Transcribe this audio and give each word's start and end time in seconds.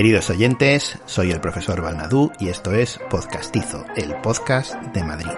Queridos 0.00 0.30
oyentes, 0.30 0.98
soy 1.04 1.30
el 1.30 1.42
profesor 1.42 1.82
Balnadú 1.82 2.32
y 2.38 2.48
esto 2.48 2.72
es 2.72 2.98
Podcastizo, 3.10 3.84
el 3.96 4.14
podcast 4.22 4.72
de 4.94 5.04
Madrid. 5.04 5.28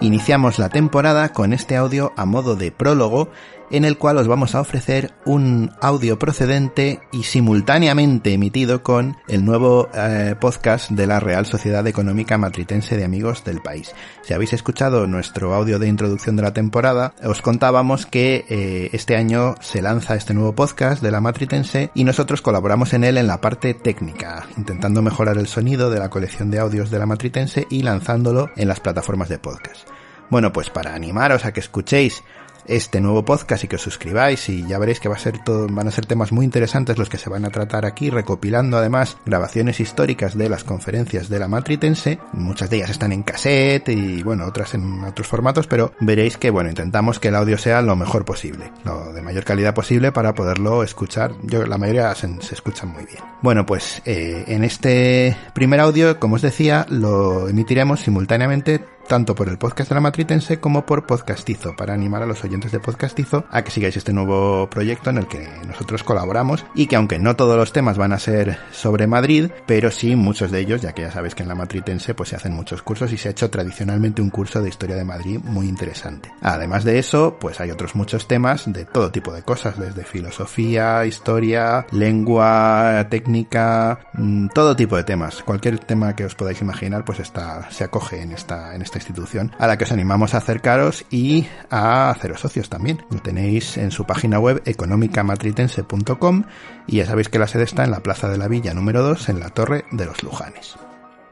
Iniciamos 0.00 0.58
la 0.58 0.70
temporada 0.70 1.34
con 1.34 1.52
este 1.52 1.76
audio 1.76 2.14
a 2.16 2.24
modo 2.24 2.56
de 2.56 2.72
prólogo 2.72 3.28
en 3.70 3.84
el 3.84 3.98
cual 3.98 4.18
os 4.18 4.28
vamos 4.28 4.54
a 4.54 4.60
ofrecer 4.60 5.12
un 5.24 5.70
audio 5.80 6.18
procedente 6.18 7.00
y 7.12 7.24
simultáneamente 7.24 8.32
emitido 8.32 8.82
con 8.82 9.16
el 9.28 9.44
nuevo 9.44 9.88
eh, 9.94 10.34
podcast 10.40 10.90
de 10.90 11.06
la 11.06 11.20
Real 11.20 11.46
Sociedad 11.46 11.86
Económica 11.86 12.38
Matritense 12.38 12.96
de 12.96 13.04
Amigos 13.04 13.44
del 13.44 13.60
País. 13.60 13.94
Si 14.22 14.34
habéis 14.34 14.52
escuchado 14.52 15.06
nuestro 15.06 15.54
audio 15.54 15.78
de 15.78 15.88
introducción 15.88 16.36
de 16.36 16.42
la 16.42 16.52
temporada, 16.52 17.14
os 17.24 17.42
contábamos 17.42 18.06
que 18.06 18.44
eh, 18.48 18.90
este 18.92 19.16
año 19.16 19.54
se 19.60 19.82
lanza 19.82 20.14
este 20.14 20.34
nuevo 20.34 20.54
podcast 20.54 21.02
de 21.02 21.10
la 21.10 21.20
Matritense 21.20 21.90
y 21.94 22.04
nosotros 22.04 22.42
colaboramos 22.42 22.92
en 22.94 23.04
él 23.04 23.18
en 23.18 23.26
la 23.26 23.40
parte 23.40 23.74
técnica, 23.74 24.46
intentando 24.56 25.02
mejorar 25.02 25.38
el 25.38 25.46
sonido 25.46 25.90
de 25.90 25.98
la 25.98 26.10
colección 26.10 26.50
de 26.50 26.58
audios 26.58 26.90
de 26.90 26.98
la 26.98 27.06
Matritense 27.06 27.66
y 27.70 27.82
lanzándolo 27.82 28.50
en 28.56 28.68
las 28.68 28.80
plataformas 28.80 29.28
de 29.28 29.38
podcast. 29.38 29.88
Bueno, 30.30 30.52
pues 30.52 30.68
para 30.68 30.94
animaros 30.94 31.46
a 31.46 31.52
que 31.52 31.60
escuchéis 31.60 32.22
este 32.68 33.00
nuevo 33.00 33.24
podcast 33.24 33.64
y 33.64 33.68
que 33.68 33.76
os 33.76 33.82
suscribáis 33.82 34.48
y 34.48 34.66
ya 34.66 34.78
veréis 34.78 35.00
que 35.00 35.08
va 35.08 35.16
a 35.16 35.18
ser 35.18 35.40
van 35.70 35.88
a 35.88 35.90
ser 35.90 36.06
temas 36.06 36.32
muy 36.32 36.44
interesantes 36.44 36.98
los 36.98 37.08
que 37.08 37.18
se 37.18 37.30
van 37.30 37.44
a 37.44 37.50
tratar 37.50 37.86
aquí, 37.86 38.10
recopilando 38.10 38.76
además 38.76 39.16
grabaciones 39.24 39.80
históricas 39.80 40.36
de 40.36 40.48
las 40.48 40.64
conferencias 40.64 41.28
de 41.28 41.38
la 41.38 41.48
Matritense. 41.48 42.18
Muchas 42.32 42.70
de 42.70 42.76
ellas 42.76 42.90
están 42.90 43.12
en 43.12 43.22
cassette 43.22 43.88
y 43.88 44.22
bueno, 44.22 44.46
otras 44.46 44.74
en 44.74 45.04
otros 45.04 45.26
formatos, 45.26 45.66
pero 45.66 45.92
veréis 46.00 46.36
que 46.36 46.50
bueno, 46.50 46.68
intentamos 46.68 47.18
que 47.18 47.28
el 47.28 47.36
audio 47.36 47.58
sea 47.58 47.82
lo 47.82 47.96
mejor 47.96 48.24
posible, 48.24 48.70
lo 48.84 49.12
de 49.12 49.22
mayor 49.22 49.44
calidad 49.44 49.74
posible 49.74 50.12
para 50.12 50.34
poderlo 50.34 50.82
escuchar. 50.82 51.32
Yo 51.42 51.66
la 51.66 51.78
mayoría 51.78 52.14
se, 52.14 52.28
se 52.42 52.54
escuchan 52.54 52.90
muy 52.90 53.04
bien. 53.04 53.22
Bueno, 53.40 53.64
pues 53.64 54.02
eh, 54.04 54.44
en 54.48 54.64
este 54.64 55.36
primer 55.54 55.80
audio, 55.80 56.18
como 56.18 56.36
os 56.36 56.42
decía, 56.42 56.86
lo 56.88 57.48
emitiremos 57.48 58.00
simultáneamente 58.00 58.84
tanto 59.08 59.34
por 59.34 59.48
el 59.48 59.58
podcast 59.58 59.88
de 59.88 59.94
la 59.94 60.02
Matritense 60.02 60.60
como 60.60 60.84
por 60.84 61.06
Podcastizo, 61.06 61.74
para 61.74 61.94
animar 61.94 62.22
a 62.22 62.26
los 62.26 62.44
oyentes 62.44 62.70
de 62.70 62.78
Podcastizo 62.78 63.44
a 63.50 63.62
que 63.62 63.70
sigáis 63.70 63.96
este 63.96 64.12
nuevo 64.12 64.68
proyecto 64.70 65.10
en 65.10 65.18
el 65.18 65.26
que 65.26 65.48
nosotros 65.66 66.04
colaboramos 66.04 66.64
y 66.74 66.86
que 66.86 66.96
aunque 66.96 67.18
no 67.18 67.34
todos 67.34 67.56
los 67.56 67.72
temas 67.72 67.96
van 67.96 68.12
a 68.12 68.18
ser 68.18 68.58
sobre 68.70 69.06
Madrid, 69.06 69.50
pero 69.66 69.90
sí 69.90 70.14
muchos 70.14 70.50
de 70.50 70.60
ellos, 70.60 70.82
ya 70.82 70.92
que 70.92 71.02
ya 71.02 71.10
sabéis 71.10 71.34
que 71.34 71.42
en 71.42 71.48
la 71.48 71.54
Matritense 71.54 72.14
pues 72.14 72.28
se 72.28 72.36
hacen 72.36 72.52
muchos 72.52 72.82
cursos 72.82 73.10
y 73.12 73.16
se 73.16 73.28
ha 73.28 73.30
hecho 73.30 73.50
tradicionalmente 73.50 74.20
un 74.20 74.30
curso 74.30 74.60
de 74.60 74.68
historia 74.68 74.96
de 74.96 75.04
Madrid 75.04 75.40
muy 75.42 75.68
interesante. 75.68 76.30
Además 76.42 76.84
de 76.84 76.98
eso, 76.98 77.38
pues 77.40 77.60
hay 77.60 77.70
otros 77.70 77.94
muchos 77.94 78.28
temas 78.28 78.70
de 78.70 78.84
todo 78.84 79.10
tipo 79.10 79.32
de 79.32 79.42
cosas, 79.42 79.78
desde 79.78 80.04
filosofía, 80.04 81.06
historia, 81.06 81.86
lengua, 81.92 83.06
técnica, 83.08 84.00
mm, 84.12 84.48
todo 84.48 84.76
tipo 84.76 84.96
de 84.96 85.04
temas. 85.04 85.42
Cualquier 85.42 85.78
tema 85.78 86.14
que 86.14 86.26
os 86.26 86.34
podáis 86.34 86.60
imaginar 86.60 87.06
pues 87.06 87.20
está, 87.20 87.70
se 87.70 87.84
acoge 87.84 88.20
en 88.20 88.32
esta, 88.32 88.74
en 88.74 88.82
esta 88.82 88.97
institución 88.98 89.52
a 89.58 89.66
la 89.66 89.78
que 89.78 89.84
os 89.84 89.92
animamos 89.92 90.34
a 90.34 90.38
acercaros 90.38 91.04
y 91.10 91.46
a 91.70 92.10
haceros 92.10 92.40
socios 92.40 92.68
también. 92.68 93.04
Lo 93.10 93.20
tenéis 93.20 93.76
en 93.76 93.90
su 93.90 94.04
página 94.04 94.38
web 94.38 94.62
económicamatritense.com 94.64 96.44
y 96.86 96.96
ya 96.96 97.06
sabéis 97.06 97.28
que 97.28 97.38
la 97.38 97.48
sede 97.48 97.64
está 97.64 97.84
en 97.84 97.90
la 97.90 98.00
Plaza 98.00 98.28
de 98.28 98.38
la 98.38 98.48
Villa 98.48 98.74
número 98.74 99.02
2 99.02 99.28
en 99.30 99.40
la 99.40 99.50
Torre 99.50 99.84
de 99.90 100.06
los 100.06 100.22
Lujanes. 100.22 100.76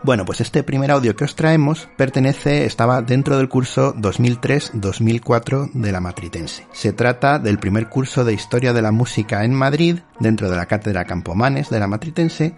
Bueno, 0.03 0.25
pues 0.25 0.41
este 0.41 0.62
primer 0.62 0.91
audio 0.92 1.17
que 1.17 1.25
os 1.25 1.34
traemos 1.34 1.89
pertenece, 1.97 2.64
estaba 2.67 3.03
dentro 3.03 3.39
del 3.39 3.48
curso 3.48 3.94
2003-2004 3.97 5.72
de 5.72 5.91
la 5.91 6.00
Matritense. 6.00 6.67
Se 6.72 6.92
trata 6.92 7.38
del 7.38 7.59
primer 7.59 7.88
curso 7.88 8.25
de 8.25 8.34
Historia 8.34 8.72
de 8.72 8.82
la 8.82 8.93
Música 8.93 9.44
en 9.44 9.55
Madrid, 9.55 10.00
dentro 10.21 10.49
de 10.49 10.56
la 10.56 10.66
Cátedra 10.66 11.06
Campomanes 11.06 11.71
de 11.71 11.81
la 11.81 11.88
Matritense, 11.88 12.55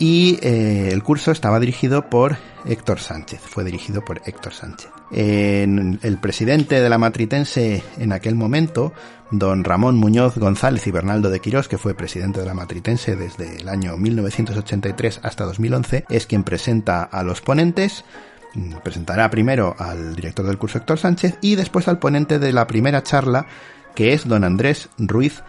y 0.00 0.38
eh, 0.40 0.88
el 0.90 1.02
curso 1.02 1.30
estaba 1.30 1.60
dirigido 1.60 2.08
por 2.08 2.38
Héctor 2.64 2.98
Sánchez, 2.98 3.40
fue 3.40 3.64
dirigido 3.64 4.02
por 4.02 4.22
Héctor 4.24 4.54
Sánchez. 4.54 4.90
el 5.12 6.18
presidente 6.20 6.80
de 6.80 6.88
la 6.88 6.96
Matritense 6.96 7.82
en 7.98 8.12
aquel 8.12 8.34
momento, 8.34 8.94
don 9.30 9.62
Ramón 9.62 9.96
Muñoz 9.96 10.38
González 10.38 10.86
y 10.86 10.90
Bernaldo 10.90 11.28
de 11.28 11.40
Quirós, 11.40 11.68
que 11.68 11.78
fue 11.78 11.94
presidente 11.94 12.40
de 12.40 12.46
la 12.46 12.54
Matritense 12.54 13.14
desde 13.14 13.58
el 13.58 13.68
año 13.68 13.96
1983 13.98 15.20
hasta 15.22 15.44
2011, 15.44 16.06
es 16.08 16.26
quien 16.26 16.44
presenta 16.44 17.02
a 17.02 17.22
los 17.22 17.42
ponentes, 17.42 18.04
presentará 18.82 19.28
primero 19.28 19.76
al 19.78 20.16
director 20.16 20.46
del 20.46 20.58
curso 20.58 20.78
Héctor 20.78 20.98
Sánchez 20.98 21.36
y 21.42 21.56
después 21.56 21.88
al 21.88 21.98
ponente 21.98 22.38
de 22.38 22.54
la 22.54 22.66
primera 22.66 23.02
charla, 23.02 23.46
que 23.94 24.14
es 24.14 24.26
don 24.26 24.44
Andrés 24.44 24.88
Ruiz 24.96 25.42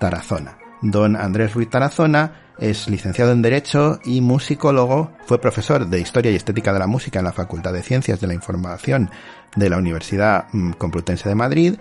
Tarazona. 0.00 0.67
Don 0.82 1.16
Andrés 1.16 1.54
Ruiz 1.54 1.70
Tarazona 1.70 2.54
es 2.58 2.88
licenciado 2.88 3.32
en 3.32 3.42
Derecho 3.42 4.00
y 4.04 4.20
musicólogo. 4.20 5.12
Fue 5.26 5.40
profesor 5.40 5.86
de 5.86 6.00
Historia 6.00 6.30
y 6.30 6.36
Estética 6.36 6.72
de 6.72 6.78
la 6.78 6.86
Música 6.86 7.18
en 7.18 7.24
la 7.24 7.32
Facultad 7.32 7.72
de 7.72 7.82
Ciencias 7.82 8.20
de 8.20 8.26
la 8.26 8.34
Información 8.34 9.10
de 9.56 9.70
la 9.70 9.78
Universidad 9.78 10.46
mm, 10.52 10.72
Complutense 10.72 11.28
de 11.28 11.34
Madrid. 11.34 11.74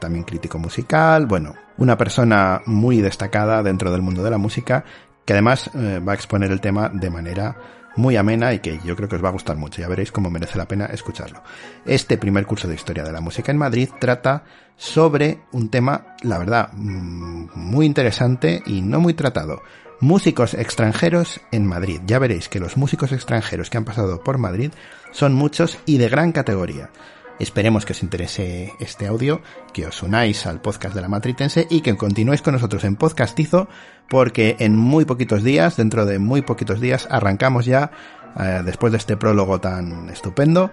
También 0.00 0.24
crítico 0.24 0.58
musical. 0.58 1.26
Bueno, 1.26 1.54
una 1.78 1.96
persona 1.96 2.62
muy 2.66 3.00
destacada 3.00 3.62
dentro 3.62 3.90
del 3.90 4.02
mundo 4.02 4.22
de 4.22 4.30
la 4.30 4.38
música 4.38 4.84
que 5.24 5.32
además 5.32 5.70
eh, 5.74 6.00
va 6.06 6.12
a 6.12 6.14
exponer 6.14 6.52
el 6.52 6.60
tema 6.60 6.90
de 6.90 7.10
manera 7.10 7.56
muy 7.96 8.16
amena 8.16 8.52
y 8.52 8.60
que 8.60 8.80
yo 8.84 8.96
creo 8.96 9.08
que 9.08 9.16
os 9.16 9.24
va 9.24 9.28
a 9.28 9.32
gustar 9.32 9.56
mucho. 9.56 9.80
Ya 9.80 9.88
veréis 9.88 10.12
cómo 10.12 10.30
merece 10.30 10.58
la 10.58 10.68
pena 10.68 10.86
escucharlo. 10.86 11.42
Este 11.84 12.18
primer 12.18 12.46
curso 12.46 12.68
de 12.68 12.74
historia 12.74 13.04
de 13.04 13.12
la 13.12 13.20
música 13.20 13.52
en 13.52 13.58
Madrid 13.58 13.88
trata 14.00 14.44
sobre 14.76 15.40
un 15.52 15.70
tema, 15.70 16.16
la 16.22 16.38
verdad, 16.38 16.70
mm, 16.72 17.50
muy 17.54 17.86
interesante 17.86 18.62
y 18.66 18.82
no 18.82 19.00
muy 19.00 19.14
tratado 19.14 19.62
músicos 20.00 20.54
extranjeros 20.54 21.40
en 21.50 21.66
Madrid. 21.66 22.00
Ya 22.06 22.18
veréis 22.18 22.48
que 22.48 22.60
los 22.60 22.76
músicos 22.76 23.12
extranjeros 23.12 23.70
que 23.70 23.78
han 23.78 23.84
pasado 23.84 24.22
por 24.22 24.38
Madrid 24.38 24.70
son 25.12 25.32
muchos 25.32 25.78
y 25.86 25.98
de 25.98 26.08
gran 26.08 26.32
categoría. 26.32 26.90
Esperemos 27.38 27.84
que 27.84 27.92
os 27.92 28.02
interese 28.02 28.72
este 28.78 29.06
audio, 29.06 29.42
que 29.72 29.86
os 29.86 30.02
unáis 30.02 30.46
al 30.46 30.60
podcast 30.60 30.94
de 30.94 31.00
la 31.00 31.08
Matritense 31.08 31.66
y 31.68 31.80
que 31.80 31.96
continuéis 31.96 32.42
con 32.42 32.54
nosotros 32.54 32.84
en 32.84 32.96
Podcastizo, 32.96 33.68
porque 34.08 34.56
en 34.60 34.76
muy 34.76 35.04
poquitos 35.04 35.42
días, 35.42 35.76
dentro 35.76 36.06
de 36.06 36.18
muy 36.18 36.42
poquitos 36.42 36.80
días, 36.80 37.08
arrancamos 37.10 37.66
ya, 37.66 37.90
eh, 38.38 38.62
después 38.64 38.92
de 38.92 38.98
este 38.98 39.16
prólogo 39.16 39.60
tan 39.60 40.08
estupendo, 40.10 40.70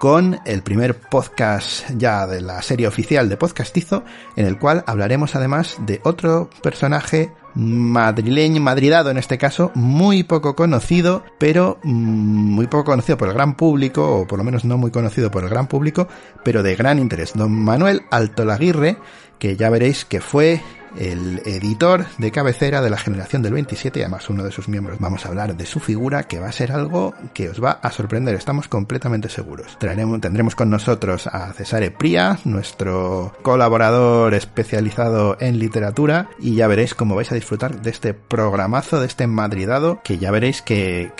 con 0.00 0.40
el 0.46 0.62
primer 0.62 0.98
podcast 0.98 1.90
ya 1.96 2.26
de 2.26 2.40
la 2.40 2.62
serie 2.62 2.88
oficial 2.88 3.28
de 3.28 3.36
Podcastizo, 3.36 4.02
en 4.34 4.46
el 4.46 4.58
cual 4.58 4.82
hablaremos 4.86 5.36
además 5.36 5.76
de 5.80 6.00
otro 6.04 6.50
personaje 6.62 7.30
madrileño, 7.54 8.60
madridado 8.60 9.10
en 9.10 9.18
este 9.18 9.38
caso, 9.38 9.70
muy 9.74 10.22
poco 10.22 10.54
conocido, 10.54 11.24
pero 11.38 11.78
mm, 11.82 11.90
muy 11.90 12.66
poco 12.66 12.84
conocido 12.84 13.18
por 13.18 13.28
el 13.28 13.34
gran 13.34 13.56
público, 13.56 14.20
o 14.20 14.26
por 14.26 14.38
lo 14.38 14.44
menos 14.44 14.64
no 14.64 14.78
muy 14.78 14.90
conocido 14.90 15.30
por 15.30 15.44
el 15.44 15.50
gran 15.50 15.66
público, 15.66 16.08
pero 16.44 16.62
de 16.62 16.76
gran 16.76 16.98
interés. 16.98 17.32
Don 17.34 17.52
Manuel 17.52 18.02
Altolaguirre, 18.10 18.98
que 19.38 19.56
ya 19.56 19.70
veréis 19.70 20.04
que 20.04 20.20
fue 20.20 20.60
el 20.96 21.42
editor 21.44 22.06
de 22.18 22.30
cabecera 22.30 22.80
de 22.80 22.90
la 22.90 22.98
generación 22.98 23.42
del 23.42 23.54
27 23.54 23.98
y 23.98 24.02
además 24.02 24.28
uno 24.30 24.44
de 24.44 24.52
sus 24.52 24.68
miembros. 24.68 24.98
Vamos 24.98 25.24
a 25.24 25.28
hablar 25.28 25.56
de 25.56 25.66
su 25.66 25.80
figura 25.80 26.24
que 26.24 26.40
va 26.40 26.48
a 26.48 26.52
ser 26.52 26.72
algo 26.72 27.14
que 27.34 27.48
os 27.48 27.62
va 27.62 27.72
a 27.72 27.90
sorprender, 27.90 28.34
estamos 28.34 28.68
completamente 28.68 29.28
seguros. 29.28 29.76
Traeremos, 29.78 30.20
tendremos 30.20 30.54
con 30.54 30.70
nosotros 30.70 31.26
a 31.26 31.52
Cesare 31.52 31.90
Pria, 31.90 32.38
nuestro 32.44 33.34
colaborador 33.42 34.34
especializado 34.34 35.36
en 35.40 35.58
literatura 35.58 36.28
y 36.38 36.54
ya 36.54 36.66
veréis 36.66 36.94
cómo 36.94 37.14
vais 37.14 37.30
a 37.32 37.34
disfrutar 37.34 37.80
de 37.80 37.90
este 37.90 38.14
programazo, 38.14 39.00
de 39.00 39.06
este 39.06 39.26
madridado, 39.26 40.00
que 40.02 40.18
ya 40.18 40.30
veréis 40.30 40.62
que, 40.62 41.10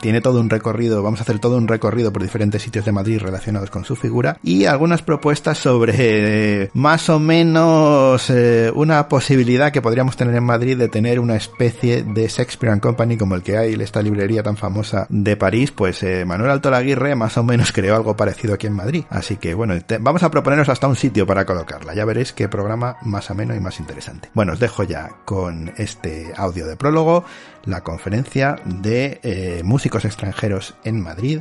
tiene 0.00 0.20
todo 0.20 0.40
un 0.40 0.50
recorrido, 0.50 1.02
vamos 1.02 1.20
a 1.20 1.22
hacer 1.22 1.38
todo 1.38 1.56
un 1.56 1.68
recorrido 1.68 2.12
por 2.12 2.22
diferentes 2.22 2.62
sitios 2.62 2.84
de 2.84 2.92
Madrid 2.92 3.20
relacionados 3.20 3.70
con 3.70 3.84
su 3.84 3.96
figura 3.96 4.38
y 4.42 4.66
algunas 4.66 5.02
propuestas 5.02 5.58
sobre 5.58 6.62
eh, 6.62 6.70
más 6.74 7.08
o 7.08 7.18
menos 7.18 8.28
eh, 8.30 8.70
una 8.74 9.08
posibilidad 9.08 9.72
que 9.72 9.80
podríamos 9.80 10.16
tener 10.16 10.34
en 10.34 10.44
Madrid 10.44 10.76
de 10.76 10.88
tener 10.88 11.20
una 11.20 11.36
especie 11.36 12.02
de 12.02 12.28
Shakespeare 12.28 12.78
Company 12.80 13.16
como 13.16 13.34
el 13.34 13.42
que 13.42 13.56
hay 13.56 13.74
en 13.74 13.80
esta 13.80 14.02
librería 14.02 14.42
tan 14.42 14.56
famosa 14.56 15.06
de 15.08 15.36
París, 15.36 15.70
pues 15.70 16.02
eh, 16.02 16.24
Manuel 16.24 16.50
Alto 16.50 16.70
Laguirre 16.70 17.14
más 17.14 17.38
o 17.38 17.44
menos 17.44 17.72
creó 17.72 17.96
algo 17.96 18.16
parecido 18.16 18.54
aquí 18.54 18.66
en 18.66 18.74
Madrid. 18.74 19.04
Así 19.10 19.36
que 19.36 19.54
bueno, 19.54 19.74
vamos 20.00 20.22
a 20.22 20.30
proponernos 20.30 20.68
hasta 20.68 20.88
un 20.88 20.96
sitio 20.96 21.26
para 21.26 21.44
colocarla. 21.44 21.94
Ya 21.94 22.04
veréis 22.04 22.32
qué 22.32 22.48
programa 22.48 22.96
más 23.02 23.30
ameno 23.30 23.54
y 23.54 23.60
más 23.60 23.80
interesante. 23.80 24.30
Bueno, 24.34 24.52
os 24.52 24.60
dejo 24.60 24.82
ya 24.82 25.10
con 25.24 25.72
este 25.76 26.32
audio 26.36 26.66
de 26.66 26.76
prólogo, 26.76 27.24
la 27.64 27.82
conferencia 27.82 28.56
de 28.64 29.20
eh, 29.22 29.62
músicos 29.64 30.04
extranjeros 30.04 30.74
en 30.84 31.00
Madrid 31.00 31.40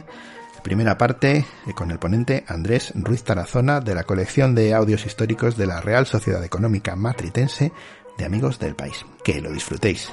Primera 0.64 0.98
parte 0.98 1.46
eh, 1.68 1.74
con 1.76 1.92
el 1.92 2.00
ponente 2.00 2.46
Andrés 2.48 2.94
Ruiz 2.96 3.26
Tarazona 3.26 3.82
de 3.82 3.94
la 3.94 4.06
colección 4.06 4.56
de 4.56 4.74
audios 4.74 5.06
históricos 5.06 5.58
de 5.58 5.68
la 5.68 5.82
Real 5.82 6.06
Sociedad 6.06 6.42
Económica 6.42 6.96
Matritense 6.96 7.74
de 8.18 8.26
Amigos 8.26 8.60
del 8.60 8.74
País. 8.74 9.06
Que 9.26 9.42
lo 9.42 9.52
disfrutéis. 9.52 10.10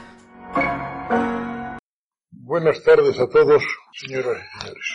Buenas 2.33 2.83
tardes 2.83 3.17
a 3.21 3.29
todos, 3.29 3.63
señoras 3.93 4.43
y 4.43 4.59
señores. 4.59 4.87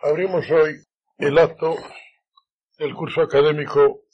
Abrimos 0.00 0.50
hoy 0.50 0.82
el 1.18 1.36
acto 1.36 1.76
del 2.78 2.94
curso 2.94 3.20
académico 3.20 4.04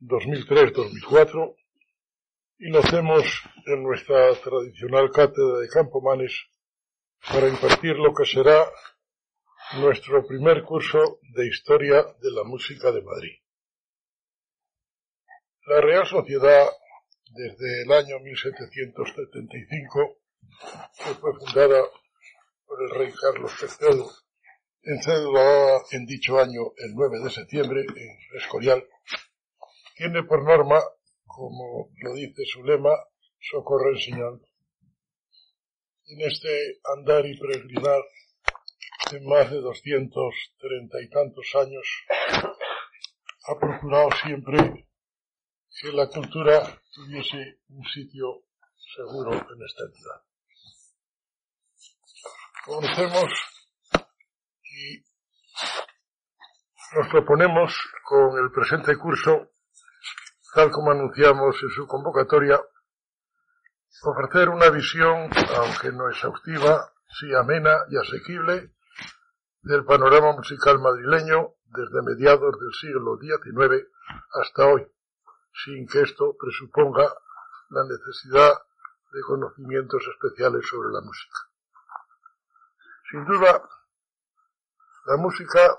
2003-2004 0.00 1.54
y 2.58 2.70
lo 2.70 2.80
hacemos 2.80 3.42
en 3.66 3.84
nuestra 3.84 4.34
tradicional 4.34 5.12
cátedra 5.12 5.60
de 5.60 5.68
Campomanes 5.68 6.44
para 7.30 7.48
impartir 7.48 7.94
lo 7.96 8.12
que 8.12 8.24
será 8.24 8.66
nuestro 9.78 10.24
primer 10.26 10.62
curso 10.62 11.18
de 11.34 11.46
historia 11.46 12.02
de 12.20 12.30
la 12.30 12.44
música 12.44 12.92
de 12.92 13.02
Madrid. 13.02 13.36
La 15.66 15.80
Real 15.80 16.06
Sociedad, 16.06 16.68
desde 17.30 17.82
el 17.82 17.92
año 17.92 18.20
1775, 18.20 20.18
que 20.96 21.14
fue 21.14 21.32
fundada 21.34 21.82
por 22.66 22.82
el 22.82 22.90
rey 22.90 23.12
Carlos 23.20 23.52
III, 23.60 24.04
en 24.82 25.02
cédula 25.02 25.82
en 25.90 26.06
dicho 26.06 26.38
año 26.38 26.72
el 26.76 26.94
9 26.94 27.24
de 27.24 27.30
septiembre 27.30 27.80
en 27.80 28.38
Escorial, 28.38 28.86
tiene 29.96 30.22
por 30.22 30.44
norma, 30.44 30.80
como 31.26 31.90
lo 32.02 32.14
dice 32.14 32.44
su 32.44 32.62
lema, 32.62 32.94
socorro 33.40 33.92
enseñando. 33.92 34.46
En 36.06 36.20
este 36.20 36.78
andar 36.96 37.26
y 37.26 37.38
peregrinar 37.38 38.00
de 39.10 39.20
más 39.20 39.50
de 39.50 39.60
doscientos 39.60 40.34
treinta 40.58 41.00
y 41.00 41.08
tantos 41.10 41.46
años, 41.54 41.86
ha 43.46 43.58
procurado 43.58 44.08
siempre 44.22 44.88
que 45.80 45.92
la 45.92 46.06
cultura 46.08 46.80
tuviese 46.92 47.60
un 47.68 47.84
sitio 47.84 48.44
seguro 48.96 49.32
en 49.32 49.62
esta 49.66 49.84
entidad. 49.84 50.22
Conocemos 52.64 53.32
y 54.62 55.04
nos 56.96 57.08
proponemos 57.08 57.74
con 58.04 58.38
el 58.42 58.50
presente 58.52 58.96
curso, 58.96 59.50
tal 60.54 60.70
como 60.70 60.92
anunciamos 60.92 61.56
en 61.62 61.68
su 61.70 61.86
convocatoria, 61.86 62.60
ofrecer 64.02 64.48
una 64.48 64.70
visión, 64.70 65.30
aunque 65.56 65.92
no 65.92 66.08
exhaustiva, 66.08 66.92
sí 67.18 67.26
amena 67.34 67.74
y 67.90 67.96
asequible, 67.96 68.70
del 69.64 69.84
panorama 69.84 70.32
musical 70.32 70.78
madrileño 70.78 71.54
desde 71.64 72.02
mediados 72.02 72.54
del 72.60 72.72
siglo 72.74 73.16
XIX 73.18 73.88
hasta 74.34 74.66
hoy, 74.66 74.86
sin 75.64 75.86
que 75.88 76.02
esto 76.02 76.36
presuponga 76.38 77.08
la 77.70 77.82
necesidad 77.84 78.52
de 79.10 79.20
conocimientos 79.22 80.02
especiales 80.12 80.68
sobre 80.68 80.90
la 80.92 81.00
música. 81.00 81.38
Sin 83.10 83.24
duda, 83.24 83.62
la 85.06 85.16
música 85.16 85.78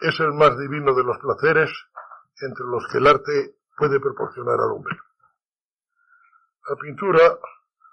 es 0.00 0.20
el 0.20 0.32
más 0.32 0.56
divino 0.56 0.94
de 0.94 1.02
los 1.02 1.18
placeres 1.18 1.70
entre 2.40 2.66
los 2.66 2.86
que 2.86 2.98
el 2.98 3.06
arte 3.08 3.56
puede 3.76 3.98
proporcionar 3.98 4.60
al 4.60 4.70
hombre. 4.70 4.96
La 6.68 6.76
pintura, 6.76 7.36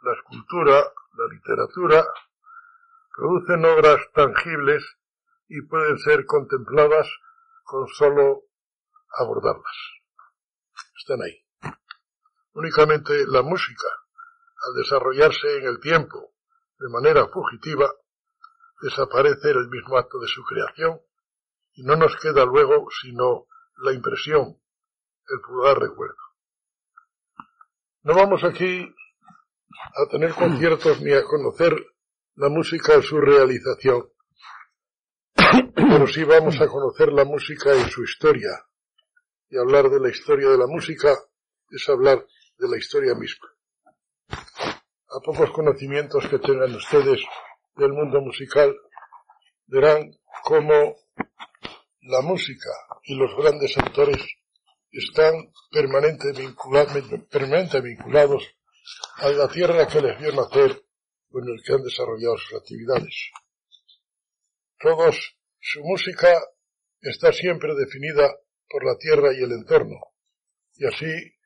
la 0.03 0.13
escultura, 0.13 0.83
la 1.13 1.27
literatura, 1.31 2.05
producen 3.17 3.65
obras 3.65 3.99
tangibles 4.13 4.83
y 5.47 5.63
pueden 5.63 5.97
ser 5.97 6.25
contempladas 6.27 7.09
con 7.63 7.87
solo 7.87 8.43
abordarlas. 9.17 9.75
Están 10.95 11.23
ahí. 11.23 11.73
Únicamente 12.53 13.25
la 13.25 13.41
música, 13.41 13.87
al 14.67 14.83
desarrollarse 14.83 15.57
en 15.57 15.65
el 15.65 15.79
tiempo 15.79 16.33
de 16.77 16.89
manera 16.89 17.27
fugitiva, 17.29 17.91
desaparece 18.81 19.49
el 19.49 19.67
mismo 19.67 19.97
acto 19.97 20.19
de 20.19 20.27
su 20.27 20.43
creación 20.43 21.01
y 21.73 21.83
no 21.83 21.95
nos 21.95 22.15
queda 22.17 22.45
luego 22.45 22.87
sino 23.01 23.47
la 23.77 23.93
impresión, 23.93 24.61
el 25.27 25.39
fugaz 25.43 25.75
recuerdo. 25.75 26.21
No 28.03 28.13
vamos 28.13 28.43
aquí 28.43 28.93
a 29.73 30.09
tener 30.11 30.35
conciertos 30.35 31.01
ni 31.01 31.13
a 31.13 31.23
conocer 31.23 31.96
la 32.37 32.49
música 32.49 32.93
en 32.93 33.01
su 33.01 33.19
realización, 33.19 34.09
pero 35.75 36.07
sí 36.07 36.23
vamos 36.23 36.61
a 36.61 36.67
conocer 36.67 37.11
la 37.11 37.25
música 37.25 37.73
en 37.73 37.89
su 37.89 38.03
historia. 38.03 38.51
Y 39.49 39.57
hablar 39.57 39.89
de 39.89 39.99
la 39.99 40.09
historia 40.09 40.49
de 40.49 40.57
la 40.57 40.67
música 40.67 41.17
es 41.71 41.89
hablar 41.89 42.23
de 42.59 42.69
la 42.69 42.77
historia 42.77 43.15
misma. 43.15 43.47
A 44.29 45.19
pocos 45.23 45.49
conocimientos 45.51 46.27
que 46.27 46.37
tengan 46.37 46.75
ustedes 46.75 47.21
del 47.75 47.93
mundo 47.93 48.21
musical, 48.21 48.75
verán 49.65 50.11
cómo 50.43 50.95
la 52.01 52.21
música 52.21 52.69
y 53.03 53.15
los 53.15 53.35
grandes 53.35 53.75
autores 53.77 54.23
están 54.91 55.51
permanentemente 55.71 57.81
vinculados 57.81 58.43
a 59.15 59.29
la 59.29 59.47
tierra 59.47 59.87
que 59.87 60.01
les 60.01 60.19
vio 60.19 60.33
nacer 60.33 60.83
con 61.29 61.47
el 61.47 61.61
que 61.63 61.73
han 61.73 61.83
desarrollado 61.83 62.37
sus 62.37 62.59
actividades. 62.59 63.31
Todos, 64.79 65.37
su 65.59 65.81
música 65.83 66.39
está 67.01 67.31
siempre 67.33 67.73
definida 67.75 68.31
por 68.69 68.85
la 68.85 68.97
tierra 68.97 69.33
y 69.33 69.43
el 69.43 69.51
entorno, 69.51 69.97
y 70.75 70.85
así 70.85 71.37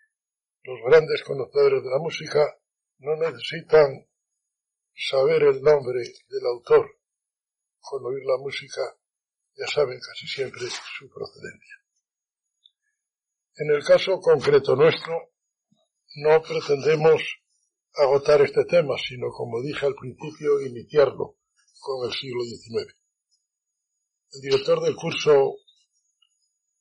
los 0.63 0.79
grandes 0.85 1.23
conocedores 1.23 1.83
de 1.83 1.89
la 1.89 1.99
música 1.99 2.57
no 2.99 3.15
necesitan 3.15 4.07
saber 4.93 5.43
el 5.43 5.61
nombre 5.61 6.01
del 6.29 6.45
autor. 6.45 6.99
Con 7.79 8.05
oír 8.05 8.23
la 8.25 8.37
música 8.37 8.81
ya 9.55 9.65
saben 9.67 9.99
casi 9.99 10.27
siempre 10.27 10.61
su 10.69 11.09
procedencia. 11.09 11.75
En 13.55 13.71
el 13.71 13.83
caso 13.83 14.19
concreto 14.19 14.75
nuestro, 14.75 15.31
no 16.15 16.41
pretendemos 16.41 17.40
agotar 17.95 18.41
este 18.41 18.65
tema, 18.65 18.95
sino, 18.97 19.29
como 19.29 19.61
dije 19.61 19.85
al 19.85 19.95
principio, 19.95 20.61
iniciarlo 20.61 21.35
con 21.79 22.07
el 22.07 22.13
siglo 22.13 22.43
XIX. 22.43 22.95
El 24.33 24.41
director 24.41 24.81
del 24.81 24.95
curso, 24.95 25.55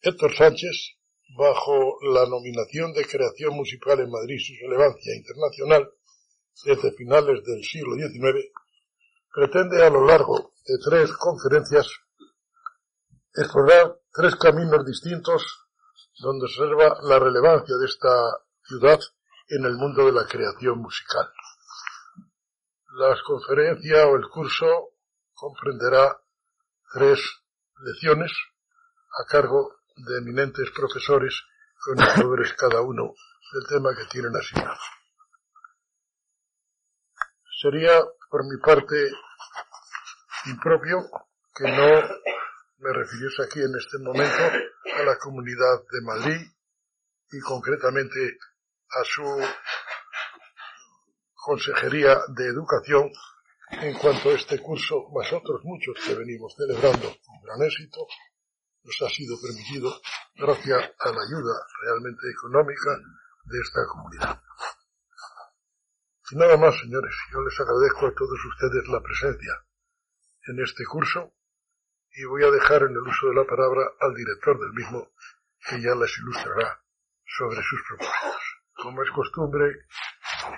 Héctor 0.01 0.35
Sánchez, 0.37 0.97
bajo 1.37 1.99
la 2.03 2.27
nominación 2.27 2.93
de 2.93 3.05
creación 3.05 3.55
musical 3.55 4.01
en 4.01 4.11
Madrid 4.11 4.39
su 4.39 4.53
relevancia 4.61 5.15
internacional 5.15 5.91
desde 6.65 6.93
finales 6.93 7.45
del 7.45 7.65
siglo 7.65 7.97
XIX, 7.97 8.51
pretende 9.33 9.85
a 9.85 9.91
lo 9.91 10.05
largo 10.05 10.53
de 10.67 10.75
tres 10.84 11.13
conferencias 11.13 11.89
explorar 13.34 14.01
tres 14.13 14.34
caminos 14.37 14.84
distintos 14.84 15.67
donde 16.19 16.46
observa 16.46 16.99
la 17.03 17.19
relevancia 17.19 17.77
de 17.77 17.87
esta 17.87 18.08
ciudad 18.67 18.99
en 19.51 19.65
el 19.65 19.75
mundo 19.75 20.07
de 20.07 20.13
la 20.13 20.27
creación 20.27 20.79
musical. 20.79 21.29
La 22.93 23.17
conferencia 23.25 24.07
o 24.07 24.17
el 24.17 24.29
curso 24.29 24.93
comprenderá 25.35 26.21
tres 26.93 27.21
lecciones 27.81 28.33
a 29.19 29.25
cargo 29.29 29.81
de 29.97 30.19
eminentes 30.19 30.71
profesores 30.71 31.43
conocedores 31.85 32.53
cada 32.59 32.81
uno 32.81 33.15
del 33.53 33.67
tema 33.69 33.91
que 33.97 34.07
tienen 34.07 34.37
asignado. 34.37 34.79
Sería, 37.61 38.01
por 38.31 38.45
mi 38.45 38.57
parte, 38.59 39.11
impropio 40.47 41.11
que 41.55 41.65
no 41.65 42.09
me 42.79 42.93
refiriese 42.93 43.43
aquí 43.43 43.61
en 43.61 43.75
este 43.77 43.99
momento 43.99 44.43
a 44.97 45.03
la 45.03 45.19
comunidad 45.19 45.83
de 45.91 46.01
Madrid 46.03 46.47
y 47.33 47.41
concretamente 47.41 48.39
a 48.93 49.05
su 49.05 49.23
Consejería 51.35 52.19
de 52.29 52.47
Educación 52.47 53.11
en 53.70 53.94
cuanto 53.99 54.31
a 54.31 54.35
este 54.35 54.59
curso, 54.59 55.09
más 55.15 55.32
otros 55.32 55.63
muchos 55.65 55.97
que 56.05 56.15
venimos 56.15 56.55
celebrando 56.56 57.06
con 57.25 57.41
gran 57.43 57.63
éxito, 57.63 58.06
nos 58.82 59.03
ha 59.03 59.09
sido 59.09 59.41
permitido 59.41 59.94
gracias 60.35 60.91
a 60.99 61.09
la 61.13 61.23
ayuda 61.23 61.55
realmente 61.82 62.31
económica 62.31 62.99
de 63.44 63.61
esta 63.61 63.81
comunidad. 63.87 64.43
Y 66.32 66.37
nada 66.37 66.56
más, 66.56 66.79
señores, 66.81 67.15
yo 67.32 67.41
les 67.43 67.61
agradezco 67.61 68.06
a 68.06 68.15
todos 68.15 68.39
ustedes 68.44 68.89
la 68.89 69.01
presencia 69.01 69.55
en 70.49 70.61
este 70.63 70.85
curso 70.85 71.32
y 72.13 72.25
voy 72.25 72.43
a 72.43 72.51
dejar 72.51 72.82
en 72.82 72.91
el 72.91 73.06
uso 73.06 73.29
de 73.29 73.35
la 73.35 73.44
palabra 73.44 73.82
al 74.01 74.15
director 74.15 74.59
del 74.59 74.73
mismo 74.73 75.13
que 75.69 75.81
ya 75.81 75.94
les 75.94 76.19
ilustrará 76.19 76.82
sobre 77.25 77.63
sus 77.63 77.82
propósitos 77.87 78.50
como 78.82 79.03
es 79.03 79.10
costumbre 79.10 79.87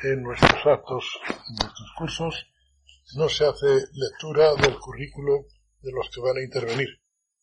en 0.03 0.23
nuestros 0.23 0.67
actos, 0.67 1.21
en 1.29 1.55
nuestros 1.61 1.93
cursos, 1.97 2.47
no 3.17 3.29
se 3.29 3.45
hace 3.45 3.87
lectura 3.93 4.55
del 4.55 4.79
currículo 4.79 5.47
de 5.81 5.93
los 5.93 6.09
que 6.11 6.21
van 6.21 6.37
a 6.37 6.43
intervenir, 6.43 6.89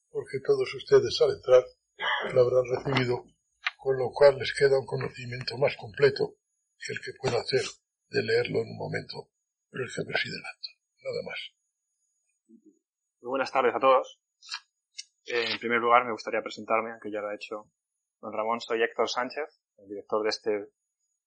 porque 0.09 0.39
todos 0.43 0.73
ustedes 0.73 1.19
al 1.21 1.35
entrar 1.35 1.63
lo 2.33 2.41
habrán 2.41 2.63
recibido, 2.65 3.25
con 3.77 3.97
lo 3.97 4.09
cual 4.11 4.37
les 4.37 4.53
queda 4.57 4.79
un 4.79 4.85
conocimiento 4.85 5.57
más 5.57 5.75
completo 5.75 6.35
que 6.79 6.93
el 6.93 6.99
que 6.99 7.11
pueda 7.19 7.39
hacer 7.39 7.61
de 8.09 8.23
leerlo 8.23 8.59
en 8.59 8.69
un 8.71 8.77
momento 8.77 9.29
por 9.69 9.81
el 9.81 9.87
que 9.93 10.03
preside 10.03 10.35
el 10.37 10.45
acto. 10.45 10.69
Nada 11.03 11.21
más. 11.25 11.39
Muy 13.21 13.29
buenas 13.29 13.51
tardes 13.51 13.75
a 13.75 13.79
todos. 13.79 14.19
En 15.25 15.59
primer 15.59 15.79
lugar, 15.79 16.05
me 16.05 16.13
gustaría 16.13 16.41
presentarme, 16.41 16.91
aunque 16.91 17.11
ya 17.11 17.21
lo 17.21 17.29
ha 17.29 17.35
hecho 17.35 17.69
don 18.21 18.33
Ramón. 18.33 18.59
Soy 18.61 18.81
Héctor 18.81 19.09
Sánchez, 19.09 19.58
el 19.81 19.89
director 19.89 20.23
de 20.23 20.29
este 20.29 20.67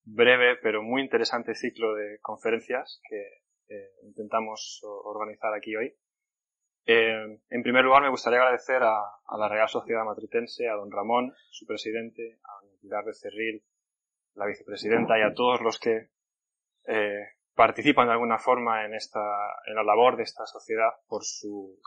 breve 0.05 0.57
pero 0.61 0.83
muy 0.83 1.01
interesante 1.01 1.55
ciclo 1.55 1.95
de 1.95 2.19
conferencias 2.21 3.01
que 3.07 3.43
intentamos 4.03 4.81
organizar 4.83 5.53
aquí 5.53 5.75
hoy. 5.75 5.95
Eh, 6.85 7.39
en 7.49 7.63
primer 7.63 7.85
lugar, 7.85 8.03
me 8.03 8.09
gustaría 8.09 8.39
agradecer 8.39 8.83
a, 8.83 9.01
la 9.37 9.47
Real 9.47 9.69
Sociedad 9.69 10.03
Matritense, 10.03 10.67
a 10.67 10.75
don 10.75 10.91
Ramón, 10.91 11.33
su 11.49 11.65
presidente, 11.65 12.39
a 12.43 12.65
don 12.65 12.77
Pilar 12.81 13.05
Becerril, 13.05 13.63
la 14.35 14.45
vicepresidenta 14.47 15.17
y 15.17 15.21
a 15.21 15.33
todos 15.33 15.61
los 15.61 15.79
que 15.79 16.09
eh, 16.85 17.27
participan 17.55 18.07
de 18.07 18.13
alguna 18.13 18.37
forma 18.37 18.85
en 18.85 18.95
esta, 18.95 19.21
en 19.65 19.75
la 19.75 19.83
labor 19.83 20.17
de 20.17 20.23
esta 20.23 20.45
sociedad 20.45 20.89
por 21.07 21.23
su, 21.23 21.79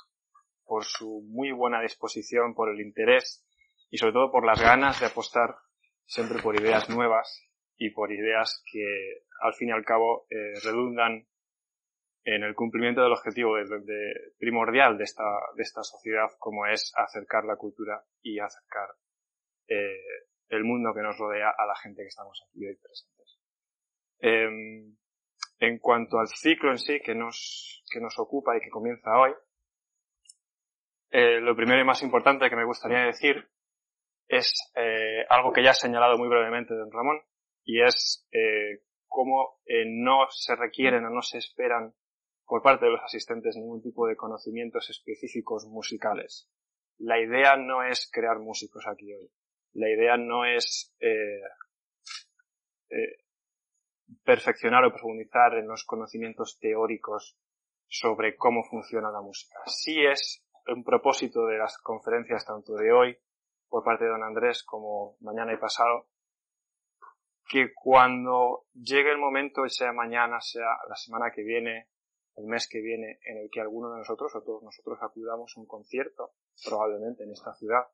por 0.64 0.84
su 0.84 1.22
muy 1.28 1.52
buena 1.52 1.82
disposición, 1.82 2.54
por 2.54 2.70
el 2.70 2.80
interés 2.80 3.44
y 3.90 3.98
sobre 3.98 4.14
todo 4.14 4.30
por 4.30 4.46
las 4.46 4.60
ganas 4.60 5.00
de 5.00 5.06
apostar 5.06 5.56
siempre 6.06 6.40
por 6.42 6.58
ideas 6.58 6.88
nuevas 6.88 7.42
y 7.76 7.90
por 7.90 8.12
ideas 8.12 8.62
que 8.70 9.24
al 9.42 9.54
fin 9.54 9.68
y 9.68 9.72
al 9.72 9.84
cabo 9.84 10.26
eh, 10.30 10.54
redundan 10.64 11.26
en 12.24 12.42
el 12.42 12.54
cumplimiento 12.54 13.02
del 13.02 13.12
objetivo 13.12 13.54
primordial 14.38 14.98
de 14.98 15.04
esta, 15.04 15.24
de 15.54 15.62
esta 15.62 15.82
sociedad 15.82 16.28
como 16.38 16.66
es 16.66 16.92
acercar 16.96 17.44
la 17.44 17.56
cultura 17.56 18.02
y 18.20 18.40
acercar 18.40 18.88
eh, 19.68 20.26
el 20.48 20.64
mundo 20.64 20.92
que 20.94 21.02
nos 21.02 21.18
rodea 21.18 21.50
a 21.56 21.66
la 21.66 21.76
gente 21.76 22.02
que 22.02 22.08
estamos 22.08 22.42
aquí 22.48 22.66
hoy 22.66 22.76
presentes. 22.76 23.38
Em, 24.18 24.96
en 25.58 25.78
cuanto 25.78 26.18
al 26.18 26.28
ciclo 26.28 26.70
en 26.70 26.78
sí 26.78 27.00
que 27.00 27.14
nos, 27.14 27.84
que 27.90 28.00
nos 28.00 28.18
ocupa 28.18 28.56
y 28.56 28.60
que 28.60 28.70
comienza 28.70 29.16
hoy, 29.18 29.32
eh, 31.10 31.40
lo 31.40 31.54
primero 31.54 31.80
y 31.80 31.84
más 31.84 32.02
importante 32.02 32.50
que 32.50 32.56
me 32.56 32.64
gustaría 32.64 33.06
decir 33.06 33.48
es 34.28 34.72
eh, 34.74 35.24
algo 35.28 35.52
que 35.52 35.62
ya 35.62 35.70
ha 35.70 35.74
señalado 35.74 36.18
muy 36.18 36.28
brevemente 36.28 36.74
don 36.74 36.90
Ramón, 36.90 37.20
y 37.64 37.82
es 37.82 38.26
eh, 38.32 38.82
cómo 39.06 39.60
eh, 39.66 39.84
no 39.86 40.26
se 40.30 40.54
requieren 40.56 41.04
o 41.04 41.10
no 41.10 41.22
se 41.22 41.38
esperan 41.38 41.94
por 42.46 42.62
parte 42.62 42.86
de 42.86 42.92
los 42.92 43.02
asistentes 43.02 43.56
ningún 43.56 43.82
tipo 43.82 44.06
de 44.06 44.16
conocimientos 44.16 44.88
específicos 44.88 45.66
musicales. 45.66 46.48
La 46.98 47.20
idea 47.20 47.56
no 47.56 47.82
es 47.82 48.08
crear 48.10 48.38
músicos 48.38 48.86
aquí 48.86 49.12
hoy. 49.12 49.28
La 49.72 49.90
idea 49.90 50.16
no 50.16 50.44
es 50.44 50.94
eh, 51.00 51.40
eh, 52.90 53.24
perfeccionar 54.24 54.84
o 54.84 54.92
profundizar 54.92 55.54
en 55.54 55.66
los 55.66 55.84
conocimientos 55.84 56.58
teóricos 56.58 57.36
sobre 57.88 58.36
cómo 58.36 58.64
funciona 58.64 59.10
la 59.10 59.20
música. 59.20 59.58
Sí 59.66 60.04
es 60.04 60.46
un 60.68 60.82
propósito 60.84 61.46
de 61.46 61.58
las 61.58 61.78
conferencias 61.78 62.46
tanto 62.46 62.74
de 62.74 62.92
hoy 62.92 63.18
por 63.68 63.84
parte 63.84 64.04
de 64.04 64.10
don 64.10 64.22
Andrés 64.22 64.62
como 64.64 65.16
mañana 65.20 65.52
y 65.52 65.56
pasado 65.56 66.08
que 67.48 67.72
cuando 67.72 68.64
llegue 68.74 69.12
el 69.12 69.18
momento, 69.18 69.68
sea 69.68 69.92
mañana, 69.92 70.40
sea 70.40 70.78
la 70.88 70.96
semana 70.96 71.30
que 71.30 71.42
viene, 71.42 71.88
el 72.36 72.46
mes 72.46 72.68
que 72.68 72.80
viene 72.80 73.20
en 73.24 73.38
el 73.38 73.48
que 73.50 73.60
alguno 73.60 73.90
de 73.92 73.98
nosotros 73.98 74.34
o 74.34 74.42
todos 74.42 74.62
nosotros 74.62 74.98
acudamos 75.00 75.54
a 75.56 75.60
un 75.60 75.66
concierto, 75.66 76.32
probablemente 76.64 77.22
en 77.22 77.30
esta 77.30 77.54
ciudad, 77.54 77.86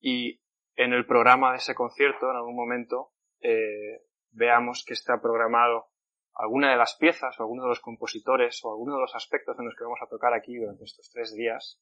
y 0.00 0.40
en 0.76 0.92
el 0.92 1.06
programa 1.06 1.52
de 1.52 1.58
ese 1.58 1.74
concierto, 1.74 2.30
en 2.30 2.36
algún 2.36 2.56
momento, 2.56 3.12
eh, 3.40 4.02
veamos 4.30 4.84
que 4.86 4.94
está 4.94 5.20
programado 5.20 5.88
alguna 6.34 6.70
de 6.70 6.76
las 6.76 6.96
piezas 6.96 7.38
o 7.38 7.42
alguno 7.42 7.62
de 7.64 7.68
los 7.68 7.80
compositores 7.80 8.60
o 8.64 8.70
alguno 8.70 8.94
de 8.94 9.02
los 9.02 9.14
aspectos 9.14 9.56
en 9.58 9.66
los 9.66 9.76
que 9.76 9.84
vamos 9.84 10.00
a 10.02 10.08
tocar 10.08 10.32
aquí 10.32 10.56
durante 10.56 10.84
estos 10.84 11.10
tres 11.10 11.34
días, 11.34 11.80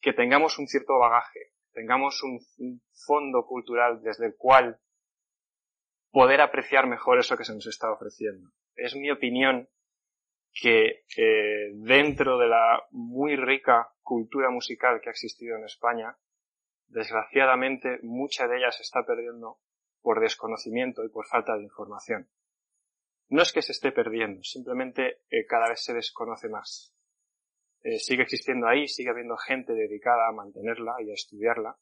que 0.00 0.12
tengamos 0.12 0.58
un 0.58 0.66
cierto 0.66 0.98
bagaje, 0.98 1.53
tengamos 1.74 2.22
un, 2.22 2.40
fondo 3.06 3.44
cultural 3.44 4.00
desde 4.02 4.26
el 4.26 4.36
cual 4.36 4.80
poder 6.10 6.40
apreciar 6.40 6.86
mejor 6.86 7.18
eso 7.18 7.36
que 7.36 7.44
se 7.44 7.54
nos 7.54 7.66
está 7.66 7.90
ofreciendo. 7.90 8.50
Es 8.76 8.94
mi 8.94 9.10
opinión 9.10 9.68
que 10.52 11.04
eh, 11.16 11.72
dentro 11.74 12.38
de 12.38 12.46
la 12.46 12.82
muy 12.92 13.36
rica 13.36 13.92
cultura 14.02 14.48
musical 14.50 15.00
que 15.00 15.10
ha 15.10 15.12
existido 15.12 15.56
en 15.56 15.64
España, 15.64 16.16
desgraciadamente 16.86 17.98
mucha 18.02 18.46
de 18.46 18.58
ella 18.58 18.70
se 18.70 18.82
está 18.82 19.04
perdiendo 19.04 19.58
por 20.00 20.20
desconocimiento 20.20 21.04
y 21.04 21.08
por 21.08 21.26
falta 21.26 21.56
de 21.56 21.64
información. 21.64 22.30
No 23.28 23.42
es 23.42 23.52
que 23.52 23.62
se 23.62 23.72
esté 23.72 23.90
perdiendo, 23.90 24.44
simplemente 24.44 25.22
eh, 25.30 25.46
cada 25.48 25.68
vez 25.68 25.82
se 25.82 25.94
desconoce 25.94 26.48
más. 26.48 26.93
Eh, 27.84 27.98
sigue 27.98 28.22
existiendo 28.22 28.66
ahí, 28.66 28.88
sigue 28.88 29.10
habiendo 29.10 29.36
gente 29.36 29.74
dedicada 29.74 30.26
a 30.26 30.32
mantenerla 30.32 30.96
y 31.02 31.10
a 31.10 31.14
estudiarla, 31.14 31.76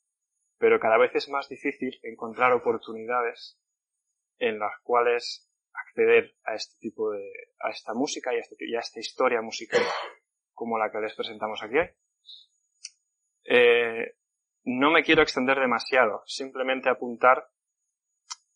pero 0.58 0.80
cada 0.80 0.98
vez 0.98 1.14
es 1.14 1.28
más 1.28 1.48
difícil 1.48 1.96
encontrar 2.02 2.52
oportunidades 2.52 3.56
en 4.38 4.58
las 4.58 4.72
cuales 4.82 5.48
acceder 5.72 6.34
a 6.44 6.54
este 6.54 6.74
tipo 6.80 7.12
de, 7.12 7.24
a 7.60 7.70
esta 7.70 7.94
música 7.94 8.34
y 8.34 8.38
a, 8.38 8.40
este, 8.40 8.56
y 8.58 8.74
a 8.74 8.80
esta 8.80 8.98
historia 8.98 9.40
musical 9.42 9.82
como 10.52 10.76
la 10.76 10.90
que 10.90 11.00
les 11.00 11.14
presentamos 11.14 11.62
aquí 11.62 11.78
hoy. 11.78 11.88
Eh, 13.44 14.16
no 14.64 14.90
me 14.90 15.04
quiero 15.04 15.22
extender 15.22 15.60
demasiado, 15.60 16.22
simplemente 16.26 16.88
apuntar 16.88 17.46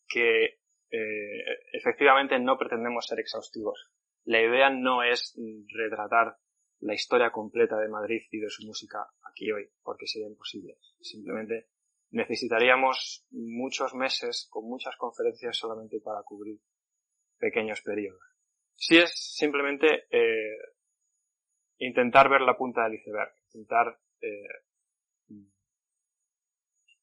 que 0.05 0.59
eh, 0.91 1.43
efectivamente 1.71 2.39
no 2.39 2.57
pretendemos 2.57 3.05
ser 3.05 3.19
exhaustivos. 3.19 3.89
La 4.25 4.41
idea 4.41 4.69
no 4.69 5.01
es 5.03 5.33
retratar 5.73 6.37
la 6.79 6.93
historia 6.93 7.31
completa 7.31 7.77
de 7.77 7.89
Madrid 7.89 8.21
y 8.31 8.39
de 8.39 8.49
su 8.49 8.65
música 8.65 9.07
aquí 9.23 9.51
hoy, 9.51 9.69
porque 9.83 10.07
sería 10.07 10.27
imposible. 10.27 10.77
Simplemente 11.01 11.69
necesitaríamos 12.11 13.25
muchos 13.31 13.93
meses 13.93 14.47
con 14.49 14.65
muchas 14.65 14.95
conferencias 14.97 15.57
solamente 15.57 15.99
para 15.99 16.23
cubrir 16.23 16.59
pequeños 17.37 17.81
periodos. 17.81 18.21
Si 18.75 18.97
es 18.97 19.11
simplemente 19.13 20.05
eh, 20.11 20.57
intentar 21.79 22.29
ver 22.29 22.41
la 22.41 22.57
punta 22.57 22.83
del 22.83 22.95
iceberg, 22.95 23.33
intentar 23.45 23.99
eh, 24.21 24.67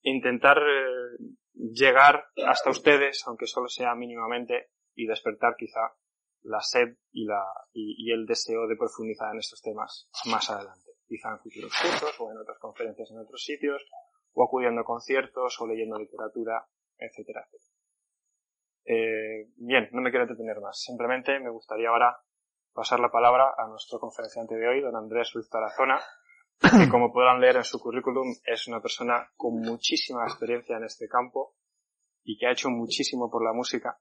intentar 0.02 0.59
eh, 0.59 1.16
llegar 1.52 2.26
hasta 2.47 2.71
ustedes, 2.71 3.23
aunque 3.26 3.47
solo 3.47 3.69
sea 3.69 3.95
mínimamente, 3.95 4.71
y 4.95 5.07
despertar 5.07 5.57
quizá 5.57 5.81
la 6.45 6.61
sed 6.61 6.97
y, 7.13 7.25
la, 7.25 7.43
y, 7.73 8.13
el 8.13 8.27
deseo 8.27 8.67
de 8.69 8.77
profundizar 8.77 9.33
en 9.33 9.39
estos 9.39 9.61
temas 9.63 10.09
más 10.27 10.51
adelante, 10.51 10.93
quizá 11.07 11.31
en 11.31 11.39
futuros 11.41 11.73
cursos 11.81 12.21
o 12.21 12.31
en 12.31 12.39
otras 12.39 12.59
conferencias 12.59 13.11
en 13.11 13.19
otros 13.19 13.43
sitios, 13.43 13.83
o 14.35 14.45
acudiendo 14.45 14.83
a 14.83 14.85
conciertos 14.85 15.61
o 15.61 15.67
leyendo 15.67 15.99
literatura, 15.99 16.67
etcétera. 16.99 17.47
Eh, 18.85 19.49
bien, 19.57 19.89
no 19.93 20.03
me 20.03 20.11
quiero 20.11 20.25
entretener 20.25 20.61
más. 20.61 20.81
Simplemente 20.81 21.39
me 21.41 21.51
gustaría 21.51 21.89
ahora 21.89 22.19
pasar 22.75 23.01
la 23.01 23.11
palabra 23.11 23.55
a 23.57 23.67
nuestro 23.69 23.99
conferenciante 23.99 24.57
de 24.57 24.69
hoy, 24.69 24.81
don 24.83 24.97
Andrés 24.97 25.33
Ruiz 25.33 25.49
Tarazona, 25.49 26.01
que 26.61 26.89
como 26.91 27.13
podrán 27.13 27.41
leer 27.41 27.57
en 27.57 27.65
su 27.65 27.79
currículum 27.79 28.35
es 28.45 28.69
una 28.69 28.81
persona 28.81 29.31
con 29.37 29.61
muchísima 29.61 30.25
experiencia 30.25 30.77
en 30.77 30.85
este 30.85 31.09
campo 31.09 31.55
y 32.25 32.37
que 32.37 32.47
ha 32.47 32.53
hecho 32.53 32.69
muchísimo 32.71 33.31
por 33.31 33.45
la 33.45 33.53
música. 33.53 33.99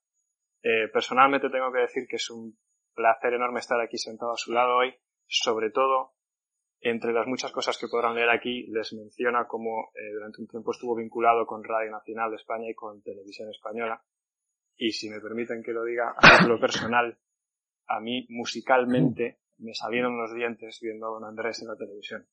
Eh, 0.63 0.88
personalmente 0.91 1.50
tengo 1.50 1.72
que 1.72 1.79
decir 1.79 2.08
que 2.08 2.15
es 2.15 2.29
un 2.29 2.58
placer 2.96 3.34
enorme 3.34 3.60
estar 3.60 3.79
aquí 3.79 3.98
sentado 3.98 4.32
a 4.32 4.38
su 4.38 4.53
lado 4.53 4.77
hoy, 4.77 4.96
sobre 5.27 5.70
todo 5.70 6.13
entre 6.79 7.13
las 7.13 7.27
muchas 7.27 7.51
cosas 7.51 7.77
que 7.77 7.88
podrán 7.88 8.15
leer 8.15 8.29
aquí, 8.29 8.67
les 8.67 8.91
menciona 8.93 9.48
cómo 9.48 9.91
eh, 9.96 10.12
durante 10.13 10.41
un 10.41 10.48
tiempo 10.48 10.72
estuvo 10.72 10.96
vinculado 10.96 11.46
con 11.46 11.63
Radio 11.63 11.91
Nacional 11.91 12.29
de 12.29 12.36
España 12.38 12.70
y 12.70 12.74
con 12.74 13.01
Televisión 13.01 13.50
Española 13.50 14.03
y 14.75 14.91
si 14.91 15.10
me 15.10 15.20
permiten 15.20 15.63
que 15.63 15.72
lo 15.72 15.84
diga 15.84 16.15
a 16.17 16.46
lo 16.48 16.60
personal, 16.60 17.17
a 17.88 18.00
mí 18.00 18.25
musicalmente 18.29 19.39
me 19.60 19.74
salieron 19.74 20.17
los 20.17 20.34
dientes 20.34 20.79
viendo 20.82 21.08
a 21.08 21.12
don 21.12 21.25
Andrés 21.25 21.62
en 21.62 21.67
la 21.67 21.75
televisión. 21.75 22.27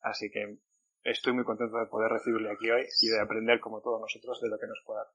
Así 0.00 0.30
que 0.30 0.58
estoy 1.02 1.32
muy 1.32 1.44
contento 1.44 1.76
de 1.78 1.86
poder 1.86 2.12
recibirle 2.12 2.50
aquí 2.50 2.70
hoy 2.70 2.86
y 3.00 3.08
de 3.08 3.20
aprender 3.20 3.58
como 3.60 3.80
todos 3.80 4.00
nosotros 4.00 4.40
de 4.40 4.48
lo 4.48 4.58
que 4.58 4.66
nos 4.66 4.82
pueda. 4.84 5.06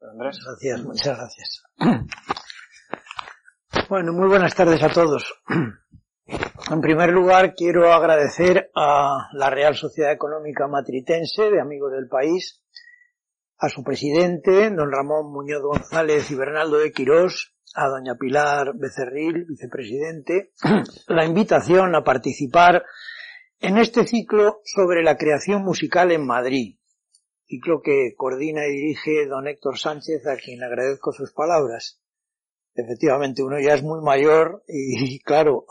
Gracias, 0.00 0.82
muchas 0.82 1.16
gracias. 1.16 1.62
Bueno, 3.88 4.12
muy 4.12 4.28
buenas 4.28 4.54
tardes 4.54 4.82
a 4.84 4.88
todos. 4.88 5.34
En 6.70 6.80
primer 6.80 7.10
lugar, 7.10 7.54
quiero 7.56 7.92
agradecer 7.92 8.70
a 8.76 9.28
la 9.32 9.50
Real 9.50 9.74
Sociedad 9.74 10.12
Económica 10.12 10.68
Matritense 10.68 11.50
de 11.50 11.60
Amigos 11.60 11.90
del 11.90 12.06
País 12.08 12.62
a 13.58 13.68
su 13.68 13.82
presidente, 13.82 14.70
don 14.70 14.92
Ramón 14.92 15.32
Muñoz 15.32 15.62
González 15.62 16.30
y 16.30 16.36
Bernaldo 16.36 16.78
de 16.78 16.92
Quirós, 16.92 17.56
a 17.74 17.88
doña 17.88 18.14
Pilar 18.14 18.72
Becerril, 18.76 19.44
vicepresidente, 19.48 20.52
la 21.08 21.24
invitación 21.24 21.96
a 21.96 22.04
participar 22.04 22.84
en 23.58 23.76
este 23.76 24.06
ciclo 24.06 24.60
sobre 24.64 25.02
la 25.02 25.16
creación 25.16 25.62
musical 25.62 26.12
en 26.12 26.24
Madrid, 26.24 26.76
ciclo 27.50 27.82
que 27.82 28.14
coordina 28.16 28.64
y 28.66 28.70
dirige 28.70 29.26
don 29.26 29.48
Héctor 29.48 29.76
Sánchez, 29.76 30.24
a 30.28 30.36
quien 30.36 30.62
agradezco 30.62 31.10
sus 31.10 31.32
palabras. 31.32 32.00
Efectivamente, 32.74 33.42
uno 33.42 33.58
ya 33.58 33.74
es 33.74 33.82
muy 33.82 34.00
mayor 34.00 34.62
y, 34.68 35.18
claro, 35.20 35.66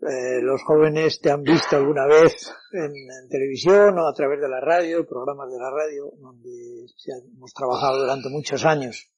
eh, 0.00 0.40
los 0.40 0.62
jóvenes 0.62 1.20
te 1.20 1.32
han 1.32 1.42
visto 1.42 1.74
alguna 1.74 2.06
vez 2.06 2.54
en, 2.72 2.92
televisión 3.28 3.98
o 3.98 4.06
a 4.06 4.14
través 4.14 4.40
de 4.40 4.48
la 4.48 4.60
radio, 4.60 5.04
programas 5.08 5.50
de 5.50 5.58
la 5.58 5.70
radio, 5.70 6.12
donde 6.20 6.86
hemos 7.34 7.52
trabajado 7.52 7.98
durante 8.02 8.28
muchos 8.28 8.64
años. 8.64 9.10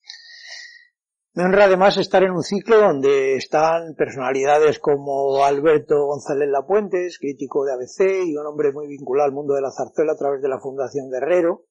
Me 1.33 1.45
honra 1.45 1.65
además 1.65 1.97
estar 1.97 2.23
en 2.23 2.31
un 2.31 2.43
ciclo 2.43 2.79
donde 2.79 3.35
están 3.35 3.93
personalidades 3.95 4.79
como 4.79 5.45
Alberto 5.45 6.07
González 6.07 6.49
Lapuentes, 6.49 7.19
crítico 7.19 7.63
de 7.63 7.73
ABC 7.73 8.25
y 8.25 8.35
un 8.35 8.47
hombre 8.47 8.73
muy 8.73 8.87
vinculado 8.87 9.27
al 9.29 9.33
mundo 9.33 9.53
de 9.53 9.61
la 9.61 9.71
zarzuela 9.71 10.13
a 10.13 10.17
través 10.17 10.41
de 10.41 10.49
la 10.49 10.59
Fundación 10.59 11.09
Guerrero, 11.09 11.67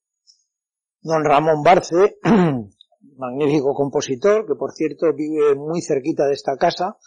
don 1.01 1.23
Ramón 1.23 1.63
Barce, 1.63 2.17
magnífico 3.17 3.73
compositor, 3.73 4.45
que 4.45 4.55
por 4.55 4.71
cierto 4.71 5.13
vive 5.13 5.55
muy 5.55 5.81
cerquita 5.81 6.25
de 6.25 6.33
esta 6.33 6.57
casa 6.57 6.97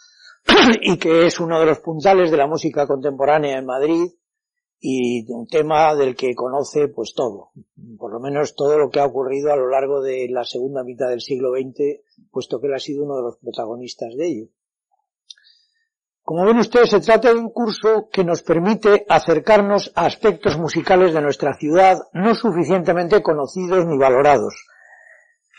y 0.81 0.97
que 0.97 1.25
es 1.25 1.39
uno 1.39 1.59
de 1.59 1.65
los 1.65 1.79
puntales 1.79 2.31
de 2.31 2.37
la 2.37 2.47
música 2.47 2.87
contemporánea 2.87 3.57
en 3.57 3.65
Madrid 3.65 4.11
y 4.79 5.25
un 5.31 5.47
tema 5.47 5.95
del 5.95 6.15
que 6.15 6.35
conoce 6.35 6.89
pues 6.89 7.13
todo, 7.15 7.51
por 7.97 8.11
lo 8.11 8.19
menos 8.19 8.55
todo 8.55 8.77
lo 8.77 8.89
que 8.89 8.99
ha 8.99 9.05
ocurrido 9.05 9.51
a 9.51 9.55
lo 9.55 9.69
largo 9.69 10.01
de 10.01 10.27
la 10.29 10.43
segunda 10.43 10.83
mitad 10.83 11.09
del 11.09 11.21
siglo 11.21 11.51
XX, 11.51 12.01
puesto 12.31 12.59
que 12.59 12.67
él 12.67 12.73
ha 12.75 12.79
sido 12.79 13.03
uno 13.03 13.15
de 13.15 13.23
los 13.23 13.37
protagonistas 13.37 14.15
de 14.15 14.27
ello. 14.27 14.47
Como 16.25 16.43
ven 16.43 16.57
ustedes, 16.57 16.89
se 16.89 17.01
trata 17.01 17.31
de 17.31 17.39
un 17.39 17.51
curso 17.51 18.09
que 18.11 18.23
nos 18.23 18.41
permite 18.41 19.05
acercarnos 19.07 19.91
a 19.95 20.07
aspectos 20.07 20.57
musicales 20.57 21.13
de 21.13 21.21
nuestra 21.21 21.53
ciudad 21.53 21.99
no 22.13 22.33
suficientemente 22.33 23.21
conocidos 23.21 23.85
ni 23.85 23.95
valorados, 23.95 24.55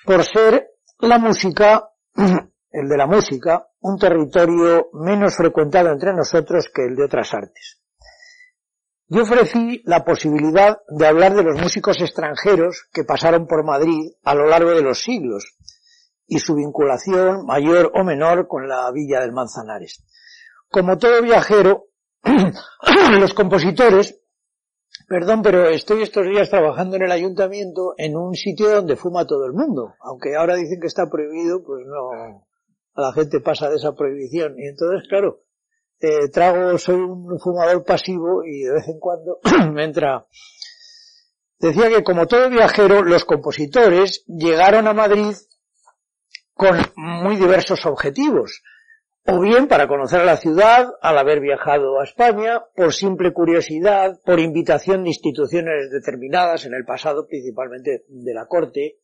por 0.04 0.24
ser 0.24 0.70
la 0.98 1.20
música, 1.20 1.90
el 2.16 2.88
de 2.88 2.96
la 2.96 3.06
música, 3.06 3.68
un 3.78 3.96
territorio 3.96 4.88
menos 4.94 5.36
frecuentado 5.36 5.92
entre 5.92 6.12
nosotros 6.12 6.68
que 6.74 6.82
el 6.82 6.96
de 6.96 7.04
otras 7.04 7.32
artes. 7.32 7.80
Yo 9.06 9.22
ofrecí 9.22 9.82
la 9.84 10.04
posibilidad 10.04 10.78
de 10.88 11.06
hablar 11.06 11.36
de 11.36 11.44
los 11.44 11.60
músicos 11.60 12.00
extranjeros 12.00 12.88
que 12.92 13.04
pasaron 13.04 13.46
por 13.46 13.64
Madrid 13.64 14.14
a 14.24 14.34
lo 14.34 14.46
largo 14.46 14.70
de 14.70 14.82
los 14.82 15.00
siglos 15.00 15.56
y 16.26 16.40
su 16.40 16.56
vinculación 16.56 17.46
mayor 17.46 17.92
o 17.94 18.02
menor 18.02 18.48
con 18.48 18.66
la 18.66 18.90
villa 18.90 19.20
del 19.20 19.30
Manzanares. 19.30 20.02
Como 20.70 20.98
todo 20.98 21.22
viajero, 21.22 21.86
los 23.20 23.34
compositores, 23.34 24.20
perdón, 25.08 25.42
pero 25.42 25.68
estoy 25.68 26.02
estos 26.02 26.26
días 26.26 26.50
trabajando 26.50 26.96
en 26.96 27.02
el 27.02 27.12
ayuntamiento 27.12 27.94
en 27.96 28.16
un 28.16 28.34
sitio 28.34 28.70
donde 28.70 28.96
fuma 28.96 29.26
todo 29.26 29.46
el 29.46 29.52
mundo, 29.52 29.94
aunque 30.00 30.34
ahora 30.36 30.56
dicen 30.56 30.80
que 30.80 30.88
está 30.88 31.08
prohibido, 31.08 31.62
pues 31.62 31.84
no, 31.86 32.44
a 32.94 33.00
la 33.00 33.12
gente 33.12 33.40
pasa 33.40 33.68
de 33.68 33.76
esa 33.76 33.94
prohibición. 33.94 34.58
Y 34.58 34.66
entonces, 34.66 35.08
claro, 35.08 35.42
eh, 36.00 36.28
trago, 36.30 36.76
soy 36.78 36.96
un 36.96 37.38
fumador 37.38 37.84
pasivo 37.84 38.44
y 38.44 38.62
de 38.62 38.72
vez 38.72 38.88
en 38.88 38.98
cuando 38.98 39.38
me 39.72 39.84
entra. 39.84 40.26
Decía 41.58 41.88
que 41.88 42.04
como 42.04 42.26
todo 42.26 42.50
viajero, 42.50 43.02
los 43.02 43.24
compositores 43.24 44.24
llegaron 44.26 44.86
a 44.86 44.92
Madrid 44.92 45.34
con 46.52 46.76
muy 46.96 47.36
diversos 47.36 47.84
objetivos. 47.86 48.62
O 49.28 49.40
bien 49.40 49.66
para 49.66 49.88
conocer 49.88 50.24
la 50.24 50.36
ciudad, 50.36 50.88
al 51.02 51.18
haber 51.18 51.40
viajado 51.40 51.98
a 51.98 52.04
España, 52.04 52.62
por 52.76 52.92
simple 52.92 53.32
curiosidad, 53.32 54.20
por 54.24 54.38
invitación 54.38 55.02
de 55.02 55.10
instituciones 55.10 55.90
determinadas, 55.90 56.64
en 56.64 56.74
el 56.74 56.84
pasado 56.84 57.26
principalmente 57.26 58.04
de 58.06 58.34
la 58.34 58.46
corte, 58.46 58.98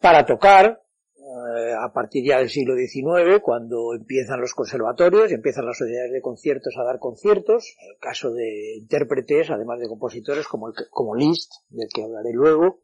para 0.00 0.26
tocar, 0.26 0.82
eh, 1.16 1.72
a 1.80 1.92
partir 1.92 2.24
ya 2.26 2.38
del 2.38 2.48
siglo 2.48 2.74
XIX, 2.74 3.40
cuando 3.40 3.94
empiezan 3.94 4.40
los 4.40 4.52
conservatorios 4.52 5.30
empiezan 5.30 5.66
las 5.66 5.78
sociedades 5.78 6.10
de 6.10 6.22
conciertos 6.22 6.74
a 6.76 6.82
dar 6.82 6.98
conciertos, 6.98 7.76
en 7.80 7.90
el 7.90 7.98
caso 8.00 8.32
de 8.32 8.78
intérpretes, 8.78 9.48
además 9.50 9.78
de 9.78 9.86
compositores 9.86 10.48
como, 10.48 10.68
el, 10.68 10.74
como 10.90 11.14
Liszt, 11.14 11.52
del 11.68 11.88
que 11.94 12.02
hablaré 12.02 12.32
luego, 12.32 12.80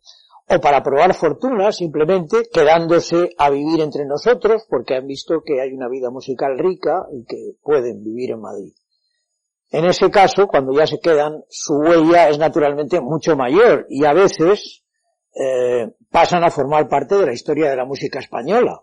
o 0.49 0.61
para 0.61 0.83
probar 0.83 1.13
fortuna, 1.15 1.73
simplemente 1.73 2.49
quedándose 2.53 3.31
a 3.37 3.51
vivir 3.51 3.81
entre 3.81 4.05
nosotros, 4.07 4.65
porque 4.69 4.95
han 4.95 5.07
visto 5.07 5.43
que 5.45 5.61
hay 5.61 5.73
una 5.73 5.89
vida 5.89 6.11
musical 6.11 6.57
rica 6.59 7.07
y 7.13 7.25
que 7.25 7.57
pueden 7.63 8.03
vivir 8.03 8.31
en 8.31 8.41
Madrid. 8.41 8.73
En 9.71 9.85
ese 9.85 10.11
caso, 10.11 10.47
cuando 10.47 10.73
ya 10.73 10.87
se 10.87 11.01
quedan, 11.01 11.43
su 11.49 11.75
huella 11.75 12.29
es 12.29 12.39
naturalmente 12.39 13.01
mucho 13.01 13.37
mayor 13.37 13.87
y 13.89 14.05
a 14.05 14.13
veces 14.13 14.85
eh, 15.35 15.91
pasan 16.11 16.45
a 16.45 16.51
formar 16.51 16.89
parte 16.89 17.17
de 17.17 17.27
la 17.27 17.33
historia 17.33 17.69
de 17.69 17.77
la 17.77 17.85
música 17.85 18.21
española. 18.21 18.81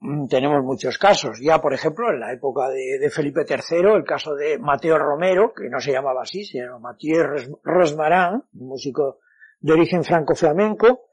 Mm, 0.00 0.28
tenemos 0.28 0.62
muchos 0.62 0.98
casos. 0.98 1.40
Ya, 1.40 1.60
por 1.62 1.72
ejemplo, 1.72 2.10
en 2.10 2.20
la 2.20 2.32
época 2.32 2.68
de, 2.68 3.08
Felipe 3.10 3.46
III, 3.48 3.94
el 3.96 4.04
caso 4.04 4.34
de 4.34 4.58
Mateo 4.58 4.98
Romero, 4.98 5.54
que 5.56 5.70
no 5.70 5.80
se 5.80 5.92
llamaba 5.92 6.22
así, 6.22 6.44
se 6.44 6.58
llamaba 6.58 6.90
Mathieu 6.92 7.24
Rosmarin, 7.64 8.42
un 8.54 8.68
músico 8.68 9.20
de 9.60 9.72
origen 9.72 10.04
franco-flamenco. 10.04 11.08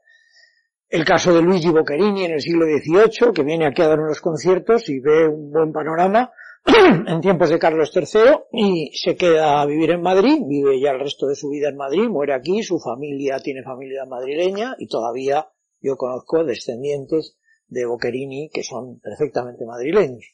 El 0.88 1.04
caso 1.04 1.34
de 1.34 1.42
Luigi 1.42 1.70
Boccherini 1.70 2.24
en 2.24 2.32
el 2.32 2.40
siglo 2.40 2.66
XVIII, 2.66 3.32
que 3.32 3.42
viene 3.42 3.66
aquí 3.66 3.82
a 3.82 3.88
dar 3.88 4.00
unos 4.00 4.20
conciertos 4.20 4.88
y 4.88 5.00
ve 5.00 5.26
un 5.28 5.50
buen 5.50 5.72
panorama 5.72 6.30
en 7.06 7.20
tiempos 7.20 7.50
de 7.50 7.58
Carlos 7.58 7.90
III 7.94 8.36
y 8.52 8.90
se 8.94 9.16
queda 9.16 9.60
a 9.60 9.66
vivir 9.66 9.90
en 9.90 10.02
Madrid, 10.02 10.38
vive 10.46 10.80
ya 10.80 10.92
el 10.92 11.00
resto 11.00 11.26
de 11.26 11.34
su 11.34 11.50
vida 11.50 11.68
en 11.68 11.76
Madrid, 11.76 12.08
muere 12.08 12.34
aquí, 12.34 12.62
su 12.62 12.78
familia 12.78 13.38
tiene 13.38 13.62
familia 13.62 14.04
madrileña 14.06 14.74
y 14.78 14.86
todavía 14.86 15.48
yo 15.80 15.96
conozco 15.96 16.44
descendientes 16.44 17.36
de 17.66 17.86
Boccherini 17.86 18.48
que 18.52 18.62
son 18.62 19.00
perfectamente 19.00 19.66
madrileños. 19.66 20.24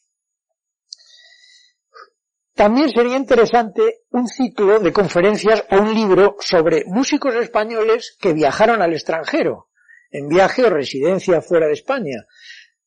También 2.61 2.91
sería 2.91 3.17
interesante 3.17 4.03
un 4.11 4.29
ciclo 4.29 4.81
de 4.81 4.93
conferencias 4.93 5.65
o 5.71 5.81
un 5.81 5.95
libro 5.95 6.37
sobre 6.41 6.85
músicos 6.85 7.35
españoles 7.37 8.19
que 8.21 8.35
viajaron 8.35 8.83
al 8.83 8.93
extranjero, 8.93 9.69
en 10.11 10.29
viaje 10.29 10.65
o 10.65 10.69
residencia 10.69 11.41
fuera 11.41 11.69
de 11.69 11.73
España, 11.73 12.27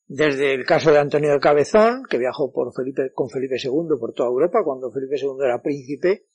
desde 0.06 0.54
el 0.54 0.64
caso 0.64 0.92
de 0.92 1.00
Antonio 1.00 1.32
de 1.32 1.40
Cabezón, 1.40 2.04
que 2.08 2.18
viajó 2.18 2.52
por 2.52 2.72
con 3.14 3.28
Felipe 3.28 3.56
II 3.60 3.98
por 3.98 4.12
toda 4.14 4.28
Europa 4.28 4.62
cuando 4.64 4.92
Felipe 4.92 5.16
II 5.20 5.44
era 5.44 5.60
príncipe, 5.60 6.26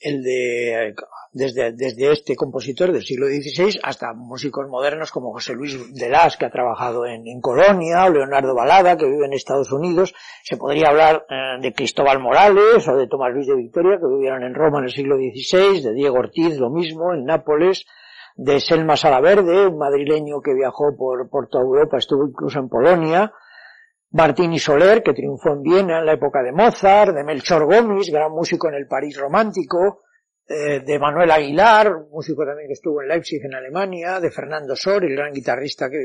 el 0.00 0.22
de, 0.22 0.94
desde, 1.34 1.72
desde 1.72 2.12
este 2.12 2.36
compositor 2.36 2.92
del 2.92 3.02
siglo 3.02 3.26
XVI 3.26 3.80
hasta 3.82 4.14
músicos 4.14 4.68
modernos 4.68 5.10
como 5.10 5.32
José 5.32 5.54
Luis 5.54 5.94
de 5.94 6.08
Las, 6.08 6.36
que 6.36 6.46
ha 6.46 6.50
trabajado 6.50 7.04
en, 7.06 7.40
Colonia, 7.40 8.04
o 8.04 8.10
Leonardo 8.10 8.54
Balada, 8.54 8.96
que 8.96 9.06
vive 9.06 9.26
en 9.26 9.32
Estados 9.32 9.72
Unidos. 9.72 10.14
Se 10.44 10.56
podría 10.56 10.88
hablar 10.88 11.26
eh, 11.28 11.60
de 11.60 11.72
Cristóbal 11.72 12.20
Morales 12.20 12.86
o 12.86 12.96
de 12.96 13.08
Tomás 13.08 13.32
Luis 13.32 13.48
de 13.48 13.56
Victoria, 13.56 13.98
que 13.98 14.06
vivieron 14.06 14.44
en 14.44 14.54
Roma 14.54 14.78
en 14.78 14.84
el 14.84 14.92
siglo 14.92 15.16
XVI, 15.16 15.82
de 15.82 15.92
Diego 15.92 16.18
Ortiz, 16.18 16.56
lo 16.58 16.70
mismo, 16.70 17.12
en 17.12 17.24
Nápoles, 17.24 17.84
de 18.36 18.60
Selma 18.60 18.96
Salaverde, 18.96 19.66
un 19.66 19.78
madrileño 19.78 20.40
que 20.40 20.54
viajó 20.54 20.96
por, 20.96 21.28
por 21.28 21.48
toda 21.48 21.64
Europa, 21.64 21.98
estuvo 21.98 22.26
incluso 22.26 22.58
en 22.58 22.68
Polonia, 22.68 23.32
Martini 24.14 24.60
Soler, 24.60 25.02
que 25.02 25.12
triunfó 25.12 25.54
en 25.54 25.62
Viena 25.62 25.98
en 25.98 26.06
la 26.06 26.12
época 26.12 26.40
de 26.40 26.52
Mozart, 26.52 27.12
de 27.12 27.24
Melchor 27.24 27.64
Gómez, 27.64 28.10
gran 28.12 28.30
músico 28.30 28.68
en 28.68 28.74
el 28.74 28.86
París 28.86 29.18
romántico, 29.18 30.02
eh, 30.46 30.80
de 30.86 30.98
Manuel 31.00 31.32
Aguilar, 31.32 31.90
músico 32.12 32.44
también 32.46 32.68
que 32.68 32.74
estuvo 32.74 33.02
en 33.02 33.08
Leipzig 33.08 33.44
en 33.44 33.54
Alemania, 33.54 34.20
de 34.20 34.30
Fernando 34.30 34.76
Sor, 34.76 35.04
el 35.04 35.16
gran 35.16 35.32
guitarrista 35.32 35.90
que 35.90 35.98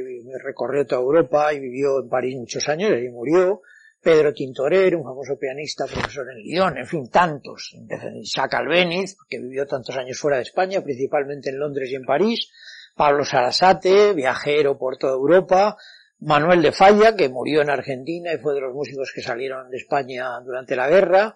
recorrió 0.43 0.87
toda 0.87 1.01
Europa 1.01 1.53
y 1.53 1.59
vivió 1.59 2.01
en 2.01 2.09
París 2.09 2.35
muchos 2.35 2.67
años 2.67 2.91
y 2.99 3.09
murió, 3.09 3.61
Pedro 4.01 4.33
Tintorer, 4.33 4.95
un 4.95 5.03
famoso 5.03 5.37
pianista, 5.37 5.85
profesor 5.85 6.31
en 6.31 6.39
Lyon, 6.39 6.79
en 6.79 6.87
fin, 6.87 7.11
tantos. 7.11 7.75
Isaac 8.23 8.55
Albeniz, 8.55 9.17
que 9.29 9.37
vivió 9.37 9.67
tantos 9.67 9.95
años 9.95 10.17
fuera 10.17 10.37
de 10.37 10.43
España, 10.43 10.81
principalmente 10.81 11.51
en 11.51 11.59
Londres 11.59 11.91
y 11.91 11.95
en 11.95 12.05
París. 12.05 12.49
Pablo 12.95 13.23
Sarasate, 13.23 14.13
viajero 14.13 14.79
por 14.79 14.97
toda 14.97 15.13
Europa. 15.13 15.77
Manuel 16.21 16.61
de 16.61 16.71
Falla, 16.71 17.15
que 17.15 17.29
murió 17.29 17.61
en 17.61 17.69
Argentina 17.69 18.33
y 18.33 18.37
fue 18.37 18.53
de 18.53 18.61
los 18.61 18.73
músicos 18.73 19.11
que 19.13 19.21
salieron 19.21 19.69
de 19.69 19.77
España 19.77 20.39
durante 20.41 20.75
la 20.75 20.89
guerra 20.89 21.35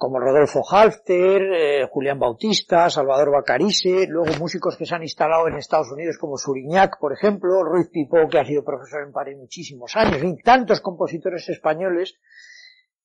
como 0.00 0.18
Rodolfo 0.18 0.62
Halfter, 0.66 1.42
eh, 1.52 1.86
Julián 1.90 2.18
Bautista, 2.18 2.88
Salvador 2.88 3.32
Bacarise, 3.32 4.06
luego 4.08 4.32
músicos 4.38 4.74
que 4.78 4.86
se 4.86 4.94
han 4.94 5.02
instalado 5.02 5.46
en 5.46 5.56
Estados 5.56 5.92
Unidos 5.92 6.16
como 6.16 6.38
Suriñac, 6.38 6.98
por 6.98 7.12
ejemplo, 7.12 7.62
Ruiz 7.62 7.90
Pipó, 7.92 8.26
que 8.30 8.38
ha 8.38 8.44
sido 8.46 8.64
profesor 8.64 9.02
en 9.02 9.12
París 9.12 9.36
muchísimos 9.36 9.94
años, 9.96 10.22
en 10.22 10.38
tantos 10.38 10.80
compositores 10.80 11.46
españoles 11.50 12.14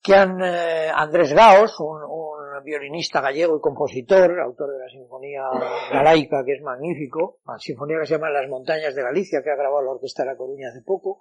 que 0.05 0.13
han, 0.13 0.39
eh, 0.39 0.91
Andrés 0.93 1.33
Gaos, 1.33 1.79
un, 1.79 2.03
un, 2.03 2.35
violinista 2.63 3.21
gallego 3.21 3.57
y 3.57 3.61
compositor, 3.61 4.39
autor 4.39 4.71
de 4.71 4.79
la 4.79 4.89
Sinfonía 4.89 5.43
Galaica, 5.91 6.43
que 6.43 6.53
es 6.53 6.61
magnífico, 6.61 7.39
la 7.45 7.59
sinfonía 7.59 7.99
que 7.99 8.07
se 8.07 8.13
llama 8.15 8.29
Las 8.29 8.49
Montañas 8.49 8.95
de 8.95 9.03
Galicia, 9.03 9.41
que 9.43 9.51
ha 9.51 9.55
grabado 9.55 9.83
la 9.83 9.91
Orquesta 9.91 10.23
de 10.23 10.29
la 10.29 10.37
Coruña 10.37 10.69
hace 10.69 10.81
poco, 10.81 11.19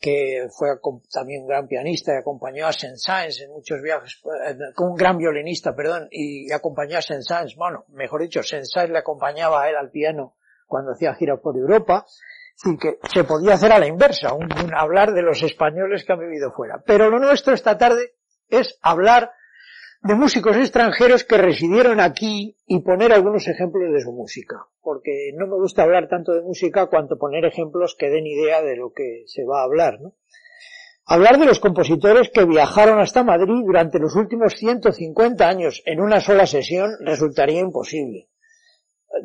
que 0.00 0.46
fue 0.56 0.68
también 1.12 1.42
un 1.42 1.48
gran 1.48 1.66
pianista 1.66 2.12
y 2.14 2.18
acompañó 2.18 2.66
a 2.66 2.72
Saint-Saëns 2.72 3.42
en 3.42 3.50
muchos 3.50 3.82
viajes, 3.82 4.22
eh, 4.48 4.56
un 4.78 4.94
gran 4.94 5.18
violinista, 5.18 5.74
perdón, 5.74 6.08
y, 6.10 6.50
acompañó 6.52 6.98
a 6.98 7.02
Saint-Saëns, 7.02 7.56
bueno, 7.56 7.84
mejor 7.88 8.22
dicho, 8.22 8.42
Saint-Saëns 8.42 8.90
le 8.90 8.98
acompañaba 8.98 9.62
a 9.62 9.70
él 9.70 9.76
al 9.76 9.90
piano 9.90 10.36
cuando 10.66 10.92
hacía 10.92 11.14
gira 11.14 11.36
por 11.36 11.56
Europa, 11.56 12.06
y 12.64 12.78
que 12.78 12.98
se 13.12 13.24
podía 13.24 13.54
hacer 13.54 13.72
a 13.72 13.78
la 13.78 13.86
inversa, 13.86 14.32
un, 14.32 14.48
hablar 14.74 15.12
de 15.12 15.22
los 15.22 15.42
españoles 15.42 16.04
que 16.04 16.12
han 16.12 16.20
vivido 16.20 16.52
fuera. 16.52 16.82
Pero 16.86 17.10
lo 17.10 17.18
nuestro 17.18 17.52
esta 17.52 17.76
tarde 17.76 18.12
es 18.48 18.78
hablar 18.82 19.30
de 20.02 20.14
músicos 20.14 20.56
extranjeros 20.56 21.24
que 21.24 21.36
residieron 21.36 22.00
aquí 22.00 22.56
y 22.66 22.80
poner 22.80 23.12
algunos 23.12 23.48
ejemplos 23.48 23.92
de 23.92 24.00
su 24.00 24.12
música, 24.12 24.66
porque 24.82 25.32
no 25.34 25.46
me 25.46 25.56
gusta 25.56 25.82
hablar 25.82 26.08
tanto 26.08 26.32
de 26.32 26.42
música 26.42 26.86
cuanto 26.86 27.18
poner 27.18 27.44
ejemplos 27.44 27.96
que 27.98 28.08
den 28.08 28.26
idea 28.26 28.62
de 28.62 28.76
lo 28.76 28.92
que 28.92 29.24
se 29.26 29.44
va 29.44 29.60
a 29.60 29.64
hablar, 29.64 30.00
¿no? 30.00 30.14
Hablar 31.08 31.38
de 31.38 31.46
los 31.46 31.60
compositores 31.60 32.30
que 32.34 32.44
viajaron 32.44 32.98
hasta 32.98 33.22
Madrid 33.22 33.62
durante 33.64 34.00
los 34.00 34.16
últimos 34.16 34.54
150 34.54 35.48
años 35.48 35.82
en 35.86 36.00
una 36.00 36.20
sola 36.20 36.46
sesión 36.46 36.90
resultaría 37.00 37.60
imposible 37.60 38.28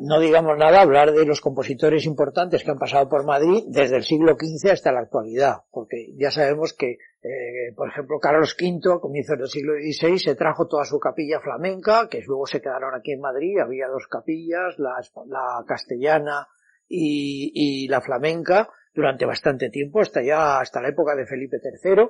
no 0.00 0.20
digamos 0.20 0.56
nada 0.58 0.82
hablar 0.82 1.12
de 1.12 1.24
los 1.24 1.40
compositores 1.40 2.06
importantes 2.06 2.64
que 2.64 2.70
han 2.70 2.78
pasado 2.78 3.08
por 3.08 3.24
Madrid 3.24 3.64
desde 3.68 3.96
el 3.96 4.02
siglo 4.02 4.34
XV 4.34 4.70
hasta 4.70 4.92
la 4.92 5.00
actualidad, 5.00 5.62
porque 5.70 6.12
ya 6.16 6.30
sabemos 6.30 6.72
que, 6.72 6.98
eh, 7.22 7.72
por 7.76 7.88
ejemplo, 7.88 8.18
Carlos 8.18 8.56
V, 8.60 8.94
a 8.94 9.00
comienzos 9.00 9.38
del 9.38 9.48
siglo 9.48 9.74
XVI, 9.74 10.18
se 10.18 10.34
trajo 10.34 10.66
toda 10.66 10.84
su 10.84 10.98
capilla 10.98 11.40
flamenca, 11.40 12.08
que 12.08 12.22
luego 12.26 12.46
se 12.46 12.60
quedaron 12.60 12.94
aquí 12.94 13.12
en 13.12 13.20
Madrid, 13.20 13.58
había 13.58 13.88
dos 13.88 14.06
capillas, 14.08 14.78
la, 14.78 14.94
la 15.26 15.64
castellana 15.66 16.48
y, 16.88 17.52
y, 17.54 17.88
la 17.88 18.00
flamenca, 18.00 18.68
durante 18.94 19.24
bastante 19.24 19.70
tiempo, 19.70 20.00
hasta 20.00 20.22
ya, 20.22 20.60
hasta 20.60 20.80
la 20.80 20.88
época 20.88 21.14
de 21.14 21.26
Felipe 21.26 21.58
III, 21.62 22.08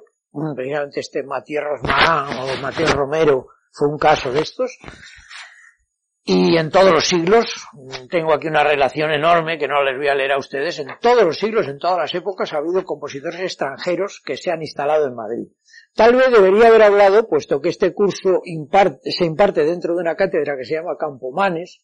precisamente 0.55 1.01
este 1.01 1.23
Matías 1.23 1.64
Rosmarán 1.64 2.38
o 2.38 2.62
Mateo 2.62 2.88
Romero 2.95 3.47
fue 3.71 3.88
un 3.88 3.99
caso 3.99 4.33
de 4.33 4.40
estos, 4.40 4.79
y 6.25 6.57
en 6.57 6.71
todos 6.71 6.93
los 6.93 7.09
siglos, 7.09 7.67
tengo 8.09 8.33
aquí 8.33 8.47
una 8.47 8.63
relación 8.63 9.11
enorme 9.11 9.59
que 9.59 9.67
no 9.67 9.83
les 9.83 9.97
voy 9.97 10.09
a 10.09 10.15
leer 10.15 10.33
a 10.33 10.39
ustedes, 10.39 10.79
en 10.79 10.89
todos 11.01 11.25
los 11.25 11.39
siglos, 11.39 11.67
en 11.67 11.79
todas 11.79 11.99
las 11.99 12.15
épocas 12.15 12.53
ha 12.53 12.59
habido 12.59 12.85
compositores 12.85 13.41
extranjeros 13.41 14.23
que 14.25 14.37
se 14.37 14.53
han 14.53 14.63
instalado 14.63 15.07
en 15.07 15.17
Madrid. 15.17 15.49
Tal 15.95 16.15
vez 16.15 16.31
debería 16.31 16.69
haber 16.69 16.83
hablado, 16.83 17.29
puesto 17.29 17.61
que 17.61 17.69
este 17.69 17.93
curso 17.93 18.41
se 19.05 19.25
imparte 19.25 19.65
dentro 19.65 19.95
de 19.95 20.01
una 20.01 20.15
cátedra 20.15 20.57
que 20.57 20.65
se 20.65 20.75
llama 20.75 20.97
Campomanes, 20.99 21.83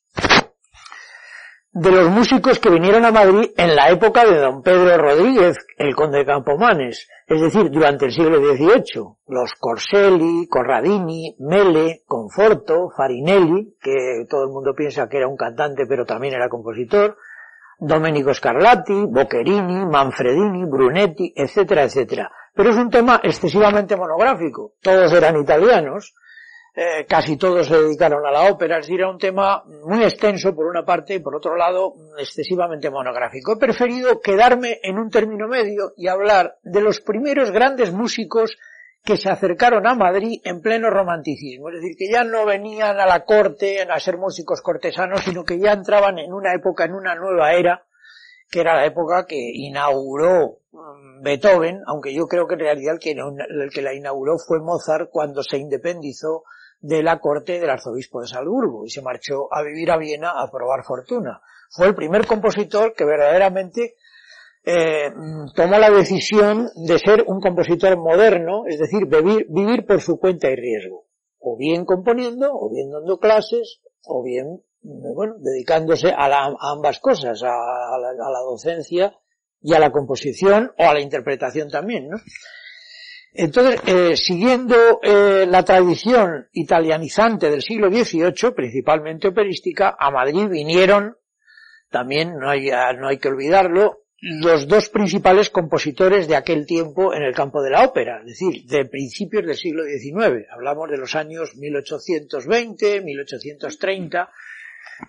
de 1.73 1.91
los 1.91 2.11
músicos 2.11 2.59
que 2.59 2.71
vinieron 2.71 3.05
a 3.05 3.13
Madrid 3.13 3.51
en 3.57 3.77
la 3.77 3.91
época 3.91 4.25
de 4.25 4.39
don 4.39 4.63
Pedro 4.63 4.97
Rodríguez, 4.97 5.57
el 5.77 5.95
conde 5.95 6.19
de 6.19 6.27
Campomanes, 6.27 7.09
es 7.27 7.41
decir, 7.41 7.71
durante 7.71 8.07
el 8.07 8.13
siglo 8.13 8.39
XVIII, 8.39 9.05
los 9.29 9.53
Corselli, 9.61 10.49
Corradini, 10.49 11.37
Mele, 11.41 12.03
Conforto, 12.07 12.91
Farinelli, 12.97 13.77
que 13.81 14.25
todo 14.29 14.45
el 14.45 14.51
mundo 14.51 14.75
piensa 14.75 15.09
que 15.09 15.19
era 15.19 15.29
un 15.29 15.37
cantante 15.37 15.85
pero 15.87 16.07
también 16.07 16.35
era 16.35 16.49
compositor, 16.49 17.17
Domenico 17.79 18.35
Scarlatti, 18.35 19.07
Boccherini, 19.07 19.87
Manfredini, 19.87 20.65
Brunetti, 20.65 21.33
etcétera, 21.37 21.85
etcétera. 21.85 22.31
Pero 22.53 22.71
es 22.71 22.77
un 22.77 22.91
tema 22.91 23.21
excesivamente 23.23 23.95
monográfico. 23.97 24.73
Todos 24.83 25.13
eran 25.13 25.41
italianos, 25.41 26.13
eh, 26.81 27.07
casi 27.09 27.37
todos 27.37 27.67
se 27.67 27.77
dedicaron 27.77 28.25
a 28.25 28.31
la 28.31 28.53
ópera, 28.53 28.79
es 28.79 28.87
decir, 28.87 29.01
era 29.01 29.11
un 29.11 29.19
tema 29.19 29.65
muy 29.85 30.05
extenso 30.05 30.55
por 30.55 30.67
una 30.67 30.85
parte 30.85 31.15
y 31.15 31.19
por 31.19 31.35
otro 31.35 31.57
lado 31.57 31.95
excesivamente 32.17 32.89
monográfico. 32.89 33.55
He 33.55 33.57
preferido 33.57 34.21
quedarme 34.21 34.79
en 34.85 34.97
un 34.97 35.11
término 35.11 35.49
medio 35.49 35.93
y 35.97 36.07
hablar 36.07 36.59
de 36.63 36.81
los 36.81 37.01
primeros 37.01 37.51
grandes 37.51 37.93
músicos 37.93 38.57
que 39.05 39.17
se 39.17 39.29
acercaron 39.29 39.89
a 39.89 39.97
Madrid 39.97 40.41
en 40.45 40.61
pleno 40.61 40.89
romanticismo, 40.89 41.69
es 41.71 41.81
decir, 41.81 41.97
que 41.99 42.13
ya 42.13 42.23
no 42.23 42.47
venían 42.47 43.01
a 43.01 43.07
la 43.07 43.25
corte 43.25 43.83
a 43.83 43.99
ser 43.99 44.17
músicos 44.17 44.63
cortesanos, 44.63 45.23
sino 45.25 45.45
que 45.45 45.59
ya 45.59 45.73
entraban 45.73 46.21
en 46.21 46.33
una 46.33 46.55
época, 46.55 46.85
en 46.85 46.95
una 46.95 47.17
nueva 47.17 47.55
era, 47.55 47.87
que 48.53 48.61
era 48.61 48.77
la 48.77 48.87
época 48.87 49.27
que 49.27 49.51
inauguró 49.53 50.61
mm, 50.71 51.23
Beethoven, 51.25 51.83
aunque 51.89 52.15
yo 52.15 52.29
creo 52.29 52.47
que 52.47 52.55
en 52.55 52.61
realidad 52.61 52.95
el 52.95 53.01
que, 53.01 53.11
el 53.11 53.71
que 53.75 53.83
la 53.83 53.95
inauguró 53.95 54.39
fue 54.39 54.61
Mozart 54.61 55.11
cuando 55.11 55.43
se 55.43 55.59
independizó 55.59 56.45
de 56.81 57.03
la 57.03 57.19
corte 57.19 57.59
del 57.59 57.71
arzobispo 57.71 58.21
de 58.21 58.29
Salzburgo 58.29 58.85
y 58.85 58.91
se 58.91 59.03
marchó 59.03 59.53
a 59.53 59.63
vivir 59.63 59.91
a 59.91 59.99
Viena 59.99 60.31
a 60.31 60.51
probar 60.51 60.85
fortuna. 60.85 61.41
Fue 61.71 61.87
el 61.87 61.95
primer 61.95 62.27
compositor 62.27 62.95
que 62.95 63.05
verdaderamente 63.05 63.97
eh, 64.65 65.11
tomó 65.55 65.79
la 65.79 65.91
decisión 65.91 66.69
de 66.75 66.99
ser 66.99 67.25
un 67.27 67.41
compositor 67.41 67.97
moderno, 67.97 68.65
es 68.67 68.79
decir, 68.79 69.07
vivir, 69.07 69.87
por 69.87 70.01
su 70.01 70.19
cuenta 70.19 70.51
y 70.51 70.57
riesgo, 70.57 71.07
o 71.39 71.57
bien 71.57 71.85
componiendo, 71.85 72.51
o 72.53 72.71
bien 72.71 72.91
dando 72.91 73.19
clases, 73.19 73.81
o 74.05 74.23
bien, 74.23 74.63
bueno, 74.83 75.35
dedicándose 75.39 76.11
a, 76.11 76.51
ambas 76.73 77.01
cosas, 77.01 77.43
a, 77.43 77.47
la, 77.47 78.11
a 78.11 78.31
la 78.31 78.41
docencia 78.41 79.19
y 79.61 79.75
a 79.75 79.79
la 79.79 79.91
composición 79.91 80.73
o 80.79 80.85
a 80.85 80.95
la 80.95 81.01
interpretación 81.01 81.69
también, 81.69 82.09
¿no? 82.09 82.19
Entonces, 83.33 83.81
eh, 83.87 84.17
siguiendo 84.17 85.01
eh, 85.03 85.47
la 85.49 85.63
tradición 85.63 86.49
italianizante 86.53 87.51
del 87.51 87.63
siglo 87.63 87.91
XVIII, 87.91 88.53
principalmente 88.55 89.29
operística, 89.29 89.97
a 89.99 90.11
Madrid 90.11 90.49
vinieron, 90.49 91.17
también 91.91 92.39
no 92.39 92.51
hay, 92.51 92.71
no 92.99 93.09
hay 93.09 93.19
que 93.19 93.29
olvidarlo, 93.29 94.03
los 94.21 94.67
dos 94.67 94.89
principales 94.89 95.49
compositores 95.49 96.27
de 96.27 96.35
aquel 96.35 96.67
tiempo 96.67 97.15
en 97.15 97.23
el 97.23 97.35
campo 97.35 97.63
de 97.63 97.71
la 97.71 97.85
ópera, 97.85 98.19
es 98.21 98.27
decir, 98.27 98.65
de 98.65 98.85
principios 98.85 99.47
del 99.47 99.57
siglo 99.57 99.85
XIX. 99.85 100.45
Hablamos 100.51 100.91
de 100.91 100.99
los 100.99 101.15
años 101.15 101.55
1820, 101.57 103.01
1830, 103.03 104.29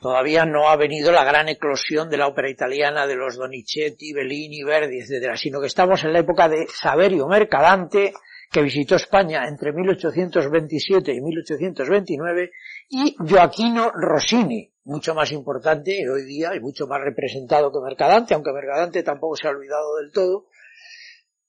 Todavía 0.01 0.45
no 0.45 0.69
ha 0.69 0.75
venido 0.75 1.11
la 1.11 1.23
gran 1.23 1.49
eclosión 1.49 2.09
de 2.09 2.17
la 2.17 2.27
ópera 2.27 2.49
italiana 2.49 3.07
de 3.07 3.15
los 3.15 3.35
Donizetti, 3.35 4.13
Bellini, 4.13 4.63
Verdi, 4.63 4.99
etc., 4.99 5.35
sino 5.35 5.59
que 5.59 5.67
estamos 5.67 6.03
en 6.03 6.13
la 6.13 6.19
época 6.19 6.47
de 6.47 6.67
Saverio 6.67 7.27
Mercadante, 7.27 8.13
que 8.51 8.61
visitó 8.61 8.95
España 8.95 9.47
entre 9.47 9.73
1827 9.73 11.13
y 11.13 11.21
1829, 11.21 12.51
y 12.89 13.15
Joaquino 13.17 13.91
Rossini, 13.91 14.71
mucho 14.85 15.15
más 15.15 15.31
importante 15.31 16.07
hoy 16.09 16.23
día 16.23 16.55
y 16.55 16.59
mucho 16.59 16.87
más 16.87 17.01
representado 17.01 17.71
que 17.71 17.79
Mercadante, 17.79 18.33
aunque 18.33 18.53
Mercadante 18.53 19.03
tampoco 19.03 19.35
se 19.35 19.47
ha 19.47 19.51
olvidado 19.51 19.97
del 19.97 20.11
todo, 20.11 20.47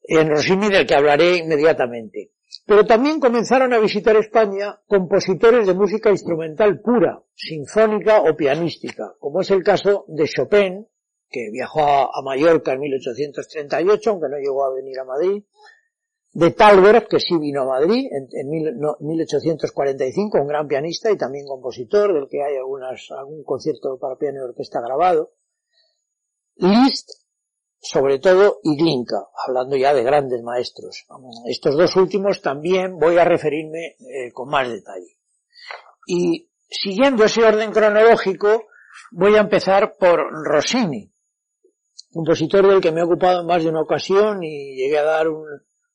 en 0.03 0.29
Rossini 0.29 0.68
del 0.68 0.87
que 0.87 0.94
hablaré 0.94 1.37
inmediatamente. 1.37 2.31
Pero 2.70 2.87
también 2.87 3.18
comenzaron 3.18 3.74
a 3.74 3.80
visitar 3.80 4.14
España 4.14 4.80
compositores 4.87 5.66
de 5.66 5.74
música 5.74 6.09
instrumental 6.09 6.80
pura, 6.80 7.20
sinfónica 7.35 8.20
o 8.22 8.37
pianística, 8.37 9.16
como 9.18 9.40
es 9.40 9.50
el 9.50 9.64
caso 9.64 10.04
de 10.06 10.28
Chopin, 10.28 10.87
que 11.28 11.50
viajó 11.50 11.80
a 11.83 12.22
Mallorca 12.22 12.74
en 12.74 12.78
1838, 12.78 14.11
aunque 14.11 14.28
no 14.28 14.37
llegó 14.38 14.64
a 14.64 14.72
venir 14.72 15.00
a 15.00 15.04
Madrid, 15.04 15.42
de 16.33 16.50
Talberg, 16.52 17.09
que 17.09 17.18
sí 17.18 17.37
vino 17.40 17.62
a 17.62 17.80
Madrid 17.80 18.06
en, 18.09 18.48
1845, 19.00 20.40
un 20.40 20.46
gran 20.46 20.68
pianista 20.68 21.11
y 21.11 21.18
también 21.18 21.48
compositor, 21.48 22.14
del 22.14 22.28
que 22.28 22.40
hay 22.40 22.56
algunas, 22.56 23.04
algún 23.11 23.42
concierto 23.42 23.98
para 23.98 24.14
piano 24.14 24.38
y 24.38 24.48
orquesta 24.48 24.80
grabado. 24.80 25.33
Liszt, 26.54 27.19
sobre 27.81 28.19
todo 28.19 28.61
y 28.62 28.77
Glinka, 28.77 29.29
hablando 29.47 29.77
ya 29.77 29.95
de 29.95 30.03
grandes 30.03 30.43
maestros. 30.43 31.07
Estos 31.47 31.77
dos 31.77 31.97
últimos 31.97 32.43
también 32.43 32.99
voy 32.99 33.16
a 33.16 33.25
referirme 33.25 33.97
eh, 33.99 34.33
con 34.33 34.49
más 34.51 34.69
detalle. 34.69 35.16
Y 36.07 36.51
siguiendo 36.69 37.25
ese 37.25 37.43
orden 37.43 37.73
cronológico, 37.73 38.64
voy 39.12 39.37
a 39.37 39.40
empezar 39.40 39.97
por 39.99 40.21
Rossini, 40.45 41.11
compositor 42.12 42.69
del 42.69 42.81
que 42.81 42.93
me 42.93 43.01
he 43.01 43.05
ocupado 43.05 43.40
en 43.40 43.47
más 43.47 43.62
de 43.62 43.71
una 43.71 43.83
ocasión 43.83 44.43
y 44.43 44.77
llegué 44.77 44.99
a 44.99 45.05
dar 45.05 45.29
un, 45.29 45.47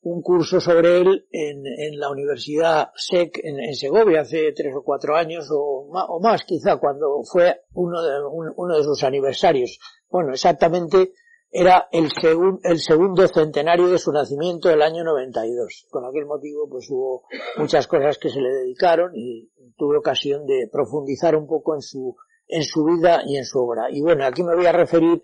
un 0.05 0.21
curso 0.21 0.59
sobre 0.59 1.01
él 1.01 1.27
en, 1.31 1.99
la 1.99 2.09
Universidad 2.09 2.89
SEC 2.95 3.39
en, 3.43 3.75
Segovia 3.75 4.21
hace 4.21 4.51
tres 4.53 4.73
o 4.75 4.83
cuatro 4.83 5.15
años 5.15 5.47
o 5.51 5.87
más, 5.91 6.05
o 6.07 6.19
más 6.19 6.43
quizá 6.43 6.77
cuando 6.77 7.21
fue 7.23 7.61
uno 7.73 8.01
de, 8.01 8.11
uno 8.55 8.77
de 8.77 8.83
sus 8.83 9.03
aniversarios. 9.03 9.79
Bueno, 10.09 10.31
exactamente 10.31 11.13
era 11.51 11.87
el, 11.91 12.11
segundo 12.11 13.27
centenario 13.27 13.87
de 13.87 13.97
su 13.97 14.11
nacimiento 14.11 14.69
del 14.69 14.81
año 14.81 15.03
92. 15.03 15.87
Con 15.89 16.05
aquel 16.05 16.25
motivo 16.25 16.67
pues 16.69 16.89
hubo 16.89 17.23
muchas 17.57 17.87
cosas 17.87 18.17
que 18.17 18.29
se 18.29 18.41
le 18.41 18.49
dedicaron 18.49 19.11
y 19.15 19.49
tuve 19.77 19.97
ocasión 19.97 20.45
de 20.45 20.67
profundizar 20.71 21.35
un 21.35 21.47
poco 21.47 21.75
en 21.75 21.81
su, 21.81 22.15
en 22.47 22.63
su 22.63 22.83
vida 22.83 23.21
y 23.25 23.37
en 23.37 23.45
su 23.45 23.59
obra. 23.59 23.87
Y 23.89 24.01
bueno, 24.01 24.25
aquí 24.25 24.43
me 24.43 24.55
voy 24.55 24.65
a 24.65 24.71
referir 24.71 25.23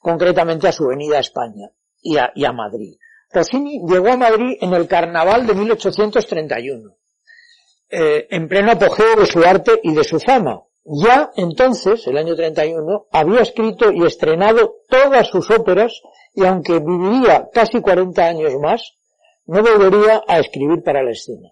concretamente 0.00 0.68
a 0.68 0.72
su 0.72 0.86
venida 0.86 1.18
a 1.18 1.20
España 1.20 1.70
y 2.00 2.16
a, 2.16 2.32
y 2.34 2.44
a 2.44 2.52
Madrid. 2.52 2.96
Rossini 3.32 3.80
llegó 3.86 4.08
a 4.08 4.16
Madrid 4.16 4.56
en 4.60 4.74
el 4.74 4.88
carnaval 4.88 5.46
de 5.46 5.54
1831, 5.54 6.96
eh, 7.90 8.26
en 8.30 8.48
pleno 8.48 8.72
apogeo 8.72 9.16
de 9.16 9.26
su 9.26 9.40
arte 9.44 9.78
y 9.82 9.94
de 9.94 10.02
su 10.02 10.18
fama. 10.18 10.62
Ya 10.84 11.30
entonces, 11.36 12.06
el 12.06 12.16
año 12.16 12.34
31, 12.34 13.06
había 13.10 13.40
escrito 13.40 13.92
y 13.92 14.04
estrenado 14.04 14.76
todas 14.88 15.28
sus 15.28 15.50
óperas 15.50 16.00
y 16.34 16.44
aunque 16.44 16.78
viviría 16.78 17.48
casi 17.52 17.80
40 17.80 18.24
años 18.24 18.54
más, 18.60 18.96
no 19.46 19.62
volvería 19.62 20.22
a 20.26 20.38
escribir 20.38 20.82
para 20.82 21.02
la 21.02 21.10
escena. 21.10 21.50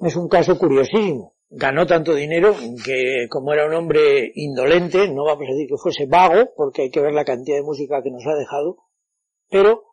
Es 0.00 0.16
un 0.16 0.28
caso 0.28 0.58
curiosísimo. 0.58 1.34
Ganó 1.48 1.86
tanto 1.86 2.14
dinero 2.14 2.54
que 2.84 3.26
como 3.30 3.52
era 3.52 3.66
un 3.66 3.74
hombre 3.74 4.32
indolente, 4.34 5.08
no 5.08 5.24
vamos 5.24 5.46
a 5.48 5.52
decir 5.52 5.68
que 5.68 5.76
fuese 5.76 6.06
vago, 6.06 6.52
porque 6.56 6.82
hay 6.82 6.90
que 6.90 7.00
ver 7.00 7.14
la 7.14 7.24
cantidad 7.24 7.56
de 7.56 7.62
música 7.62 8.02
que 8.02 8.10
nos 8.10 8.26
ha 8.26 8.34
dejado, 8.34 8.76
pero 9.48 9.84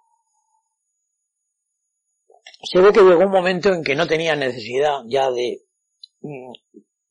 se 2.64 2.82
ve 2.82 2.92
que 2.92 3.02
llegó 3.02 3.26
un 3.26 3.32
momento 3.32 3.74
en 3.74 3.84
que 3.84 3.96
no 3.96 4.08
tenía 4.08 4.36
necesidad 4.36 5.04
ya 5.08 5.30
de 5.32 5.62
mm, 6.22 6.52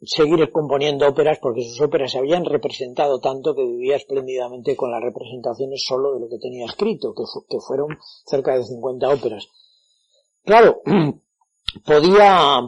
seguir 0.05 0.51
componiendo 0.51 1.07
óperas 1.07 1.39
porque 1.41 1.63
sus 1.63 1.81
óperas 1.81 2.13
se 2.13 2.19
habían 2.19 2.45
representado 2.45 3.21
tanto 3.21 3.55
que 3.55 3.65
vivía 3.65 3.97
espléndidamente 3.97 4.77
con 4.77 4.91
las 4.91 5.03
representaciones 5.03 5.85
solo 5.87 6.15
de 6.15 6.21
lo 6.21 6.29
que 6.29 6.39
tenía 6.39 6.67
escrito, 6.67 7.15
que, 7.15 7.59
fueron 7.61 7.89
cerca 8.27 8.57
de 8.57 8.65
50 8.65 9.09
óperas. 9.09 9.49
claro, 10.45 10.83
podía, 11.87 12.61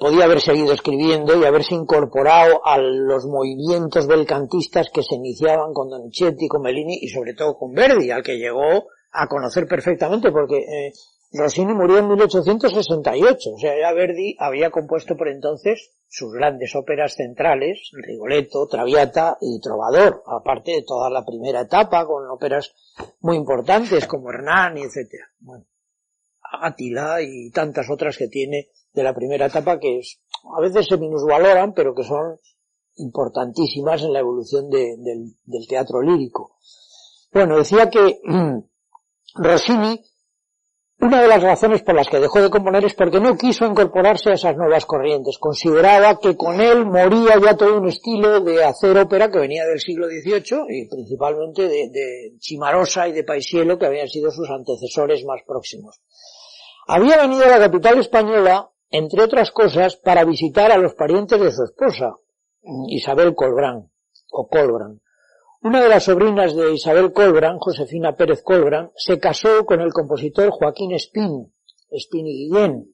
podía 0.00 0.24
haber 0.24 0.40
seguido 0.40 0.72
escribiendo 0.72 1.38
y 1.38 1.44
haberse 1.44 1.74
incorporado 1.74 2.64
a 2.64 2.78
los 2.78 3.26
movimientos 3.26 4.06
belcantistas 4.06 4.90
que 4.90 5.02
se 5.02 5.16
iniciaban 5.16 5.72
con 5.74 5.90
Donizetti, 5.90 6.48
con 6.48 6.62
Bellini 6.62 6.98
y 7.02 7.08
sobre 7.08 7.34
todo 7.34 7.56
con 7.56 7.72
Verdi, 7.72 8.10
al 8.10 8.22
que 8.22 8.38
llegó 8.38 8.86
a 9.12 9.26
conocer 9.28 9.66
perfectamente 9.66 10.32
porque 10.32 10.56
eh, 10.56 10.92
Rossini 11.34 11.72
murió 11.72 11.98
en 11.98 12.08
1868, 12.08 13.50
o 13.54 13.58
sea, 13.58 13.72
ya 13.78 13.92
Verdi 13.92 14.36
había 14.38 14.70
compuesto 14.70 15.16
por 15.16 15.28
entonces 15.28 15.92
sus 16.06 16.30
grandes 16.30 16.74
óperas 16.76 17.14
centrales, 17.14 17.90
Rigoletto, 17.92 18.66
Traviata 18.66 19.38
y 19.40 19.58
Trovador, 19.60 20.22
aparte 20.26 20.72
de 20.72 20.84
toda 20.86 21.08
la 21.08 21.24
primera 21.24 21.62
etapa 21.62 22.04
con 22.04 22.28
óperas 22.28 22.74
muy 23.20 23.36
importantes 23.36 24.06
como 24.06 24.30
Hernani, 24.30 24.82
etcétera. 24.82 25.24
Bueno, 25.40 25.64
Átila 26.60 27.22
y 27.22 27.50
tantas 27.50 27.88
otras 27.88 28.18
que 28.18 28.28
tiene 28.28 28.68
de 28.92 29.02
la 29.02 29.14
primera 29.14 29.46
etapa 29.46 29.78
que 29.78 30.02
a 30.54 30.60
veces 30.60 30.86
se 30.86 30.98
minusvaloran, 30.98 31.72
pero 31.72 31.94
que 31.94 32.04
son 32.04 32.36
importantísimas 32.96 34.02
en 34.02 34.12
la 34.12 34.20
evolución 34.20 34.68
del, 34.68 35.02
del 35.44 35.66
teatro 35.66 36.02
lírico. 36.02 36.58
Bueno, 37.32 37.56
decía 37.56 37.88
que 37.88 38.20
Rossini 39.34 39.98
una 41.02 41.20
de 41.20 41.26
las 41.26 41.42
razones 41.42 41.82
por 41.82 41.96
las 41.96 42.08
que 42.08 42.20
dejó 42.20 42.40
de 42.40 42.48
componer 42.48 42.84
es 42.84 42.94
porque 42.94 43.18
no 43.18 43.36
quiso 43.36 43.66
incorporarse 43.66 44.30
a 44.30 44.34
esas 44.34 44.56
nuevas 44.56 44.86
corrientes. 44.86 45.36
Consideraba 45.36 46.16
que 46.20 46.36
con 46.36 46.60
él 46.60 46.86
moría 46.86 47.40
ya 47.44 47.56
todo 47.56 47.80
un 47.80 47.88
estilo 47.88 48.40
de 48.40 48.62
hacer 48.62 48.96
ópera 48.96 49.28
que 49.28 49.40
venía 49.40 49.66
del 49.66 49.80
siglo 49.80 50.06
XVIII 50.06 50.62
y 50.68 50.88
principalmente 50.88 51.68
de, 51.68 52.34
Chimarosa 52.38 53.08
y 53.08 53.12
de 53.12 53.24
Paisiello 53.24 53.80
que 53.80 53.86
habían 53.86 54.06
sido 54.06 54.30
sus 54.30 54.48
antecesores 54.48 55.24
más 55.24 55.40
próximos. 55.44 56.00
Había 56.86 57.16
venido 57.16 57.46
a 57.46 57.48
la 57.48 57.58
capital 57.58 57.98
española, 57.98 58.70
entre 58.88 59.24
otras 59.24 59.50
cosas, 59.50 59.96
para 59.96 60.24
visitar 60.24 60.70
a 60.70 60.78
los 60.78 60.94
parientes 60.94 61.40
de 61.40 61.50
su 61.50 61.64
esposa, 61.64 62.14
Isabel 62.88 63.34
Colbrán, 63.34 63.90
o 64.30 64.46
Colbrán. 64.46 65.01
Una 65.64 65.80
de 65.80 65.88
las 65.88 66.02
sobrinas 66.02 66.56
de 66.56 66.74
Isabel 66.74 67.12
Colbrán, 67.12 67.58
Josefina 67.58 68.16
Pérez 68.16 68.42
Colbrán, 68.42 68.90
se 68.96 69.20
casó 69.20 69.64
con 69.64 69.80
el 69.80 69.92
compositor 69.92 70.50
Joaquín 70.50 70.90
Espín, 70.90 71.54
Espín 71.88 72.26
y 72.26 72.48
Guillén, 72.48 72.92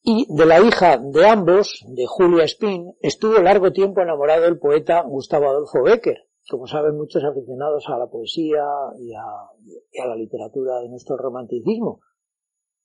y 0.00 0.26
de 0.34 0.46
la 0.46 0.58
hija 0.58 0.96
de 0.96 1.26
ambos, 1.28 1.84
de 1.86 2.06
Julia 2.06 2.44
Espín, 2.44 2.94
estuvo 3.02 3.42
largo 3.42 3.72
tiempo 3.72 4.00
enamorado 4.00 4.46
el 4.46 4.58
poeta 4.58 5.02
Gustavo 5.02 5.50
Adolfo 5.50 5.82
Becker, 5.82 6.16
como 6.48 6.66
saben 6.66 6.96
muchos 6.96 7.22
aficionados 7.22 7.84
a 7.88 7.98
la 7.98 8.06
poesía 8.06 8.64
y 8.98 9.12
a 9.12 10.06
la 10.06 10.16
literatura 10.16 10.78
de 10.80 10.88
nuestro 10.88 11.18
romanticismo. 11.18 12.00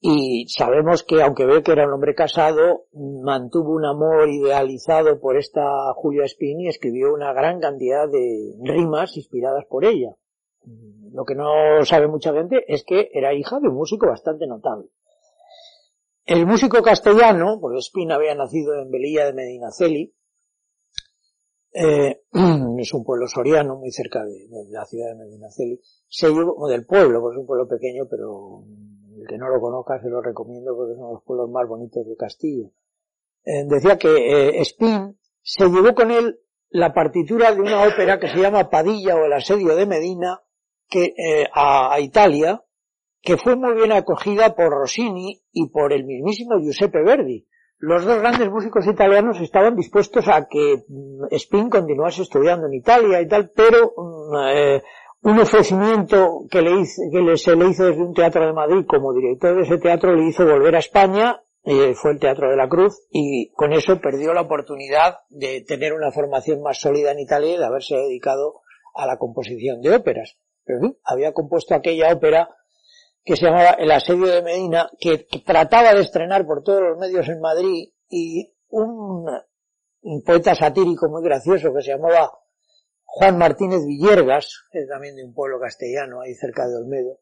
Y 0.03 0.47
sabemos 0.47 1.03
que, 1.03 1.21
aunque 1.21 1.45
que 1.63 1.71
era 1.71 1.85
un 1.85 1.93
hombre 1.93 2.15
casado, 2.15 2.87
mantuvo 2.91 3.75
un 3.75 3.85
amor 3.85 4.27
idealizado 4.29 5.19
por 5.19 5.37
esta 5.37 5.61
Julia 5.93 6.27
Spini 6.27 6.65
y 6.65 6.69
escribió 6.69 7.13
una 7.13 7.31
gran 7.33 7.59
cantidad 7.59 8.09
de 8.09 8.55
rimas 8.63 9.15
inspiradas 9.15 9.65
por 9.69 9.85
ella. 9.85 10.15
Lo 11.11 11.23
que 11.23 11.35
no 11.35 11.85
sabe 11.85 12.07
mucha 12.07 12.33
gente 12.33 12.65
es 12.67 12.83
que 12.83 13.11
era 13.13 13.35
hija 13.35 13.59
de 13.59 13.67
un 13.67 13.75
músico 13.75 14.07
bastante 14.07 14.47
notable. 14.47 14.89
El 16.25 16.47
músico 16.47 16.81
castellano, 16.81 17.59
porque 17.61 17.81
Spina 17.81 18.15
había 18.15 18.33
nacido 18.33 18.73
en 18.81 18.89
Velilla 18.89 19.25
de 19.25 19.33
Medinaceli, 19.33 20.15
eh, 21.73 22.21
es 22.79 22.93
un 22.93 23.03
pueblo 23.03 23.27
soriano 23.27 23.77
muy 23.77 23.91
cerca 23.91 24.25
de, 24.25 24.47
la 24.69 24.83
ciudad 24.85 25.09
de 25.09 25.15
Medinaceli, 25.15 25.79
se 26.07 26.27
llevó, 26.27 26.55
o 26.57 26.67
del 26.67 26.87
pueblo, 26.87 27.21
porque 27.21 27.35
es 27.35 27.41
un 27.41 27.45
pueblo 27.47 27.67
pequeño, 27.67 28.07
pero 28.09 28.63
el 29.21 29.27
que 29.27 29.37
no 29.37 29.49
lo 29.49 29.61
conozca 29.61 30.01
se 30.01 30.09
lo 30.09 30.21
recomiendo 30.21 30.75
porque 30.75 30.95
son 30.95 31.13
los 31.13 31.23
pueblos 31.23 31.49
más 31.49 31.67
bonitos 31.67 32.05
de 32.07 32.15
Castillo. 32.15 32.71
Eh, 33.43 33.65
decía 33.67 33.97
que 33.97 34.09
eh, 34.09 34.61
Spin 34.61 35.17
se 35.41 35.65
llevó 35.65 35.93
con 35.93 36.11
él 36.11 36.39
la 36.69 36.93
partitura 36.93 37.53
de 37.53 37.61
una 37.61 37.83
ópera 37.83 38.19
que 38.19 38.29
se 38.29 38.39
llama 38.39 38.69
Padilla 38.69 39.15
o 39.15 39.25
el 39.25 39.33
asedio 39.33 39.75
de 39.75 39.85
Medina 39.85 40.41
que, 40.87 41.13
eh, 41.17 41.47
a, 41.53 41.99
Italia, 41.99 42.63
que 43.21 43.37
fue 43.37 43.55
muy 43.55 43.73
bien 43.73 43.91
acogida 43.91 44.55
por 44.55 44.69
Rossini 44.69 45.41
y 45.51 45.69
por 45.69 45.93
el 45.93 46.05
mismísimo 46.05 46.59
Giuseppe 46.59 47.03
Verdi. 47.03 47.47
Los 47.77 48.05
dos 48.05 48.19
grandes 48.19 48.49
músicos 48.49 48.85
italianos 48.87 49.39
estaban 49.41 49.75
dispuestos 49.75 50.27
a 50.27 50.47
que 50.47 50.83
mm, 50.87 51.25
Spin 51.31 51.69
continuase 51.69 52.23
estudiando 52.23 52.67
en 52.67 52.73
Italia 52.73 53.21
y 53.21 53.27
tal, 53.27 53.51
pero 53.55 53.93
mm, 53.95 54.81
un 55.23 55.39
ofrecimiento 55.39 56.45
que, 56.49 56.61
le 56.61 56.81
hizo, 56.81 57.01
que 57.11 57.37
se 57.37 57.55
le 57.55 57.69
hizo 57.69 57.85
desde 57.85 58.01
un 58.01 58.13
teatro 58.13 58.45
de 58.45 58.53
Madrid 58.53 58.85
como 58.87 59.13
director 59.13 59.55
de 59.55 59.63
ese 59.63 59.77
teatro 59.77 60.15
le 60.15 60.27
hizo 60.27 60.45
volver 60.45 60.75
a 60.75 60.79
España, 60.79 61.43
eh, 61.63 61.93
fue 61.93 62.13
el 62.13 62.19
Teatro 62.19 62.49
de 62.49 62.57
la 62.57 62.67
Cruz, 62.67 63.05
y 63.11 63.51
con 63.51 63.71
eso 63.71 64.01
perdió 64.01 64.33
la 64.33 64.41
oportunidad 64.41 65.19
de 65.29 65.61
tener 65.61 65.93
una 65.93 66.11
formación 66.11 66.61
más 66.63 66.79
sólida 66.79 67.11
en 67.11 67.19
Italia 67.19 67.53
y 67.53 67.57
de 67.57 67.65
haberse 67.65 67.95
dedicado 67.95 68.61
a 68.95 69.05
la 69.05 69.17
composición 69.17 69.79
de 69.81 69.93
óperas. 69.93 70.37
Pero 70.65 70.79
en 70.79 70.85
fin, 70.85 70.97
había 71.03 71.33
compuesto 71.33 71.75
aquella 71.75 72.11
ópera 72.13 72.49
que 73.23 73.35
se 73.35 73.45
llamaba 73.45 73.71
El 73.71 73.91
asedio 73.91 74.25
de 74.25 74.41
Medina, 74.41 74.89
que, 74.99 75.27
trataba 75.45 75.93
de 75.93 76.01
estrenar 76.01 76.47
por 76.47 76.63
todos 76.63 76.81
los 76.81 76.97
medios 76.97 77.27
en 77.29 77.39
Madrid 77.39 77.89
y 78.09 78.51
un, 78.69 79.29
un 80.01 80.23
poeta 80.23 80.55
satírico 80.55 81.09
muy 81.09 81.23
gracioso 81.23 81.71
que 81.75 81.83
se 81.83 81.91
llamaba 81.91 82.31
Juan 83.13 83.37
Martínez 83.37 83.85
Villergas, 83.85 84.63
también 84.89 85.17
de 85.17 85.25
un 85.25 85.33
pueblo 85.33 85.59
castellano 85.59 86.21
ahí 86.21 86.33
cerca 86.33 86.65
de 86.65 86.77
Olmedo, 86.77 87.19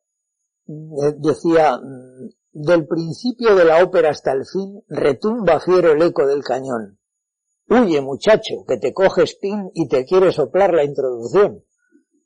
decía, 1.17 1.78
mm, 1.78 2.30
del 2.52 2.88
principio 2.88 3.56
de 3.56 3.65
la 3.65 3.84
ópera 3.84 4.12
hasta 4.12 4.32
el 4.32 4.45
fin 4.45 4.84
retumba 4.88 5.60
fiero 5.60 5.93
el 5.93 6.02
eco 6.04 6.28
del 6.28 6.43
cañón. 6.43 6.99
Huye 7.67 8.02
muchacho, 8.02 8.65
que 8.67 8.78
te 8.78 8.93
coge 8.93 9.23
Spin 9.23 9.71
y 9.73 9.88
te 9.88 10.06
quiere 10.06 10.32
soplar 10.32 10.75
la 10.75 10.84
introducción. 10.84 11.63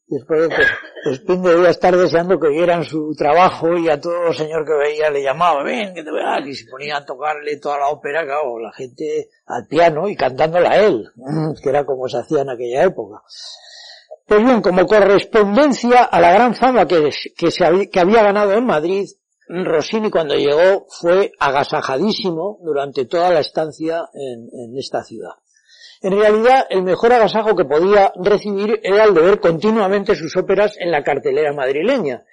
Después 0.07 0.49
Spin 1.05 1.43
debía 1.43 1.69
estar 1.69 1.95
deseando 1.95 2.39
que 2.39 2.47
vieran 2.47 2.85
su 2.85 3.13
trabajo 3.15 3.77
y 3.77 3.89
a 3.89 3.99
todo 3.99 4.31
señor 4.31 4.65
que 4.65 4.73
veía 4.73 5.09
le 5.09 5.21
llamaba, 5.21 5.61
ven, 5.63 5.93
que 5.93 6.03
te 6.03 6.11
veas, 6.11 6.47
y 6.47 6.53
se 6.53 6.69
ponía 6.69 6.97
a 6.97 7.05
tocarle 7.05 7.57
toda 7.57 7.79
la 7.79 7.89
ópera, 7.89 8.23
claro, 8.23 8.57
la 8.59 8.71
gente 8.71 9.29
al 9.45 9.67
piano 9.67 10.07
y 10.07 10.15
cantándola 10.15 10.71
a 10.71 10.77
él, 10.77 11.11
que 11.61 11.69
era 11.69 11.85
como 11.85 12.07
se 12.07 12.19
hacía 12.19 12.41
en 12.41 12.51
aquella 12.51 12.83
época. 12.83 13.21
Pues 14.25 14.43
bien, 14.43 14.61
como 14.61 14.87
correspondencia 14.87 16.03
a 16.03 16.21
la 16.21 16.31
gran 16.31 16.55
fama 16.55 16.87
que, 16.87 17.11
que, 17.35 17.51
se, 17.51 17.89
que 17.89 17.99
había 17.99 18.23
ganado 18.23 18.53
en 18.53 18.65
Madrid, 18.65 19.05
Rossini 19.49 20.09
cuando 20.09 20.35
llegó 20.35 20.85
fue 20.87 21.33
agasajadísimo 21.37 22.59
durante 22.63 23.05
toda 23.05 23.29
la 23.29 23.41
estancia 23.41 24.05
en 24.13 24.77
esta 24.77 25.03
ciudad. 25.03 25.33
En 26.03 26.11
realidad, 26.11 26.67
el 26.69 26.83
mejor 26.83 27.13
agasajo 27.13 27.55
que 27.55 27.63
podía 27.63 28.11
recibir 28.17 28.77
era 28.83 29.05
el 29.05 29.13
de 29.13 29.21
ver 29.21 29.39
continuamente 29.39 30.15
sus 30.15 30.35
óperas 30.35 30.75
en 30.77 30.91
la 30.91 31.01
cartelera 31.01 31.53
madrileña. 31.53 32.25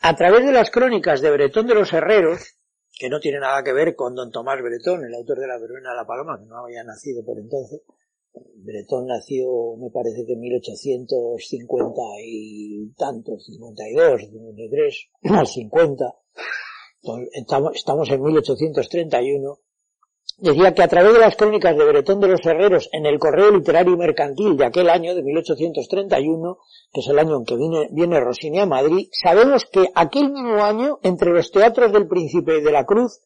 A 0.00 0.16
través 0.16 0.46
de 0.46 0.52
las 0.52 0.70
crónicas 0.70 1.20
de 1.20 1.30
Bretón 1.30 1.66
de 1.66 1.74
los 1.74 1.92
Herreros, 1.92 2.56
que 2.98 3.10
no 3.10 3.20
tiene 3.20 3.38
nada 3.38 3.62
que 3.62 3.74
ver 3.74 3.94
con 3.94 4.14
don 4.14 4.30
Tomás 4.30 4.62
Bretón, 4.62 5.04
el 5.04 5.14
autor 5.14 5.40
de 5.40 5.46
la 5.46 5.58
Verbena 5.58 5.90
de 5.90 5.96
la 5.96 6.06
Paloma, 6.06 6.38
que 6.38 6.46
no 6.46 6.56
había 6.56 6.82
nacido 6.84 7.22
por 7.22 7.38
entonces. 7.38 7.82
Bretón 8.64 9.06
nació, 9.06 9.76
me 9.76 9.90
parece 9.90 10.24
que 10.24 10.32
en 10.32 10.40
1850 10.40 12.00
y 12.24 12.94
tantos, 12.96 13.44
52, 13.44 14.22
53, 14.22 15.08
al 15.24 15.46
50. 15.46 16.04
Estamos 17.74 18.08
en 18.08 18.22
1831 18.22 19.58
decía 20.38 20.72
que 20.72 20.82
a 20.82 20.88
través 20.88 21.12
de 21.12 21.18
las 21.18 21.36
crónicas 21.36 21.76
de 21.76 21.84
Bretón 21.84 22.20
de 22.20 22.28
los 22.28 22.44
Herreros 22.46 22.88
en 22.92 23.06
el 23.06 23.18
correo 23.18 23.50
literario 23.50 23.94
y 23.94 23.96
mercantil 23.96 24.56
de 24.56 24.66
aquel 24.66 24.88
año 24.88 25.14
de 25.14 25.22
1831, 25.22 26.58
que 26.92 27.00
es 27.00 27.08
el 27.08 27.18
año 27.18 27.36
en 27.36 27.44
que 27.44 27.56
viene, 27.56 27.88
viene 27.90 28.60
a 28.60 28.66
Madrid, 28.66 29.08
sabemos 29.12 29.66
que 29.66 29.88
aquel 29.94 30.30
mismo 30.30 30.62
año, 30.62 31.00
entre 31.02 31.32
los 31.32 31.50
teatros 31.50 31.92
del 31.92 32.06
Príncipe 32.06 32.58
y 32.58 32.62
de 32.62 32.72
la 32.72 32.86
Cruz, 32.86 33.20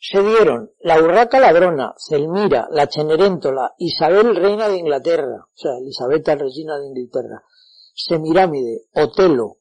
se 0.00 0.22
dieron 0.22 0.70
la 0.80 1.00
Urraca 1.00 1.38
Ladrona, 1.38 1.94
Celmira, 1.98 2.66
la 2.70 2.86
Cenerentola, 2.86 3.74
Isabel 3.78 4.34
Reina 4.34 4.68
de 4.68 4.78
Inglaterra, 4.78 5.46
o 5.46 5.56
sea, 5.56 5.78
Elisabetta 5.78 6.34
Regina 6.34 6.78
de 6.78 6.88
Inglaterra, 6.88 7.42
Semirámide, 7.94 8.82
Otelo, 8.94 9.58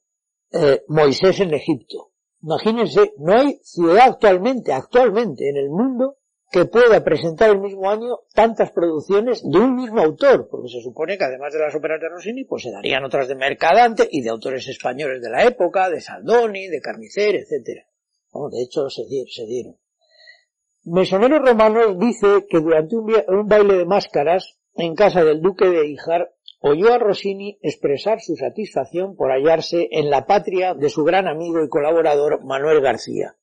eh, 0.51 0.83
Moisés 0.87 1.39
en 1.39 1.53
Egipto. 1.53 2.11
Imagínense, 2.41 3.13
no 3.19 3.33
hay 3.33 3.59
ciudad 3.63 4.07
actualmente, 4.09 4.73
actualmente 4.73 5.49
en 5.49 5.57
el 5.57 5.69
mundo 5.69 6.17
que 6.53 6.65
pueda 6.65 7.03
presentar 7.03 7.49
el 7.49 7.59
mismo 7.59 7.89
año 7.89 8.19
tantas 8.35 8.69
producciones 8.69 9.41
de 9.41 9.57
un 9.57 9.75
mismo 9.75 10.01
autor, 10.01 10.47
porque 10.51 10.69
se 10.69 10.81
supone 10.81 11.17
que 11.17 11.23
además 11.23 11.51
de 11.51 11.57
las 11.57 11.73
óperas 11.73 11.99
de 11.99 12.09
Rossini, 12.09 12.45
pues 12.45 12.61
se 12.61 12.71
darían 12.71 13.03
otras 13.03 13.27
de 13.27 13.33
Mercadante 13.33 14.07
y 14.11 14.21
de 14.21 14.29
autores 14.29 14.67
españoles 14.67 15.19
de 15.23 15.31
la 15.31 15.45
época, 15.45 15.89
de 15.89 15.99
Saldoni, 15.99 16.67
de 16.67 16.79
Carnicer, 16.79 17.33
etc. 17.37 17.87
de 18.51 18.61
hecho 18.61 18.87
se 18.87 19.03
dieron. 19.47 19.77
Mesonero 20.83 21.39
Romanos 21.39 21.97
dice 21.97 22.45
que 22.47 22.59
durante 22.59 22.97
un, 22.97 23.11
un 23.29 23.47
baile 23.47 23.75
de 23.75 23.85
máscaras 23.85 24.59
en 24.75 24.93
casa 24.93 25.23
del 25.23 25.41
duque 25.41 25.67
de 25.67 25.87
Ijar 25.87 26.35
oyó 26.59 26.93
a 26.93 26.99
Rossini 26.99 27.57
expresar 27.63 28.21
su 28.21 28.35
satisfacción 28.35 29.15
por 29.15 29.31
hallarse 29.31 29.87
en 29.89 30.11
la 30.11 30.27
patria 30.27 30.75
de 30.75 30.89
su 30.89 31.03
gran 31.03 31.27
amigo 31.27 31.63
y 31.63 31.69
colaborador 31.69 32.45
Manuel 32.45 32.79
García 32.79 33.37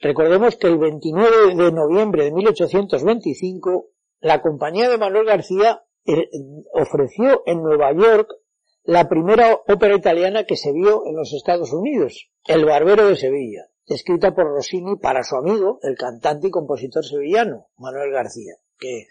Recordemos 0.00 0.56
que 0.56 0.66
el 0.66 0.78
29 0.78 1.54
de 1.54 1.72
noviembre 1.72 2.24
de 2.24 2.32
1825 2.32 3.90
la 4.20 4.40
compañía 4.42 4.88
de 4.88 4.98
Manuel 4.98 5.26
García 5.26 5.82
eh, 6.04 6.28
ofreció 6.72 7.42
en 7.46 7.62
Nueva 7.62 7.92
York 7.92 8.28
la 8.84 9.08
primera 9.08 9.54
ópera 9.66 9.96
italiana 9.96 10.44
que 10.44 10.56
se 10.56 10.72
vio 10.72 11.06
en 11.06 11.16
los 11.16 11.32
Estados 11.32 11.72
Unidos, 11.72 12.30
El 12.44 12.64
Barbero 12.64 13.08
de 13.08 13.16
Sevilla, 13.16 13.66
escrita 13.84 14.34
por 14.34 14.46
Rossini 14.46 14.96
para 14.96 15.24
su 15.24 15.36
amigo, 15.36 15.80
el 15.82 15.96
cantante 15.96 16.48
y 16.48 16.50
compositor 16.50 17.04
sevillano, 17.04 17.68
Manuel 17.76 18.12
García, 18.12 18.54
que, 18.78 19.06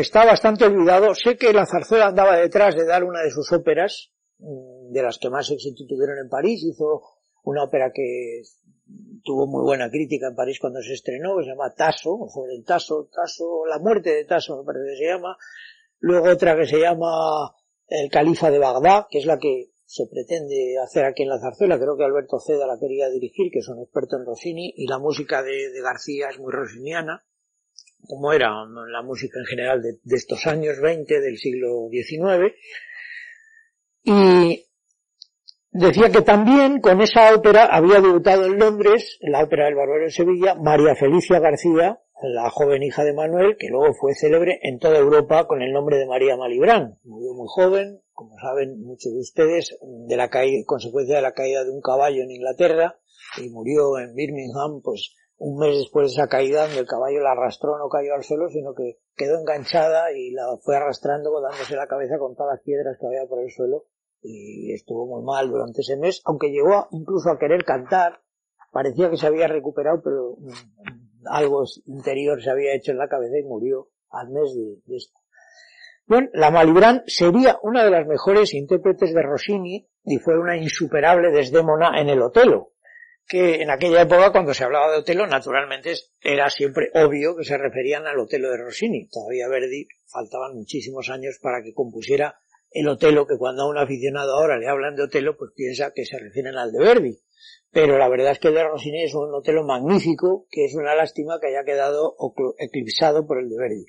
está 0.00 0.24
bastante 0.24 0.64
olvidado. 0.64 1.14
Sé 1.14 1.36
que 1.36 1.52
la 1.52 1.66
zarzuela 1.66 2.06
andaba 2.06 2.36
detrás 2.36 2.76
de 2.76 2.84
dar 2.84 3.02
una 3.02 3.22
de 3.22 3.30
sus 3.30 3.50
óperas, 3.52 4.12
mm, 4.38 4.92
de 4.92 5.02
las 5.02 5.18
que 5.18 5.30
más 5.30 5.50
éxito 5.50 5.84
tuvieron 5.88 6.18
en 6.18 6.28
París, 6.28 6.62
hizo 6.62 7.02
una 7.42 7.64
ópera 7.64 7.90
que 7.92 8.42
tuvo 9.24 9.46
muy 9.46 9.62
buena 9.62 9.90
crítica 9.90 10.28
en 10.28 10.34
París 10.34 10.58
cuando 10.60 10.80
se 10.80 10.94
estrenó, 10.94 11.36
que 11.36 11.44
se 11.44 11.50
llama 11.50 11.74
Tasso, 11.74 12.28
sobre 12.32 12.54
el 12.54 12.64
Tasso, 12.64 13.08
Tasso, 13.12 13.66
la 13.66 13.78
muerte 13.78 14.10
de 14.10 14.24
Tasso 14.24 14.56
me 14.58 14.64
parece 14.64 14.90
que 14.90 14.96
se 14.96 15.12
llama, 15.12 15.36
luego 16.00 16.30
otra 16.30 16.56
que 16.56 16.66
se 16.66 16.80
llama 16.80 17.54
El 17.86 18.10
Califa 18.10 18.50
de 18.50 18.58
Bagdad, 18.58 19.06
que 19.10 19.18
es 19.18 19.26
la 19.26 19.38
que 19.38 19.70
se 19.84 20.06
pretende 20.06 20.76
hacer 20.82 21.04
aquí 21.04 21.22
en 21.22 21.30
la 21.30 21.40
zarzuela, 21.40 21.78
creo 21.78 21.96
que 21.96 22.04
Alberto 22.04 22.38
Ceda 22.40 22.66
la 22.66 22.78
quería 22.78 23.08
dirigir, 23.08 23.50
que 23.50 23.60
es 23.60 23.68
un 23.68 23.82
experto 23.82 24.16
en 24.16 24.26
Rossini, 24.26 24.72
y 24.76 24.86
la 24.86 24.98
música 24.98 25.42
de, 25.42 25.70
García 25.82 26.28
es 26.30 26.38
muy 26.38 26.52
rossiniana, 26.52 27.24
como 28.06 28.32
era 28.32 28.50
la 28.64 29.02
música 29.02 29.38
en 29.40 29.46
general 29.46 29.82
de, 29.82 29.98
de 30.02 30.16
estos 30.16 30.46
años 30.46 30.80
20 30.80 31.20
del 31.20 31.36
siglo 31.36 31.88
XIX, 31.90 32.54
y 34.04 34.67
Decía 35.70 36.10
que 36.10 36.22
también 36.22 36.80
con 36.80 37.00
esa 37.02 37.34
ópera 37.34 37.66
había 37.66 38.00
debutado 38.00 38.46
en 38.46 38.58
Londres, 38.58 39.18
en 39.20 39.32
la 39.32 39.44
ópera 39.44 39.66
del 39.66 39.74
Barbero 39.74 40.04
de 40.04 40.10
Sevilla, 40.10 40.54
María 40.54 40.94
Felicia 40.94 41.40
García, 41.40 42.00
la 42.22 42.48
joven 42.48 42.82
hija 42.82 43.04
de 43.04 43.12
Manuel, 43.12 43.56
que 43.58 43.68
luego 43.68 43.92
fue 43.94 44.14
célebre 44.14 44.58
en 44.62 44.78
toda 44.78 44.98
Europa 44.98 45.46
con 45.46 45.60
el 45.60 45.72
nombre 45.72 45.98
de 45.98 46.06
María 46.06 46.36
Malibrán. 46.36 46.98
Murió 47.04 47.34
muy 47.34 47.46
joven, 47.48 48.00
como 48.12 48.36
saben 48.38 48.82
muchos 48.82 49.12
de 49.12 49.20
ustedes, 49.20 49.78
de 49.82 50.16
la 50.16 50.30
caída, 50.30 50.64
consecuencia 50.66 51.16
de 51.16 51.22
la 51.22 51.32
caída 51.32 51.62
de 51.64 51.70
un 51.70 51.82
caballo 51.82 52.22
en 52.22 52.30
Inglaterra, 52.30 52.98
y 53.36 53.50
murió 53.50 53.98
en 53.98 54.14
Birmingham, 54.14 54.80
pues 54.82 55.14
un 55.36 55.58
mes 55.58 55.76
después 55.76 56.08
de 56.08 56.12
esa 56.14 56.28
caída, 56.28 56.62
donde 56.62 56.80
el 56.80 56.86
caballo 56.86 57.20
la 57.20 57.32
arrastró, 57.32 57.78
no 57.78 57.88
cayó 57.88 58.14
al 58.14 58.24
suelo, 58.24 58.48
sino 58.48 58.74
que 58.74 58.98
quedó 59.14 59.38
enganchada 59.38 60.12
y 60.12 60.32
la 60.32 60.44
fue 60.62 60.76
arrastrando, 60.76 61.30
dándose 61.40 61.76
la 61.76 61.86
cabeza 61.86 62.18
con 62.18 62.34
todas 62.34 62.54
las 62.54 62.64
piedras 62.64 62.96
que 62.98 63.06
había 63.06 63.28
por 63.28 63.40
el 63.40 63.50
suelo, 63.50 63.84
y 64.22 64.72
estuvo 64.72 65.06
muy 65.06 65.24
mal 65.24 65.48
durante 65.48 65.82
ese 65.82 65.96
mes, 65.96 66.20
aunque 66.24 66.50
llegó 66.50 66.88
incluso 66.90 67.30
a 67.30 67.38
querer 67.38 67.64
cantar, 67.64 68.20
parecía 68.72 69.10
que 69.10 69.16
se 69.16 69.26
había 69.26 69.48
recuperado, 69.48 70.00
pero 70.02 70.36
mm, 70.38 71.26
algo 71.26 71.64
interior 71.86 72.42
se 72.42 72.50
había 72.50 72.74
hecho 72.74 72.92
en 72.92 72.98
la 72.98 73.08
cabeza 73.08 73.38
y 73.38 73.44
murió 73.44 73.88
al 74.10 74.30
mes 74.30 74.54
de, 74.54 74.96
esto. 74.96 75.18
Bueno, 76.06 76.28
la 76.32 76.50
Malibran 76.50 77.02
sería 77.06 77.58
una 77.62 77.84
de 77.84 77.90
las 77.90 78.06
mejores 78.06 78.54
intérpretes 78.54 79.12
de 79.12 79.22
Rossini 79.22 79.88
y 80.04 80.18
fue 80.18 80.38
una 80.38 80.56
insuperable 80.56 81.30
desdémona 81.30 82.00
en 82.00 82.08
el 82.08 82.22
Otelo, 82.22 82.72
que 83.26 83.60
en 83.60 83.70
aquella 83.70 84.02
época 84.02 84.32
cuando 84.32 84.54
se 84.54 84.64
hablaba 84.64 84.90
de 84.90 84.98
Otelo 84.98 85.26
naturalmente 85.26 85.92
era 86.22 86.48
siempre 86.48 86.90
obvio 86.94 87.36
que 87.36 87.44
se 87.44 87.58
referían 87.58 88.06
al 88.06 88.18
Otelo 88.18 88.50
de 88.50 88.56
Rossini. 88.56 89.06
Todavía 89.08 89.48
Verdi 89.48 89.86
faltaban 90.06 90.54
muchísimos 90.54 91.10
años 91.10 91.38
para 91.42 91.62
que 91.62 91.74
compusiera 91.74 92.40
el 92.70 92.88
Otelo, 92.88 93.26
que 93.26 93.38
cuando 93.38 93.62
a 93.62 93.68
un 93.68 93.78
aficionado 93.78 94.34
ahora 94.34 94.58
le 94.58 94.68
hablan 94.68 94.94
de 94.94 95.04
Otelo, 95.04 95.36
pues 95.36 95.52
piensa 95.54 95.92
que 95.94 96.04
se 96.04 96.18
refieren 96.18 96.56
al 96.56 96.72
de 96.72 96.78
Verdi. 96.78 97.18
Pero 97.70 97.98
la 97.98 98.08
verdad 98.08 98.32
es 98.32 98.38
que 98.38 98.48
el 98.48 98.54
de 98.54 98.64
Rossini 98.64 99.04
es 99.04 99.14
un 99.14 99.34
Otelo 99.34 99.64
magnífico, 99.64 100.46
que 100.50 100.64
es 100.64 100.74
una 100.74 100.94
lástima 100.94 101.38
que 101.40 101.48
haya 101.48 101.64
quedado 101.64 102.16
eclipsado 102.58 103.26
por 103.26 103.38
el 103.38 103.48
de 103.48 103.56
Verdi. 103.58 103.86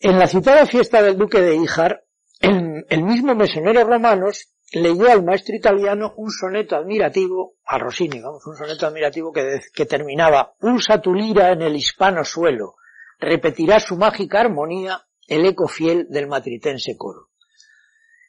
En 0.00 0.18
la 0.18 0.26
citada 0.26 0.66
fiesta 0.66 1.02
del 1.02 1.16
duque 1.16 1.40
de 1.40 1.56
Híjar, 1.56 2.04
el, 2.40 3.02
mismo 3.02 3.34
mesonero 3.34 3.84
Romanos 3.84 4.48
leyó 4.72 5.10
al 5.10 5.22
maestro 5.22 5.54
italiano 5.54 6.14
un 6.16 6.30
soneto 6.30 6.76
admirativo, 6.76 7.56
a 7.64 7.78
Rossini, 7.78 8.20
vamos, 8.20 8.46
un 8.46 8.56
soneto 8.56 8.86
admirativo 8.86 9.32
que, 9.32 9.86
terminaba, 9.86 10.54
pulsa 10.58 11.00
tu 11.00 11.12
lira 11.12 11.52
en 11.52 11.62
el 11.62 11.76
hispano 11.76 12.24
suelo, 12.24 12.76
repetirá 13.18 13.78
su 13.78 13.96
mágica 13.96 14.40
armonía 14.40 15.02
el 15.26 15.44
eco 15.44 15.68
fiel 15.68 16.06
del 16.08 16.28
matritense 16.28 16.96
coro 16.96 17.29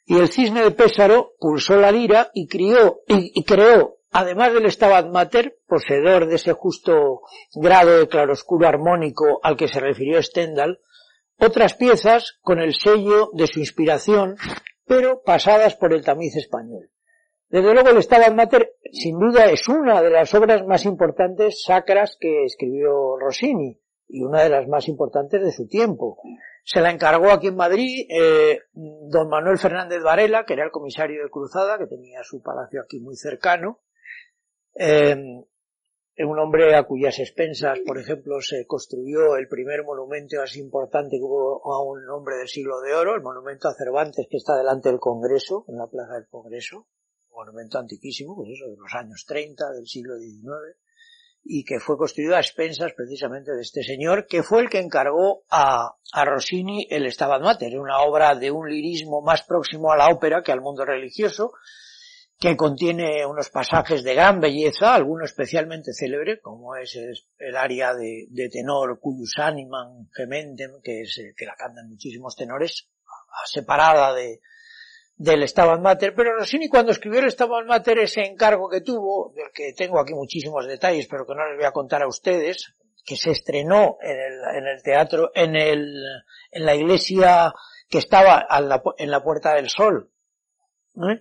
y 0.04 0.18
el 0.18 0.28
cisne 0.28 0.62
de 0.62 0.70
Pésaro 0.72 1.32
pulsó 1.38 1.76
la 1.76 1.92
lira 1.92 2.30
y 2.34 2.48
crió, 2.48 3.00
y, 3.06 3.44
creó, 3.44 3.98
además 4.10 4.52
del 4.52 4.70
Stabat 4.70 5.06
Mater, 5.06 5.58
poseedor 5.66 6.26
de 6.26 6.36
ese 6.36 6.52
justo 6.52 7.22
grado 7.54 7.98
de 7.98 8.08
claroscuro 8.08 8.66
armónico 8.66 9.40
al 9.42 9.56
que 9.56 9.68
se 9.68 9.80
refirió 9.80 10.22
Stendhal, 10.22 10.80
otras 11.38 11.74
piezas 11.74 12.38
con 12.42 12.60
el 12.60 12.74
sello 12.74 13.30
de 13.32 13.46
su 13.46 13.60
inspiración, 13.60 14.36
pero 14.86 15.22
pasadas 15.22 15.76
por 15.76 15.92
el 15.92 16.04
tamiz 16.04 16.36
español. 16.36 16.90
Desde 17.48 17.72
luego 17.72 17.90
el 17.90 18.02
Stabat 18.02 18.34
Mater 18.34 18.74
sin 18.92 19.18
duda 19.18 19.46
es 19.46 19.68
una 19.68 20.02
de 20.02 20.10
las 20.10 20.34
obras 20.34 20.66
más 20.66 20.84
importantes 20.84 21.62
sacras 21.64 22.16
que 22.18 22.44
escribió 22.44 23.16
Rossini 23.18 23.81
y 24.12 24.22
una 24.22 24.42
de 24.42 24.50
las 24.50 24.68
más 24.68 24.88
importantes 24.88 25.42
de 25.42 25.50
su 25.50 25.66
tiempo. 25.66 26.18
Se 26.64 26.80
la 26.80 26.90
encargó 26.90 27.30
aquí 27.30 27.48
en 27.48 27.56
Madrid 27.56 28.06
eh, 28.10 28.60
don 28.72 29.28
Manuel 29.28 29.58
Fernández 29.58 30.02
Varela, 30.02 30.44
que 30.44 30.52
era 30.52 30.64
el 30.64 30.70
comisario 30.70 31.22
de 31.22 31.30
Cruzada, 31.30 31.78
que 31.78 31.86
tenía 31.86 32.22
su 32.22 32.42
palacio 32.42 32.82
aquí 32.82 33.00
muy 33.00 33.16
cercano. 33.16 33.80
Eh, 34.74 35.16
un 36.18 36.38
hombre 36.38 36.76
a 36.76 36.84
cuyas 36.84 37.18
expensas, 37.18 37.78
por 37.86 37.98
ejemplo, 37.98 38.40
se 38.42 38.66
construyó 38.66 39.36
el 39.36 39.48
primer 39.48 39.82
monumento 39.82 40.36
más 40.36 40.56
importante 40.56 41.16
que 41.16 41.24
hubo 41.24 41.74
a 41.74 41.82
un 41.82 42.08
hombre 42.10 42.36
del 42.36 42.48
siglo 42.48 42.80
de 42.80 42.94
oro, 42.94 43.16
el 43.16 43.22
monumento 43.22 43.68
a 43.68 43.74
Cervantes 43.74 44.26
que 44.30 44.36
está 44.36 44.56
delante 44.56 44.90
del 44.90 45.00
Congreso, 45.00 45.64
en 45.68 45.78
la 45.78 45.88
Plaza 45.88 46.14
del 46.14 46.28
Congreso, 46.28 46.86
un 47.30 47.36
monumento 47.36 47.78
antiquísimo, 47.78 48.36
pues 48.36 48.50
eso, 48.50 48.68
de 48.68 48.76
los 48.76 48.94
años 48.94 49.24
30 49.26 49.72
del 49.72 49.86
siglo 49.86 50.16
XIX 50.18 50.76
y 51.44 51.64
que 51.64 51.80
fue 51.80 51.96
construido 51.96 52.36
a 52.36 52.40
expensas 52.40 52.92
precisamente 52.96 53.52
de 53.52 53.62
este 53.62 53.82
señor, 53.82 54.26
que 54.26 54.42
fue 54.42 54.62
el 54.62 54.70
que 54.70 54.78
encargó 54.78 55.44
a, 55.50 55.96
a 56.12 56.24
Rossini 56.24 56.86
el 56.88 57.10
Stabat 57.10 57.42
Mater, 57.42 57.78
una 57.78 58.00
obra 58.00 58.34
de 58.34 58.50
un 58.50 58.68
lirismo 58.68 59.22
más 59.22 59.42
próximo 59.42 59.92
a 59.92 59.96
la 59.96 60.08
ópera 60.08 60.42
que 60.42 60.52
al 60.52 60.60
mundo 60.60 60.84
religioso, 60.84 61.52
que 62.38 62.56
contiene 62.56 63.24
unos 63.24 63.50
pasajes 63.50 64.02
de 64.02 64.14
gran 64.14 64.40
belleza, 64.40 64.94
alguno 64.94 65.24
especialmente 65.24 65.92
célebre, 65.92 66.40
como 66.40 66.74
es 66.76 66.96
el 67.38 67.56
área 67.56 67.94
de, 67.94 68.26
tenor 68.50 68.98
cuyus 68.98 69.38
animam 69.38 70.08
gementem, 70.12 70.80
que 70.82 71.02
es 71.02 71.20
que 71.36 71.46
la 71.46 71.54
cantan 71.54 71.88
muchísimos 71.88 72.34
tenores, 72.34 72.88
separada 73.46 74.12
de, 74.14 74.40
del 75.16 75.46
Stabat 75.46 75.80
Mater, 75.80 76.14
pero 76.14 76.36
Rossini 76.36 76.68
cuando 76.68 76.92
escribió 76.92 77.20
el 77.20 77.30
Stabat 77.30 77.66
Mater 77.66 77.98
ese 77.98 78.22
encargo 78.22 78.68
que 78.68 78.80
tuvo, 78.80 79.32
del 79.34 79.50
que 79.54 79.72
tengo 79.72 80.00
aquí 80.00 80.14
muchísimos 80.14 80.66
detalles, 80.66 81.06
pero 81.06 81.26
que 81.26 81.34
no 81.34 81.46
les 81.48 81.56
voy 81.56 81.66
a 81.66 81.72
contar 81.72 82.02
a 82.02 82.08
ustedes, 82.08 82.74
que 83.04 83.16
se 83.16 83.30
estrenó 83.30 83.98
en 84.00 84.16
el, 84.16 84.56
en 84.56 84.66
el 84.66 84.82
teatro, 84.82 85.30
en 85.34 85.56
el, 85.56 86.02
en 86.50 86.66
la 86.66 86.74
iglesia 86.74 87.52
que 87.88 87.98
estaba 87.98 88.46
en 88.96 89.10
la 89.10 89.22
Puerta 89.22 89.54
del 89.54 89.68
Sol, 89.68 90.10
¿eh? 90.96 91.20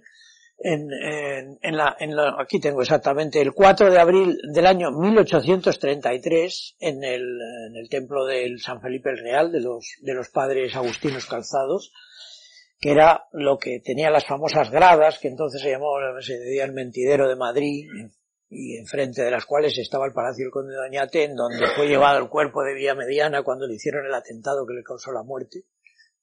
en, 0.64 0.92
en, 0.92 1.60
en, 1.62 1.78
la, 1.78 1.96
en 2.00 2.16
la, 2.16 2.36
aquí 2.40 2.60
tengo 2.60 2.82
exactamente 2.82 3.42
el 3.42 3.54
4 3.54 3.90
de 3.90 4.00
abril 4.00 4.38
del 4.54 4.68
año 4.68 4.92
1833 4.92 6.76
en 6.80 7.04
el, 7.04 7.40
en 7.68 7.76
el 7.76 7.90
templo 7.90 8.26
del 8.26 8.60
San 8.60 8.82
Felipe 8.82 9.10
el 9.10 9.20
Real 9.20 9.52
de 9.52 9.62
los, 9.62 9.96
de 10.02 10.14
los 10.14 10.30
padres 10.30 10.76
agustinos 10.76 11.26
calzados, 11.26 11.92
que 12.82 12.92
era 12.92 13.28
lo 13.32 13.60
que 13.60 13.80
tenía 13.80 14.10
las 14.10 14.26
famosas 14.26 14.72
gradas, 14.72 15.20
que 15.20 15.28
entonces 15.28 15.62
se 15.62 15.70
llamó, 15.70 15.94
se 16.20 16.40
decía 16.40 16.66
el 16.66 16.74
mentidero 16.74 17.30
de 17.30 17.36
Madrid, 17.36 17.86
y 18.50 18.76
enfrente 18.78 19.24
de 19.24 19.32
las 19.32 19.46
cuales 19.46 19.78
estaba 19.78 20.08
el 20.08 20.14
Palacio 20.14 20.46
del 20.46 20.52
Conde 20.52 20.74
de 20.74 20.82
Doñate, 20.82 21.24
en 21.24 21.36
donde 21.36 21.68
fue 21.76 21.88
llevado 21.88 22.18
el 22.20 22.28
cuerpo 22.28 22.64
de 22.64 22.74
Villamediana 22.74 23.44
cuando 23.44 23.68
le 23.68 23.76
hicieron 23.76 24.06
el 24.06 24.14
atentado 24.14 24.66
que 24.66 24.74
le 24.74 24.84
causó 24.84 25.12
la 25.12 25.24
muerte, 25.24 25.64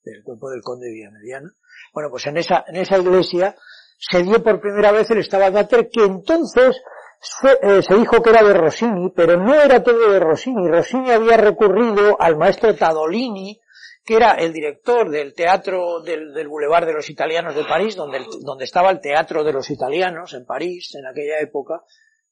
del 0.02 0.22
cuerpo 0.24 0.50
del 0.50 0.61
Conde 0.61 0.86
de 0.86 0.92
Villamediana. 0.92 1.50
Bueno, 1.94 2.11
pues 2.11 2.26
en 2.26 2.36
esa, 2.36 2.64
en 2.66 2.76
esa 2.76 2.98
iglesia 2.98 3.54
se 3.96 4.22
dio 4.24 4.42
por 4.42 4.61
primera 4.61 4.90
vez 4.90 5.09
el 5.11 5.24
Stabat 5.24 5.54
Mater, 5.54 5.88
que 5.88 6.04
entonces 6.04 6.76
eh, 7.62 7.82
se 7.82 7.94
dijo 7.94 8.20
que 8.20 8.30
era 8.30 8.42
de 8.42 8.54
Rossini, 8.54 9.11
pero 9.14 9.36
no 9.36 9.54
era 9.54 9.82
todo 9.82 10.11
de 10.11 10.20
Rossini. 10.20 10.68
Rossini 10.68 11.11
había 11.11 11.36
recurrido 11.36 12.20
al 12.20 12.36
maestro 12.36 12.74
Tadolini, 12.74 13.61
que 14.09 14.14
era 14.14 14.32
el 14.36 14.54
director 14.54 15.11
del 15.11 15.34
teatro 15.34 16.00
del, 16.00 16.32
del 16.32 16.48
Boulevard 16.48 16.86
de 16.86 16.94
los 16.94 17.11
Italianos 17.11 17.54
de 17.54 17.64
París, 17.64 17.94
donde, 17.94 18.24
donde 18.40 18.64
estaba 18.64 18.90
el 18.90 19.02
teatro 19.02 19.44
de 19.44 19.52
los 19.52 19.68
italianos 19.68 20.32
en 20.32 20.46
París 20.46 20.94
en 20.94 21.06
aquella 21.06 21.38
época, 21.40 21.82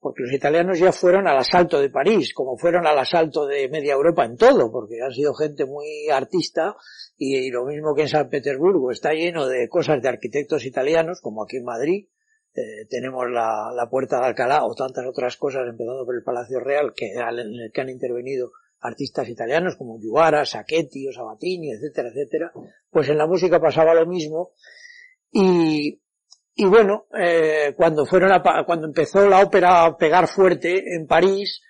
porque 0.00 0.22
los 0.22 0.32
italianos 0.32 0.78
ya 0.78 0.90
fueron 0.90 1.28
al 1.28 1.36
asalto 1.36 1.78
de 1.78 1.90
París, 1.90 2.32
como 2.32 2.56
fueron 2.56 2.86
al 2.86 2.98
asalto 2.98 3.44
de 3.44 3.68
media 3.68 3.92
Europa 3.92 4.24
en 4.24 4.38
todo, 4.38 4.72
porque 4.72 5.02
han 5.04 5.12
sido 5.12 5.34
gente 5.34 5.66
muy 5.66 6.08
artista 6.10 6.76
y, 7.18 7.50
lo 7.50 7.66
mismo 7.66 7.94
que 7.94 8.02
en 8.02 8.08
San 8.08 8.30
Petersburgo 8.30 8.90
está 8.90 9.12
lleno 9.12 9.46
de 9.46 9.68
cosas 9.68 10.00
de 10.00 10.08
arquitectos 10.08 10.64
italianos, 10.64 11.20
como 11.20 11.44
aquí 11.44 11.58
en 11.58 11.64
Madrid, 11.64 12.08
eh, 12.54 12.86
tenemos 12.88 13.26
la, 13.30 13.86
Puerta 13.90 14.18
de 14.18 14.28
Alcalá 14.28 14.64
o 14.64 14.74
tantas 14.74 15.04
otras 15.04 15.36
cosas, 15.36 15.68
empezando 15.68 16.06
por 16.06 16.14
el 16.14 16.22
Palacio 16.22 16.58
Real, 16.58 16.94
que, 16.96 17.12
en 17.12 17.38
el 17.38 17.70
que 17.70 17.80
han 17.82 17.90
intervenido 17.90 18.52
artistas 18.80 19.28
italianos 19.28 19.76
como 19.76 19.98
Giuara, 19.98 20.44
Sacchetti 20.44 21.08
o 21.08 21.12
Sabatini, 21.12 21.72
etcétera, 21.72 22.08
etcétera, 22.08 22.52
pues 22.90 23.08
en 23.08 23.18
la 23.18 23.26
música 23.26 23.60
pasaba 23.60 23.94
lo 23.94 24.06
mismo 24.06 24.52
y, 25.30 26.00
y 26.54 26.64
bueno, 26.64 27.06
eh, 27.18 27.74
cuando 27.76 28.06
fueron 28.06 28.32
a, 28.32 28.42
cuando 28.64 28.86
empezó 28.86 29.28
la 29.28 29.42
ópera 29.42 29.84
a 29.84 29.96
pegar 29.96 30.28
fuerte 30.28 30.94
en 30.94 31.06
París, 31.06 31.62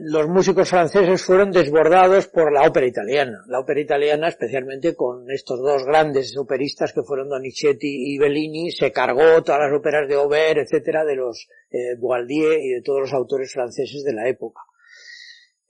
los 0.00 0.26
músicos 0.28 0.70
franceses 0.70 1.22
fueron 1.22 1.50
desbordados 1.50 2.28
por 2.28 2.50
la 2.50 2.66
ópera 2.66 2.86
italiana. 2.86 3.44
La 3.46 3.60
ópera 3.60 3.80
italiana, 3.80 4.28
especialmente 4.28 4.94
con 4.94 5.30
estos 5.30 5.60
dos 5.60 5.84
grandes 5.84 6.34
operistas 6.38 6.94
que 6.94 7.02
fueron 7.02 7.28
Donizetti 7.28 8.14
y 8.14 8.18
Bellini, 8.18 8.70
se 8.70 8.90
cargó 8.90 9.42
todas 9.42 9.60
las 9.60 9.78
óperas 9.78 10.08
de 10.08 10.14
Aubert, 10.14 10.60
etcétera, 10.60 11.04
de 11.04 11.16
los 11.16 11.46
eh, 11.70 11.98
y 12.00 12.70
de 12.70 12.82
todos 12.82 13.00
los 13.00 13.12
autores 13.12 13.52
franceses 13.52 14.02
de 14.02 14.14
la 14.14 14.28
época. 14.28 14.62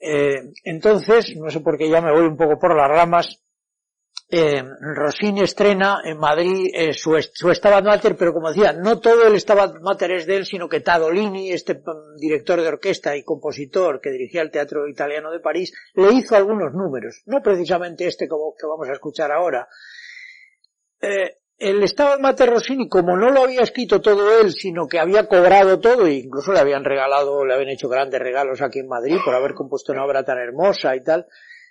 Eh, 0.05 0.53
entonces, 0.65 1.37
no 1.37 1.49
sé 1.49 1.61
por 1.61 1.79
qué 1.79 1.89
ya 1.89 2.01
me 2.01 2.11
voy 2.11 2.27
un 2.27 2.37
poco 2.37 2.59
por 2.59 2.77
las 2.77 2.89
ramas, 2.89 3.41
eh, 4.35 4.65
Rossini 4.81 5.43
estrena 5.43 6.01
en 6.05 6.19
Madrid 6.19 6.71
eh, 6.73 6.93
su, 6.93 7.21
su 7.35 7.55
Stabat 7.55 7.85
Mater, 7.85 8.17
pero 8.17 8.33
como 8.33 8.49
decía, 8.49 8.73
no 8.73 8.99
todo 8.99 9.27
el 9.27 9.39
Stabat 9.39 9.81
Mater 9.81 10.11
es 10.13 10.27
de 10.27 10.37
él, 10.37 10.47
sino 10.47 10.69
que 10.69 10.81
Tadolini, 10.81 11.53
este 11.53 11.75
mm, 11.75 12.17
director 12.19 12.61
de 12.61 12.69
orquesta 12.69 13.15
y 13.15 13.23
compositor 13.25 14.01
que 14.01 14.11
dirigía 14.11 14.43
el 14.43 14.51
Teatro 14.51 14.89
Italiano 14.89 15.31
de 15.31 15.41
París, 15.41 15.73
le 15.95 16.15
hizo 16.15 16.35
algunos 16.35 16.73
números, 16.73 17.23
no 17.27 17.43
precisamente 17.43 18.07
este 18.07 18.25
que, 18.25 18.35
que 18.59 18.67
vamos 18.67 18.89
a 18.89 18.95
escuchar 18.95 19.31
ahora. 19.31 19.69
Eh, 21.01 21.42
el 21.63 21.87
Stabat 21.87 22.19
Mater 22.19 22.51
Rossini, 22.51 22.89
como 22.89 23.17
no 23.17 23.31
lo 23.31 23.45
había 23.45 23.63
escrito 23.63 24.01
todo 24.01 24.41
él, 24.41 24.53
sino 24.53 24.89
que 24.89 24.99
había 24.99 25.29
cobrado 25.29 25.79
todo, 25.79 26.07
e 26.07 26.15
incluso 26.15 26.53
le 26.53 26.59
habían 26.59 26.85
regalado, 26.85 27.45
le 27.45 27.55
habían 27.55 27.71
hecho 27.71 27.89
grandes 27.89 28.21
regalos 28.21 28.61
aquí 28.61 28.81
en 28.81 28.89
Madrid 28.89 29.19
por 29.25 29.35
haber 29.35 29.55
compuesto 29.55 29.93
una 29.93 30.05
obra 30.05 30.25
tan 30.25 30.39
hermosa 30.39 30.97
y 30.97 31.05
tal, 31.05 31.27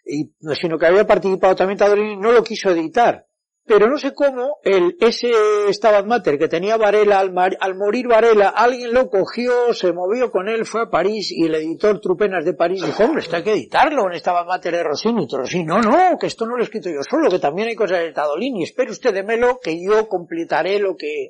y, 0.06 0.32
sino 0.56 0.78
que 0.78 0.86
había 0.86 1.06
participado 1.06 1.56
también 1.56 1.78
Tadolini, 1.78 2.16
no 2.16 2.32
lo 2.32 2.42
quiso 2.42 2.70
editar. 2.70 3.26
Pero 3.66 3.88
no 3.88 3.98
sé 3.98 4.14
cómo, 4.14 4.58
el, 4.64 4.98
ese 5.00 5.32
Stabat 5.72 6.06
Mater 6.06 6.40
que 6.40 6.48
tenía 6.48 6.78
Varela, 6.78 7.20
al, 7.20 7.32
al, 7.60 7.76
morir 7.76 8.08
Varela, 8.08 8.50
alguien 8.50 8.92
lo 8.92 9.08
cogió, 9.08 9.74
se 9.74 9.94
movió 9.94 10.32
con 10.32 10.50
él, 10.50 10.66
fue 10.66 10.82
a 10.82 10.90
París 10.90 11.32
y 11.32 11.46
el 11.46 11.54
editor 11.56 12.02
Trupenas 12.02 12.44
de 12.44 12.54
París 12.54 12.84
dijo, 12.84 13.04
hombre, 13.04 13.22
esto 13.22 13.36
hay 13.36 13.44
que 13.44 13.54
editarlo 13.54 14.12
en 14.12 14.20
Stabat 14.20 14.48
Mater 14.48 14.74
de 14.74 14.84
Rossini. 14.84 15.28
Y 15.30 15.36
Rossini, 15.36 15.64
no, 15.64 15.80
no, 15.80 16.18
que 16.20 16.26
esto 16.26 16.48
no 16.48 16.56
lo 16.56 16.62
he 16.62 16.66
escrito 16.66 16.90
yo 16.90 17.04
solo, 17.08 17.30
que 17.30 17.38
también 17.38 17.68
hay 17.68 17.76
cosas 17.76 18.00
de 18.00 18.12
Tadolini, 18.12 18.64
espere 18.64 18.90
usted 18.90 19.14
démelo 19.14 19.60
que 19.60 19.80
yo 19.80 20.08
completaré 20.08 20.80
lo 20.80 20.98
que, 20.98 21.30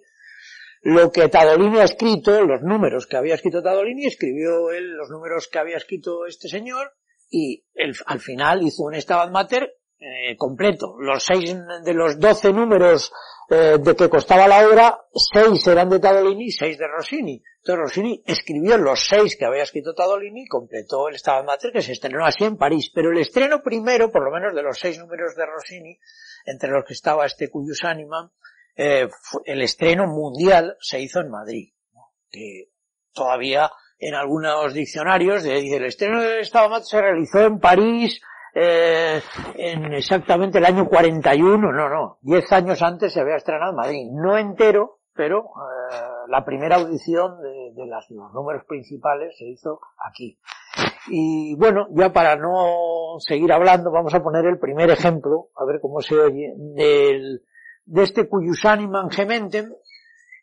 lo 0.84 1.11
que 1.11 1.27
Tadolini 1.27 1.79
ha 1.79 1.84
escrito, 1.84 2.45
los 2.45 2.61
números 2.61 3.07
que 3.07 3.17
había 3.17 3.36
escrito 3.36 3.61
Tadolini, 3.61 4.05
escribió 4.05 4.71
él 4.71 4.95
los 4.95 5.09
números 5.09 5.49
que 5.51 5.59
había 5.59 5.75
escrito 5.75 6.25
este 6.25 6.47
señor, 6.47 6.93
y 7.29 7.65
al 8.05 8.19
final 8.19 8.61
hizo 8.63 8.84
un 8.84 8.95
Stabat 8.99 9.32
Mater 9.32 9.80
eh, 10.01 10.35
completo. 10.35 10.95
Los 10.99 11.23
seis 11.23 11.55
de 11.83 11.93
los 11.93 12.19
doce 12.19 12.51
números 12.51 13.13
eh, 13.49 13.77
de 13.79 13.95
que 13.95 14.09
costaba 14.09 14.47
la 14.47 14.67
obra, 14.67 14.99
seis 15.13 15.67
eran 15.67 15.89
de 15.89 15.99
Tadolini 15.99 16.45
y 16.45 16.51
seis 16.51 16.77
de 16.79 16.87
Rossini. 16.87 17.43
Entonces 17.57 17.79
Rossini 17.79 18.23
escribió 18.25 18.77
los 18.79 18.99
seis 18.99 19.37
que 19.37 19.45
había 19.45 19.61
escrito 19.61 19.93
Tadolini 19.93 20.43
y 20.43 20.47
completó 20.47 21.07
el 21.07 21.19
Stabat 21.19 21.45
Mater 21.45 21.71
que 21.71 21.83
se 21.83 21.91
estrenó 21.91 22.25
así 22.25 22.45
en 22.45 22.57
París. 22.57 22.91
Pero 22.91 23.11
el 23.11 23.19
estreno 23.19 23.61
primero, 23.61 24.11
por 24.11 24.23
lo 24.23 24.31
menos 24.31 24.55
de 24.55 24.63
los 24.63 24.79
seis 24.79 24.97
números 24.97 25.35
de 25.35 25.45
Rossini, 25.45 25.99
entre 26.45 26.71
los 26.71 26.83
que 26.83 26.93
estaba 26.93 27.27
este 27.27 27.51
Cuyus 27.51 27.83
Anima, 27.83 28.31
eh, 28.75 29.07
el 29.45 29.61
estreno 29.61 30.07
mundial 30.07 30.77
se 30.79 30.99
hizo 30.99 31.19
en 31.19 31.29
Madrid, 31.29 31.73
que 32.31 32.69
todavía 33.13 33.69
en 33.99 34.15
algunos 34.15 34.73
diccionarios, 34.73 35.43
dice, 35.43 35.75
el 35.75 35.85
estreno 35.85 36.23
de 36.23 36.43
Stabat 36.43 36.83
se 36.83 36.99
realizó 36.99 37.41
en 37.41 37.59
París 37.59 38.19
eh, 38.53 39.21
en 39.55 39.93
exactamente 39.93 40.57
el 40.57 40.65
año 40.65 40.85
41, 40.87 41.71
no, 41.71 41.89
no, 41.89 42.17
10 42.21 42.51
años 42.51 42.81
antes 42.81 43.13
se 43.13 43.21
había 43.21 43.37
estrenado 43.37 43.71
en 43.71 43.77
Madrid, 43.77 44.09
no 44.11 44.37
entero, 44.37 44.99
pero 45.13 45.39
eh, 45.39 45.95
la 46.27 46.43
primera 46.43 46.75
audición 46.75 47.41
de, 47.41 47.85
los 47.85 48.11
números 48.33 48.63
principales 48.67 49.37
se 49.37 49.45
hizo 49.45 49.79
aquí. 50.05 50.37
Y 51.07 51.55
bueno, 51.55 51.87
ya 51.91 52.11
para 52.11 52.35
no 52.35 53.15
seguir 53.19 53.51
hablando, 53.53 53.91
vamos 53.91 54.13
a 54.13 54.21
poner 54.21 54.45
el 54.45 54.59
primer 54.59 54.89
ejemplo, 54.89 55.47
a 55.55 55.65
ver 55.65 55.79
cómo 55.81 56.01
se 56.01 56.15
oye, 56.15 56.53
del, 56.57 57.43
de 57.85 58.03
este 58.03 58.27
Cuyus 58.27 58.65
Animam 58.65 59.09
Gementem, 59.09 59.71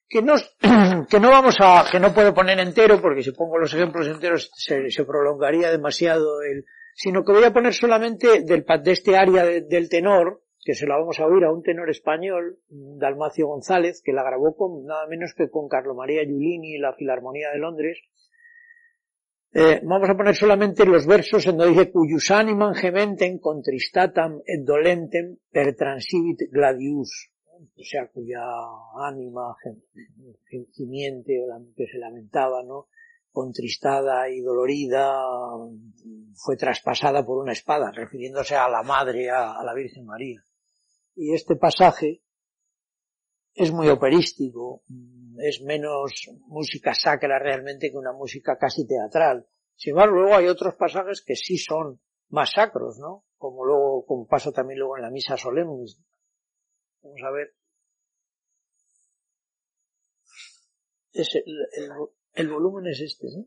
que 0.09 0.22
no, 0.22 0.34
que 1.11 1.20
no 1.20 1.30
vamos 1.30 1.56
a, 1.61 1.84
que 1.90 2.00
no 2.00 2.14
puedo 2.14 2.32
poner 2.32 2.59
entero, 2.59 3.00
porque 3.02 3.22
si 3.22 3.32
pongo 3.32 3.59
los 3.59 3.72
ejemplos 3.74 4.06
enteros 4.09 4.50
se, 4.54 4.90
se 4.90 5.04
prolongaría 5.04 5.70
demasiado 5.70 6.42
el, 6.42 6.64
sino 6.99 7.24
que 7.24 7.30
voy 7.30 7.44
a 7.44 7.53
poner 7.53 7.74
solamente 7.74 8.42
del, 8.42 8.64
de 8.82 8.90
este 8.90 9.16
área 9.16 9.44
del 9.44 9.88
tenor, 9.88 10.42
que 10.61 10.74
se 10.74 10.84
la 10.84 10.96
vamos 10.99 11.20
a 11.20 11.26
oír 11.26 11.44
a 11.44 11.53
un 11.53 11.62
tenor 11.62 11.88
español, 11.88 12.59
Dalmacio 12.68 13.46
González, 13.46 14.03
que 14.05 14.12
la 14.12 14.24
grabó 14.24 14.57
con 14.57 14.84
nada 14.84 15.07
menos 15.07 15.32
que 15.36 15.49
con 15.49 15.68
Carlo 15.68 15.94
María 15.94 16.24
Giulini 16.24 16.74
y 16.74 16.78
la 16.78 16.92
Filarmonía 16.94 17.51
de 17.53 17.59
Londres. 17.59 18.01
Eh, 19.55 19.80
vamos 19.84 20.11
a 20.11 20.16
poner 20.16 20.34
solamente 20.34 20.84
los 20.84 21.07
versos 21.07 21.46
en 21.46 21.57
donde 21.57 21.72
dice 21.72 21.92
cuyus 21.92 22.32
animam 22.32 22.74
gementen 22.74 23.38
contristatam 23.38 24.42
et 24.44 24.66
dolentem 24.66 25.38
per 25.51 25.72
transivit 25.78 26.51
gladius 26.51 27.30
o 27.59 27.82
sea, 27.82 28.07
cuya 28.09 28.42
ánima 29.09 29.57
gimiente 30.74 31.40
o 31.40 31.46
que 31.76 31.86
se 31.86 31.99
lamentaba, 31.99 32.62
¿no? 32.62 32.86
Contristada 33.33 34.29
y 34.29 34.41
dolorida, 34.41 35.12
fue 36.35 36.57
traspasada 36.57 37.24
por 37.24 37.39
una 37.39 37.53
espada, 37.53 37.91
refiriéndose 37.93 38.57
a 38.57 38.68
la 38.68 38.83
madre, 38.83 39.31
a, 39.31 39.62
la 39.64 39.74
Virgen 39.74 40.05
María. 40.05 40.43
Y 41.14 41.35
este 41.35 41.57
pasaje 41.57 42.22
es 43.55 43.72
muy 43.72 43.89
operístico, 43.89 44.83
es 45.39 45.61
menos 45.62 46.29
música 46.47 46.95
sacra 46.95 47.39
realmente 47.39 47.91
que 47.91 47.97
una 47.97 48.12
música 48.12 48.57
casi 48.59 48.87
teatral. 48.87 49.47
Sin 49.74 49.93
embargo, 49.93 50.16
luego 50.16 50.35
hay 50.35 50.47
otros 50.47 50.74
pasajes 50.76 51.22
que 51.24 51.37
sí 51.37 51.59
son 51.59 52.01
más 52.31 52.53
sacros, 52.53 52.99
¿no? 52.99 53.24
Como 53.37 53.64
luego, 53.64 54.05
como 54.07 54.26
pasa 54.26 54.53
también 54.53 54.81
luego 54.81 54.97
en 54.97 55.03
la 55.03 55.11
misa 55.11 55.37
solemne, 55.37 55.87
Vamos 57.01 57.20
a 57.24 57.31
ver. 57.31 57.55
Es 61.12 61.35
el, 61.35 61.91
el 62.39 62.49
volumen 62.49 62.86
es 62.86 63.01
este, 63.01 63.26
¿no? 63.36 63.47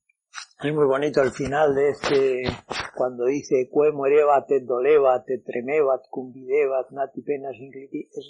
es 0.62 0.74
muy 0.74 0.86
bonito 0.86 1.22
el 1.22 1.30
final 1.30 1.74
de 1.74 1.90
este, 1.90 2.42
cuando 2.94 3.26
dice, 3.26 3.68
Cue 3.70 3.92
muerebat, 3.92 4.50
et 4.50 4.64
dolebat, 4.64 5.28
et 5.30 5.44
tremebat, 5.44 6.08
cumbidebat, 6.10 6.90
nati 6.90 7.22
penas 7.22 7.56
incliti, 7.56 8.08
es 8.10 8.26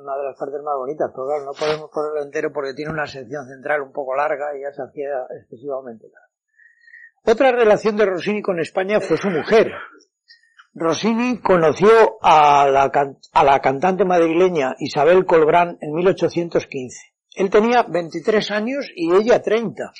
una 0.00 0.16
de 0.16 0.24
las 0.24 0.38
partes 0.38 0.62
más 0.62 0.76
bonitas, 0.76 1.10
pero 1.12 1.26
claro, 1.26 1.44
no 1.44 1.52
podemos 1.52 1.90
ponerlo 1.90 2.22
entero 2.22 2.52
porque 2.52 2.74
tiene 2.74 2.92
una 2.92 3.06
sección 3.06 3.46
central 3.46 3.82
un 3.82 3.92
poco 3.92 4.14
larga 4.16 4.56
y 4.56 4.62
ya 4.62 4.72
se 4.72 4.82
hacía 4.82 5.26
excesivamente 5.40 6.08
larga. 6.08 6.26
Otra 7.28 7.50
relación 7.50 7.96
de 7.96 8.06
Rossini 8.06 8.40
con 8.40 8.60
España 8.60 9.00
fue 9.00 9.16
su 9.16 9.28
mujer. 9.28 9.72
Rossini 10.74 11.40
conoció 11.40 12.18
a 12.22 12.68
la, 12.68 12.90
a 13.32 13.44
la 13.44 13.60
cantante 13.60 14.04
madrileña 14.04 14.76
Isabel 14.78 15.26
Colbrán 15.26 15.76
en 15.80 15.92
1815. 15.92 17.16
Él 17.34 17.50
tenía 17.50 17.82
23 17.82 18.50
años 18.50 18.90
y 18.94 19.14
ella 19.14 19.42
30. 19.42 19.92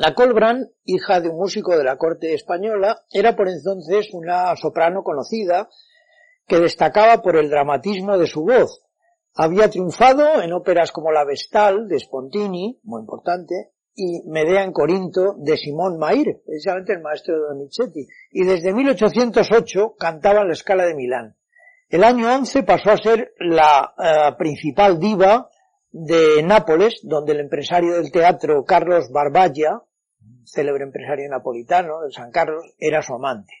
La 0.00 0.14
Colbrán, 0.14 0.70
hija 0.84 1.20
de 1.20 1.28
un 1.28 1.36
músico 1.36 1.76
de 1.76 1.84
la 1.84 1.98
corte 1.98 2.32
española, 2.32 3.02
era 3.12 3.36
por 3.36 3.50
entonces 3.50 4.08
una 4.14 4.56
soprano 4.56 5.02
conocida 5.02 5.68
que 6.46 6.58
destacaba 6.58 7.20
por 7.20 7.36
el 7.36 7.50
dramatismo 7.50 8.16
de 8.16 8.26
su 8.26 8.46
voz. 8.46 8.82
Había 9.34 9.68
triunfado 9.68 10.40
en 10.40 10.54
óperas 10.54 10.90
como 10.90 11.12
La 11.12 11.26
Vestal 11.26 11.86
de 11.86 11.98
Spontini, 11.98 12.80
muy 12.82 13.02
importante, 13.02 13.72
y 13.94 14.22
Medea 14.26 14.64
en 14.64 14.72
Corinto 14.72 15.34
de 15.36 15.58
Simón 15.58 15.98
Mair, 15.98 16.40
precisamente 16.46 16.94
el 16.94 17.02
maestro 17.02 17.34
de 17.34 17.48
Donizetti, 17.48 18.06
y 18.30 18.44
desde 18.46 18.72
1808 18.72 19.96
cantaba 19.98 20.40
en 20.40 20.46
la 20.46 20.54
Escala 20.54 20.86
de 20.86 20.94
Milán. 20.94 21.36
El 21.90 22.04
año 22.04 22.34
11 22.34 22.62
pasó 22.62 22.92
a 22.92 22.96
ser 22.96 23.34
la 23.38 23.92
eh, 23.98 24.34
principal 24.38 24.98
diva 24.98 25.50
de 25.90 26.42
Nápoles, 26.42 27.00
donde 27.02 27.32
el 27.32 27.40
empresario 27.40 27.96
del 27.96 28.10
teatro 28.10 28.64
Carlos 28.64 29.10
Barbaglia, 29.12 29.82
célebre 30.44 30.84
empresario 30.84 31.28
napolitano 31.28 32.00
de 32.02 32.12
San 32.12 32.30
Carlos, 32.30 32.64
era 32.78 33.02
su 33.02 33.14
amante. 33.14 33.52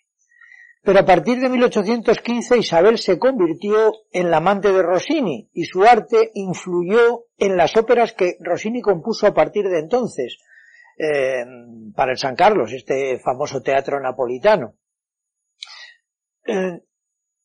Pero 0.82 1.00
a 1.00 1.04
partir 1.04 1.40
de 1.40 1.48
1815 1.48 2.58
Isabel 2.58 2.98
se 2.98 3.18
convirtió 3.18 3.92
en 4.12 4.30
la 4.30 4.38
amante 4.38 4.72
de 4.72 4.82
Rossini 4.82 5.50
y 5.52 5.64
su 5.64 5.84
arte 5.84 6.30
influyó 6.34 7.26
en 7.36 7.56
las 7.56 7.76
óperas 7.76 8.12
que 8.12 8.36
Rossini 8.40 8.80
compuso 8.80 9.26
a 9.26 9.34
partir 9.34 9.68
de 9.68 9.78
entonces 9.78 10.38
eh, 10.96 11.44
para 11.94 12.12
el 12.12 12.18
San 12.18 12.34
Carlos, 12.34 12.72
este 12.72 13.18
famoso 13.18 13.62
teatro 13.62 14.00
napolitano. 14.00 14.74
Eh, 16.46 16.80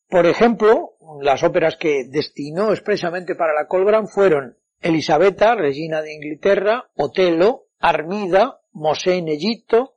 por 0.08 0.26
ejemplo, 0.26 0.92
las 1.20 1.42
óperas 1.42 1.76
que 1.76 2.04
destinó 2.08 2.70
expresamente 2.70 3.34
para 3.34 3.54
la 3.54 3.66
Colbran 3.66 4.08
fueron 4.08 4.56
Elisabetta, 4.80 5.54
Regina 5.54 6.00
de 6.00 6.14
Inglaterra, 6.14 6.84
Otelo, 6.94 7.66
Armida, 7.78 8.60
Mosé 8.76 9.16
en 9.16 9.28
Egipto, 9.28 9.94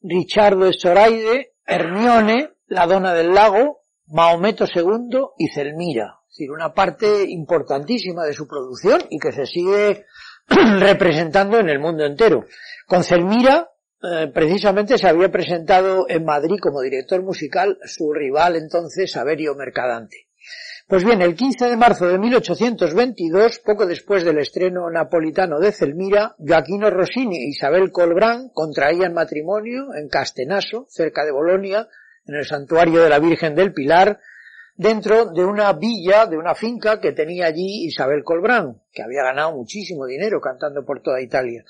Richardo 0.00 0.70
de 0.70 1.52
Hermione, 1.66 2.50
la 2.68 2.86
Dona 2.86 3.12
del 3.12 3.34
Lago, 3.34 3.80
Mahometo 4.06 4.66
II 4.72 5.20
y 5.36 5.48
Celmira. 5.48 6.20
Es 6.28 6.36
decir, 6.36 6.52
una 6.52 6.72
parte 6.72 7.24
importantísima 7.28 8.24
de 8.24 8.32
su 8.32 8.46
producción 8.46 9.02
y 9.10 9.18
que 9.18 9.32
se 9.32 9.46
sigue 9.46 10.06
representando 10.78 11.58
en 11.58 11.70
el 11.70 11.80
mundo 11.80 12.04
entero. 12.04 12.44
Con 12.86 13.02
Celmira, 13.02 13.68
eh, 14.00 14.30
precisamente 14.32 14.96
se 14.96 15.08
había 15.08 15.30
presentado 15.32 16.06
en 16.08 16.24
Madrid 16.24 16.58
como 16.62 16.82
director 16.82 17.20
musical 17.24 17.78
su 17.84 18.12
rival 18.12 18.54
entonces, 18.54 19.10
Saverio 19.10 19.56
Mercadante. 19.56 20.29
Pues 20.90 21.04
bien, 21.04 21.22
el 21.22 21.36
15 21.36 21.66
de 21.66 21.76
marzo 21.76 22.08
de 22.08 22.18
1822, 22.18 23.60
poco 23.60 23.86
después 23.86 24.24
del 24.24 24.38
estreno 24.38 24.90
napolitano 24.90 25.60
de 25.60 25.70
Celmira, 25.70 26.34
Joaquino 26.36 26.90
Rossini 26.90 27.36
e 27.36 27.48
Isabel 27.50 27.92
Colbrán 27.92 28.48
contraían 28.52 29.14
matrimonio 29.14 29.94
en 29.94 30.08
Castenaso, 30.08 30.86
cerca 30.88 31.24
de 31.24 31.30
Bolonia, 31.30 31.86
en 32.26 32.34
el 32.34 32.44
santuario 32.44 33.04
de 33.04 33.08
la 33.08 33.20
Virgen 33.20 33.54
del 33.54 33.72
Pilar, 33.72 34.18
dentro 34.74 35.26
de 35.26 35.44
una 35.44 35.72
villa, 35.74 36.26
de 36.26 36.36
una 36.36 36.56
finca 36.56 37.00
que 37.00 37.12
tenía 37.12 37.46
allí 37.46 37.84
Isabel 37.84 38.24
Colbrán, 38.24 38.82
que 38.92 39.04
había 39.04 39.22
ganado 39.22 39.52
muchísimo 39.52 40.06
dinero 40.06 40.40
cantando 40.40 40.84
por 40.84 41.02
toda 41.02 41.20
Italia. 41.20 41.64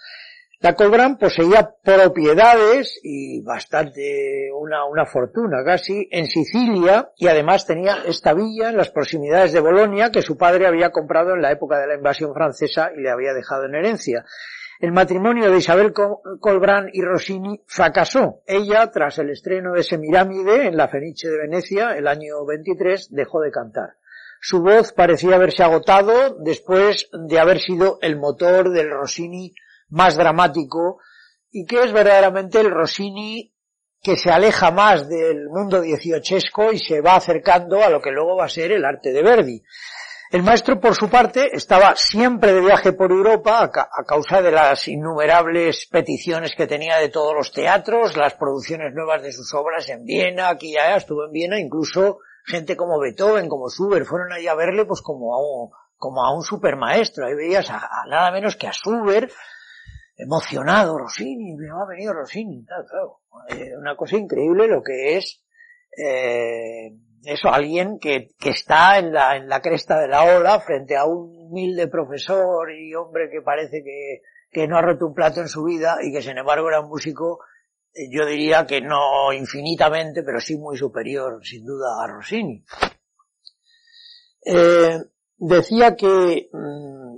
La 0.63 0.75
Colbrán 0.75 1.17
poseía 1.17 1.75
propiedades 1.83 3.01
y 3.03 3.41
bastante, 3.41 4.51
una, 4.53 4.85
una 4.85 5.07
fortuna 5.07 5.65
casi, 5.65 6.07
en 6.11 6.27
Sicilia 6.27 7.11
y 7.17 7.29
además 7.29 7.67
tenía 7.67 8.03
esta 8.07 8.35
villa 8.35 8.69
en 8.69 8.77
las 8.77 8.91
proximidades 8.91 9.55
de 9.55 9.61
Bolonia 9.61 10.11
que 10.11 10.21
su 10.21 10.37
padre 10.37 10.67
había 10.67 10.91
comprado 10.91 11.33
en 11.33 11.41
la 11.41 11.51
época 11.51 11.79
de 11.79 11.87
la 11.87 11.95
invasión 11.95 12.35
francesa 12.35 12.91
y 12.95 13.01
le 13.01 13.11
había 13.11 13.33
dejado 13.33 13.65
en 13.65 13.75
herencia. 13.75 14.27
El 14.81 14.93
matrimonio 14.93 15.51
de 15.51 15.57
Isabel 15.57 15.95
Colbrán 15.95 16.91
y 16.93 17.01
Rossini 17.01 17.63
fracasó. 17.67 18.43
Ella, 18.47 18.91
tras 18.91 19.19
el 19.19 19.31
estreno 19.31 19.73
de 19.73 19.83
Semiramide 19.83 20.67
en 20.67 20.77
la 20.77 20.89
Fenice 20.89 21.31
de 21.31 21.39
Venecia, 21.39 21.97
el 21.97 22.07
año 22.07 22.45
23, 22.45 23.09
dejó 23.13 23.41
de 23.41 23.51
cantar. 23.51 23.95
Su 24.43 24.61
voz 24.61 24.93
parecía 24.93 25.37
haberse 25.37 25.63
agotado 25.63 26.37
después 26.39 27.09
de 27.13 27.39
haber 27.39 27.61
sido 27.61 27.99
el 28.03 28.19
motor 28.19 28.71
del 28.71 28.91
Rossini 28.91 29.55
más 29.91 30.17
dramático 30.17 30.99
y 31.51 31.67
que 31.67 31.83
es 31.83 31.93
verdaderamente 31.93 32.61
el 32.61 32.71
Rossini 32.71 33.53
que 34.03 34.17
se 34.17 34.31
aleja 34.31 34.71
más 34.71 35.09
del 35.09 35.49
mundo 35.51 35.81
dieciochesco 35.81 36.73
y 36.73 36.79
se 36.79 37.01
va 37.01 37.17
acercando 37.17 37.83
a 37.83 37.91
lo 37.91 38.01
que 38.01 38.11
luego 38.11 38.37
va 38.37 38.47
a 38.47 38.49
ser 38.49 38.73
el 38.73 38.85
arte 38.85 39.13
de 39.13 39.23
Verdi. 39.23 39.63
El 40.31 40.45
maestro, 40.45 40.81
por 40.81 40.95
su 40.95 41.11
parte, 41.11 41.51
estaba 41.53 41.97
siempre 41.97 42.53
de 42.53 42.61
viaje 42.61 42.93
por 42.93 43.11
Europa 43.11 43.65
a, 43.65 44.05
causa 44.05 44.41
de 44.41 44.53
las 44.53 44.87
innumerables 44.87 45.89
peticiones 45.91 46.55
que 46.55 46.69
tenía 46.69 46.99
de 46.99 47.09
todos 47.09 47.35
los 47.35 47.53
teatros, 47.53 48.17
las 48.17 48.35
producciones 48.35 48.95
nuevas 48.95 49.23
de 49.23 49.33
sus 49.33 49.53
obras 49.55 49.89
en 49.89 50.05
Viena, 50.05 50.51
aquí 50.51 50.75
ya 50.75 50.95
estuvo 50.95 51.25
en 51.25 51.33
Viena, 51.33 51.59
incluso 51.59 52.21
gente 52.45 52.77
como 52.77 53.01
Beethoven, 53.01 53.49
como 53.49 53.71
Schubert, 53.71 54.07
fueron 54.07 54.33
allí 54.33 54.47
a 54.47 54.55
verle 54.55 54.85
pues 54.85 55.03
como 55.03 55.35
a 55.35 55.41
un, 55.41 55.71
como 55.97 56.25
a 56.25 56.33
un 56.33 56.45
supermaestro. 56.45 57.27
Ahí 57.27 57.35
veías 57.35 57.69
a, 57.69 57.79
a 57.79 58.07
nada 58.09 58.31
menos 58.31 58.55
que 58.55 58.69
a 58.69 58.73
Schubert, 58.73 59.33
emocionado, 60.23 60.99
Rossini, 60.99 61.57
me 61.57 61.69
ha 61.69 61.87
venido 61.89 62.13
Rossini, 62.13 62.65
claro. 62.65 63.21
Eh, 63.49 63.77
una 63.77 63.97
cosa 63.97 64.17
increíble 64.17 64.69
lo 64.69 64.83
que 64.83 65.17
es, 65.17 65.43
eh, 65.97 66.93
eso, 67.25 67.49
alguien 67.49 67.99
que, 67.99 68.31
que 68.39 68.51
está 68.51 68.99
en 68.99 69.13
la, 69.13 69.37
en 69.37 69.49
la 69.49 69.61
cresta 69.61 70.01
de 70.01 70.09
la 70.09 70.25
ola 70.25 70.61
frente 70.61 70.97
a 70.97 71.05
un 71.05 71.31
humilde 71.37 71.89
profesor 71.89 72.73
y 72.73 72.95
hombre 72.95 73.29
que 73.31 73.43
parece 73.43 73.83
que, 73.83 74.23
que 74.51 74.67
no 74.67 74.77
ha 74.77 74.83
roto 74.83 75.07
un 75.07 75.15
plato 75.15 75.41
en 75.41 75.49
su 75.49 75.65
vida 75.65 75.99
y 76.03 76.13
que 76.13 76.23
sin 76.23 76.39
embargo 76.39 76.69
era 76.69 76.81
un 76.81 76.89
músico, 76.89 77.41
eh, 77.95 78.09
yo 78.11 78.27
diría 78.27 78.67
que 78.67 78.81
no 78.81 79.33
infinitamente, 79.33 80.23
pero 80.23 80.41
sí 80.41 80.57
muy 80.57 80.77
superior, 80.77 81.45
sin 81.45 81.65
duda, 81.65 82.03
a 82.03 82.07
Rossini. 82.07 82.65
Eh, 84.45 84.99
decía 85.37 85.95
que 85.95 86.49
mm, 86.53 87.17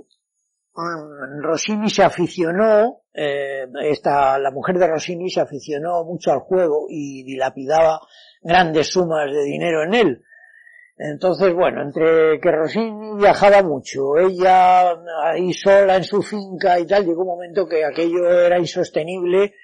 Rossini 0.75 1.89
se 1.89 2.03
aficionó, 2.03 3.01
eh, 3.13 3.67
esta, 3.83 4.39
la 4.39 4.51
mujer 4.51 4.77
de 4.79 4.87
Rossini 4.87 5.29
se 5.29 5.41
aficionó 5.41 6.03
mucho 6.03 6.31
al 6.31 6.39
juego 6.39 6.87
y 6.89 7.23
dilapidaba 7.23 7.99
grandes 8.41 8.87
sumas 8.87 9.31
de 9.31 9.43
dinero 9.43 9.83
en 9.83 9.93
él. 9.93 10.23
Entonces, 10.97 11.53
bueno, 11.53 11.81
entre 11.81 12.39
que 12.39 12.51
Rossini 12.51 13.17
viajaba 13.17 13.61
mucho, 13.61 14.17
ella 14.17 14.95
ahí 15.23 15.53
sola 15.53 15.97
en 15.97 16.03
su 16.03 16.21
finca 16.21 16.79
y 16.79 16.85
tal, 16.85 17.05
llegó 17.05 17.21
un 17.21 17.29
momento 17.29 17.67
que 17.67 17.83
aquello 17.83 18.29
era 18.29 18.59
insostenible 18.59 19.55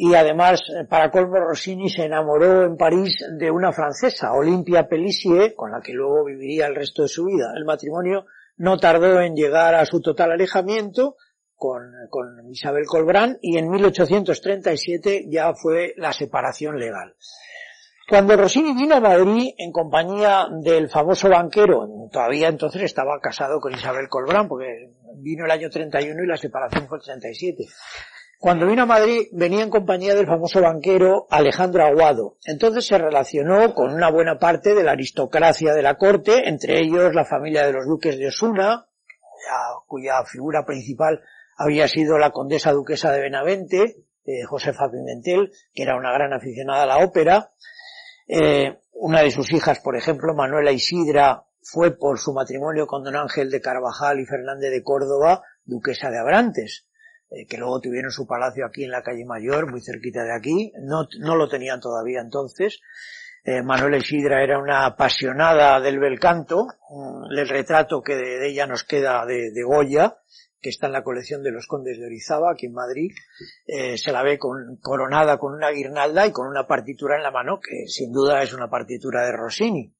y 0.00 0.14
además, 0.14 0.62
para 0.88 1.10
colmo, 1.10 1.40
Rossini 1.40 1.90
se 1.90 2.04
enamoró 2.04 2.64
en 2.64 2.76
París 2.76 3.18
de 3.38 3.50
una 3.50 3.72
francesa, 3.72 4.32
Olympia 4.32 4.86
Pelissier, 4.86 5.54
con 5.54 5.72
la 5.72 5.80
que 5.80 5.92
luego 5.92 6.24
viviría 6.24 6.66
el 6.66 6.76
resto 6.76 7.02
de 7.02 7.08
su 7.08 7.24
vida. 7.24 7.52
El 7.56 7.64
matrimonio 7.64 8.26
no 8.58 8.76
tardó 8.78 9.20
en 9.20 9.34
llegar 9.34 9.74
a 9.74 9.86
su 9.86 10.00
total 10.00 10.32
alejamiento 10.32 11.16
con, 11.56 11.92
Isabel 12.50 12.84
Colbrán 12.86 13.38
y 13.42 13.58
en 13.58 13.68
1837 13.68 15.26
ya 15.28 15.52
fue 15.54 15.94
la 15.96 16.12
separación 16.12 16.78
legal. 16.78 17.14
Cuando 18.08 18.36
Rossini 18.36 18.72
vino 18.74 18.94
a 18.94 19.00
Madrid 19.00 19.52
en 19.58 19.70
compañía 19.70 20.46
del 20.62 20.88
famoso 20.88 21.28
banquero, 21.28 21.86
todavía 22.10 22.48
entonces 22.48 22.82
estaba 22.82 23.20
casado 23.20 23.60
con 23.60 23.74
Isabel 23.74 24.08
Colbrán, 24.08 24.48
porque 24.48 24.94
vino 25.16 25.44
el 25.44 25.50
año 25.50 25.68
31 25.68 26.22
y 26.22 26.26
la 26.26 26.38
separación 26.38 26.88
fue 26.88 26.98
el 26.98 27.04
37. 27.04 27.64
Cuando 28.40 28.68
vino 28.68 28.84
a 28.84 28.86
Madrid 28.86 29.26
venía 29.32 29.64
en 29.64 29.70
compañía 29.70 30.14
del 30.14 30.28
famoso 30.28 30.62
banquero 30.62 31.26
Alejandro 31.28 31.84
Aguado. 31.84 32.36
Entonces 32.44 32.86
se 32.86 32.96
relacionó 32.96 33.74
con 33.74 33.92
una 33.92 34.12
buena 34.12 34.38
parte 34.38 34.76
de 34.76 34.84
la 34.84 34.92
aristocracia 34.92 35.74
de 35.74 35.82
la 35.82 35.96
corte, 35.96 36.48
entre 36.48 36.78
ellos 36.78 37.12
la 37.14 37.24
familia 37.24 37.66
de 37.66 37.72
los 37.72 37.86
duques 37.86 38.16
de 38.16 38.28
Osuna, 38.28 38.86
cuya 39.88 40.22
figura 40.24 40.64
principal 40.64 41.20
había 41.56 41.88
sido 41.88 42.16
la 42.16 42.30
condesa 42.30 42.70
duquesa 42.70 43.10
de 43.10 43.22
Benavente, 43.22 44.04
eh, 44.24 44.44
Josefa 44.44 44.88
Pimentel, 44.88 45.50
que 45.74 45.82
era 45.82 45.96
una 45.96 46.12
gran 46.12 46.32
aficionada 46.32 46.84
a 46.84 46.86
la 46.86 46.98
ópera. 46.98 47.50
Eh, 48.28 48.78
una 48.92 49.22
de 49.22 49.32
sus 49.32 49.52
hijas, 49.52 49.80
por 49.80 49.96
ejemplo, 49.96 50.32
Manuela 50.34 50.70
Isidra, 50.70 51.42
fue 51.60 51.98
por 51.98 52.20
su 52.20 52.32
matrimonio 52.32 52.86
con 52.86 53.02
don 53.02 53.16
Ángel 53.16 53.50
de 53.50 53.60
Carvajal 53.60 54.20
y 54.20 54.26
Fernández 54.26 54.70
de 54.70 54.84
Córdoba, 54.84 55.42
duquesa 55.64 56.08
de 56.10 56.20
Abrantes 56.20 56.87
eh, 57.30 57.46
que 57.46 57.58
luego 57.58 57.80
tuvieron 57.80 58.10
su 58.10 58.26
palacio 58.26 58.66
aquí 58.66 58.84
en 58.84 58.90
la 58.90 59.02
calle 59.02 59.24
Mayor, 59.24 59.70
muy 59.70 59.80
cerquita 59.82 60.24
de 60.24 60.34
aquí, 60.34 60.72
no, 60.82 61.06
no 61.20 61.36
lo 61.36 61.48
tenían 61.48 61.80
todavía 61.80 62.20
entonces. 62.20 62.80
Eh, 63.44 63.62
Manuela 63.62 63.96
Isidra 63.96 64.42
era 64.42 64.58
una 64.58 64.84
apasionada 64.84 65.80
del 65.80 65.98
bel 65.98 66.18
canto, 66.18 66.66
mm, 66.90 67.32
el 67.38 67.48
retrato 67.48 68.02
que 68.02 68.14
de, 68.14 68.48
ella 68.48 68.66
nos 68.66 68.84
queda 68.84 69.24
de, 69.24 69.50
Goya, 69.64 70.18
que 70.60 70.70
está 70.70 70.86
en 70.88 70.92
la 70.92 71.04
colección 71.04 71.42
de 71.42 71.52
los 71.52 71.66
condes 71.66 71.98
de 71.98 72.06
Orizaba, 72.06 72.52
aquí 72.52 72.66
en 72.66 72.74
Madrid, 72.74 73.10
eh, 73.66 73.96
se 73.96 74.12
la 74.12 74.22
ve 74.22 74.38
coronada 74.38 75.38
con 75.38 75.54
una 75.54 75.70
guirnalda 75.70 76.26
y 76.26 76.32
con 76.32 76.48
una 76.48 76.66
partitura 76.66 77.16
en 77.16 77.22
la 77.22 77.30
mano, 77.30 77.58
que 77.58 77.86
sin 77.86 78.12
duda 78.12 78.42
es 78.42 78.52
una 78.52 78.68
partitura 78.68 79.24
de 79.24 79.32
Rossini. 79.32 79.94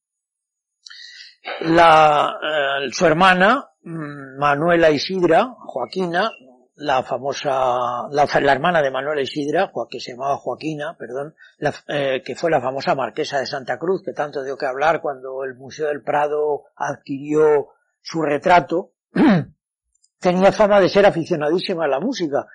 La, 1.61 2.37
eh, 2.43 2.91
su 2.93 3.07
hermana, 3.07 3.71
mm, 3.83 4.39
Manuela 4.39 4.91
Isidra, 4.91 5.55
Joaquina, 5.59 6.31
la 6.79 7.03
famosa, 7.03 8.09
la, 8.11 8.29
la, 8.41 8.53
hermana 8.53 8.81
de 8.81 8.91
Manuel 8.91 9.21
Isidra, 9.21 9.73
que 9.91 10.01
se 10.01 10.13
llamaba 10.13 10.37
Joaquina, 10.37 10.97
perdón, 10.97 11.35
la, 11.59 11.75
eh, 11.89 12.23
que 12.25 12.37
fue 12.37 12.51
la 12.51 12.61
famosa 12.61 12.95
marquesa 12.95 13.41
de 13.41 13.47
Santa 13.47 13.79
Cruz, 13.79 14.03
que 14.05 14.13
tanto 14.13 14.45
dio 14.45 14.57
que 14.57 14.67
hablar 14.67 15.01
cuando 15.01 15.43
el 15.45 15.57
Museo 15.57 15.89
del 15.89 16.03
Prado 16.03 16.65
adquirió 16.77 17.69
su 18.01 18.23
retrato, 18.23 18.93
tenía 20.21 20.53
fama 20.53 20.81
de 20.81 20.89
ser 20.89 21.05
aficionadísima 21.05 21.85
a 21.85 21.89
la 21.89 22.01
música, 22.01 22.47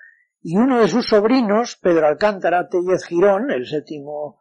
y 0.42 0.56
uno 0.56 0.80
de 0.80 0.88
sus 0.88 1.06
sobrinos, 1.06 1.76
Pedro 1.76 2.06
Alcántara 2.06 2.68
Tellez 2.68 3.04
Girón, 3.06 3.50
el 3.50 3.66
séptimo, 3.66 4.40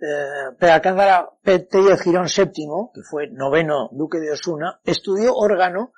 eh, 0.00 0.54
Pedro 0.58 0.74
Alcántara 0.74 1.28
Tellez 1.42 2.00
Girón 2.02 2.28
séptimo, 2.28 2.92
que 2.94 3.02
fue 3.02 3.28
noveno 3.30 3.88
duque 3.92 4.18
de 4.18 4.30
Osuna, 4.30 4.80
estudió 4.84 5.34
órgano 5.34 5.92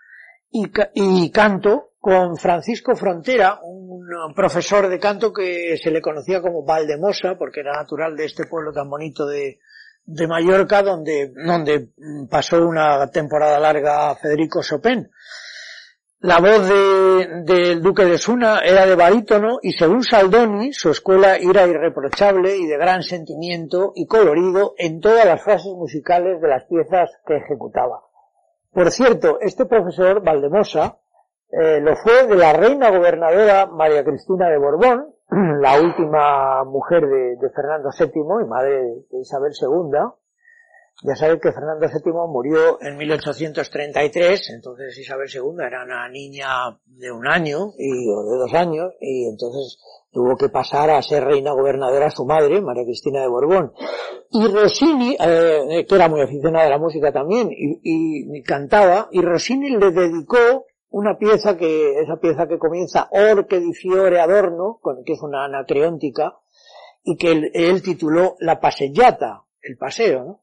y, 0.50 0.70
y 0.94 1.30
canto 1.30 1.92
con 2.06 2.36
Francisco 2.36 2.94
Frontera, 2.94 3.58
un 3.64 4.32
profesor 4.32 4.86
de 4.86 5.00
canto 5.00 5.32
que 5.32 5.76
se 5.76 5.90
le 5.90 6.00
conocía 6.00 6.40
como 6.40 6.64
Valdemosa, 6.64 7.34
porque 7.36 7.58
era 7.58 7.72
natural 7.72 8.16
de 8.16 8.26
este 8.26 8.46
pueblo 8.46 8.72
tan 8.72 8.88
bonito 8.88 9.26
de, 9.26 9.58
de 10.04 10.28
Mallorca, 10.28 10.84
donde, 10.84 11.32
donde 11.34 11.88
pasó 12.30 12.64
una 12.64 13.10
temporada 13.10 13.58
larga 13.58 14.14
Federico 14.14 14.62
Chopin. 14.62 15.10
La 16.20 16.38
voz 16.38 16.68
del 16.68 17.44
de, 17.44 17.74
duque 17.80 18.04
de 18.04 18.18
Suna 18.18 18.60
era 18.60 18.86
de 18.86 18.94
barítono 18.94 19.58
y 19.60 19.72
según 19.72 20.04
Saldoni, 20.04 20.72
su 20.72 20.90
escuela 20.90 21.34
era 21.34 21.66
irreprochable 21.66 22.56
y 22.56 22.66
de 22.66 22.78
gran 22.78 23.02
sentimiento 23.02 23.90
y 23.96 24.06
colorido 24.06 24.74
en 24.78 25.00
todas 25.00 25.26
las 25.26 25.42
frases 25.42 25.72
musicales 25.72 26.40
de 26.40 26.46
las 26.46 26.66
piezas 26.66 27.10
que 27.26 27.38
ejecutaba. 27.38 28.02
Por 28.72 28.92
cierto, 28.92 29.40
este 29.40 29.66
profesor, 29.66 30.22
Valdemosa, 30.22 31.00
eh, 31.50 31.80
lo 31.80 31.94
fue 31.96 32.26
de 32.26 32.34
la 32.34 32.52
reina 32.52 32.90
gobernadora 32.90 33.66
María 33.66 34.04
Cristina 34.04 34.48
de 34.48 34.58
Borbón, 34.58 35.14
la 35.60 35.80
última 35.80 36.64
mujer 36.64 37.06
de, 37.06 37.50
Fernando 37.54 37.90
VII 37.96 38.10
y 38.42 38.48
madre 38.48 38.82
de 39.10 39.20
Isabel 39.20 39.52
II. 39.60 39.98
Ya 41.04 41.14
saben 41.14 41.38
que 41.38 41.52
Fernando 41.52 41.86
VII 41.86 42.12
murió 42.26 42.80
en 42.80 42.96
1833, 42.96 44.50
entonces 44.54 44.98
Isabel 44.98 45.28
II 45.32 45.64
era 45.64 45.84
una 45.84 46.08
niña 46.08 46.48
de 46.86 47.12
un 47.12 47.26
año 47.26 47.72
y, 47.76 48.10
o 48.10 48.24
de 48.24 48.38
dos 48.38 48.54
años, 48.54 48.94
y 48.98 49.28
entonces 49.28 49.78
tuvo 50.10 50.36
que 50.36 50.48
pasar 50.48 50.88
a 50.88 51.02
ser 51.02 51.22
reina 51.22 51.52
gobernadora 51.52 52.10
su 52.10 52.24
madre, 52.24 52.62
María 52.62 52.84
Cristina 52.84 53.20
de 53.20 53.28
Borbón. 53.28 53.72
Y 54.30 54.48
Rossini, 54.48 55.16
eh, 55.20 55.84
que 55.86 55.94
era 55.94 56.08
muy 56.08 56.22
aficionada 56.22 56.66
a 56.66 56.70
la 56.70 56.78
música 56.78 57.12
también, 57.12 57.50
y, 57.52 57.78
y 57.82 58.42
cantaba, 58.42 59.08
y 59.12 59.20
Rossini 59.20 59.76
le 59.76 59.90
dedicó 59.92 60.64
una 60.90 61.18
pieza 61.18 61.56
que, 61.56 62.00
esa 62.00 62.16
pieza 62.16 62.46
que 62.46 62.58
comienza 62.58 63.08
Orque 63.10 63.60
di 63.60 63.72
fiore 63.74 64.20
adorno, 64.20 64.80
que 65.04 65.12
es 65.12 65.22
una 65.22 65.44
anacreóntica, 65.44 66.38
y 67.02 67.16
que 67.16 67.50
él, 67.54 67.82
tituló 67.82 68.36
La 68.40 68.60
pasellata, 68.60 69.44
el 69.62 69.76
paseo, 69.76 70.24
¿no? 70.24 70.40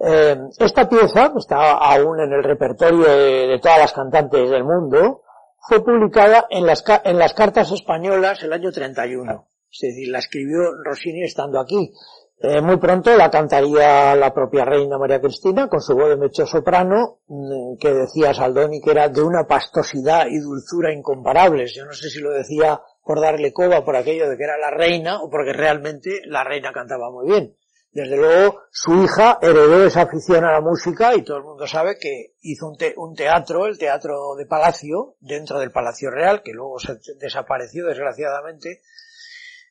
Eh, 0.00 0.36
esta 0.58 0.88
pieza, 0.88 1.32
que 1.32 1.38
está 1.38 1.72
aún 1.72 2.20
en 2.20 2.32
el 2.32 2.42
repertorio 2.42 3.04
de, 3.04 3.58
todas 3.60 3.78
las 3.78 3.92
cantantes 3.92 4.48
del 4.48 4.64
mundo, 4.64 5.22
fue 5.68 5.84
publicada 5.84 6.46
en 6.50 6.66
las, 6.66 6.84
en 7.04 7.18
las 7.18 7.34
cartas 7.34 7.72
españolas 7.72 8.42
el 8.42 8.52
año 8.52 8.70
31. 8.70 9.48
Es 9.70 9.80
decir, 9.80 10.08
la 10.08 10.18
escribió 10.18 10.72
Rossini 10.84 11.24
estando 11.24 11.60
aquí. 11.60 11.92
Eh, 12.40 12.60
muy 12.60 12.76
pronto 12.76 13.16
la 13.16 13.30
cantaría 13.30 14.14
la 14.14 14.32
propia 14.32 14.64
reina 14.64 14.96
María 14.96 15.20
Cristina 15.20 15.68
con 15.68 15.80
su 15.80 15.94
voz 15.96 16.10
de 16.10 16.16
mecho 16.16 16.46
soprano, 16.46 17.18
mm, 17.26 17.78
que 17.80 17.92
decía 17.92 18.32
Saldoni 18.32 18.80
que 18.80 18.92
era 18.92 19.08
de 19.08 19.22
una 19.22 19.44
pastosidad 19.44 20.26
y 20.28 20.38
dulzura 20.38 20.92
incomparables. 20.92 21.74
Yo 21.74 21.84
no 21.84 21.92
sé 21.92 22.08
si 22.10 22.20
lo 22.20 22.30
decía 22.30 22.80
por 23.02 23.20
darle 23.20 23.52
coba 23.52 23.84
por 23.84 23.96
aquello 23.96 24.30
de 24.30 24.36
que 24.36 24.44
era 24.44 24.56
la 24.56 24.70
reina 24.70 25.20
o 25.20 25.28
porque 25.28 25.52
realmente 25.52 26.20
la 26.26 26.44
reina 26.44 26.70
cantaba 26.72 27.10
muy 27.10 27.26
bien. 27.26 27.56
Desde 27.90 28.16
luego, 28.16 28.60
su 28.70 29.02
hija 29.02 29.38
heredó 29.42 29.84
esa 29.84 30.02
afición 30.02 30.44
a 30.44 30.52
la 30.52 30.60
música 30.60 31.16
y 31.16 31.24
todo 31.24 31.38
el 31.38 31.42
mundo 31.42 31.66
sabe 31.66 31.98
que 31.98 32.34
hizo 32.42 32.68
un, 32.68 32.76
un 32.96 33.14
teatro, 33.16 33.66
el 33.66 33.78
Teatro 33.78 34.36
de 34.36 34.46
Palacio, 34.46 35.16
dentro 35.20 35.58
del 35.58 35.72
Palacio 35.72 36.10
Real, 36.10 36.42
que 36.44 36.52
luego 36.52 36.78
se 36.78 36.98
desapareció 37.18 37.86
desgraciadamente, 37.86 38.82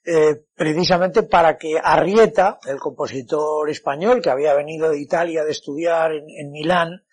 eh, 0.10 0.46
precisamente 0.56 1.24
para 1.24 1.58
que 1.58 1.78
Arrieta, 1.84 2.60
el 2.66 2.80
compositor 2.80 3.70
español 3.70 4.22
que 4.22 4.30
había 4.30 4.54
venido 4.54 4.90
de 4.90 5.02
Italia 5.02 5.44
de 5.44 5.52
estudiar 5.52 6.14
en, 6.14 6.50
Milán, 6.50 7.04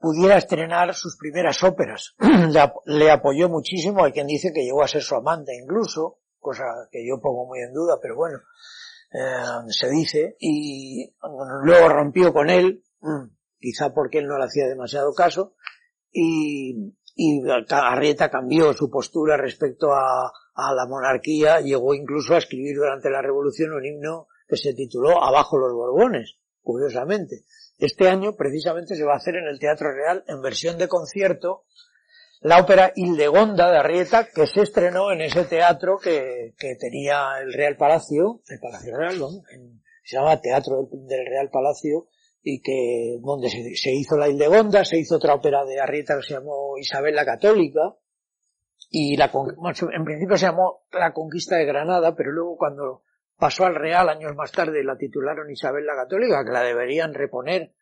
pudiera 0.00 0.36
estrenar 0.36 0.92
sus 0.96 1.16
primeras 1.16 1.62
óperas. 1.62 2.16
le, 2.86 3.10
apoyó 3.12 3.48
muchísimo, 3.48 4.04
hay 4.04 4.10
quien 4.10 4.26
dice 4.26 4.52
que 4.52 4.64
llegó 4.64 4.82
a 4.82 4.88
ser 4.88 5.02
su 5.02 5.14
amante 5.14 5.52
incluso, 5.54 6.18
cosa 6.40 6.64
que 6.90 7.06
yo 7.06 7.20
pongo 7.20 7.46
muy 7.46 7.60
en 7.60 7.72
duda, 7.72 8.00
pero 8.02 8.16
bueno, 8.16 8.38
eh, 9.12 9.70
se 9.70 9.88
dice, 9.88 10.34
y 10.40 11.14
luego 11.62 11.88
rompió 11.88 12.32
con 12.32 12.50
él, 12.50 12.82
mm, 12.98 13.30
quizá 13.60 13.94
porque 13.94 14.18
él 14.18 14.26
no 14.26 14.36
le 14.36 14.46
hacía 14.46 14.66
demasiado 14.66 15.14
caso, 15.14 15.54
y, 16.10 16.96
y 17.14 17.42
Arrieta 17.68 18.28
cambió 18.28 18.72
su 18.72 18.90
postura 18.90 19.36
respecto 19.36 19.92
a, 19.92 20.32
a 20.68 20.74
la 20.74 20.86
monarquía, 20.86 21.60
llegó 21.60 21.94
incluso 21.94 22.34
a 22.34 22.38
escribir 22.38 22.76
durante 22.76 23.10
la 23.10 23.22
revolución 23.22 23.72
un 23.72 23.84
himno 23.84 24.28
que 24.48 24.56
se 24.56 24.74
tituló 24.74 25.22
Abajo 25.22 25.58
los 25.58 25.72
Borbones, 25.72 26.36
curiosamente. 26.62 27.44
Este 27.78 28.08
año 28.08 28.36
precisamente 28.36 28.94
se 28.94 29.04
va 29.04 29.14
a 29.14 29.16
hacer 29.16 29.36
en 29.36 29.46
el 29.46 29.58
Teatro 29.58 29.92
Real 29.92 30.24
en 30.28 30.42
versión 30.42 30.76
de 30.76 30.88
concierto 30.88 31.64
la 32.42 32.58
ópera 32.58 32.92
Hildegonda 32.94 33.70
de 33.70 33.78
Arrieta 33.78 34.28
que 34.34 34.46
se 34.46 34.62
estrenó 34.62 35.12
en 35.12 35.20
ese 35.20 35.44
teatro 35.44 35.98
que, 35.98 36.54
que 36.58 36.74
tenía 36.76 37.38
el 37.42 37.52
Real 37.52 37.76
Palacio, 37.76 38.40
el 38.48 38.58
Palacio 38.58 38.96
Real, 38.96 39.18
se 40.02 40.16
llama 40.16 40.40
Teatro 40.40 40.88
del, 40.90 41.26
Real 41.26 41.50
Palacio 41.50 42.08
y 42.42 42.62
que 42.62 43.18
donde 43.20 43.50
se, 43.50 43.76
se, 43.76 43.92
hizo 43.92 44.16
la 44.16 44.28
Hildegonda, 44.28 44.84
se 44.84 44.98
hizo 44.98 45.16
otra 45.16 45.34
ópera 45.34 45.64
de 45.66 45.80
Arrieta 45.80 46.16
que 46.16 46.22
se 46.22 46.34
llamó 46.34 46.78
Isabel 46.78 47.14
la 47.14 47.26
Católica, 47.26 47.94
y 48.90 49.16
la, 49.16 49.30
en 49.92 50.04
principio 50.04 50.36
se 50.36 50.46
llamó 50.46 50.82
La 50.90 51.12
Conquista 51.12 51.56
de 51.56 51.64
Granada, 51.64 52.14
pero 52.16 52.32
luego 52.32 52.56
cuando 52.56 53.04
pasó 53.38 53.64
al 53.64 53.76
Real 53.76 54.08
años 54.08 54.34
más 54.34 54.50
tarde 54.50 54.82
la 54.82 54.98
titularon 54.98 55.50
Isabel 55.50 55.86
la 55.86 55.94
Católica, 55.94 56.44
que 56.44 56.50
la 56.50 56.62
deberían 56.62 57.14
reponer 57.14 57.74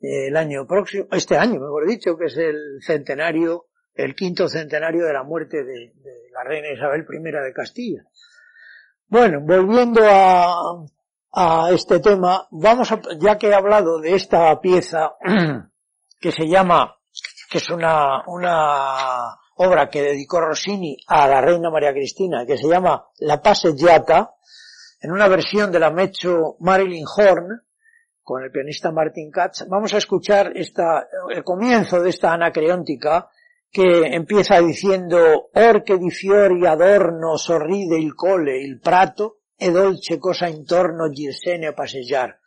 eh, 0.00 0.28
el 0.28 0.36
año 0.36 0.64
próximo, 0.66 1.08
este 1.10 1.36
año 1.36 1.60
mejor 1.60 1.88
dicho, 1.88 2.16
que 2.16 2.26
es 2.26 2.36
el 2.36 2.78
centenario, 2.80 3.66
el 3.94 4.14
quinto 4.14 4.48
centenario 4.48 5.04
de 5.04 5.12
la 5.12 5.24
muerte 5.24 5.64
de, 5.64 5.92
de 5.96 6.30
la 6.32 6.44
reina 6.44 6.70
Isabel 6.72 7.04
I 7.10 7.20
de 7.20 7.52
Castilla. 7.52 8.04
Bueno, 9.08 9.40
volviendo 9.42 10.02
a, 10.04 10.84
a 11.32 11.70
este 11.72 11.98
tema, 11.98 12.46
vamos 12.52 12.92
a, 12.92 13.00
ya 13.18 13.36
que 13.38 13.48
he 13.48 13.54
hablado 13.54 14.00
de 14.00 14.14
esta 14.14 14.60
pieza 14.60 15.14
que 16.20 16.30
se 16.30 16.48
llama, 16.48 16.96
que 17.50 17.58
es 17.58 17.70
una, 17.70 18.22
una 18.28 19.36
obra 19.56 19.88
que 19.88 20.02
dedicó 20.02 20.40
Rossini 20.40 20.96
a 21.06 21.28
la 21.28 21.40
reina 21.40 21.70
María 21.70 21.92
Cristina, 21.92 22.44
que 22.46 22.56
se 22.56 22.68
llama 22.68 23.06
La 23.18 23.40
Passeggiata, 23.40 24.34
en 25.00 25.12
una 25.12 25.28
versión 25.28 25.70
de 25.70 25.78
la 25.78 25.90
Mecho 25.90 26.56
Marilyn 26.60 27.04
Horn, 27.06 27.62
con 28.22 28.42
el 28.42 28.50
pianista 28.50 28.90
Martin 28.90 29.30
Katz, 29.30 29.66
vamos 29.68 29.92
a 29.92 29.98
escuchar 29.98 30.52
esta, 30.56 31.06
el 31.30 31.44
comienzo 31.44 32.00
de 32.00 32.08
esta 32.08 32.32
anacreóntica 32.32 33.28
que 33.70 34.06
empieza 34.14 34.60
diciendo 34.60 35.50
Or 35.52 35.82
di 35.98 36.10
fiori 36.10 36.64
adorno 36.64 37.36
sorride 37.36 37.98
il 37.98 38.14
cole 38.14 38.56
il 38.56 38.78
prato 38.78 39.40
e 39.56 39.70
dolce 39.70 40.18
cosa 40.18 40.46
intorno 40.46 41.10
girsene 41.10 41.66
a. 41.66 42.38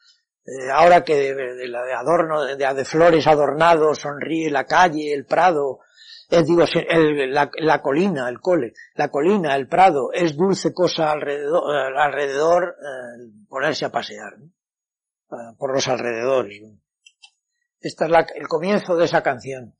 Eh, 0.43 0.71
ahora 0.71 1.03
que 1.03 1.33
de, 1.33 1.93
adorno, 1.93 2.55
de, 2.55 2.85
flores 2.85 3.27
adornado 3.27 3.93
sonríe 3.93 4.49
la 4.49 4.65
calle, 4.65 5.13
el 5.13 5.25
prado, 5.25 5.79
digo, 6.29 6.65
el, 6.89 7.33
la, 7.33 7.49
la, 7.57 7.81
colina, 7.81 8.27
el 8.27 8.39
cole, 8.39 8.73
la 8.95 9.09
colina, 9.09 9.55
el 9.55 9.67
prado, 9.67 10.11
es 10.11 10.35
dulce 10.35 10.73
cosa 10.73 11.11
alrededor, 11.11 11.73
eh, 11.73 11.93
alrededor 11.97 12.75
eh, 12.79 13.45
ponerse 13.47 13.85
a 13.85 13.91
pasear, 13.91 14.33
ah, 15.31 15.53
por 15.57 15.73
los 15.73 15.87
alrededores. 15.87 16.61
¿no? 16.61 16.79
Este 17.79 18.05
es 18.05 18.09
la, 18.09 18.25
el 18.35 18.47
comienzo 18.47 18.95
de 18.97 19.05
esa 19.05 19.23
canción. 19.23 19.73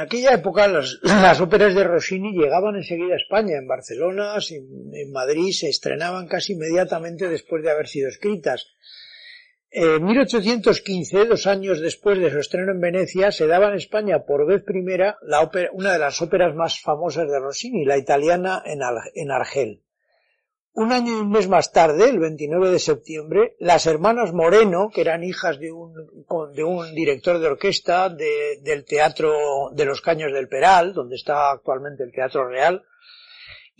Aquella 0.00 0.34
época 0.34 0.68
las, 0.68 1.40
óperas 1.40 1.74
de 1.74 1.84
Rossini 1.84 2.32
llegaban 2.32 2.76
enseguida 2.76 3.14
a 3.14 3.16
España, 3.16 3.56
en 3.58 3.66
Barcelona, 3.66 4.34
en 4.50 5.12
Madrid, 5.12 5.52
se 5.52 5.68
estrenaban 5.68 6.26
casi 6.26 6.54
inmediatamente 6.54 7.28
después 7.28 7.62
de 7.62 7.70
haber 7.70 7.88
sido 7.88 8.08
escritas. 8.08 8.74
En 9.72 10.04
1815, 10.04 11.26
dos 11.26 11.46
años 11.46 11.80
después 11.80 12.18
de 12.18 12.30
su 12.30 12.38
estreno 12.38 12.72
en 12.72 12.80
Venecia, 12.80 13.30
se 13.30 13.46
daba 13.46 13.68
en 13.68 13.76
España 13.76 14.24
por 14.26 14.44
vez 14.44 14.64
primera 14.64 15.16
la 15.22 15.42
ópera, 15.42 15.70
una 15.72 15.92
de 15.92 16.00
las 16.00 16.20
óperas 16.20 16.56
más 16.56 16.80
famosas 16.80 17.28
de 17.28 17.38
Rossini, 17.38 17.84
la 17.84 17.96
italiana 17.96 18.62
en, 18.66 18.80
en 19.14 19.30
Argel. 19.30 19.82
Un 20.72 20.92
año 20.92 21.18
y 21.18 21.20
un 21.20 21.30
mes 21.30 21.48
más 21.48 21.72
tarde, 21.72 22.08
el 22.08 22.20
29 22.20 22.70
de 22.70 22.78
septiembre, 22.78 23.56
las 23.58 23.86
hermanas 23.86 24.32
Moreno, 24.32 24.88
que 24.88 25.00
eran 25.00 25.24
hijas 25.24 25.58
de 25.58 25.72
un, 25.72 26.94
director 26.94 27.40
de 27.40 27.48
orquesta 27.48 28.08
de, 28.08 28.60
del 28.62 28.84
Teatro 28.84 29.70
de 29.72 29.84
los 29.84 30.00
Caños 30.00 30.32
del 30.32 30.48
Peral, 30.48 30.94
donde 30.94 31.16
está 31.16 31.50
actualmente 31.50 32.04
el 32.04 32.12
Teatro 32.12 32.48
Real, 32.48 32.84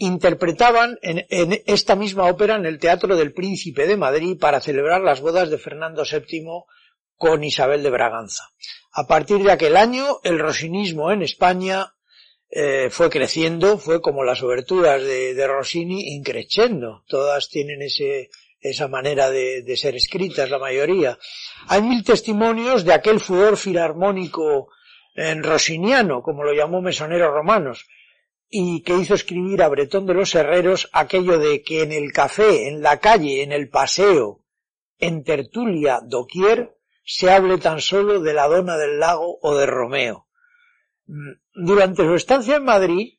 interpretaban 0.00 0.98
en, 1.02 1.24
esta 1.66 1.94
misma 1.94 2.24
ópera 2.24 2.56
en 2.56 2.66
el 2.66 2.78
Teatro 2.78 3.16
del 3.16 3.32
Príncipe 3.32 3.86
de 3.86 3.96
Madrid 3.96 4.38
para 4.40 4.60
celebrar 4.60 5.02
las 5.02 5.20
bodas 5.20 5.50
de 5.50 5.58
Fernando 5.58 6.02
VII 6.10 6.64
con 7.16 7.44
Isabel 7.44 7.82
de 7.82 7.90
Braganza. 7.90 8.44
A 8.92 9.06
partir 9.06 9.42
de 9.42 9.52
aquel 9.52 9.76
año, 9.76 10.20
el 10.24 10.38
rosinismo 10.38 11.12
en 11.12 11.22
España 11.22 11.94
eh, 12.52 12.88
fue 12.90 13.10
creciendo, 13.10 13.78
fue 13.78 14.00
como 14.00 14.24
las 14.24 14.42
oberturas 14.42 15.02
de, 15.02 15.46
Rossini 15.46 16.14
increciendo. 16.16 17.04
Todas 17.06 17.48
tienen 17.48 17.80
ese, 17.82 18.30
esa 18.60 18.88
manera 18.88 19.30
de, 19.30 19.76
ser 19.76 19.94
escritas, 19.94 20.50
la 20.50 20.58
mayoría. 20.58 21.16
Hay 21.68 21.82
mil 21.82 22.02
testimonios 22.02 22.84
de 22.84 22.92
aquel 22.92 23.20
furor 23.20 23.56
filarmónico 23.56 24.68
en 25.14 25.44
rossiniano, 25.44 26.22
como 26.22 26.42
lo 26.42 26.52
llamó 26.52 26.80
Mesoneros 26.80 27.32
Romanos, 27.32 27.86
y 28.48 28.82
que 28.82 28.96
hizo 28.96 29.14
escribir 29.14 29.62
a 29.62 29.68
Bretón 29.68 30.06
de 30.06 30.14
los 30.14 30.34
Herreros 30.34 30.88
aquello 30.92 31.38
de 31.38 31.62
que 31.62 31.82
en 31.82 31.92
el 31.92 32.12
café, 32.12 32.66
en 32.66 32.82
la 32.82 32.98
calle, 32.98 33.42
en 33.42 33.52
el 33.52 33.68
paseo, 33.68 34.40
en 34.98 35.22
tertulia, 35.22 36.00
doquier, 36.02 36.76
se 37.04 37.30
hable 37.30 37.58
tan 37.58 37.80
solo 37.80 38.20
de 38.20 38.34
la 38.34 38.48
dona 38.48 38.76
del 38.76 38.98
lago 38.98 39.38
o 39.40 39.56
de 39.56 39.66
Romeo. 39.66 40.26
Durante 41.54 42.02
su 42.04 42.14
estancia 42.14 42.56
en 42.56 42.64
Madrid, 42.64 43.14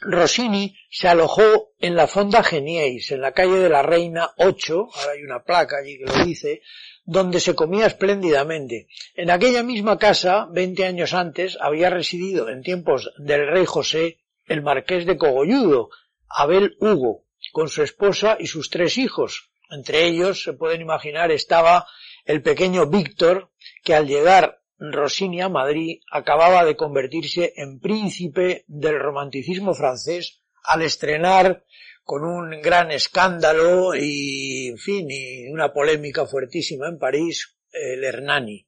Rossini 0.00 0.76
se 0.90 1.08
alojó 1.08 1.72
en 1.78 1.94
la 1.94 2.06
Fonda 2.06 2.42
Geniais, 2.42 3.10
en 3.12 3.20
la 3.20 3.32
calle 3.32 3.56
de 3.56 3.68
la 3.68 3.82
Reina 3.82 4.30
8, 4.36 4.88
ahora 4.92 5.12
hay 5.12 5.22
una 5.22 5.42
placa 5.42 5.76
allí 5.78 5.98
que 5.98 6.04
lo 6.04 6.24
dice, 6.24 6.62
donde 7.04 7.40
se 7.40 7.54
comía 7.54 7.86
espléndidamente. 7.86 8.88
En 9.14 9.30
aquella 9.30 9.62
misma 9.62 9.98
casa, 9.98 10.48
veinte 10.50 10.84
años 10.84 11.14
antes, 11.14 11.56
había 11.60 11.90
residido 11.90 12.48
en 12.48 12.62
tiempos 12.62 13.12
del 13.18 13.46
rey 13.46 13.64
José 13.64 14.18
el 14.46 14.62
marqués 14.62 15.06
de 15.06 15.16
Cogolludo, 15.16 15.90
Abel 16.28 16.76
Hugo, 16.80 17.24
con 17.52 17.68
su 17.68 17.82
esposa 17.82 18.36
y 18.38 18.48
sus 18.48 18.70
tres 18.70 18.98
hijos. 18.98 19.50
Entre 19.70 20.04
ellos, 20.04 20.42
se 20.42 20.52
pueden 20.52 20.80
imaginar, 20.80 21.30
estaba 21.30 21.86
el 22.24 22.42
pequeño 22.42 22.86
Víctor, 22.86 23.50
que 23.84 23.94
al 23.94 24.06
llegar 24.06 24.60
Rossini 24.78 25.40
a 25.40 25.48
Madrid 25.48 26.00
acababa 26.10 26.64
de 26.64 26.76
convertirse 26.76 27.54
en 27.56 27.80
príncipe 27.80 28.64
del 28.66 28.98
romanticismo 28.98 29.74
francés 29.74 30.42
al 30.64 30.82
estrenar 30.82 31.64
con 32.04 32.24
un 32.24 32.60
gran 32.60 32.90
escándalo 32.90 33.94
y, 33.94 34.68
en 34.68 34.78
fin, 34.78 35.06
y 35.10 35.48
una 35.48 35.72
polémica 35.72 36.26
fuertísima 36.26 36.88
en 36.88 36.98
París, 36.98 37.56
el 37.72 38.04
Hernani. 38.04 38.66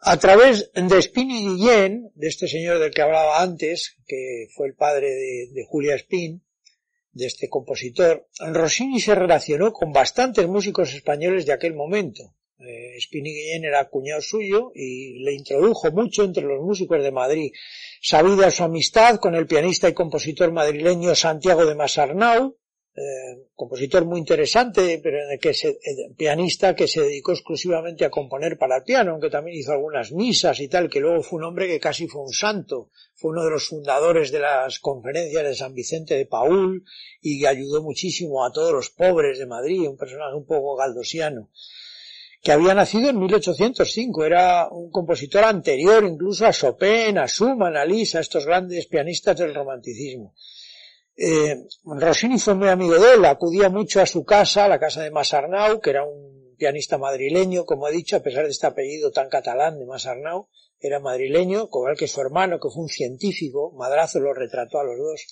A 0.00 0.18
través 0.18 0.70
de 0.74 1.02
Spini 1.02 1.48
Guillén, 1.48 2.10
de 2.14 2.28
este 2.28 2.48
señor 2.48 2.78
del 2.78 2.90
que 2.90 3.02
hablaba 3.02 3.40
antes, 3.40 3.96
que 4.06 4.48
fue 4.54 4.66
el 4.66 4.74
padre 4.74 5.08
de, 5.08 5.48
de 5.52 5.64
Julia 5.66 5.94
Spin, 5.94 6.42
de 7.12 7.26
este 7.26 7.48
compositor, 7.48 8.28
Rossini 8.40 9.00
se 9.00 9.14
relacionó 9.14 9.72
con 9.72 9.92
bastantes 9.92 10.46
músicos 10.48 10.92
españoles 10.92 11.46
de 11.46 11.52
aquel 11.52 11.74
momento, 11.74 12.34
eh, 12.58 12.98
Guillén 13.10 13.64
era 13.64 13.88
cuñado 13.88 14.20
suyo 14.20 14.70
y 14.74 15.22
le 15.24 15.32
introdujo 15.34 15.90
mucho 15.90 16.24
entre 16.24 16.44
los 16.44 16.60
músicos 16.60 17.02
de 17.02 17.10
Madrid. 17.10 17.52
Sabida 18.00 18.50
su 18.50 18.64
amistad 18.64 19.16
con 19.16 19.34
el 19.34 19.46
pianista 19.46 19.88
y 19.88 19.94
compositor 19.94 20.52
madrileño 20.52 21.14
Santiago 21.14 21.66
de 21.66 21.74
Masarnau, 21.74 22.56
eh, 22.96 23.48
compositor 23.56 24.04
muy 24.04 24.20
interesante, 24.20 25.00
pero 25.02 25.18
que 25.40 25.52
se, 25.52 25.70
eh, 25.70 26.14
pianista 26.16 26.76
que 26.76 26.86
se 26.86 27.00
dedicó 27.00 27.32
exclusivamente 27.32 28.04
a 28.04 28.10
componer 28.10 28.56
para 28.56 28.76
el 28.76 28.84
piano, 28.84 29.10
aunque 29.10 29.30
también 29.30 29.58
hizo 29.58 29.72
algunas 29.72 30.12
misas 30.12 30.60
y 30.60 30.68
tal, 30.68 30.88
que 30.88 31.00
luego 31.00 31.22
fue 31.24 31.38
un 31.38 31.46
hombre 31.46 31.66
que 31.66 31.80
casi 31.80 32.06
fue 32.06 32.22
un 32.22 32.32
santo, 32.32 32.90
fue 33.14 33.32
uno 33.32 33.44
de 33.44 33.50
los 33.50 33.66
fundadores 33.66 34.30
de 34.30 34.38
las 34.38 34.78
conferencias 34.78 35.42
de 35.42 35.54
San 35.56 35.74
Vicente 35.74 36.14
de 36.14 36.26
Paul 36.26 36.84
y 37.20 37.44
ayudó 37.46 37.82
muchísimo 37.82 38.44
a 38.44 38.52
todos 38.52 38.72
los 38.72 38.90
pobres 38.90 39.40
de 39.40 39.46
Madrid, 39.46 39.88
un 39.88 39.96
personaje 39.96 40.36
un 40.36 40.46
poco 40.46 40.76
galdosiano 40.76 41.50
que 42.44 42.52
había 42.52 42.74
nacido 42.74 43.08
en 43.08 43.18
1805, 43.18 44.22
era 44.26 44.68
un 44.68 44.90
compositor 44.90 45.44
anterior 45.44 46.04
incluso 46.04 46.44
a 46.44 46.52
Chopin, 46.52 47.16
a 47.16 47.26
Schumann, 47.26 47.74
a 47.74 47.86
Liszt, 47.86 48.16
a 48.16 48.20
estos 48.20 48.44
grandes 48.44 48.86
pianistas 48.86 49.38
del 49.38 49.54
romanticismo. 49.54 50.34
Eh, 51.16 51.56
Rossini 51.84 52.38
fue 52.38 52.54
muy 52.54 52.68
amigo 52.68 52.98
de 52.98 53.14
él, 53.14 53.24
acudía 53.24 53.70
mucho 53.70 54.02
a 54.02 54.06
su 54.06 54.26
casa, 54.26 54.68
la 54.68 54.78
casa 54.78 55.02
de 55.02 55.10
Masarnau, 55.10 55.80
que 55.80 55.88
era 55.88 56.04
un 56.04 56.54
pianista 56.58 56.98
madrileño, 56.98 57.64
como 57.64 57.88
he 57.88 57.92
dicho, 57.92 58.16
a 58.16 58.20
pesar 58.20 58.44
de 58.44 58.50
este 58.50 58.66
apellido 58.66 59.10
tan 59.10 59.30
catalán 59.30 59.78
de 59.78 59.86
Masarnau, 59.86 60.48
era 60.78 61.00
madrileño, 61.00 61.70
igual 61.72 61.96
que 61.96 62.08
su 62.08 62.20
hermano, 62.20 62.60
que 62.60 62.68
fue 62.68 62.82
un 62.82 62.90
científico, 62.90 63.72
Madrazo 63.72 64.20
lo 64.20 64.34
retrató 64.34 64.80
a 64.80 64.84
los 64.84 64.98
dos, 64.98 65.26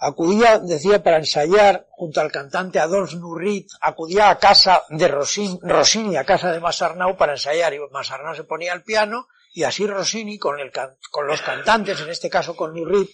acudía, 0.00 0.58
decía, 0.58 1.02
para 1.02 1.18
ensayar 1.18 1.86
junto 1.90 2.20
al 2.20 2.32
cantante 2.32 2.80
Adolphe 2.80 3.16
Nurrit, 3.16 3.68
acudía 3.80 4.30
a 4.30 4.38
casa 4.38 4.82
de 4.88 5.06
Rossini, 5.06 6.16
a 6.16 6.24
casa 6.24 6.50
de 6.50 6.58
Masarnau 6.58 7.16
para 7.16 7.32
ensayar, 7.32 7.74
y 7.74 7.78
Masarnau 7.92 8.34
se 8.34 8.44
ponía 8.44 8.72
al 8.72 8.82
piano, 8.82 9.28
y 9.52 9.64
así 9.64 9.86
Rossini, 9.86 10.38
con, 10.38 10.58
el, 10.58 10.72
con 11.10 11.26
los 11.26 11.42
cantantes, 11.42 12.00
en 12.00 12.08
este 12.08 12.30
caso 12.30 12.56
con 12.56 12.74
Nurrit, 12.74 13.10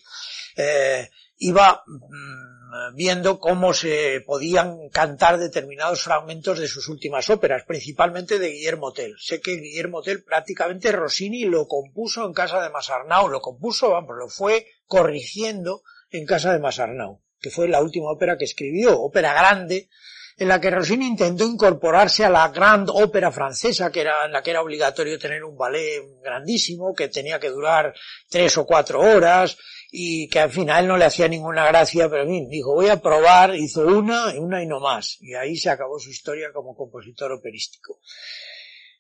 eh, 0.57 1.11
iba 1.39 1.83
mm, 1.87 2.95
viendo 2.95 3.41
cómo 3.41 3.75
se 3.75 4.23
podían 4.25 4.89
cantar 4.91 5.39
determinados 5.39 6.03
fragmentos 6.03 6.61
de 6.61 6.69
sus 6.69 6.89
últimas 6.89 7.29
óperas, 7.31 7.65
principalmente 7.67 8.39
de 8.39 8.51
Guillermo 8.51 8.93
Tell. 8.93 9.17
Sé 9.19 9.41
que 9.41 9.57
Guillermo 9.57 10.03
Tell 10.03 10.23
prácticamente 10.23 10.93
Rossini 10.93 11.47
lo 11.47 11.67
compuso 11.67 12.25
en 12.25 12.33
casa 12.33 12.63
de 12.63 12.71
Masarnau, 12.71 13.29
lo 13.29 13.41
compuso, 13.41 13.91
vamos, 13.91 14.17
lo 14.17 14.29
fue 14.29 14.67
corrigiendo 14.87 15.83
en 16.11 16.27
casa 16.27 16.53
de 16.53 16.59
Masarnau, 16.59 17.23
que 17.41 17.51
fue 17.51 17.69
la 17.69 17.83
última 17.83 18.11
ópera 18.11 18.37
que 18.37 18.45
escribió, 18.45 19.01
ópera 19.01 19.33
grande, 19.33 19.89
en 20.39 20.49
la 20.49 20.61
que 20.61 20.71
Rossini 20.71 21.07
intentó 21.07 21.45
incorporarse 21.45 22.25
a 22.25 22.31
la 22.31 22.49
gran 22.49 22.87
ópera 22.89 23.33
francesa, 23.33 23.91
que 23.91 24.03
era, 24.03 24.27
en 24.27 24.33
la 24.33 24.43
que 24.43 24.51
era 24.51 24.61
obligatorio 24.61 25.19
tener 25.19 25.43
un 25.43 25.57
ballet 25.57 26.03
grandísimo, 26.23 26.95
que 26.95 27.09
tenía 27.09 27.41
que 27.41 27.49
durar 27.49 27.95
tres 28.29 28.57
o 28.59 28.67
cuatro 28.67 29.01
horas, 29.01 29.57
y 29.91 30.29
que 30.29 30.41
al 30.41 30.51
final 30.51 30.87
no 30.87 30.99
le 30.99 31.07
hacía 31.07 31.27
ninguna 31.27 31.67
gracia, 31.67 32.11
pero 32.11 32.25
en 32.25 32.49
dijo, 32.51 32.75
voy 32.75 32.89
a 32.89 33.01
probar, 33.01 33.55
hizo 33.55 33.87
una, 33.87 34.35
una 34.39 34.63
y 34.63 34.67
no 34.67 34.79
más, 34.79 35.17
y 35.21 35.35
ahí 35.35 35.57
se 35.57 35.71
acabó 35.71 35.99
su 35.99 36.11
historia 36.11 36.53
como 36.53 36.77
compositor 36.77 37.33
operístico. 37.33 38.01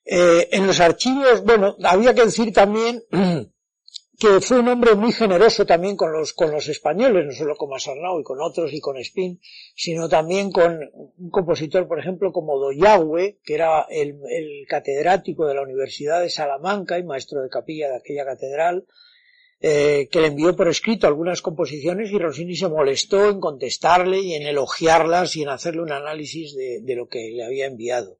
Eh, 0.04 0.48
en 0.52 0.66
los 0.66 0.80
archivos, 0.80 1.42
bueno, 1.42 1.76
había 1.82 2.14
que 2.14 2.24
decir 2.24 2.52
también 2.52 3.02
que 4.18 4.40
fue 4.40 4.60
un 4.60 4.68
hombre 4.68 4.94
muy 4.94 5.12
generoso 5.12 5.66
también 5.66 5.96
con 5.96 6.10
los, 6.12 6.32
con 6.32 6.50
los 6.50 6.68
españoles, 6.68 7.26
no 7.26 7.32
solo 7.32 7.54
con 7.56 7.68
Masarnau 7.68 8.18
y 8.18 8.24
con 8.24 8.40
otros 8.40 8.72
y 8.72 8.80
con 8.80 8.96
Spin, 8.96 9.40
sino 9.74 10.08
también 10.08 10.50
con 10.50 10.80
un 11.18 11.30
compositor, 11.30 11.86
por 11.86 11.98
ejemplo, 11.98 12.32
como 12.32 12.58
Doyagüe, 12.58 13.38
que 13.44 13.54
era 13.54 13.86
el, 13.90 14.16
catedrático 14.68 15.46
de 15.46 15.54
la 15.54 15.62
Universidad 15.62 16.22
de 16.22 16.30
Salamanca 16.30 16.98
y 16.98 17.04
maestro 17.04 17.42
de 17.42 17.50
capilla 17.50 17.90
de 17.90 17.96
aquella 17.96 18.24
catedral, 18.24 18.86
eh, 19.60 20.08
que 20.10 20.20
le 20.20 20.28
envió 20.28 20.56
por 20.56 20.68
escrito 20.68 21.06
algunas 21.06 21.42
composiciones 21.42 22.10
y 22.10 22.18
Rossini 22.18 22.56
se 22.56 22.68
molestó 22.68 23.28
en 23.28 23.40
contestarle 23.40 24.20
y 24.20 24.34
en 24.34 24.46
elogiarlas 24.46 25.36
y 25.36 25.42
en 25.42 25.50
hacerle 25.50 25.82
un 25.82 25.92
análisis 25.92 26.54
de 26.54 26.94
lo 26.94 27.08
que 27.08 27.30
le 27.30 27.44
había 27.44 27.66
enviado. 27.66 28.18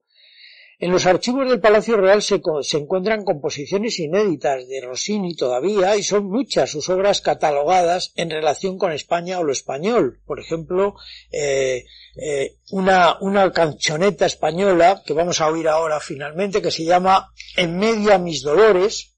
En 0.78 0.92
los 0.92 1.06
archivos 1.06 1.48
del 1.48 1.60
Palacio 1.60 1.96
Real 1.96 2.20
se, 2.20 2.42
encuentran 2.74 3.24
composiciones 3.24 3.98
inéditas 3.98 4.68
de 4.68 4.82
Rossini 4.82 5.34
todavía 5.34 5.96
y 5.96 6.02
son 6.02 6.26
muchas 6.26 6.70
sus 6.70 6.90
obras 6.90 7.22
catalogadas 7.22 8.12
en 8.14 8.28
relación 8.28 8.76
con 8.76 8.92
España 8.92 9.38
o 9.38 9.44
lo 9.44 9.52
español. 9.52 10.20
Por 10.26 10.38
ejemplo, 10.38 10.96
eh, 11.32 11.86
eh, 12.16 12.56
una, 12.72 13.16
una 13.22 13.50
cancioneta 13.52 14.26
española 14.26 15.02
que 15.06 15.14
vamos 15.14 15.40
a 15.40 15.48
oír 15.48 15.66
ahora 15.66 15.98
finalmente 15.98 16.60
que 16.60 16.70
se 16.70 16.84
llama 16.84 17.32
En 17.56 17.78
medio 17.78 18.12
a 18.12 18.18
mis 18.18 18.42
dolores, 18.42 19.16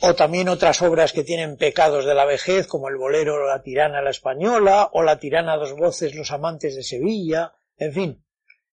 o 0.00 0.14
también 0.14 0.48
otras 0.48 0.80
obras 0.80 1.12
que 1.12 1.24
tienen 1.24 1.56
pecados 1.56 2.04
de 2.04 2.14
la 2.14 2.24
vejez 2.24 2.68
como 2.68 2.88
el 2.88 2.96
bolero 2.96 3.46
La 3.46 3.62
tirana 3.62 4.00
la 4.00 4.10
española 4.10 4.90
o 4.92 5.02
La 5.02 5.18
tirana 5.18 5.56
dos 5.56 5.72
voces 5.72 6.14
Los 6.14 6.30
amantes 6.30 6.76
de 6.76 6.84
Sevilla, 6.84 7.54
en 7.78 7.92
fin, 7.92 8.25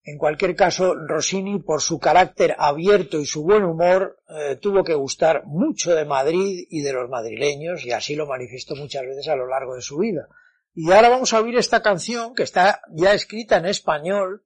en 0.06 0.18
cualquier 0.18 0.54
caso, 0.54 0.94
Rossini, 0.94 1.60
por 1.60 1.80
su 1.80 1.98
carácter 1.98 2.54
abierto 2.58 3.18
y 3.18 3.26
su 3.26 3.42
buen 3.42 3.64
humor, 3.64 4.20
eh, 4.28 4.56
tuvo 4.60 4.84
que 4.84 4.92
gustar 4.92 5.46
mucho 5.46 5.94
de 5.94 6.04
Madrid 6.04 6.66
y 6.68 6.82
de 6.82 6.92
los 6.92 7.08
madrileños, 7.08 7.86
y 7.86 7.92
así 7.92 8.14
lo 8.14 8.26
manifestó 8.26 8.76
muchas 8.76 9.02
veces 9.02 9.28
a 9.28 9.36
lo 9.36 9.46
largo 9.48 9.74
de 9.74 9.80
su 9.80 9.96
vida. 9.96 10.28
Y 10.74 10.92
ahora 10.92 11.08
vamos 11.08 11.32
a 11.32 11.40
oír 11.40 11.56
esta 11.56 11.80
canción, 11.80 12.34
que 12.34 12.42
está 12.42 12.82
ya 12.90 13.14
escrita 13.14 13.56
en 13.56 13.64
español, 13.64 14.44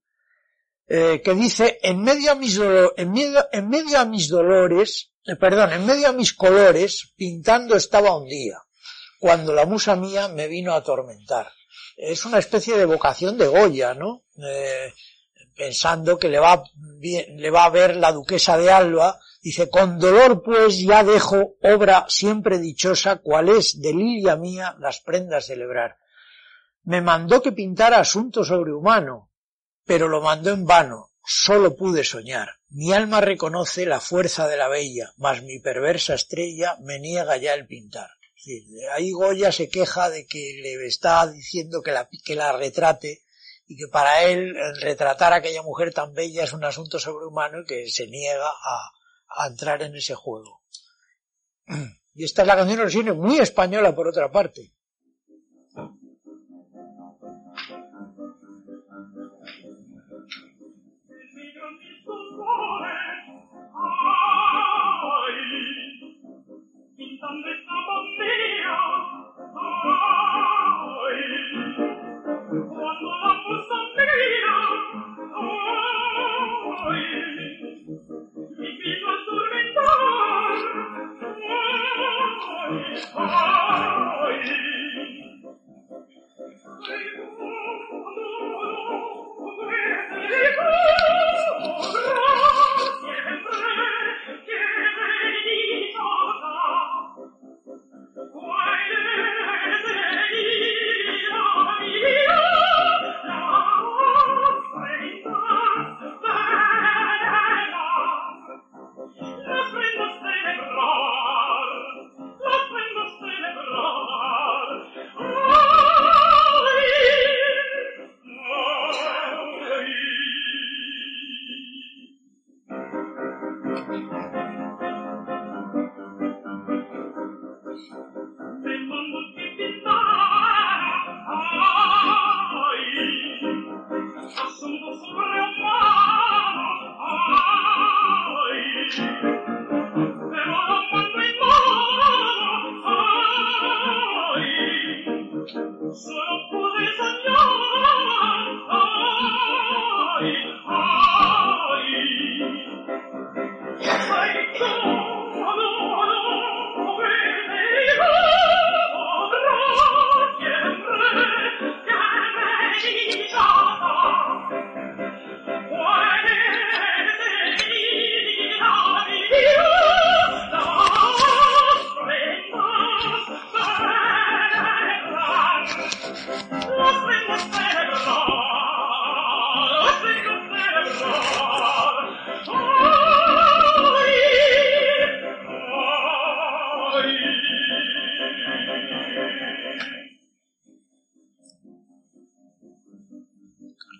eh, 0.87 1.21
que 1.25 1.35
dice, 1.35 1.81
en 1.83 2.03
medio 2.03 2.31
a 2.31 2.35
mis, 2.37 2.57
en 2.97 3.11
medio, 3.11 3.49
en 3.51 3.69
medio 3.69 3.99
a 3.99 4.05
mis 4.05 4.29
dolores, 4.29 5.13
eh, 5.25 5.35
perdón, 5.35 5.73
en 5.73 5.85
medio 5.85 6.09
a 6.09 6.13
mis 6.13 6.35
colores, 6.35 7.15
pintando 7.17 7.75
estaba 7.75 8.17
un 8.17 8.29
día, 8.29 8.59
cuando 9.19 9.53
la 9.53 9.67
musa 9.67 9.97
mía 9.97 10.29
me 10.29 10.47
vino 10.47 10.73
a 10.73 10.77
atormentar. 10.77 11.51
Es 11.97 12.25
una 12.25 12.39
especie 12.39 12.77
de 12.77 12.85
vocación 12.85 13.37
de 13.37 13.49
Goya, 13.49 13.95
¿no? 13.95 14.23
Pensando 15.59 16.19
que 16.19 16.29
le 16.29 16.39
va, 16.39 16.63
le 17.01 17.51
va 17.51 17.65
a 17.65 17.71
ver 17.71 17.97
la 17.97 18.13
duquesa 18.13 18.57
de 18.57 18.71
Alba, 18.71 19.19
dice, 19.43 19.69
con 19.69 19.99
dolor 19.99 20.43
pues 20.43 20.79
ya 20.79 21.03
dejo 21.03 21.57
obra 21.63 22.07
siempre 22.09 22.59
dichosa, 22.59 23.17
cual 23.17 23.49
es 23.49 23.81
de 23.81 23.93
lilia 23.93 24.37
mía 24.37 24.77
las 24.79 25.01
prendas 25.01 25.47
celebrar. 25.47 25.99
Me 26.85 27.01
mandó 27.03 27.43
que 27.43 27.53
pintara 27.53 27.99
asunto 27.99 28.45
sobrehumano, 28.45 29.31
pero 29.85 30.09
lo 30.09 30.23
mandó 30.23 30.51
en 30.51 30.65
vano, 30.65 31.11
solo 31.25 31.77
pude 31.77 32.05
soñar. 32.05 32.49
Mi 32.71 32.93
alma 32.93 33.21
reconoce 33.21 33.85
la 33.85 34.01
fuerza 34.01 34.47
de 34.47 34.57
la 34.57 34.69
bella, 34.69 35.13
mas 35.17 35.43
mi 35.43 35.59
perversa 35.59 36.15
estrella 36.15 36.77
me 36.81 37.01
niega 37.01 37.37
ya 37.37 37.55
el 37.55 37.67
pintar. 37.67 38.11
ahí 38.95 39.11
Goya 39.11 39.51
se 39.51 39.69
queja 39.69 40.09
de 40.09 40.27
que 40.27 40.61
le 40.63 40.87
está 40.87 41.27
diciendo 41.27 41.83
que 41.83 41.93
la, 41.93 42.09
que 42.25 42.37
la 42.37 42.53
retrate, 42.53 43.23
y 43.69 43.77
que 43.77 43.87
para 43.93 44.25
él 44.25 44.57
retratar 44.81 45.35
a 45.35 45.37
aquella 45.37 45.63
mujer 45.63 45.93
tan 45.93 46.15
bella 46.15 46.45
es 46.45 46.55
un 46.55 46.65
asunto 46.65 46.99
sobrehumano 46.99 47.61
y 47.61 47.65
que 47.67 47.91
se 47.91 48.07
niega 48.07 48.49
a, 48.49 49.47
entrar 49.47 49.83
en 49.83 49.95
ese 49.95 50.15
juego. 50.15 50.63
Y 52.15 52.25
esta 52.25 52.43
es 52.43 52.49
la 52.49 52.57
canción 52.57 52.81
originaria, 52.81 53.15
muy 53.15 53.39
española 53.39 53.95
por 53.95 54.09
otra 54.09 54.29
parte. 54.29 54.73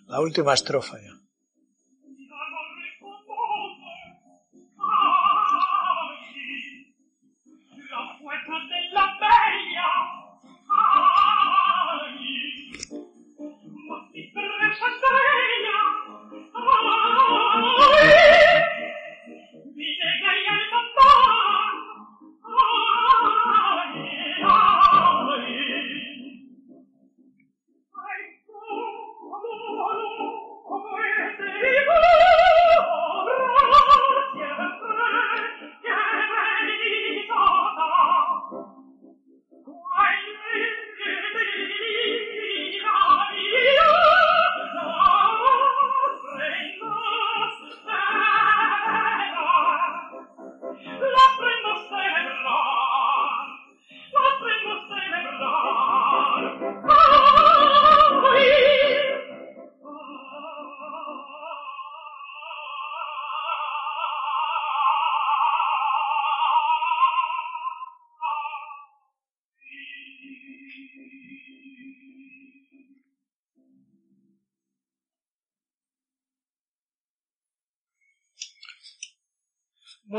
La 0.09 0.21
última 0.21 0.55
estrofa 0.55 0.99
ya. 1.01 1.13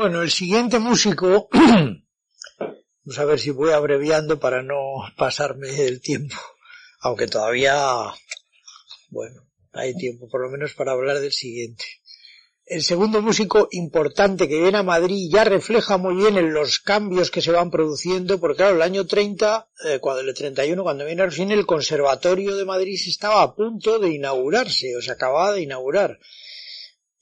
Bueno, 0.00 0.22
el 0.22 0.30
siguiente 0.30 0.78
músico, 0.78 1.50
vamos 1.52 3.18
a 3.18 3.24
ver 3.26 3.38
si 3.38 3.50
voy 3.50 3.72
abreviando 3.72 4.40
para 4.40 4.62
no 4.62 4.78
pasarme 5.14 5.68
el 5.86 6.00
tiempo, 6.00 6.36
aunque 7.00 7.26
todavía, 7.26 7.76
bueno, 9.10 9.42
hay 9.72 9.94
tiempo 9.94 10.26
por 10.30 10.40
lo 10.40 10.48
menos 10.48 10.72
para 10.72 10.92
hablar 10.92 11.20
del 11.20 11.32
siguiente. 11.32 11.84
El 12.64 12.82
segundo 12.82 13.20
músico 13.20 13.68
importante 13.72 14.48
que 14.48 14.62
viene 14.62 14.78
a 14.78 14.82
Madrid 14.82 15.28
ya 15.30 15.44
refleja 15.44 15.98
muy 15.98 16.14
bien 16.14 16.38
en 16.38 16.54
los 16.54 16.78
cambios 16.78 17.30
que 17.30 17.42
se 17.42 17.52
van 17.52 17.70
produciendo, 17.70 18.40
porque 18.40 18.56
claro, 18.56 18.76
el 18.76 18.82
año 18.82 19.06
30, 19.06 19.68
eh, 19.84 19.98
cuando 20.00 20.22
el 20.22 20.32
31, 20.32 20.82
cuando 20.82 21.04
viene 21.04 21.20
al 21.20 21.32
fin, 21.32 21.50
el 21.50 21.66
Conservatorio 21.66 22.56
de 22.56 22.64
Madrid 22.64 22.98
estaba 23.06 23.42
a 23.42 23.54
punto 23.54 23.98
de 23.98 24.14
inaugurarse, 24.14 24.96
o 24.96 25.02
se 25.02 25.12
acababa 25.12 25.52
de 25.52 25.60
inaugurar 25.60 26.18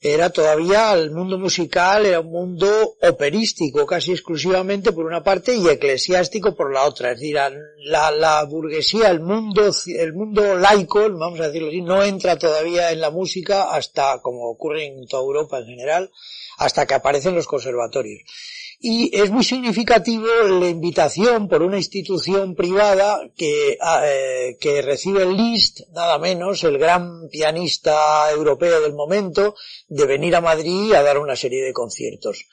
era 0.01 0.29
todavía 0.29 0.93
el 0.93 1.11
mundo 1.11 1.37
musical, 1.37 2.05
era 2.05 2.21
un 2.21 2.31
mundo 2.31 2.95
operístico 3.01 3.85
casi 3.85 4.13
exclusivamente 4.13 4.93
por 4.93 5.05
una 5.05 5.21
parte 5.21 5.55
y 5.55 5.67
eclesiástico 5.67 6.55
por 6.55 6.73
la 6.73 6.83
otra. 6.83 7.11
Es 7.11 7.19
decir, 7.19 7.37
la, 7.83 8.43
burguesía, 8.45 9.09
el 9.09 9.19
mundo, 9.19 9.69
el 9.87 10.13
mundo 10.13 10.55
laico, 10.55 11.01
vamos 11.11 11.41
a 11.41 11.47
decirlo 11.47 11.67
así, 11.67 11.81
no 11.81 12.01
entra 12.01 12.37
todavía 12.37 12.91
en 12.91 13.01
la 13.01 13.11
música 13.11 13.71
hasta, 13.73 14.21
como 14.21 14.49
ocurre 14.49 14.85
en 14.85 15.05
toda 15.05 15.23
Europa 15.23 15.59
en 15.59 15.65
general, 15.65 16.11
hasta 16.57 16.85
que 16.85 16.93
aparecen 16.93 17.35
los 17.35 17.47
conservatorios 17.47 18.21
y 18.81 19.11
es 19.13 19.29
muy 19.29 19.43
significativo 19.43 20.25
la 20.47 20.69
invitación 20.69 21.49
por 21.49 21.61
una 21.63 21.77
institución 21.77 22.55
privada 22.55 23.29
que, 23.35 23.77
ah, 23.81 24.03
eh, 24.05 24.57
que 24.59 24.81
recibe 24.81 25.25
nada 25.93 26.17
menos, 26.17 26.63
el 26.63 26.77
gran 26.77 27.27
pianista 27.29 28.31
europeo 28.31 28.79
del 28.79 28.93
momento, 28.93 29.55
de 29.89 30.05
venir 30.05 30.33
a 30.35 30.41
Madrid 30.41 30.93
a 30.93 31.03
dar 31.03 31.17
una 31.17 31.35
serie 31.35 31.61
de 31.61 31.73
conciertos. 31.73 32.45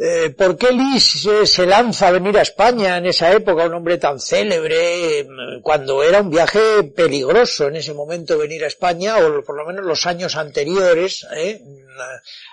Eh, 0.00 0.30
¿Por 0.30 0.56
qué 0.56 0.70
Lis 0.70 1.26
se 1.44 1.66
lanza 1.66 2.06
a 2.06 2.12
venir 2.12 2.38
a 2.38 2.42
España 2.42 2.98
en 2.98 3.06
esa 3.06 3.32
época, 3.32 3.66
un 3.66 3.74
hombre 3.74 3.98
tan 3.98 4.20
célebre, 4.20 5.24
mm, 5.24 5.60
cuando 5.60 6.04
era 6.04 6.20
un 6.20 6.30
viaje 6.30 6.84
peligroso 6.84 7.66
en 7.66 7.76
ese 7.76 7.94
momento 7.94 8.38
venir 8.38 8.62
a 8.62 8.68
España, 8.68 9.16
o 9.18 9.42
por 9.42 9.56
lo 9.56 9.66
menos 9.66 9.84
los 9.84 10.06
años 10.06 10.36
anteriores, 10.36 11.26
eh? 11.34 11.60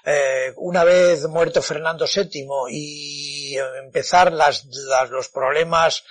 Eh, 0.06 0.54
una 0.56 0.84
vez 0.84 1.28
muerto 1.28 1.62
Fernando 1.62 2.08
VII 2.08 2.48
y 2.72 3.56
empezar 3.84 4.34
las, 4.34 4.66
los 5.12 5.30
problemas 5.30 6.04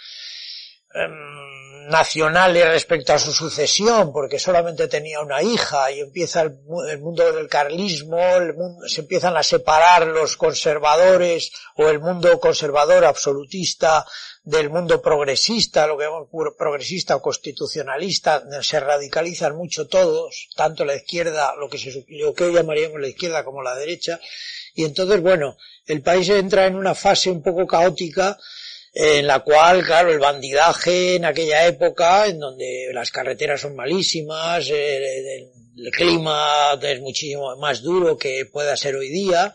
em, 0.94 1.43
nacionales 1.88 2.66
respecto 2.66 3.12
a 3.12 3.18
su 3.18 3.32
sucesión, 3.32 4.12
porque 4.12 4.38
solamente 4.38 4.88
tenía 4.88 5.20
una 5.20 5.42
hija 5.42 5.90
y 5.90 6.00
empieza 6.00 6.42
el, 6.42 6.58
mundo 7.00 7.32
del 7.32 7.48
carlismo, 7.48 8.20
se 8.86 9.02
empiezan 9.02 9.36
a 9.36 9.42
separar 9.42 10.06
los 10.06 10.36
conservadores 10.36 11.52
o 11.76 11.88
el 11.88 12.00
mundo 12.00 12.38
conservador 12.40 13.04
absolutista 13.04 14.04
del 14.42 14.70
mundo 14.70 15.00
progresista, 15.00 15.86
lo 15.86 15.96
que 15.96 16.04
llamamos 16.04 16.28
progresista 16.56 17.16
o 17.16 17.22
constitucionalista, 17.22 18.42
se 18.62 18.80
radicalizan 18.80 19.56
mucho 19.56 19.86
todos, 19.86 20.48
tanto 20.54 20.84
la 20.84 20.96
izquierda, 20.96 21.54
lo 21.56 21.68
que, 21.68 21.78
se, 21.78 22.04
lo 22.08 22.34
que 22.34 22.44
hoy 22.44 22.54
llamaríamos 22.54 23.00
la 23.00 23.08
izquierda 23.08 23.44
como 23.44 23.62
la 23.62 23.74
derecha, 23.74 24.20
y 24.74 24.84
entonces, 24.84 25.20
bueno, 25.22 25.56
el 25.86 26.02
país 26.02 26.28
entra 26.28 26.66
en 26.66 26.76
una 26.76 26.94
fase 26.94 27.30
un 27.30 27.42
poco 27.42 27.66
caótica 27.66 28.38
en 28.94 29.26
la 29.26 29.40
cual, 29.40 29.84
claro, 29.84 30.12
el 30.12 30.20
bandidaje 30.20 31.16
en 31.16 31.24
aquella 31.24 31.66
época, 31.66 32.26
en 32.26 32.38
donde 32.38 32.90
las 32.92 33.10
carreteras 33.10 33.60
son 33.60 33.74
malísimas, 33.74 34.70
el, 34.70 35.50
clima 35.90 36.78
es 36.80 37.00
muchísimo 37.00 37.56
más 37.56 37.82
duro 37.82 38.16
que 38.16 38.46
pueda 38.50 38.76
ser 38.76 38.94
hoy 38.94 39.08
día, 39.08 39.52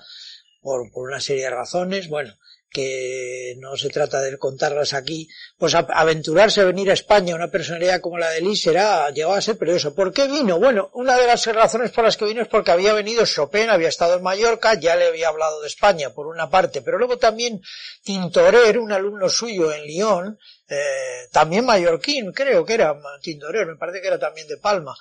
por, 0.62 0.92
por 0.92 1.08
una 1.08 1.22
serie 1.22 1.44
de 1.44 1.52
razones, 1.52 2.10
bueno, 2.10 2.36
que 2.70 3.56
no 3.58 3.76
se 3.78 3.90
trata 3.90 4.22
de 4.22 4.38
contarlas 4.38 4.94
aquí, 4.94 5.28
pues 5.58 5.74
aventurarse 5.74 6.62
a 6.62 6.66
venir 6.66 6.90
a 6.90 6.94
España 6.94 7.36
una 7.36 7.50
personalidad 7.50 8.00
como 8.00 8.18
la 8.18 8.30
de 8.30 8.42
Lis 8.42 8.62
será, 8.62 9.10
llegó 9.10 9.34
a 9.34 9.42
ser 9.42 9.58
peligroso. 9.58 9.96
¿Por 9.96 10.14
qué 10.14 10.28
vino? 10.28 10.60
Bueno, 10.60 10.90
una 10.94 11.18
de 11.18 11.26
las 11.26 11.46
razones 11.48 11.92
por 11.92 12.04
las 12.04 12.16
que 12.16 12.26
vino 12.26 12.42
es 12.42 12.48
porque 12.48 12.72
había 12.72 12.94
venido 12.94 13.26
Chopin, 13.26 13.70
había 13.70 13.90
estado 13.90 14.18
en 14.18 14.24
Mallorca, 14.24 14.76
ya 14.76 14.96
le 14.96 15.08
había 15.08 15.30
hablado 15.30 15.62
de 15.62 15.68
España 15.68 16.12
por 16.12 16.28
una 16.28 16.50
parte, 16.50 16.82
pero 16.82 16.98
luego 16.98 17.18
también 17.18 17.62
Tintorer, 18.04 18.78
un 18.78 18.92
alumno 18.92 19.30
suyo 19.30 19.74
en 19.74 19.84
Lyon, 19.86 20.40
eh, 20.70 21.28
también 21.32 21.66
mallorquín, 21.66 22.32
creo 22.32 22.64
que 22.64 22.76
era 22.76 22.96
Tintorer, 23.22 23.66
me 23.66 23.76
parece 23.76 24.02
que 24.02 24.08
era 24.08 24.20
también 24.20 24.48
de 24.48 24.58
Palma, 24.58 24.96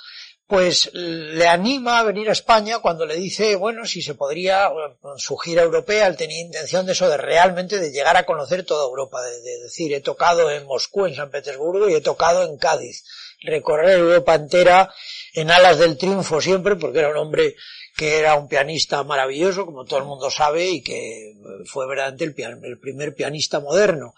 pues 0.49 0.91
le 0.95 1.47
anima 1.47 1.99
a 1.99 2.05
venir 2.05 2.31
a 2.31 2.33
España 2.33 2.79
cuando 2.79 3.05
le 3.05 3.17
dice, 3.17 3.55
bueno, 3.55 3.85
si 3.85 4.01
se 4.01 4.15
podría, 4.15 4.71
su 5.19 5.37
gira 5.37 5.63
europea, 5.63 6.07
él 6.07 6.17
tenía 6.17 6.41
intención 6.41 6.87
de 6.87 6.93
eso, 6.93 7.07
de 7.07 7.19
realmente 7.19 7.79
de 7.79 7.93
llegar 7.93 8.17
a 8.17 8.25
conocer 8.25 8.65
toda 8.65 8.87
Europa, 8.87 9.21
de, 9.21 9.59
decir, 9.65 9.93
he 9.93 10.01
tocado 10.01 10.51
en 10.51 10.65
Moscú, 10.65 11.05
en 11.05 11.15
San 11.15 11.31
Petersburgo 11.31 11.91
y 11.91 11.95
he 11.95 12.01
tocado 12.01 12.45
en 12.45 12.57
Cádiz, 12.57 13.05
recorrer 13.43 13.99
Europa 13.99 14.37
entera 14.37 14.91
en 15.35 15.51
alas 15.51 15.79
del 15.79 15.99
triunfo 15.99 16.41
siempre, 16.41 16.77
porque 16.77 17.01
era 17.01 17.11
un 17.11 17.19
hombre 17.19 17.55
que 17.95 18.19
era 18.19 18.35
un 18.37 18.49
pianista 18.49 19.05
maravilloso, 19.05 19.67
como 19.67 19.85
todo 19.85 19.99
el 19.99 20.07
mundo 20.07 20.31
sabe, 20.31 20.67
y 20.67 20.81
que 20.83 21.35
fue 21.67 21.87
verdaderamente 21.87 22.25
el, 22.25 22.65
el 22.65 22.79
primer 22.79 23.15
pianista 23.15 23.61
moderno. 23.61 24.15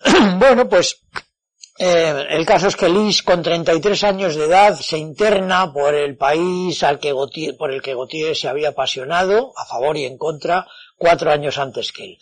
bueno, 0.40 0.68
pues 0.68 1.02
eh, 1.82 2.26
el 2.30 2.46
caso 2.46 2.68
es 2.68 2.76
que 2.76 2.88
Lis, 2.88 3.22
con 3.22 3.42
33 3.42 4.04
años 4.04 4.36
de 4.36 4.44
edad, 4.44 4.78
se 4.78 4.98
interna 4.98 5.72
por 5.72 5.94
el 5.94 6.16
país 6.16 6.82
al 6.82 7.00
que 7.00 7.12
por 7.58 7.72
el 7.72 7.82
que 7.82 7.94
Gautier 7.94 8.36
se 8.36 8.48
había 8.48 8.68
apasionado, 8.68 9.52
a 9.56 9.64
favor 9.64 9.96
y 9.96 10.04
en 10.04 10.16
contra, 10.16 10.66
cuatro 10.96 11.30
años 11.30 11.58
antes 11.58 11.92
que 11.92 12.04
él 12.04 12.18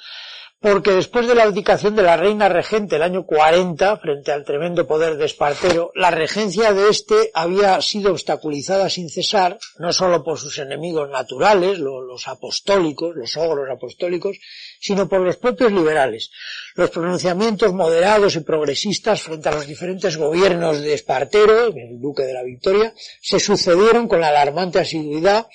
porque 0.61 0.93
después 0.93 1.27
de 1.27 1.35
la 1.35 1.45
abdicación 1.45 1.97
de 1.97 2.03
la 2.03 2.19
reina 2.19 2.51
regente 2.51 2.97
el 2.97 3.03
año 3.03 3.25
40, 3.25 3.97
frente 3.97 4.31
al 4.31 4.45
tremendo 4.45 4.87
poder 4.87 5.17
de 5.17 5.25
Espartero, 5.25 5.91
la 5.95 6.11
regencia 6.11 6.75
de 6.75 6.91
éste 6.91 7.31
había 7.33 7.81
sido 7.81 8.13
obstaculizada 8.13 8.91
sin 8.91 9.09
cesar, 9.09 9.59
no 9.79 9.91
solo 9.95 10.23
por 10.23 10.39
sus 10.39 10.59
enemigos 10.59 11.09
naturales, 11.09 11.79
los 11.79 12.29
apostólicos, 12.29 13.17
los 13.17 13.39
ogros 13.39 13.71
apostólicos, 13.71 14.37
sino 14.81 15.09
por 15.09 15.23
los 15.23 15.39
propios 15.39 15.73
liberales. 15.73 16.31
Los 16.75 16.91
pronunciamientos 16.91 17.73
moderados 17.73 18.37
y 18.37 18.41
progresistas 18.41 19.23
frente 19.23 19.49
a 19.49 19.53
los 19.53 19.67
diferentes 19.67 20.19
gobiernos 20.19 20.83
de 20.83 20.93
Espartero, 20.93 21.69
el 21.69 21.99
duque 21.99 22.25
de 22.25 22.35
la 22.35 22.43
Victoria, 22.43 22.93
se 23.23 23.41
sucedieron 23.41 24.09
con 24.09 24.23
alarmante 24.23 24.79
asiduidad 24.79 25.47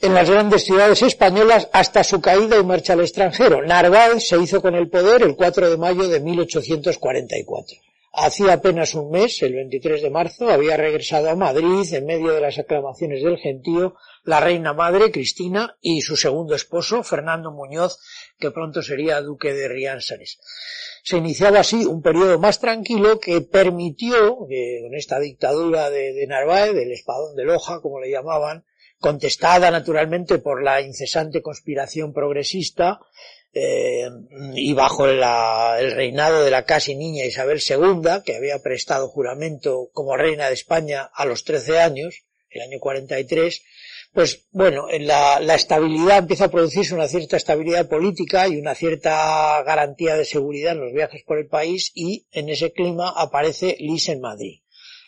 en 0.00 0.14
las 0.14 0.30
grandes 0.30 0.64
ciudades 0.64 1.02
españolas 1.02 1.68
hasta 1.72 2.04
su 2.04 2.20
caída 2.20 2.56
y 2.58 2.64
marcha 2.64 2.92
al 2.92 3.00
extranjero. 3.00 3.62
Narváez 3.62 4.26
se 4.26 4.40
hizo 4.40 4.62
con 4.62 4.74
el 4.74 4.88
poder 4.88 5.22
el 5.22 5.36
4 5.36 5.70
de 5.70 5.76
mayo 5.76 6.08
de 6.08 6.20
1844. 6.20 7.78
hacía 8.12 8.54
apenas 8.54 8.94
un 8.94 9.10
mes, 9.10 9.42
el 9.42 9.54
23 9.54 10.02
de 10.02 10.10
marzo, 10.10 10.48
había 10.48 10.76
regresado 10.76 11.30
a 11.30 11.36
Madrid 11.36 11.86
en 11.92 12.06
medio 12.06 12.32
de 12.32 12.40
las 12.40 12.58
aclamaciones 12.58 13.22
del 13.22 13.38
gentío 13.38 13.94
la 14.28 14.40
reina 14.40 14.74
madre 14.74 15.10
Cristina 15.10 15.78
y 15.80 16.02
su 16.02 16.14
segundo 16.14 16.54
esposo 16.54 17.02
Fernando 17.02 17.50
Muñoz, 17.50 17.98
que 18.38 18.50
pronto 18.50 18.82
sería 18.82 19.22
duque 19.22 19.54
de 19.54 19.68
Riánsares. 19.68 20.38
Se 21.02 21.16
iniciaba 21.16 21.60
así 21.60 21.86
un 21.86 22.02
periodo 22.02 22.38
más 22.38 22.60
tranquilo 22.60 23.18
que 23.20 23.40
permitió, 23.40 24.46
que 24.46 24.80
con 24.82 24.94
esta 24.94 25.18
dictadura 25.18 25.88
de, 25.88 26.26
Narváez, 26.26 26.74
del 26.74 26.92
espadón 26.92 27.36
de 27.36 27.44
Loja, 27.44 27.80
como 27.80 28.00
le 28.00 28.10
llamaban, 28.10 28.66
contestada 29.00 29.70
naturalmente 29.70 30.38
por 30.38 30.62
la 30.62 30.80
incesante 30.80 31.42
conspiración 31.42 32.12
progresista, 32.12 33.00
eh, 33.54 34.08
y 34.54 34.72
bajo 34.74 35.06
el 35.06 35.92
reinado 35.92 36.44
de 36.44 36.50
la 36.50 36.64
casi 36.64 36.94
niña 36.94 37.24
Isabel 37.24 37.60
II, 37.66 38.22
que 38.24 38.36
había 38.36 38.58
prestado 38.58 39.08
juramento 39.08 39.88
como 39.92 40.16
reina 40.16 40.48
de 40.48 40.54
España 40.54 41.10
a 41.12 41.24
los 41.24 41.44
13 41.44 41.78
años, 41.78 42.24
el 42.50 42.62
año 42.62 42.78
43, 42.78 43.62
pues 44.12 44.46
bueno, 44.50 44.86
la, 45.00 45.40
la 45.40 45.54
estabilidad 45.54 46.18
empieza 46.18 46.46
a 46.46 46.50
producirse 46.50 46.94
una 46.94 47.08
cierta 47.08 47.36
estabilidad 47.36 47.88
política 47.88 48.48
y 48.48 48.56
una 48.56 48.74
cierta 48.74 49.62
garantía 49.62 50.16
de 50.16 50.24
seguridad 50.24 50.72
en 50.72 50.80
los 50.80 50.92
viajes 50.92 51.22
por 51.24 51.38
el 51.38 51.46
país 51.46 51.90
y 51.94 52.26
en 52.32 52.48
ese 52.48 52.72
clima 52.72 53.12
aparece 53.16 53.76
Lis 53.78 54.08
en 54.08 54.20
Madrid. 54.20 54.60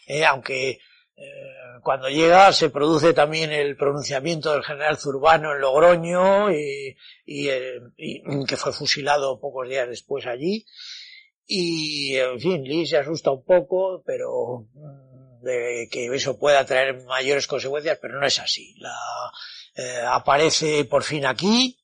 Eh, 0.07 0.25
aunque 0.25 0.71
eh, 0.71 1.60
cuando 1.83 2.09
llega 2.09 2.53
se 2.53 2.71
produce 2.71 3.13
también 3.13 3.53
el 3.53 3.77
pronunciamiento 3.77 4.53
del 4.53 4.63
general 4.65 4.99
Zurbano 4.99 5.53
en 5.53 5.61
Logroño 5.61 6.51
y, 6.51 6.97
eh, 7.27 7.81
que 8.47 8.57
fue 8.57 8.73
fusilado 8.73 9.41
pocos 9.41 9.69
días 9.69 9.89
después 9.89 10.27
allí. 10.27 10.65
Y, 11.47 12.17
en 12.17 12.39
fin, 12.39 12.63
Lee 12.63 12.87
se 12.87 12.99
asusta 12.99 13.33
un 13.33 13.45
poco, 13.45 14.03
pero 14.07 14.67
mm, 14.73 15.45
de 15.45 15.89
que 15.91 16.07
eso 16.07 16.39
pueda 16.39 16.65
traer 16.65 17.05
mayores 17.07 17.47
consecuencias, 17.47 17.99
pero 18.01 18.21
no 18.21 18.27
es 18.27 18.39
así. 18.39 18.75
La, 18.79 18.95
eh, 19.75 20.03
aparece 20.07 20.85
por 20.85 21.03
fin 21.03 21.27
aquí, 21.27 21.79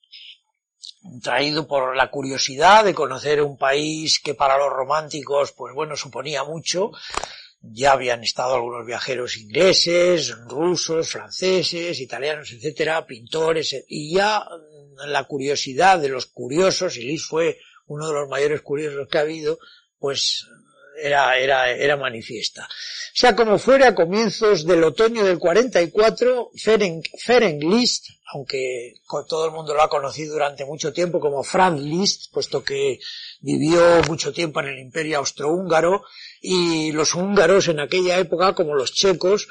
traído 1.23 1.67
por 1.67 1.97
la 1.97 2.11
curiosidad 2.11 2.85
de 2.85 2.95
conocer 2.95 3.43
un 3.43 3.57
país 3.57 4.21
que 4.21 4.35
para 4.35 4.59
los 4.59 4.71
románticos, 4.71 5.53
pues 5.53 5.75
bueno, 5.75 5.97
suponía 5.97 6.45
mucho, 6.45 6.91
ya 7.61 7.93
habían 7.93 8.23
estado 8.23 8.55
algunos 8.55 8.87
viajeros 8.87 9.37
ingleses, 9.37 10.37
rusos, 10.47 11.09
franceses, 11.09 12.01
italianos, 12.01 12.53
etcétera, 12.53 13.07
pintores, 13.07 13.85
y 13.89 14.15
ya 14.15 14.47
la 15.07 15.25
curiosidad 15.25 16.01
de 16.01 16.09
los 16.09 16.27
curiosos, 16.27 16.97
y 16.97 17.03
Lis 17.03 17.25
fue 17.27 17.59
uno 17.87 18.09
de 18.09 18.15
los 18.15 18.29
mayores 18.29 18.63
curiosos 18.63 19.09
que 19.09 19.19
ha 19.19 19.23
habido, 19.23 19.59
pues 19.99 20.47
era, 21.03 21.39
era, 21.39 21.71
era 21.71 21.97
manifiesta. 21.97 22.69
Sea, 23.15 23.35
como 23.35 23.59
fuera, 23.59 23.89
a 23.89 23.95
comienzos 23.95 24.67
del 24.67 24.85
otoño 24.85 25.25
del 25.25 25.39
44, 25.39 26.51
Ferenc, 26.55 27.07
Ferenc 27.19 27.63
Liszt, 27.63 28.11
aunque 28.35 28.95
todo 29.29 29.47
el 29.47 29.53
mundo 29.53 29.73
lo 29.73 29.83
ha 29.83 29.89
conocido 29.89 30.35
durante 30.35 30.65
mucho 30.67 30.93
tiempo 30.93 31.19
como 31.19 31.43
Franz 31.43 31.81
Liszt, 31.81 32.33
puesto 32.33 32.63
que 32.63 32.99
vivió 33.41 34.03
mucho 34.07 34.33
tiempo 34.33 34.61
en 34.61 34.67
el 34.67 34.79
imperio 34.81 35.19
austrohúngaro, 35.19 36.03
y 36.43 36.93
los 36.93 37.15
húngaros 37.15 37.69
en 37.69 37.81
aquella 37.81 38.19
época, 38.19 38.55
como 38.55 38.75
los 38.75 38.93
checos, 38.93 39.49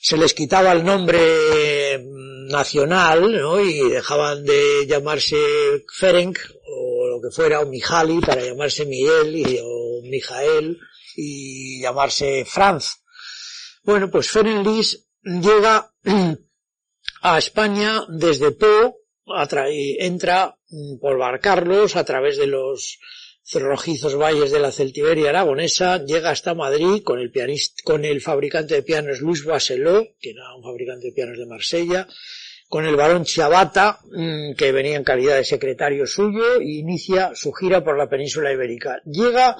se 0.00 0.16
les 0.16 0.34
quitaba 0.34 0.72
el 0.72 0.82
nombre 0.84 1.98
mm, 1.98 2.48
nacional, 2.48 3.30
¿no? 3.30 3.60
Y 3.60 3.90
dejaban 3.90 4.42
de 4.44 4.86
llamarse 4.86 5.36
Ferenc, 5.92 6.38
o 6.66 7.08
lo 7.08 7.20
que 7.20 7.30
fuera, 7.30 7.60
o 7.60 7.66
Mijali, 7.66 8.20
para 8.20 8.42
llamarse 8.42 8.84
Miguel, 8.84 9.36
y, 9.36 9.58
o 9.62 9.81
Mijael, 10.02 10.78
y 11.16 11.80
llamarse 11.80 12.44
Franz. 12.44 13.02
Bueno, 13.82 14.10
pues 14.10 14.30
Ferenc 14.30 14.66
Lis 14.66 15.08
llega 15.22 15.92
a 17.22 17.38
España 17.38 18.04
desde 18.08 18.52
Po, 18.52 18.96
entra 19.98 20.56
mm, 20.68 20.98
por 21.00 21.18
Barcarlos 21.18 21.96
a 21.96 22.04
través 22.04 22.38
de 22.38 22.46
los 22.46 22.98
rojizos 23.54 24.16
valles 24.16 24.50
de 24.50 24.60
la 24.60 24.72
Celtiberia 24.72 25.30
aragonesa, 25.30 26.02
llega 26.04 26.30
hasta 26.30 26.54
Madrid 26.54 27.02
con 27.02 27.18
el 27.18 27.30
pianista, 27.30 27.82
con 27.84 28.04
el 28.04 28.20
fabricante 28.20 28.74
de 28.74 28.82
pianos 28.82 29.20
Luis 29.20 29.44
Baseló, 29.44 30.06
que 30.20 30.30
era 30.30 30.54
un 30.54 30.62
fabricante 30.62 31.08
de 31.08 31.12
pianos 31.12 31.38
de 31.38 31.46
Marsella, 31.46 32.08
con 32.72 32.86
el 32.86 32.96
barón 32.96 33.24
Chavata, 33.24 33.98
mm, 34.10 34.54
que 34.54 34.72
venía 34.72 34.96
en 34.96 35.04
calidad 35.04 35.36
de 35.36 35.44
secretario 35.44 36.06
suyo, 36.06 36.58
e 36.58 36.78
inicia 36.78 37.32
su 37.34 37.52
gira 37.52 37.84
por 37.84 37.98
la 37.98 38.08
península 38.08 38.50
ibérica. 38.50 38.98
Llega 39.04 39.58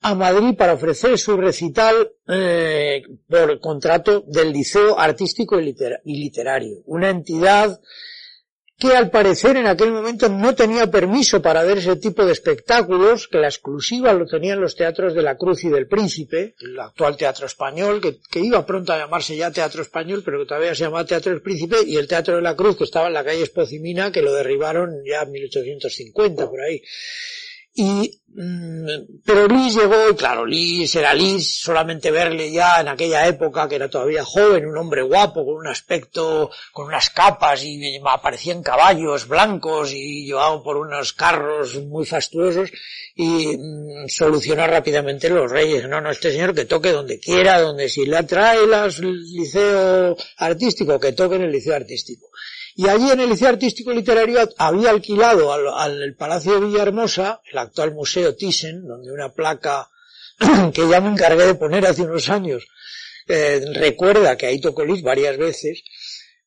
a 0.00 0.14
Madrid 0.16 0.56
para 0.56 0.72
ofrecer 0.72 1.16
su 1.16 1.36
recital 1.36 2.10
eh, 2.26 3.04
por 3.28 3.60
contrato 3.60 4.24
del 4.26 4.52
Liceo 4.52 4.98
Artístico 4.98 5.60
y 5.60 5.76
Literario, 6.06 6.82
una 6.86 7.10
entidad 7.10 7.80
que 8.78 8.88
al 8.88 9.10
parecer 9.10 9.56
en 9.56 9.66
aquel 9.66 9.92
momento 9.92 10.28
no 10.28 10.54
tenía 10.54 10.90
permiso 10.90 11.40
para 11.40 11.62
ver 11.62 11.78
ese 11.78 11.96
tipo 11.96 12.26
de 12.26 12.32
espectáculos, 12.32 13.28
que 13.28 13.38
la 13.38 13.48
exclusiva 13.48 14.12
lo 14.12 14.26
tenían 14.26 14.60
los 14.60 14.74
teatros 14.74 15.14
de 15.14 15.22
la 15.22 15.36
Cruz 15.36 15.64
y 15.64 15.68
del 15.68 15.86
Príncipe, 15.86 16.54
el 16.60 16.78
actual 16.78 17.16
Teatro 17.16 17.46
Español, 17.46 18.00
que, 18.00 18.40
iba 18.40 18.66
pronto 18.66 18.92
a 18.92 18.98
llamarse 18.98 19.36
ya 19.36 19.52
Teatro 19.52 19.82
Español, 19.82 20.22
pero 20.24 20.40
que 20.40 20.46
todavía 20.46 20.74
se 20.74 20.84
llamaba 20.84 21.06
Teatro 21.06 21.30
del 21.30 21.42
Príncipe, 21.42 21.76
y 21.86 21.96
el 21.96 22.08
Teatro 22.08 22.36
de 22.36 22.42
la 22.42 22.56
Cruz, 22.56 22.76
que 22.76 22.84
estaba 22.84 23.06
en 23.06 23.14
la 23.14 23.24
calle 23.24 23.42
Espocimina, 23.42 24.10
que 24.10 24.22
lo 24.22 24.32
derribaron 24.32 25.02
ya 25.06 25.22
en 25.22 25.30
1850, 25.30 26.50
por 26.50 26.60
ahí. 26.60 26.82
Y, 27.76 28.20
mm, 28.28 28.86
pero 29.24 29.48
Liz 29.48 29.74
llegó, 29.74 30.08
y 30.08 30.14
claro, 30.14 30.46
Liz 30.46 30.94
era 30.94 31.12
Liz, 31.12 31.60
solamente 31.60 32.12
verle 32.12 32.52
ya 32.52 32.80
en 32.80 32.86
aquella 32.86 33.26
época 33.26 33.68
que 33.68 33.74
era 33.74 33.90
todavía 33.90 34.24
joven, 34.24 34.66
un 34.66 34.76
hombre 34.76 35.02
guapo, 35.02 35.44
con 35.44 35.56
un 35.56 35.66
aspecto, 35.66 36.50
con 36.72 36.86
unas 36.86 37.10
capas 37.10 37.64
y 37.64 38.00
aparecían 38.06 38.62
caballos 38.62 39.26
blancos 39.26 39.92
y 39.92 40.26
llevado 40.26 40.62
por 40.62 40.76
unos 40.76 41.12
carros 41.14 41.74
muy 41.86 42.06
fastuosos 42.06 42.70
y 43.16 43.56
mm, 43.56 44.08
solucionó 44.08 44.66
rápidamente 44.68 45.28
los 45.28 45.50
reyes. 45.50 45.88
No, 45.88 46.00
no, 46.00 46.12
este 46.12 46.30
señor 46.30 46.54
que 46.54 46.64
toque 46.64 46.92
donde 46.92 47.18
quiera, 47.18 47.60
donde 47.60 47.88
si 47.88 48.06
le 48.06 48.18
atrae 48.18 48.58
el 48.64 49.22
liceo 49.32 50.16
artístico, 50.36 51.00
que 51.00 51.12
toque 51.12 51.36
en 51.36 51.42
el 51.42 51.52
liceo 51.52 51.74
artístico. 51.74 52.28
Y 52.76 52.88
allí 52.88 53.10
en 53.10 53.20
el 53.20 53.30
Liceo 53.30 53.48
Artístico 53.48 53.92
Literario 53.92 54.48
había 54.58 54.90
alquilado 54.90 55.52
al, 55.52 56.16
Palacio 56.16 56.54
de 56.54 56.66
Villahermosa, 56.66 57.40
el 57.50 57.58
actual 57.58 57.94
Museo 57.94 58.34
Thyssen, 58.34 58.84
donde 58.84 59.12
una 59.12 59.32
placa 59.32 59.88
que 60.74 60.88
ya 60.88 61.00
me 61.00 61.10
encargué 61.10 61.46
de 61.46 61.54
poner 61.54 61.86
hace 61.86 62.02
unos 62.02 62.28
años, 62.28 62.66
eh, 63.28 63.64
recuerda 63.74 64.36
que 64.36 64.46
ahí 64.46 64.60
tocó 64.60 64.84
Liz 64.84 65.02
varias 65.02 65.36
veces, 65.38 65.84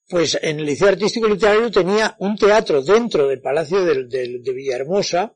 pues 0.10 0.38
en 0.42 0.60
el 0.60 0.66
Liceo 0.66 0.90
Artístico 0.90 1.28
Literario 1.28 1.72
tenía 1.72 2.16
un 2.20 2.38
teatro 2.38 2.82
dentro 2.82 3.28
del 3.28 3.42
Palacio 3.42 3.86
de, 3.86 4.42
Villahermosa 4.44 5.34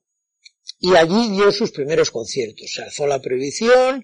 y 0.80 0.96
allí 0.96 1.32
dio 1.32 1.52
sus 1.54 1.72
primeros 1.72 2.12
conciertos. 2.12 2.72
Se 2.74 2.84
alzó 2.84 3.08
la 3.08 3.22
prohibición 3.22 4.04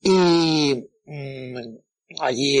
y 0.00 0.82
mm, 1.04 1.56
allí 2.20 2.56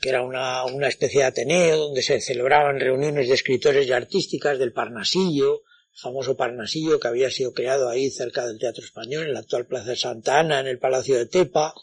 que 0.00 0.08
era 0.08 0.22
una, 0.22 0.64
una 0.64 0.88
especie 0.88 1.20
de 1.20 1.26
Ateneo 1.26 1.76
donde 1.76 2.02
se 2.02 2.20
celebraban 2.20 2.80
reuniones 2.80 3.28
de 3.28 3.34
escritores 3.34 3.86
y 3.86 3.92
artísticas 3.92 4.58
del 4.58 4.72
Parnasillo, 4.72 5.62
famoso 5.92 6.36
Parnasillo 6.36 6.98
que 6.98 7.08
había 7.08 7.30
sido 7.30 7.52
creado 7.52 7.88
ahí 7.88 8.10
cerca 8.10 8.46
del 8.46 8.58
Teatro 8.58 8.84
Español, 8.84 9.26
en 9.26 9.34
la 9.34 9.40
actual 9.40 9.66
Plaza 9.66 9.90
de 9.90 9.96
Santa 9.96 10.38
Ana, 10.38 10.60
en 10.60 10.66
el 10.66 10.78
Palacio 10.78 11.18
de 11.18 11.26
Tepa 11.26 11.74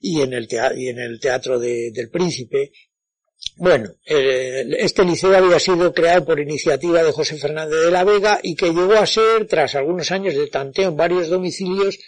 y 0.00 0.20
en 0.20 0.34
el, 0.34 0.48
teatro, 0.48 0.78
y 0.78 0.88
en 0.88 0.98
el 0.98 1.18
Teatro 1.18 1.58
del 1.58 2.10
Príncipe. 2.10 2.72
Bueno, 3.56 3.90
este 4.04 5.04
liceo 5.04 5.36
había 5.36 5.60
sido 5.60 5.92
creado 5.92 6.24
por 6.24 6.40
iniciativa 6.40 7.02
de 7.02 7.12
José 7.12 7.36
Fernández 7.36 7.84
de 7.84 7.90
la 7.90 8.04
Vega 8.04 8.40
y 8.42 8.56
que 8.56 8.66
llegó 8.66 8.94
a 8.94 9.06
ser, 9.06 9.46
tras 9.46 9.74
algunos 9.74 10.10
años 10.10 10.34
de 10.34 10.48
tanteo 10.48 10.88
en 10.88 10.96
varios 10.96 11.28
domicilios, 11.28 11.98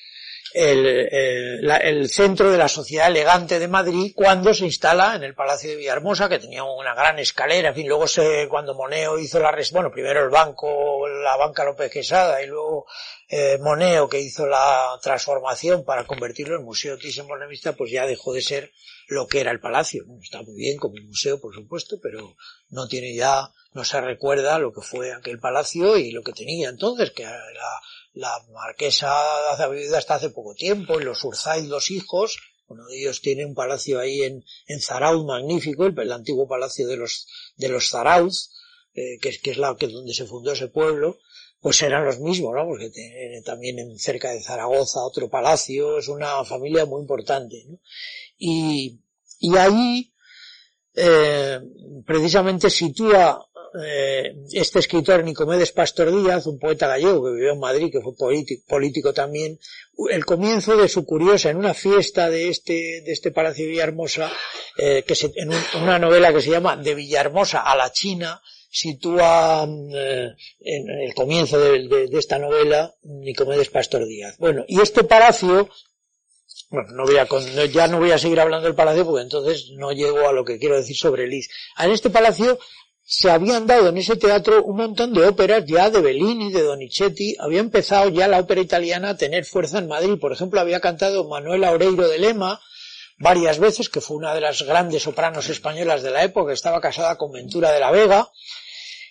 el, 0.57 0.87
eh, 0.87 1.61
el, 1.83 2.09
centro 2.09 2.51
de 2.51 2.57
la 2.57 2.69
sociedad 2.69 3.09
elegante 3.09 3.59
de 3.59 3.69
Madrid 3.69 4.13
cuando 4.15 4.55
se 4.55 4.65
instala 4.65 5.15
en 5.15 5.23
el 5.23 5.35
Palacio 5.35 5.69
de 5.69 5.77
Villahermosa, 5.77 6.31
que 6.31 6.39
tenía 6.39 6.65
una 6.65 6.95
gran 6.95 7.19
escalera, 7.19 7.69
en 7.69 7.75
fin, 7.75 7.87
luego 7.87 8.09
se, 8.09 8.49
cuando 8.49 8.75
Moneo 8.75 9.19
hizo 9.19 9.39
la, 9.39 9.55
bueno, 9.73 9.91
primero 9.91 10.25
el 10.25 10.31
banco, 10.31 11.07
la 11.07 11.37
banca 11.37 11.63
López 11.63 11.93
Quesada 11.93 12.43
y 12.43 12.47
luego 12.47 12.87
eh, 13.29 13.59
Moneo 13.61 14.09
que 14.09 14.19
hizo 14.19 14.47
la 14.47 14.99
transformación 15.03 15.85
para 15.85 16.07
convertirlo 16.07 16.57
en 16.57 16.65
Museo 16.65 16.97
Thyssen-Bornemisza, 16.97 17.77
pues 17.77 17.91
ya 17.91 18.07
dejó 18.07 18.33
de 18.33 18.41
ser 18.41 18.73
lo 19.09 19.27
que 19.27 19.41
era 19.41 19.51
el 19.51 19.61
palacio. 19.61 20.05
Está 20.23 20.43
muy 20.43 20.57
bien 20.57 20.79
como 20.79 20.95
museo, 21.07 21.39
por 21.39 21.55
supuesto, 21.55 21.99
pero 22.03 22.35
no 22.71 22.89
tiene 22.89 23.15
ya, 23.15 23.53
no 23.75 23.85
se 23.85 24.01
recuerda 24.01 24.59
lo 24.59 24.73
que 24.73 24.81
fue 24.81 25.13
aquel 25.13 25.39
palacio 25.39 25.99
y 25.99 26.13
lo 26.13 26.23
que 26.23 26.33
tenía 26.33 26.71
entonces, 26.71 27.11
que 27.11 27.25
era 27.25 27.37
la 28.17 28.33
marquesa 28.51 29.13
ha 29.53 29.69
vivido 29.69 29.97
hasta 29.97 30.15
hace 30.15 30.31
poco 30.31 30.55
tiempo, 30.55 30.99
y 30.99 31.05
los 31.05 31.23
Urzáiz, 31.23 31.69
los 31.69 31.91
hijos, 31.91 32.39
uno 32.67 32.87
de 32.87 32.99
ellos 32.99 33.21
tiene 33.21 33.45
un 33.45 33.55
palacio 33.55 34.01
ahí 34.01 34.23
en, 34.23 34.43
en 34.67 34.81
Zarauz 34.81 35.25
magnífico, 35.27 35.85
el, 35.85 36.13
antiguo 36.13 36.49
palacio 36.49 36.89
de 36.89 36.97
los, 36.97 37.29
de 37.57 37.69
los 37.69 37.91
Zarauz, 37.91 38.53
eh, 38.95 39.19
que, 39.21 39.29
es, 39.29 39.39
que 39.39 39.51
es 39.51 39.59
la 39.59 39.77
que 39.77 39.89
donde 39.89 40.15
se 40.15 40.25
fundó 40.25 40.53
ese 40.53 40.69
pueblo, 40.69 41.19
pues 41.61 41.83
eran 41.83 42.07
los 42.07 42.19
mismos, 42.19 42.55
¿no? 42.55 42.65
Porque 42.65 42.91
también 43.45 43.79
en, 43.79 43.99
cerca 43.99 44.31
de 44.31 44.43
Zaragoza 44.43 45.01
otro 45.05 45.29
palacio, 45.29 45.99
es 45.99 46.09
una 46.09 46.43
familia 46.45 46.87
muy 46.87 47.03
importante, 47.03 47.65
¿no? 47.69 47.79
Y, 48.39 48.99
y 49.41 49.57
ahí, 49.57 50.11
eh, 50.95 51.61
precisamente 52.07 52.71
sitúa 52.71 53.47
eh, 53.85 54.35
este 54.53 54.79
escritor 54.79 55.25
Nicomedes 55.25 55.73
Pastor 55.73 56.11
Díaz, 56.11 56.47
un 56.47 56.59
poeta 56.59 56.87
gallego 56.87 57.25
que 57.25 57.33
vivió 57.33 57.53
en 57.53 57.61
Madrid, 57.61 57.91
que 57.91 58.01
fue 58.01 58.15
político, 58.67 59.13
también, 59.13 59.59
el 60.11 60.25
comienzo 60.25 60.77
de 60.77 60.89
su 60.89 61.05
curiosa, 61.05 61.51
en 61.51 61.57
una 61.57 61.75
fiesta 61.75 62.31
de 62.31 62.49
este, 62.49 63.03
de 63.03 63.13
este 63.13 63.31
Palacio 63.31 63.65
de 63.65 63.71
Villahermosa, 63.73 64.31
eh, 64.79 65.05
que 65.07 65.15
se, 65.15 65.33
en, 65.37 65.51
una 65.83 65.99
novela 65.99 66.33
que 66.33 66.41
se 66.41 66.51
llama 66.51 66.77
De 66.77 66.95
Villahermosa 66.95 67.61
a 67.61 67.77
la 67.77 67.91
China, 67.91 68.41
sitúa 68.71 69.65
eh, 69.65 70.29
en 70.61 70.91
el 70.91 71.15
comienzo 71.15 71.59
de, 71.59 72.09
esta 72.13 72.39
novela 72.39 72.95
Nicomedes 73.03 73.71
Pastor 73.71 74.07
Díaz. 74.07 74.37
Bueno, 74.39 74.65
y 74.69 74.81
este 74.81 75.05
palacio, 75.05 75.69
bueno, 76.71 76.91
no 76.93 77.05
voy 77.05 77.17
a, 77.17 77.27
ya 77.67 77.89
no 77.89 77.99
voy 77.99 78.11
a 78.11 78.19
seguir 78.19 78.39
hablando 78.39 78.67
del 78.67 78.75
palacio 78.75 79.07
porque 79.07 79.23
entonces 79.23 79.71
no 79.77 79.93
llego 79.93 80.29
a 80.29 80.33
lo 80.33 80.45
que 80.45 80.59
quiero 80.59 80.77
decir 80.77 80.97
sobre 80.97 81.27
Liz. 81.27 81.49
En 81.79 81.91
este 81.91 82.11
palacio 82.11 82.59
se 83.09 83.31
habían 83.31 83.69
dado 83.69 83.91
en 83.91 83.99
ese 83.99 84.17
teatro 84.17 84.65
un 84.65 84.79
montón 84.79 85.15
de 85.15 85.25
óperas 85.25 85.65
ya 85.65 85.91
de 85.91 86.01
Bellini, 86.01 86.53
de 86.53 86.63
Donizetti, 86.63 87.37
había 87.39 87.61
empezado 87.61 88.09
ya 88.09 88.27
la 88.27 88.41
ópera 88.41 88.61
italiana 88.61 89.11
a 89.11 89.17
tener 89.17 89.45
fuerza 89.45 89.79
en 89.79 89.87
Madrid. 89.87 90.19
Por 90.21 90.33
ejemplo, 90.33 90.59
había 90.59 90.81
cantado 90.81 91.29
Manuela 91.29 91.71
Oreiro 91.71 92.09
de 92.09 92.19
Lema 92.19 92.61
varias 93.19 93.61
veces, 93.61 93.89
que 93.89 94.01
fue 94.01 94.17
una 94.17 94.35
de 94.35 94.41
las 94.41 94.63
grandes 94.63 95.05
sopranos 95.05 95.49
españolas 95.49 96.03
de 96.03 96.11
la 96.11 96.25
época, 96.25 96.53
estaba 96.53 96.81
casada 96.81 97.17
con 97.17 97.31
Ventura 97.31 97.71
de 97.71 97.79
la 97.79 97.93
Vega. 97.93 98.29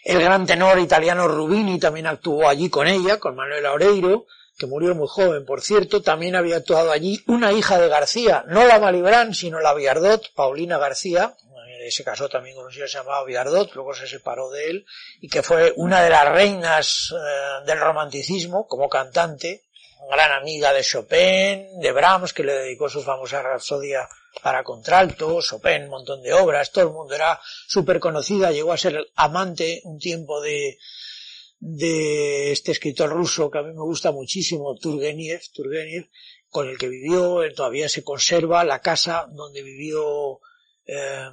El 0.04 0.20
gran 0.20 0.46
tenor 0.46 0.78
italiano 0.78 1.30
Rubini 1.30 1.80
también 1.80 2.08
actuó 2.08 2.50
allí 2.50 2.70
con 2.70 2.88
ella, 2.88 3.18
con 3.18 3.34
Manuela 3.34 3.72
Oreiro, 3.72 4.26
que 4.58 4.68
murió 4.68 4.94
muy 4.94 5.08
joven, 5.08 5.46
por 5.46 5.62
cierto. 5.62 6.02
También 6.02 6.36
había 6.36 6.58
actuado 6.58 6.92
allí 6.92 7.24
una 7.28 7.54
hija 7.54 7.80
de 7.80 7.88
García, 7.88 8.44
no 8.50 8.66
la 8.66 8.78
Malibran, 8.78 9.34
sino 9.34 9.62
la 9.62 9.74
Viardot, 9.74 10.34
Paulina 10.36 10.78
García, 10.78 11.38
se 11.92 12.04
casó 12.04 12.30
también 12.30 12.56
con 12.56 12.66
un 12.66 12.72
señor 12.72 12.90
llamado 12.90 13.26
Viardot, 13.26 13.74
luego 13.74 13.94
se 13.94 14.08
separó 14.08 14.50
de 14.50 14.70
él, 14.70 14.86
y 15.22 15.28
que 15.28 15.44
fue 15.44 15.74
una 15.76 16.04
de 16.04 16.10
las 16.10 16.32
reinas 16.32 17.14
eh, 17.14 17.66
del 17.66 17.80
romanticismo 17.80 18.68
como 18.68 18.90
cantante, 18.90 19.66
gran 20.10 20.32
amiga 20.32 20.74
de 20.74 20.84
Chopin, 20.84 21.80
de 21.80 21.92
Brahms, 21.92 22.34
que 22.34 22.44
le 22.44 22.54
dedicó 22.54 22.90
su 22.90 23.02
famosa 23.02 23.42
Rapsodia 23.42 24.08
para 24.42 24.64
contralto, 24.64 25.42
Chopin, 25.42 25.84
un 25.84 25.90
montón 25.90 26.22
de 26.22 26.34
obras, 26.34 26.72
todo 26.72 26.86
el 26.86 26.94
mundo 26.94 27.16
era 27.16 27.40
súper 27.68 28.00
conocida, 28.00 28.52
llegó 28.52 28.74
a 28.74 28.78
ser 28.78 29.08
amante 29.16 29.82
un 29.86 29.98
tiempo 29.98 30.42
de, 30.42 30.78
de 31.60 32.52
este 32.52 32.72
escritor 32.72 33.10
ruso 33.10 33.50
que 33.50 33.60
a 33.60 33.64
mí 33.64 33.74
me 33.74 33.82
gusta 33.82 34.12
muchísimo, 34.12 34.76
Turgenev, 34.76 35.42
Turgenev, 35.54 36.10
con 36.50 36.70
el 36.70 36.78
que 36.78 36.88
vivió, 36.88 37.42
todavía 37.54 37.90
se 37.90 38.04
conserva 38.04 38.64
la 38.64 38.80
casa 38.82 39.28
donde 39.32 39.62
vivió 39.62 40.40
eh, 40.86 41.30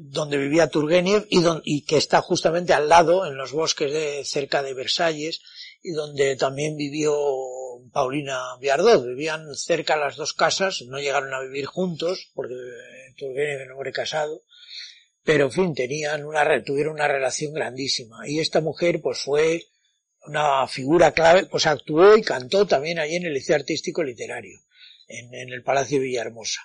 donde 0.00 0.36
vivía 0.36 0.68
Turgenev 0.68 1.26
y, 1.28 1.42
y, 1.64 1.82
que 1.82 1.96
está 1.96 2.20
justamente 2.20 2.72
al 2.72 2.88
lado, 2.88 3.26
en 3.26 3.36
los 3.36 3.52
bosques 3.52 3.92
de, 3.92 4.24
cerca 4.24 4.62
de 4.62 4.74
Versalles, 4.74 5.40
y 5.82 5.92
donde 5.92 6.36
también 6.36 6.76
vivió 6.76 7.14
Paulina 7.92 8.40
Viardot. 8.60 9.04
Vivían 9.06 9.54
cerca 9.54 9.96
las 9.96 10.16
dos 10.16 10.32
casas, 10.32 10.82
no 10.82 10.98
llegaron 10.98 11.32
a 11.34 11.40
vivir 11.40 11.66
juntos, 11.66 12.30
porque 12.34 12.54
Turgenev 13.16 13.60
era 13.60 13.64
un 13.66 13.72
hombre 13.72 13.92
casado, 13.92 14.42
pero 15.22 15.46
en 15.46 15.52
fin, 15.52 15.74
tenían 15.74 16.24
una, 16.24 16.62
tuvieron 16.62 16.94
una 16.94 17.08
relación 17.08 17.52
grandísima. 17.52 18.28
Y 18.28 18.40
esta 18.40 18.60
mujer, 18.60 19.00
pues 19.00 19.20
fue 19.20 19.66
una 20.26 20.66
figura 20.66 21.12
clave, 21.12 21.46
pues 21.46 21.66
actuó 21.66 22.16
y 22.16 22.22
cantó 22.22 22.66
también 22.66 22.98
allí 22.98 23.16
en 23.16 23.26
el 23.26 23.34
Liceo 23.34 23.56
Artístico 23.56 24.02
Literario, 24.02 24.58
en, 25.08 25.52
el 25.52 25.62
Palacio 25.62 26.00
Villahermosa. 26.00 26.60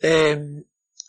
Eh, 0.00 0.38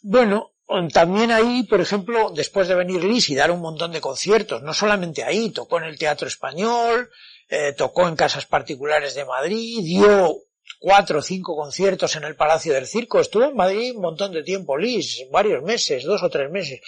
bueno, 0.02 0.53
también 0.92 1.32
ahí, 1.32 1.64
por 1.64 1.82
ejemplo, 1.82 2.32
después 2.36 2.68
de 2.68 2.76
venir 2.76 3.04
Liz 3.04 3.30
y 3.30 3.36
dar 3.36 3.52
un 3.52 3.60
montón 3.60 3.92
de 3.92 4.02
conciertos, 4.02 4.64
no 4.64 4.74
solamente 4.74 5.24
ahí, 5.24 5.52
tocó 5.52 5.78
en 5.78 5.84
el 5.84 6.00
Teatro 6.00 6.28
Español, 6.28 7.12
eh, 7.50 7.74
tocó 7.74 8.08
en 8.08 8.16
casas 8.16 8.48
particulares 8.48 9.14
de 9.14 9.26
Madrid, 9.26 9.84
dio 9.84 10.38
cuatro 10.80 11.20
o 11.20 11.22
cinco 11.22 11.56
conciertos 11.56 12.16
en 12.16 12.24
el 12.24 12.36
Palacio 12.36 12.74
del 12.74 12.88
Circo, 12.88 13.20
estuvo 13.20 13.44
en 13.44 13.56
Madrid 13.56 13.94
un 13.96 14.02
montón 14.02 14.32
de 14.32 14.42
tiempo 14.42 14.76
Liz, 14.76 15.20
varios 15.32 15.62
meses, 15.64 16.04
dos 16.06 16.24
o 16.24 16.30
tres 16.30 16.50
meses, 16.50 16.82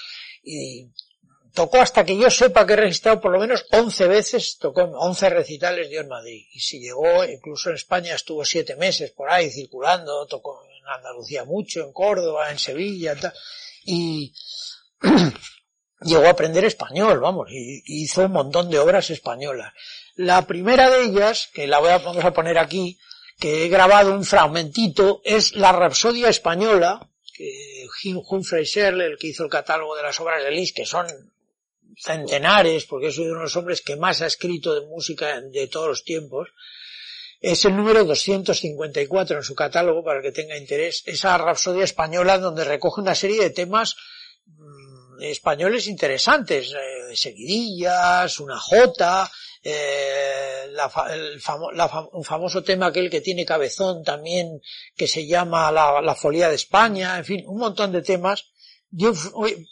y 0.43 0.87
tocó 1.53 1.77
hasta 1.77 2.03
que 2.03 2.17
yo 2.17 2.31
sepa 2.31 2.65
que 2.65 2.73
he 2.73 2.77
registrado 2.77 3.21
por 3.21 3.33
lo 3.33 3.39
menos 3.39 3.67
once 3.71 4.07
veces, 4.07 4.57
tocó 4.57 4.81
once 4.81 5.29
recitales 5.29 5.89
dio 5.89 6.01
en 6.01 6.07
Madrid, 6.07 6.43
y 6.51 6.59
si 6.59 6.79
llegó, 6.79 7.23
incluso 7.23 7.69
en 7.69 7.75
España 7.75 8.15
estuvo 8.15 8.43
siete 8.43 8.75
meses 8.75 9.11
por 9.11 9.29
ahí 9.29 9.51
circulando, 9.51 10.25
tocó 10.25 10.63
en 10.63 10.87
Andalucía 10.87 11.45
mucho, 11.45 11.83
en 11.83 11.93
Córdoba, 11.93 12.49
en 12.49 12.57
Sevilla, 12.57 13.15
tal 13.15 13.33
y 13.85 14.33
llegó 16.01 16.25
a 16.25 16.31
aprender 16.31 16.65
español, 16.65 17.19
vamos, 17.19 17.49
y 17.51 17.83
hizo 17.85 18.25
un 18.25 18.31
montón 18.31 18.69
de 18.69 18.79
obras 18.79 19.09
españolas. 19.09 19.73
La 20.15 20.45
primera 20.47 20.89
de 20.89 21.05
ellas, 21.05 21.49
que 21.53 21.67
la 21.67 21.79
voy 21.79 21.89
a, 21.89 21.99
vamos 21.99 22.23
a 22.23 22.33
poner 22.33 22.57
aquí, 22.57 22.97
que 23.39 23.65
he 23.65 23.69
grabado 23.69 24.13
un 24.13 24.23
fragmentito, 24.23 25.21
es 25.23 25.55
la 25.55 25.71
Rapsodia 25.71 26.29
Española, 26.29 27.09
que 27.33 27.85
Humphrey 28.29 28.63
Shirley, 28.63 29.07
el 29.07 29.17
que 29.17 29.27
hizo 29.27 29.43
el 29.43 29.49
catálogo 29.49 29.95
de 29.95 30.03
las 30.03 30.19
obras 30.19 30.43
de 30.43 30.51
Liszt, 30.51 30.75
que 30.75 30.85
son 30.85 31.07
centenares, 31.97 32.85
porque 32.85 33.07
es 33.07 33.17
uno 33.17 33.35
de 33.35 33.41
los 33.41 33.55
hombres 33.55 33.81
que 33.81 33.95
más 33.95 34.21
ha 34.21 34.27
escrito 34.27 34.73
de 34.73 34.87
música 34.87 35.41
de 35.41 35.67
todos 35.67 35.87
los 35.87 36.03
tiempos, 36.03 36.49
es 37.45 37.63
el 37.65 37.75
número 37.75 38.03
254 38.03 39.37
en 39.37 39.43
su 39.43 39.53
catálogo, 39.53 40.03
para 40.03 40.17
el 40.17 40.23
que 40.23 40.31
tenga 40.31 40.57
interés, 40.57 41.03
esa 41.05 41.37
Rapsodia 41.37 41.83
española 41.83 42.39
donde 42.39 42.63
recoge 42.63 43.01
una 43.01 43.13
serie 43.13 43.39
de 43.39 43.51
temas 43.51 43.95
mm, 44.47 45.21
españoles 45.21 45.87
interesantes, 45.87 46.71
eh, 46.71 47.15
seguidillas, 47.15 48.39
una 48.39 48.59
jota, 48.59 49.29
eh, 49.61 50.63
el 51.11 51.41
un 52.13 52.23
famoso 52.23 52.63
tema 52.63 52.87
aquel 52.87 53.11
que 53.11 53.21
tiene 53.21 53.45
cabezón 53.45 54.03
también, 54.03 54.59
que 54.95 55.07
se 55.07 55.27
llama 55.27 55.71
la, 55.71 56.01
la 56.01 56.15
Folía 56.15 56.49
de 56.49 56.55
España, 56.55 57.15
en 57.19 57.25
fin, 57.25 57.43
un 57.45 57.59
montón 57.59 57.91
de 57.91 58.01
temas. 58.01 58.45
Yo 58.89 59.13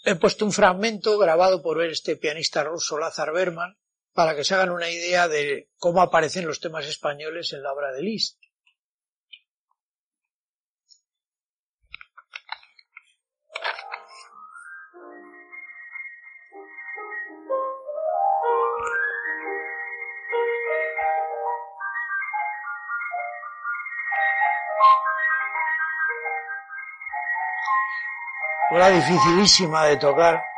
he 0.05 0.15
puesto 0.15 0.45
un 0.45 0.51
fragmento 0.51 1.17
grabado 1.17 1.63
por 1.63 1.83
este 1.83 2.17
pianista 2.17 2.63
ruso 2.63 2.99
Lazar 2.99 3.33
Berman, 3.33 3.75
para 4.13 4.35
que 4.35 4.43
se 4.43 4.53
hagan 4.53 4.69
una 4.69 4.89
idea 4.89 5.27
de 5.27 5.69
cómo 5.77 6.01
aparecen 6.01 6.45
los 6.45 6.59
temas 6.59 6.85
españoles 6.85 7.51
en 7.53 7.63
la 7.63 7.73
obra 7.73 7.91
de 7.91 8.03
Liszt. 8.03 8.37
Era 28.71 28.89
dificilísima 28.89 29.85
de 29.85 29.97
tocar. 29.97 30.52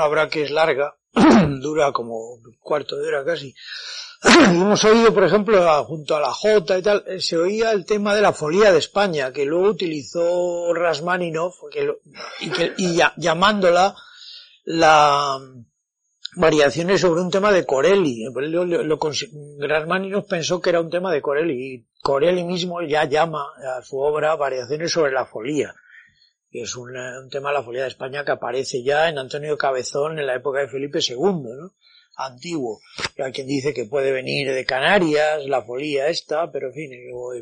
Habrá 0.00 0.28
que 0.28 0.42
es 0.42 0.50
larga, 0.50 0.96
dura 1.60 1.92
como 1.92 2.34
un 2.34 2.56
cuarto 2.60 2.96
de 2.96 3.08
hora 3.08 3.24
casi. 3.24 3.54
Hemos 4.22 4.84
oído, 4.84 5.12
por 5.12 5.24
ejemplo, 5.24 5.84
junto 5.84 6.16
a 6.16 6.20
la 6.20 6.32
J 6.32 6.78
y 6.78 6.82
tal, 6.82 7.04
eh, 7.06 7.20
se 7.20 7.36
oía 7.36 7.72
el 7.72 7.84
tema 7.84 8.14
de 8.14 8.22
la 8.22 8.32
folía 8.32 8.72
de 8.72 8.78
España, 8.78 9.32
que 9.32 9.44
luego 9.44 9.68
utilizó 9.70 10.72
Rasmaninov, 10.74 11.52
y, 12.40 12.50
que, 12.50 12.72
y 12.76 13.00
llamándola 13.16 13.96
la 14.64 15.38
variaciones 16.34 17.00
sobre 17.00 17.20
un 17.20 17.30
tema 17.30 17.52
de 17.52 17.66
Corelli. 17.66 18.24
Rasmaninov 19.60 20.26
pensó 20.26 20.60
que 20.60 20.70
era 20.70 20.80
un 20.80 20.90
tema 20.90 21.12
de 21.12 21.20
Corelli, 21.20 21.74
y 21.74 21.86
Corelli 22.00 22.44
mismo 22.44 22.80
ya 22.82 23.04
llama 23.04 23.44
a 23.76 23.82
su 23.82 23.98
obra 23.98 24.36
variaciones 24.36 24.92
sobre 24.92 25.12
la 25.12 25.26
folía 25.26 25.74
es 26.52 26.76
un, 26.76 26.92
tema 27.30 27.48
de 27.50 27.54
la 27.54 27.62
folía 27.62 27.82
de 27.82 27.88
España 27.88 28.24
que 28.24 28.32
aparece 28.32 28.82
ya 28.82 29.08
en 29.08 29.18
Antonio 29.18 29.56
Cabezón 29.56 30.18
en 30.18 30.26
la 30.26 30.36
época 30.36 30.60
de 30.60 30.68
Felipe 30.68 30.98
II, 31.00 31.16
¿no? 31.16 31.72
Antiguo. 32.14 32.80
hay 33.16 33.32
quien 33.32 33.46
dice 33.46 33.72
que 33.72 33.86
puede 33.86 34.12
venir 34.12 34.52
de 34.52 34.66
Canarias, 34.66 35.46
la 35.46 35.62
folía 35.62 36.08
esta, 36.08 36.52
pero 36.52 36.68
en 36.68 36.74
fin, 36.74 36.90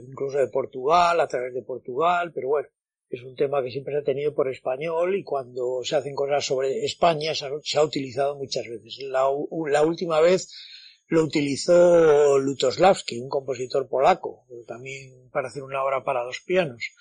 incluso 0.09 0.39
de 0.39 0.47
Portugal, 0.47 1.21
a 1.21 1.27
través 1.27 1.53
de 1.53 1.63
Portugal, 1.63 2.31
pero 2.33 2.49
bueno, 2.49 2.69
es 3.11 3.25
un 3.25 3.35
tema 3.35 3.63
que 3.63 3.73
siempre 3.73 3.95
se 3.95 3.99
ha 3.99 4.05
tenido 4.05 4.33
por 4.33 4.49
español 4.49 5.17
y 5.17 5.25
cuando 5.25 5.81
se 5.83 5.97
hacen 5.97 6.15
cosas 6.15 6.47
sobre 6.47 6.85
España 6.85 7.35
se 7.35 7.47
ha, 7.77 7.83
utilizado 7.83 8.37
muchas 8.37 8.69
veces. 8.69 8.99
La, 9.01 9.29
última 9.29 10.21
vez 10.21 10.55
lo 11.09 11.25
utilizó 11.25 12.39
Lutoslavski, 12.39 13.19
un 13.19 13.29
compositor 13.29 13.89
polaco, 13.89 14.47
también 14.69 15.29
para 15.33 15.49
hacer 15.49 15.65
una 15.65 15.83
obra 15.83 16.05
para 16.05 16.23
dos 16.23 16.41
pianos. 16.47 16.93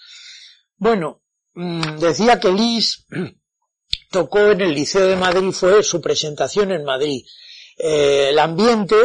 Bueno, 0.77 1.21
decía 1.53 2.39
que 2.39 2.51
Lis 2.51 3.05
tocó 4.11 4.51
en 4.51 4.61
el 4.61 4.73
Liceo 4.73 5.07
de 5.07 5.15
Madrid, 5.15 5.51
fue 5.51 5.83
su 5.83 6.01
presentación 6.01 6.71
en 6.71 6.83
Madrid. 6.83 7.23
Eh, 7.81 8.29
el 8.31 8.39
ambiente 8.39 8.95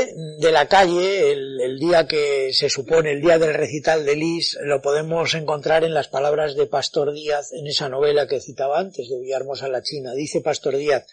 de 0.41 0.51
la 0.51 0.67
calle, 0.67 1.31
el, 1.31 1.79
día 1.79 2.09
que 2.09 2.53
se 2.53 2.69
supone, 2.69 3.13
el 3.13 3.21
día 3.21 3.39
del 3.39 3.55
recital 3.55 4.05
de 4.05 4.17
Lis, 4.17 4.59
lo 4.63 4.83
podemos 4.83 5.33
encontrar 5.35 5.85
en 5.85 5.95
las 5.95 6.09
palabras 6.09 6.57
de 6.57 6.67
Pastor 6.67 7.13
Díaz 7.13 7.53
en 7.53 7.69
esa 7.69 7.89
novela 7.89 8.27
que 8.27 8.41
citaba 8.41 8.81
antes 8.81 9.09
de 9.09 9.21
Villahermosa 9.21 9.69
la 9.69 9.83
China. 9.83 10.13
Dice 10.15 10.41
Pastor 10.41 10.77
Díaz, 10.77 11.07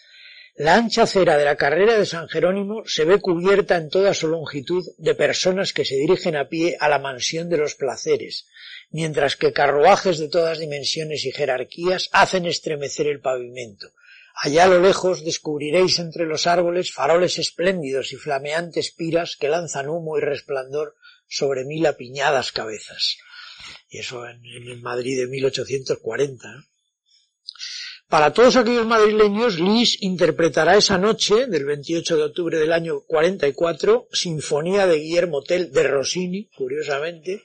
la 0.56 0.74
ancha 0.74 1.04
acera 1.04 1.38
de 1.38 1.44
la 1.44 1.56
carrera 1.56 1.96
de 1.96 2.04
San 2.04 2.28
Jerónimo 2.28 2.82
se 2.84 3.04
ve 3.04 3.20
cubierta 3.20 3.76
en 3.76 3.88
toda 3.88 4.12
su 4.12 4.26
longitud 4.26 4.84
de 4.98 5.14
personas 5.14 5.72
que 5.72 5.84
se 5.84 5.94
dirigen 5.94 6.36
a 6.36 6.48
pie 6.48 6.76
a 6.78 6.88
la 6.88 6.98
mansión 6.98 7.48
de 7.48 7.56
los 7.58 7.76
placeres, 7.76 8.48
mientras 8.92 9.36
que 9.36 9.52
carruajes 9.52 10.18
de 10.18 10.28
todas 10.28 10.58
dimensiones 10.58 11.24
y 11.24 11.32
jerarquías 11.32 12.08
hacen 12.12 12.46
estremecer 12.46 13.06
el 13.06 13.20
pavimento. 13.20 13.88
Allá 14.34 14.64
a 14.64 14.68
lo 14.68 14.80
lejos 14.80 15.24
descubriréis 15.24 15.98
entre 15.98 16.26
los 16.26 16.46
árboles 16.46 16.92
faroles 16.92 17.38
espléndidos 17.38 18.12
y 18.12 18.16
flameantes 18.16 18.90
piras 18.90 19.36
que 19.36 19.48
lanzan 19.48 19.88
humo 19.88 20.16
y 20.18 20.20
resplandor 20.20 20.94
sobre 21.28 21.64
mil 21.64 21.84
apiñadas 21.86 22.52
cabezas. 22.52 23.16
Y 23.88 23.98
eso 23.98 24.26
en, 24.26 24.44
el 24.44 24.80
Madrid 24.80 25.18
de 25.18 25.26
1840. 25.26 26.64
Para 28.08 28.32
todos 28.32 28.56
aquellos 28.56 28.86
madrileños, 28.86 29.58
Lis 29.58 30.02
interpretará 30.02 30.76
esa 30.76 30.98
noche, 30.98 31.46
del 31.46 31.64
28 31.64 32.16
de 32.16 32.22
octubre 32.24 32.58
del 32.58 32.72
año 32.72 33.00
44, 33.06 34.08
Sinfonía 34.12 34.86
de 34.86 34.98
Guillermo 34.98 35.42
Tell 35.42 35.72
de 35.72 35.84
Rossini, 35.84 36.50
curiosamente, 36.54 37.44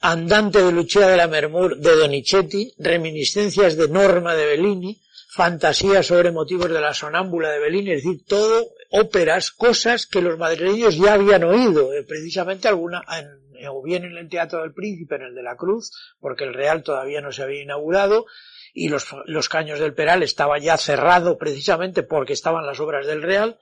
Andante 0.00 0.62
de 0.62 0.72
Lucia 0.72 1.08
de 1.08 1.16
la 1.16 1.26
Mermur 1.26 1.78
de 1.78 1.96
Donizetti, 1.96 2.74
Reminiscencias 2.78 3.76
de 3.76 3.88
Norma 3.88 4.34
de 4.34 4.46
Bellini, 4.46 5.00
Fantasía 5.36 6.02
sobre 6.02 6.32
motivos 6.32 6.70
de 6.70 6.80
la 6.80 6.94
sonámbula 6.94 7.50
de 7.50 7.58
Bellini, 7.58 7.90
es 7.90 8.04
decir, 8.04 8.24
todo 8.26 8.68
óperas, 8.90 9.50
cosas 9.50 10.06
que 10.06 10.22
los 10.22 10.38
madrileños 10.38 10.96
ya 10.96 11.12
habían 11.12 11.44
oído, 11.44 11.92
eh, 11.92 12.04
precisamente 12.04 12.68
alguna, 12.68 13.02
en, 13.18 13.68
o 13.68 13.82
bien 13.82 14.04
en 14.04 14.16
el 14.16 14.30
Teatro 14.30 14.62
del 14.62 14.72
Príncipe, 14.72 15.16
en 15.16 15.22
el 15.22 15.34
de 15.34 15.42
la 15.42 15.56
Cruz, 15.56 15.92
porque 16.20 16.44
el 16.44 16.54
Real 16.54 16.82
todavía 16.82 17.20
no 17.20 17.32
se 17.32 17.42
había 17.42 17.62
inaugurado, 17.62 18.24
y 18.72 18.88
los, 18.88 19.08
los 19.26 19.48
caños 19.50 19.78
del 19.78 19.92
Peral 19.92 20.22
estaba 20.22 20.58
ya 20.58 20.78
cerrado 20.78 21.36
precisamente 21.36 22.02
porque 22.02 22.32
estaban 22.32 22.64
las 22.64 22.80
obras 22.80 23.06
del 23.06 23.22
Real, 23.22 23.58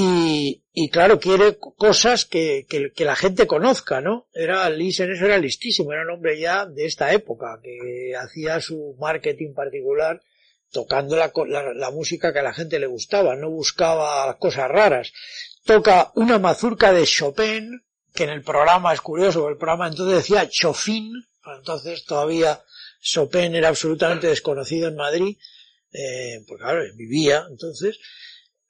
y, 0.00 0.90
claro, 0.90 1.18
quiere 1.18 1.58
cosas 1.58 2.24
que, 2.24 2.66
que, 2.68 3.04
la 3.04 3.16
gente 3.16 3.48
conozca, 3.48 4.00
¿no? 4.00 4.28
Era, 4.32 4.70
Lis 4.70 5.00
en 5.00 5.10
eso 5.10 5.24
era 5.24 5.38
listísimo, 5.38 5.92
era 5.92 6.02
un 6.02 6.10
hombre 6.10 6.38
ya 6.38 6.66
de 6.66 6.86
esta 6.86 7.12
época, 7.12 7.58
que 7.62 8.14
hacía 8.14 8.60
su 8.60 8.94
marketing 9.00 9.54
particular 9.54 10.22
tocando 10.70 11.16
la, 11.16 11.32
la, 11.48 11.72
la 11.72 11.90
música 11.90 12.32
que 12.32 12.38
a 12.38 12.44
la 12.44 12.54
gente 12.54 12.78
le 12.78 12.86
gustaba, 12.86 13.34
no 13.34 13.50
buscaba 13.50 14.36
cosas 14.38 14.68
raras. 14.68 15.12
Toca 15.64 16.12
una 16.14 16.38
mazurca 16.38 16.92
de 16.92 17.04
Chopin, 17.04 17.82
que 18.14 18.24
en 18.24 18.30
el 18.30 18.42
programa 18.42 18.92
es 18.92 19.00
curioso, 19.00 19.48
el 19.48 19.56
programa 19.56 19.88
entonces 19.88 20.18
decía 20.18 20.48
Chofin, 20.48 21.12
entonces 21.56 22.04
todavía 22.04 22.62
Chopin 23.00 23.54
era 23.56 23.68
absolutamente 23.68 24.28
desconocido 24.28 24.88
en 24.88 24.96
Madrid, 24.96 25.38
eh, 25.92 26.44
pues 26.46 26.60
claro, 26.60 26.82
vivía 26.94 27.46
entonces, 27.50 27.98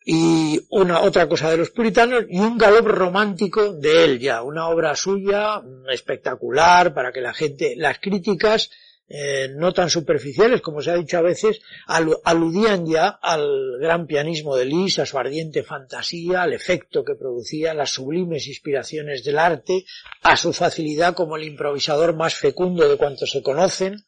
y 0.05 0.61
una 0.70 1.01
otra 1.01 1.29
cosa 1.29 1.51
de 1.51 1.59
los 1.59 1.70
puritanos 1.70 2.25
y 2.29 2.39
un 2.39 2.57
galop 2.57 2.87
romántico 2.87 3.73
de 3.75 4.05
él 4.05 4.19
ya, 4.19 4.43
una 4.43 4.69
obra 4.69 4.97
suya 4.97 5.62
espectacular 5.91 6.95
para 6.95 7.12
que 7.12 7.20
la 7.20 7.35
gente, 7.35 7.75
las 7.77 7.99
críticas 7.99 8.70
eh, 9.11 9.49
no 9.57 9.73
tan 9.73 9.89
superficiales 9.89 10.61
como 10.61 10.83
se 10.83 10.91
ha 10.91 10.97
dicho 10.97 11.16
a 11.16 11.23
veces, 11.23 11.62
aludían 11.87 12.87
ya 12.87 13.09
al 13.09 13.79
gran 13.81 14.07
pianismo 14.07 14.55
de 14.55 14.66
Lis, 14.66 14.99
a 14.99 15.07
su 15.07 15.19
ardiente 15.19 15.62
fantasía, 15.62 16.43
al 16.43 16.53
efecto 16.53 17.05
que 17.05 17.15
producía, 17.15 17.73
las 17.73 17.91
sublimes 17.91 18.47
inspiraciones 18.47 19.25
del 19.25 19.39
arte, 19.39 19.87
a 20.23 20.37
su 20.37 20.53
facilidad 20.53 21.15
como 21.15 21.37
el 21.37 21.45
improvisador 21.45 22.15
más 22.15 22.35
fecundo 22.35 22.87
de 22.87 22.99
cuantos 22.99 23.31
se 23.31 23.43
conocen, 23.43 24.05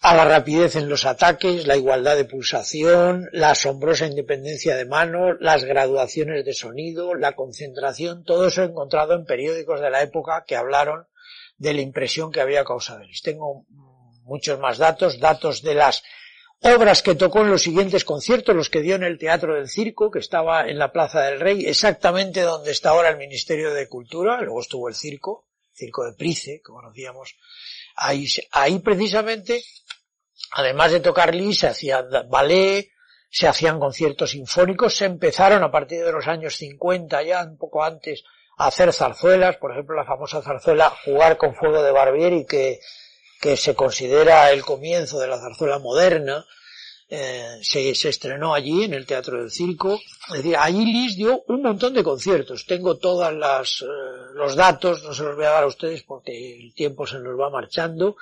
a 0.00 0.14
la 0.14 0.24
rapidez 0.24 0.76
en 0.76 0.88
los 0.88 1.04
ataques, 1.04 1.66
la 1.66 1.76
igualdad 1.76 2.16
de 2.16 2.24
pulsación, 2.24 3.28
la 3.32 3.50
asombrosa 3.50 4.06
independencia 4.06 4.76
de 4.76 4.84
mano, 4.84 5.34
las 5.34 5.64
graduaciones 5.64 6.44
de 6.44 6.54
sonido, 6.54 7.14
la 7.14 7.34
concentración, 7.34 8.24
todo 8.24 8.46
eso 8.46 8.62
encontrado 8.62 9.14
en 9.14 9.24
periódicos 9.24 9.80
de 9.80 9.90
la 9.90 10.02
época 10.02 10.44
que 10.46 10.56
hablaron 10.56 11.06
de 11.56 11.74
la 11.74 11.80
impresión 11.80 12.30
que 12.30 12.40
había 12.40 12.64
causado 12.64 13.02
Tengo 13.24 13.66
muchos 14.22 14.60
más 14.60 14.78
datos, 14.78 15.18
datos 15.18 15.62
de 15.62 15.74
las 15.74 16.04
obras 16.60 17.02
que 17.02 17.14
tocó 17.14 17.40
en 17.40 17.50
los 17.50 17.62
siguientes 17.62 18.04
conciertos, 18.04 18.54
los 18.54 18.70
que 18.70 18.82
dio 18.82 18.94
en 18.94 19.02
el 19.02 19.18
Teatro 19.18 19.54
del 19.54 19.68
Circo, 19.68 20.10
que 20.10 20.18
estaba 20.20 20.68
en 20.68 20.78
la 20.78 20.92
Plaza 20.92 21.22
del 21.22 21.40
Rey, 21.40 21.66
exactamente 21.66 22.42
donde 22.42 22.70
está 22.70 22.90
ahora 22.90 23.10
el 23.10 23.16
Ministerio 23.16 23.72
de 23.72 23.88
Cultura, 23.88 24.40
luego 24.40 24.60
estuvo 24.60 24.88
el 24.88 24.94
circo, 24.94 25.46
circo 25.72 26.04
de 26.04 26.14
Price, 26.14 26.60
que 26.64 26.72
conocíamos, 26.72 27.36
ahí, 27.98 28.26
ahí 28.52 28.78
precisamente, 28.78 29.62
además 30.52 30.92
de 30.92 31.00
tocar 31.00 31.34
Lis, 31.34 31.60
se 31.60 31.68
hacía 31.68 32.02
ballet, 32.28 32.88
se 33.30 33.48
hacían 33.48 33.78
conciertos 33.78 34.30
sinfónicos, 34.30 34.96
se 34.96 35.04
empezaron 35.04 35.62
a 35.62 35.70
partir 35.70 36.04
de 36.04 36.12
los 36.12 36.26
años 36.26 36.56
50, 36.56 37.22
ya 37.22 37.44
un 37.44 37.58
poco 37.58 37.84
antes, 37.84 38.24
a 38.56 38.66
hacer 38.68 38.92
zarzuelas, 38.92 39.56
por 39.56 39.72
ejemplo 39.72 39.94
la 39.94 40.04
famosa 40.04 40.42
zarzuela 40.42 40.90
Jugar 41.04 41.36
con 41.36 41.54
fuego 41.54 41.82
de 41.82 41.92
Barbieri, 41.92 42.46
que 42.46 42.80
que 43.40 43.56
se 43.56 43.74
considera 43.74 44.50
el 44.50 44.64
comienzo 44.64 45.18
de 45.18 45.28
la 45.28 45.38
zarzuela 45.38 45.78
moderna, 45.78 46.44
eh, 47.10 47.58
se, 47.62 47.90
estrenó 47.90 48.52
allí 48.52 48.84
en 48.84 48.92
el 48.92 49.06
Teatro 49.06 49.40
del 49.40 49.50
Circo. 49.50 49.98
Es 50.28 50.34
decir, 50.34 50.56
allí 50.56 50.84
Lis 50.84 51.16
dio 51.16 51.42
un 51.48 51.62
montón 51.62 51.94
de 51.94 52.04
conciertos. 52.04 52.66
Tengo 52.66 52.98
todos 52.98 53.32
eh, 53.82 53.86
los 54.34 54.54
datos, 54.54 55.02
no 55.04 55.14
se 55.14 55.22
los 55.22 55.36
voy 55.36 55.46
a 55.46 55.50
dar 55.50 55.64
a 55.64 55.68
ustedes 55.68 56.02
porque 56.02 56.58
el 56.60 56.74
tiempo 56.74 57.06
se 57.06 57.18
nos 57.18 57.38
va 57.38 57.50
marchando. 57.50 58.16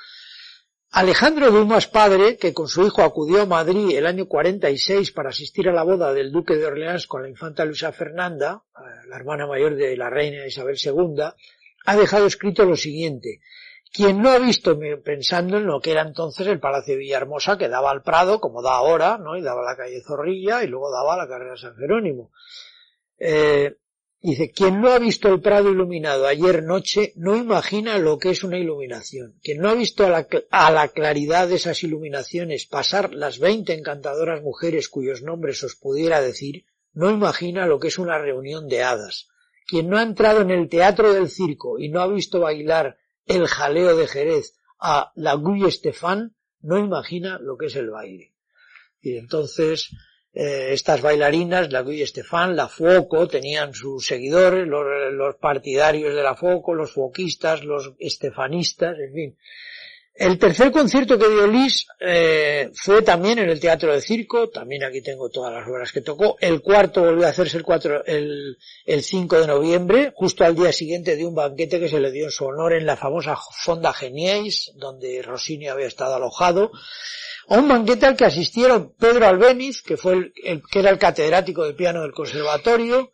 Alejandro 0.93 1.51
Dumas 1.51 1.89
padre, 1.89 2.37
que 2.37 2.55
con 2.55 2.69
su 2.69 2.87
hijo 2.87 3.03
acudió 3.03 3.43
a 3.43 3.47
Madrid 3.47 3.97
el 3.97 4.07
año 4.07 4.27
46 4.27 5.11
para 5.11 5.31
asistir 5.31 5.69
a 5.69 5.73
la 5.73 5.83
boda 5.83 6.15
del 6.15 6.31
duque 6.31 6.55
de 6.55 6.67
Orleans 6.67 7.07
con 7.07 7.23
la 7.23 7.29
infanta 7.29 7.65
Luisa 7.65 7.93
Fernanda, 7.93 8.63
eh, 8.77 9.09
la 9.09 9.17
hermana 9.17 9.47
mayor 9.47 9.75
de 9.75 9.97
la 9.97 10.09
reina 10.09 10.47
Isabel 10.47 10.77
II, 10.83 11.25
ha 11.87 11.97
dejado 11.97 12.27
escrito 12.27 12.65
lo 12.65 12.77
siguiente. 12.77 13.41
Quien 13.93 14.21
no 14.21 14.31
ha 14.31 14.39
visto, 14.39 14.79
pensando 15.03 15.57
en 15.57 15.67
lo 15.67 15.81
que 15.81 15.93
era 15.93 16.03
entonces 16.03 16.47
el 16.47 16.61
Palacio 16.61 16.99
Villahermosa, 16.99 17.57
que 17.57 17.69
daba 17.69 17.91
al 17.91 18.03
Prado, 18.03 18.41
como 18.41 18.61
da 18.61 18.75
ahora, 18.75 19.17
¿no? 19.19 19.37
Y 19.37 19.43
daba 19.43 19.63
la 19.63 19.77
calle 19.77 20.03
Zorrilla 20.03 20.63
y 20.63 20.67
luego 20.67 20.91
daba 20.91 21.17
la 21.17 21.27
carrera 21.27 21.57
San 21.57 21.77
Jerónimo. 21.77 22.31
Eh, 23.19 23.77
dice, 24.21 24.51
quien 24.51 24.81
no 24.83 24.91
ha 24.91 24.99
visto 24.99 25.29
el 25.29 25.41
Prado 25.41 25.71
iluminado 25.71 26.27
ayer 26.27 26.63
noche, 26.63 27.13
no 27.17 27.37
imagina 27.37 27.97
lo 27.99 28.19
que 28.19 28.31
es 28.31 28.45
una 28.45 28.59
iluminación. 28.59 29.39
Quien 29.43 29.61
no 29.61 29.71
ha 29.71 29.75
visto 29.75 30.05
a 30.05 30.11
la, 30.11 30.27
a 30.51 30.71
la 30.71 30.89
claridad 30.89 31.49
de 31.49 31.55
esas 31.55 31.83
iluminaciones 31.83 32.67
pasar 32.67 33.15
las 33.15 33.39
veinte 33.39 33.73
encantadoras 33.73 34.43
mujeres 34.43 34.91
cuyos 34.91 35.23
nombres 35.23 35.63
os 35.63 35.75
pudiera 35.75 36.21
decir, 36.21 36.67
no 36.93 37.11
imagina 37.11 37.67
lo 37.67 37.79
que 37.79 37.89
es 37.89 37.99
una 37.99 38.19
reunión 38.19 38.69
de 38.69 38.83
hadas. 38.83 39.29
Quien 39.67 39.89
no 39.89 39.99
ha 39.99 40.03
entrado 40.03 40.43
en 40.43 40.51
el 40.51 40.69
teatro 40.69 41.13
del 41.13 41.29
circo 41.29 41.79
y 41.79 41.89
no 41.89 42.01
ha 42.01 42.07
visto 42.07 42.41
bailar 42.41 42.99
el 43.27 43.47
jaleo 43.47 43.97
de 43.97 44.07
Jerez 44.07 44.55
a 44.79 45.13
la 45.15 45.35
Guy 45.35 45.65
Estefan, 45.65 46.35
no 46.61 46.79
imagina 46.79 47.39
lo 47.39 47.57
que 47.57 47.67
es 47.67 47.77
el 47.77 47.91
baile. 47.91 48.35
Y 49.01 49.17
entonces, 49.19 49.91
eh, 50.33 50.69
estas 50.73 51.01
bailarinas, 51.03 51.73
la 51.73 51.83
Guy 51.83 52.03
Estefan, 52.03 52.57
la 52.57 52.69
Foco, 52.69 53.29
tenían 53.29 53.75
sus 53.75 54.07
seguidores, 54.07 54.67
los, 54.67 54.85
los 55.13 55.37
partidarios 55.37 56.15
de 56.15 56.23
la 56.23 56.35
Foco, 56.35 56.75
los 56.75 56.93
foquistas, 56.93 57.65
los 57.65 57.95
estefanistas, 57.99 58.99
en 58.99 59.13
fin. 59.13 59.39
El 60.19 60.39
tercer 60.39 60.73
concierto 60.73 61.19
que 61.19 61.29
dio 61.29 61.47
Lis 61.47 61.87
eh, 62.01 62.71
fue 62.75 63.03
también 63.03 63.39
en 63.39 63.51
el 63.51 63.61
Teatro 63.61 63.93
de 63.93 64.01
Circo, 64.01 64.49
también 64.49 64.83
aquí 64.83 65.03
tengo 65.03 65.29
todas 65.29 65.53
las 65.53 65.69
obras 65.69 65.93
que 65.93 66.01
tocó. 66.01 66.39
El 66.41 66.63
cuarto 66.63 67.03
volvió 67.03 67.27
a 67.27 67.31
hacerse 67.31 67.59
el, 67.59 67.65
4, 67.65 68.07
el, 68.07 68.57
el 68.87 69.03
5 69.03 69.41
de 69.41 69.47
noviembre, 69.47 70.13
justo 70.17 70.45
al 70.45 70.55
día 70.55 70.73
siguiente 70.73 71.17
de 71.17 71.27
un 71.27 71.35
banquete 71.35 71.79
que 71.79 71.91
se 71.91 72.01
le 72.01 72.11
dio 72.11 72.25
en 72.25 72.31
su 72.31 72.47
honor 72.47 72.73
en 72.73 72.87
la 72.87 72.97
famosa 72.97 73.37
Fonda 73.37 73.93
Geniais, 73.93 74.73
donde 74.77 75.21
Rossini 75.21 75.69
había 75.69 75.87
estado 75.87 76.15
alojado. 76.15 76.71
A 77.49 77.59
un 77.59 77.69
banquete 77.69 78.07
al 78.07 78.17
que 78.17 78.25
asistieron 78.25 78.95
Pedro 78.99 79.27
Albeniz, 79.27 79.83
que 79.83 79.99
fue 79.99 80.15
el, 80.15 80.33
el 80.43 80.63
que 80.63 80.79
era 80.79 80.89
el 80.89 80.99
catedrático 80.99 81.65
de 81.65 81.75
piano 81.75 82.01
del 82.01 82.13
conservatorio, 82.13 83.13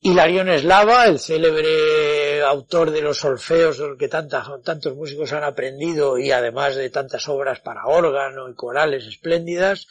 Hilarión 0.00 0.48
Eslava, 0.48 1.06
el 1.06 1.18
célebre 1.18 2.27
autor 2.42 2.90
de 2.90 3.02
los 3.02 3.18
solfeos, 3.18 3.80
que 3.98 4.08
tantos 4.08 4.94
músicos 4.94 5.32
han 5.32 5.44
aprendido 5.44 6.18
y 6.18 6.30
además 6.30 6.76
de 6.76 6.90
tantas 6.90 7.28
obras 7.28 7.60
para 7.60 7.86
órgano 7.86 8.48
y 8.48 8.54
corales 8.54 9.06
espléndidas. 9.06 9.86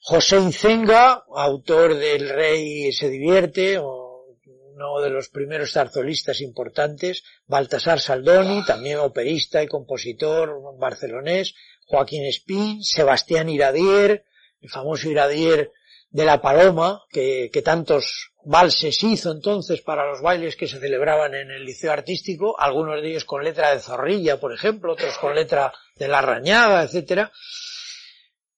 José 0.00 0.38
Incenga, 0.38 1.24
autor 1.34 1.94
del 1.96 2.28
Rey 2.28 2.92
se 2.92 3.08
divierte, 3.08 3.78
uno 3.78 5.00
de 5.00 5.10
los 5.10 5.28
primeros 5.28 5.72
zarzolistas 5.72 6.40
importantes. 6.40 7.22
Baltasar 7.46 8.00
Saldoni, 8.00 8.64
también 8.64 8.98
operista 8.98 9.62
y 9.62 9.68
compositor 9.68 10.76
barcelonés. 10.78 11.54
Joaquín 11.86 12.24
Espín, 12.24 12.82
Sebastián 12.82 13.48
Iradier, 13.48 14.24
el 14.60 14.70
famoso 14.70 15.08
Iradier 15.08 15.72
de 16.12 16.24
la 16.24 16.40
Paloma, 16.40 17.02
que, 17.10 17.50
que 17.52 17.62
tantos 17.62 18.32
valses 18.44 19.02
hizo 19.02 19.32
entonces 19.32 19.80
para 19.80 20.06
los 20.06 20.20
bailes 20.20 20.56
que 20.56 20.68
se 20.68 20.78
celebraban 20.78 21.34
en 21.34 21.50
el 21.50 21.64
liceo 21.64 21.92
artístico, 21.92 22.54
algunos 22.58 23.00
de 23.00 23.08
ellos 23.08 23.24
con 23.24 23.42
letra 23.42 23.70
de 23.70 23.80
zorrilla, 23.80 24.38
por 24.38 24.52
ejemplo, 24.52 24.92
otros 24.92 25.16
con 25.18 25.34
letra 25.34 25.72
de 25.96 26.08
la 26.08 26.20
rañada, 26.20 26.82
etcétera. 26.82 27.32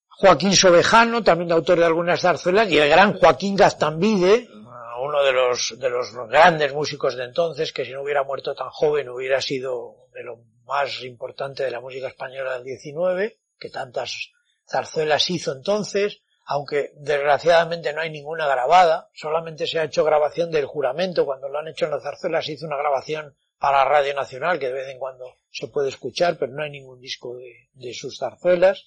Joaquín 0.09 0.55
Sobejano, 0.55 1.23
también 1.23 1.53
autor 1.53 1.79
de 1.79 1.85
algunas 1.85 2.21
zarzuelas, 2.21 2.71
y 2.71 2.79
el 2.79 2.89
gran 2.89 3.15
Joaquín 3.15 3.57
Gaztambide, 3.57 4.49
uno 5.01 5.23
de 5.23 5.33
los, 5.33 5.79
de 5.79 5.91
los 5.91 6.13
grandes 6.29 6.73
músicos 6.73 7.17
de 7.17 7.25
entonces, 7.25 7.73
que 7.73 7.85
si 7.85 7.93
no 7.93 8.03
hubiera 8.03 8.23
muerto 8.25 8.55
tan 8.55 8.71
joven 8.71 9.09
hubiera 9.09 9.41
sido 9.41 10.09
de 10.13 10.25
lo 10.25 10.39
más 10.67 11.03
importante 11.03 11.65
de 11.65 11.71
la 11.71 11.81
música 11.81 12.09
española 12.09 12.55
del 12.55 12.65
19, 12.65 13.39
que 13.59 13.71
tantas 13.71 14.31
zarzuelas 14.69 15.29
hizo 15.31 15.53
entonces, 15.53 16.23
aunque 16.45 16.93
desgraciadamente 16.97 17.93
no 17.93 18.01
hay 18.03 18.11
ninguna 18.11 18.47
grabada, 18.47 19.09
solamente 19.15 19.66
se 19.66 19.79
ha 19.79 19.85
hecho 19.85 20.05
grabación 20.05 20.51
del 20.51 20.66
juramento, 20.66 21.25
cuando 21.25 21.49
lo 21.49 21.59
han 21.59 21.69
hecho 21.69 21.87
en 21.87 21.93
las 21.93 22.03
zarzuelas 22.03 22.45
se 22.45 22.53
hizo 22.53 22.66
una 22.66 22.77
grabación 22.77 23.35
para 23.59 23.85
Radio 23.85 24.15
Nacional, 24.15 24.59
que 24.59 24.66
de 24.66 24.75
vez 24.75 24.89
en 24.89 24.99
cuando 24.99 25.39
se 25.51 25.69
puede 25.69 25.89
escuchar, 25.89 26.37
pero 26.39 26.53
no 26.53 26.62
hay 26.62 26.71
ningún 26.71 27.01
disco 27.01 27.37
de, 27.37 27.95
sus 27.95 28.19
zarzuelas. 28.19 28.85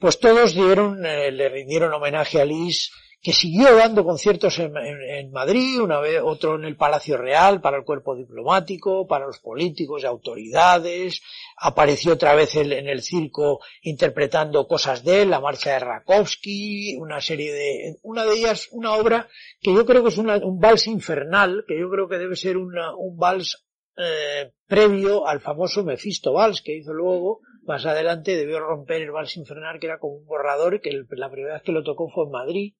Pues 0.00 0.18
todos 0.18 0.54
dieron, 0.54 1.06
eh, 1.06 1.30
le 1.30 1.48
rindieron 1.48 1.92
homenaje 1.92 2.40
a 2.40 2.44
Lis 2.44 2.90
que 3.24 3.32
siguió 3.32 3.74
dando 3.74 4.04
conciertos 4.04 4.58
en, 4.58 5.32
Madrid, 5.32 5.80
una 5.80 5.98
vez, 5.98 6.20
otro 6.22 6.56
en 6.56 6.64
el 6.66 6.76
Palacio 6.76 7.16
Real 7.16 7.62
para 7.62 7.78
el 7.78 7.84
cuerpo 7.84 8.14
diplomático, 8.14 9.06
para 9.06 9.24
los 9.24 9.38
políticos 9.38 10.02
y 10.02 10.06
autoridades, 10.06 11.22
apareció 11.56 12.12
otra 12.12 12.34
vez 12.34 12.54
en 12.54 12.86
el 12.86 13.00
circo 13.00 13.60
interpretando 13.80 14.66
cosas 14.66 15.02
de 15.04 15.22
él, 15.22 15.30
la 15.30 15.40
marcha 15.40 15.72
de 15.72 15.78
Rakowski, 15.78 16.96
una 16.98 17.22
serie 17.22 17.50
de, 17.54 17.96
una 18.02 18.26
de 18.26 18.34
ellas, 18.34 18.68
una 18.72 18.92
obra 18.92 19.26
que 19.58 19.72
yo 19.72 19.86
creo 19.86 20.02
que 20.02 20.10
es 20.10 20.18
un 20.18 20.60
vals 20.60 20.86
infernal, 20.86 21.64
que 21.66 21.80
yo 21.80 21.88
creo 21.88 22.06
que 22.06 22.18
debe 22.18 22.36
ser 22.36 22.58
un 22.58 22.74
vals 23.16 23.64
eh, 23.96 24.52
previo 24.66 25.26
al 25.26 25.40
famoso 25.40 25.82
Mephisto 25.82 26.34
Vals 26.34 26.60
que 26.60 26.76
hizo 26.76 26.92
luego, 26.92 27.40
más 27.62 27.86
adelante 27.86 28.36
debió 28.36 28.60
romper 28.60 29.00
el 29.00 29.12
vals 29.12 29.38
infernal 29.38 29.80
que 29.80 29.86
era 29.86 29.98
como 29.98 30.16
un 30.16 30.26
borrador 30.26 30.82
que 30.82 30.90
la 31.12 31.30
primera 31.30 31.54
vez 31.54 31.62
que 31.62 31.72
lo 31.72 31.82
tocó 31.82 32.10
fue 32.10 32.24
en 32.24 32.30
Madrid 32.30 32.74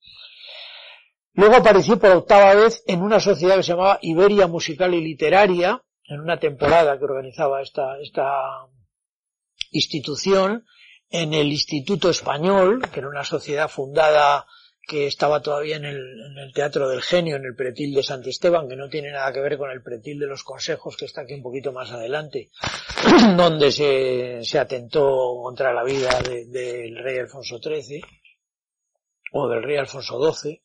Luego 1.34 1.56
apareció 1.56 1.98
por 1.98 2.10
octava 2.10 2.54
vez 2.54 2.82
en 2.86 3.02
una 3.02 3.18
sociedad 3.18 3.56
que 3.56 3.64
se 3.64 3.72
llamaba 3.72 3.98
Iberia 4.02 4.46
Musical 4.46 4.94
y 4.94 5.00
Literaria, 5.00 5.82
en 6.04 6.20
una 6.20 6.38
temporada 6.38 6.96
que 6.98 7.04
organizaba 7.04 7.60
esta, 7.60 7.98
esta 8.00 8.66
institución, 9.72 10.64
en 11.10 11.34
el 11.34 11.48
Instituto 11.48 12.08
Español, 12.08 12.82
que 12.92 13.00
era 13.00 13.08
una 13.08 13.24
sociedad 13.24 13.68
fundada 13.68 14.46
que 14.86 15.06
estaba 15.06 15.40
todavía 15.40 15.76
en 15.76 15.86
el, 15.86 16.52
Teatro 16.54 16.88
del 16.88 17.02
Genio, 17.02 17.36
en 17.36 17.44
el 17.44 17.56
pretil 17.56 17.94
de 17.94 18.02
Sant 18.02 18.26
Esteban, 18.26 18.68
que 18.68 18.76
no 18.76 18.88
tiene 18.88 19.10
nada 19.10 19.32
que 19.32 19.40
ver 19.40 19.56
con 19.56 19.70
el 19.70 19.82
pretil 19.82 20.18
de 20.18 20.26
los 20.26 20.44
consejos, 20.44 20.96
que 20.96 21.06
está 21.06 21.22
aquí 21.22 21.34
un 21.34 21.42
poquito 21.42 21.72
más 21.72 21.90
adelante, 21.90 22.50
donde 23.36 23.72
se, 23.72 24.40
se 24.44 24.58
atentó 24.58 25.34
contra 25.42 25.72
la 25.72 25.82
vida 25.82 26.20
del 26.22 26.96
rey 27.02 27.18
Alfonso 27.18 27.58
XIII, 27.58 28.02
o 29.32 29.48
del 29.48 29.62
rey 29.62 29.76
Alfonso 29.78 30.32
XII, 30.32 30.60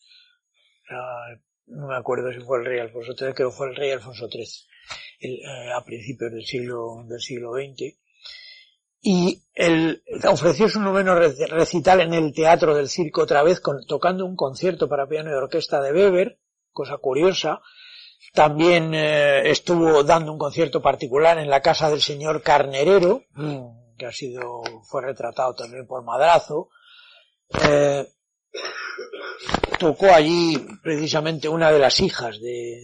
no 1.68 1.88
me 1.88 1.96
acuerdo 1.96 2.32
si 2.32 2.40
fue 2.40 2.60
el 2.60 2.66
rey 2.66 2.80
Alfonso 2.80 3.14
XIII, 3.14 3.34
creo 3.34 3.50
que 3.50 3.56
fue 3.56 3.70
el 3.70 3.76
rey 3.76 3.92
Alfonso 3.92 4.28
XIII, 4.28 4.46
eh, 5.22 5.72
a 5.76 5.84
principios 5.84 6.32
del 6.32 6.46
siglo, 6.46 7.04
del 7.08 7.20
siglo 7.20 7.54
XX. 7.54 7.98
Y 9.02 9.44
él 9.54 10.04
ofreció 10.28 10.68
su 10.68 10.82
noveno 10.82 11.16
recital 11.16 12.02
en 12.02 12.14
el 12.14 12.34
Teatro 12.34 12.76
del 12.76 12.90
Circo 12.90 13.22
otra 13.22 13.44
vez, 13.44 13.62
tocando 13.88 14.26
un 14.26 14.36
concierto 14.36 14.90
para 14.90 15.08
piano 15.08 15.30
y 15.30 15.34
orquesta 15.34 15.80
de 15.82 15.94
Weber, 15.94 16.40
cosa 16.72 16.98
curiosa. 16.98 17.62
También 18.34 18.94
eh, 18.94 19.50
estuvo 19.50 20.04
dando 20.04 20.34
un 20.34 20.38
concierto 20.38 20.82
particular 20.82 21.38
en 21.38 21.50
la 21.50 21.62
casa 21.62 21.90
del 21.90 22.02
señor 22.02 22.42
Carnerero, 22.42 23.24
mm. 23.32 23.96
que 23.98 24.06
ha 24.06 24.12
sido, 24.12 24.62
fue 24.84 25.02
retratado 25.02 25.56
también 25.56 25.88
por 25.88 26.04
Madrazo. 26.04 26.70
Eh, 27.70 28.06
tocó 29.80 30.14
allí 30.14 30.58
precisamente 30.84 31.50
una 31.50 31.72
de 31.72 31.80
las 31.80 32.00
hijas 32.00 32.40
de, 32.40 32.82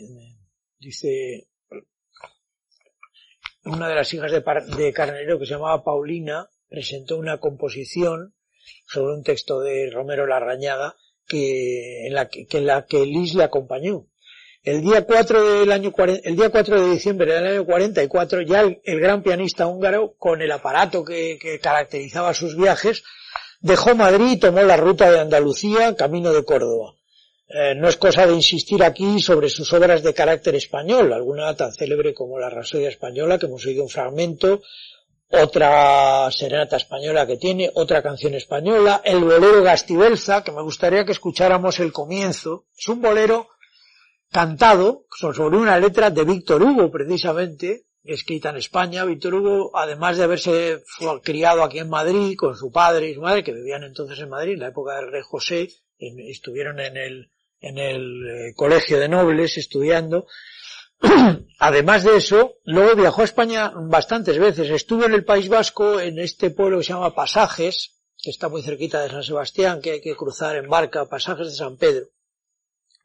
dice, 0.79 1.47
una 3.65 3.87
de 3.87 3.95
las 3.95 4.13
hijas 4.13 4.31
de, 4.31 4.43
de 4.77 4.93
Carnero 4.93 5.37
que 5.37 5.45
se 5.45 5.53
llamaba 5.53 5.83
Paulina, 5.83 6.49
presentó 6.67 7.17
una 7.17 7.39
composición 7.39 8.33
sobre 8.87 9.13
un 9.13 9.23
texto 9.23 9.59
de 9.59 9.91
Romero 9.91 10.25
Larrañaga 10.25 10.95
que, 11.27 12.07
en 12.07 12.13
la 12.13 12.27
que, 12.29 12.47
en 12.49 12.65
la 12.65 12.85
que 12.85 13.05
Lis 13.05 13.35
le 13.35 13.43
acompañó. 13.43 14.07
El 14.63 14.81
día 14.81 15.05
4 15.05 15.59
del 15.59 15.71
año, 15.71 15.93
el 16.23 16.35
día 16.35 16.49
4 16.49 16.81
de 16.81 16.91
diciembre 16.91 17.33
del 17.33 17.45
año 17.45 17.65
44, 17.65 18.41
ya 18.41 18.61
el, 18.61 18.99
gran 18.99 19.21
pianista 19.21 19.67
húngaro, 19.67 20.15
con 20.17 20.41
el 20.41 20.51
aparato 20.51 21.03
que, 21.03 21.37
que, 21.39 21.59
caracterizaba 21.59 22.33
sus 22.33 22.57
viajes, 22.57 23.03
dejó 23.65 23.95
Madrid 23.95 24.33
y 24.33 24.37
tomó 24.37 24.61
la 24.61 24.77
ruta 24.77 25.09
de 25.09 25.19
Andalucía, 25.19 25.95
camino 25.95 26.31
de 26.31 26.45
Córdoba. 26.45 26.93
Eh, 27.47 27.73
no 27.75 27.87
es 27.87 27.97
cosa 27.97 28.27
de 28.27 28.33
insistir 28.33 28.83
aquí 28.83 29.19
sobre 29.19 29.49
sus 29.49 29.73
obras 29.73 30.03
de 30.03 30.13
carácter 30.13 30.53
español, 30.53 31.11
alguna 31.11 31.55
tan 31.55 31.73
célebre 31.73 32.13
como 32.13 32.37
la 32.37 32.51
Rasodia 32.51 32.89
Española, 32.89 33.39
que 33.39 33.47
hemos 33.47 33.65
oído 33.65 33.81
un 33.81 33.89
fragmento, 33.89 34.61
otra 35.31 36.29
serenata 36.31 36.77
española 36.77 37.25
que 37.25 37.37
tiene, 37.37 37.71
otra 37.73 38.03
canción 38.03 38.35
española, 38.35 39.01
el 39.03 39.23
bolero 39.23 39.63
Gastibelza, 39.63 40.43
que 40.43 40.51
me 40.51 40.61
gustaría 40.61 41.03
que 41.03 41.13
escucháramos 41.13 41.79
el 41.79 41.91
comienzo. 41.91 42.65
Es 42.77 42.87
un 42.87 43.01
bolero 43.01 43.47
cantado 44.31 45.05
sobre 45.09 45.57
una 45.57 45.79
letra 45.79 46.11
de 46.11 46.23
Víctor 46.23 46.61
Hugo, 46.61 46.91
precisamente, 46.91 47.85
escrita 48.05 48.49
en 48.49 48.57
España. 48.57 49.05
Víctor 49.05 49.35
Hugo, 49.35 49.71
además 49.73 50.17
de 50.17 50.23
haberse 50.23 50.83
criado 51.23 51.63
aquí 51.63 51.79
en 51.79 51.89
Madrid 51.89 52.35
con 52.37 52.55
su 52.55 52.71
padre 52.71 53.09
y 53.09 53.15
su 53.15 53.21
madre, 53.21 53.43
que 53.43 53.53
vivían 53.53 53.83
entonces 53.83 54.19
en 54.19 54.29
Madrid, 54.29 54.53
en 54.53 54.59
la 54.59 54.67
época 54.69 54.95
del 54.95 55.11
rey 55.11 55.21
José, 55.23 55.69
estuvieron 55.97 56.79
en 56.79 56.97
el, 56.97 57.31
en 57.59 57.77
el 57.77 58.27
eh, 58.27 58.53
colegio 58.55 58.99
de 58.99 59.09
nobles 59.09 59.57
estudiando. 59.57 60.27
Además 61.59 62.03
de 62.03 62.17
eso, 62.17 62.55
luego 62.63 62.95
viajó 62.95 63.21
a 63.21 63.25
España 63.25 63.71
bastantes 63.75 64.37
veces. 64.37 64.69
Estuvo 64.69 65.05
en 65.05 65.13
el 65.13 65.25
País 65.25 65.49
Vasco, 65.49 65.99
en 65.99 66.19
este 66.19 66.51
pueblo 66.51 66.77
que 66.77 66.83
se 66.83 66.93
llama 66.93 67.15
Pasajes, 67.15 67.95
que 68.21 68.29
está 68.29 68.49
muy 68.49 68.61
cerquita 68.61 69.01
de 69.01 69.09
San 69.09 69.23
Sebastián, 69.23 69.81
que 69.81 69.91
hay 69.91 70.01
que 70.01 70.15
cruzar 70.15 70.55
en 70.55 70.69
barca, 70.69 71.07
Pasajes 71.07 71.47
de 71.47 71.55
San 71.55 71.77
Pedro. 71.77 72.07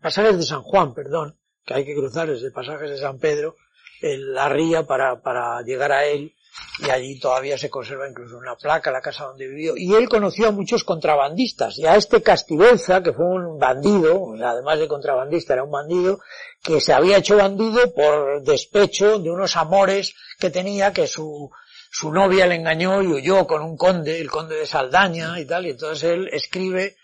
Pasajes 0.00 0.36
de 0.38 0.44
San 0.44 0.62
Juan, 0.62 0.94
perdón, 0.94 1.38
que 1.64 1.74
hay 1.74 1.84
que 1.84 1.94
cruzar 1.94 2.28
desde 2.28 2.50
Pasajes 2.50 2.90
de 2.90 2.98
San 2.98 3.18
Pedro, 3.18 3.56
la 4.02 4.48
ría 4.48 4.86
para, 4.86 5.20
para 5.22 5.62
llegar 5.62 5.92
a 5.92 6.04
él 6.04 6.34
y 6.78 6.90
allí 6.90 7.18
todavía 7.18 7.58
se 7.58 7.68
conserva 7.68 8.08
incluso 8.08 8.38
una 8.38 8.56
placa, 8.56 8.90
la 8.90 9.00
casa 9.00 9.24
donde 9.24 9.46
vivió. 9.46 9.76
Y 9.76 9.94
él 9.94 10.08
conoció 10.08 10.48
a 10.48 10.50
muchos 10.50 10.84
contrabandistas, 10.84 11.78
y 11.78 11.86
a 11.86 11.96
este 11.96 12.22
Castiveza, 12.22 13.02
que 13.02 13.12
fue 13.12 13.26
un 13.26 13.58
bandido, 13.58 14.34
además 14.42 14.78
de 14.78 14.88
contrabandista 14.88 15.54
era 15.54 15.64
un 15.64 15.70
bandido, 15.70 16.20
que 16.62 16.80
se 16.80 16.92
había 16.92 17.18
hecho 17.18 17.36
bandido 17.36 17.92
por 17.92 18.42
despecho 18.42 19.18
de 19.18 19.30
unos 19.30 19.56
amores 19.56 20.14
que 20.38 20.50
tenía, 20.50 20.92
que 20.92 21.06
su, 21.06 21.50
su 21.90 22.12
novia 22.12 22.46
le 22.46 22.56
engañó 22.56 23.02
y 23.02 23.08
huyó 23.08 23.46
con 23.46 23.62
un 23.62 23.76
conde, 23.76 24.20
el 24.20 24.30
conde 24.30 24.56
de 24.56 24.66
Saldaña 24.66 25.38
y 25.38 25.44
tal, 25.44 25.66
y 25.66 25.70
entonces 25.70 26.04
él 26.04 26.28
escribe 26.32 26.96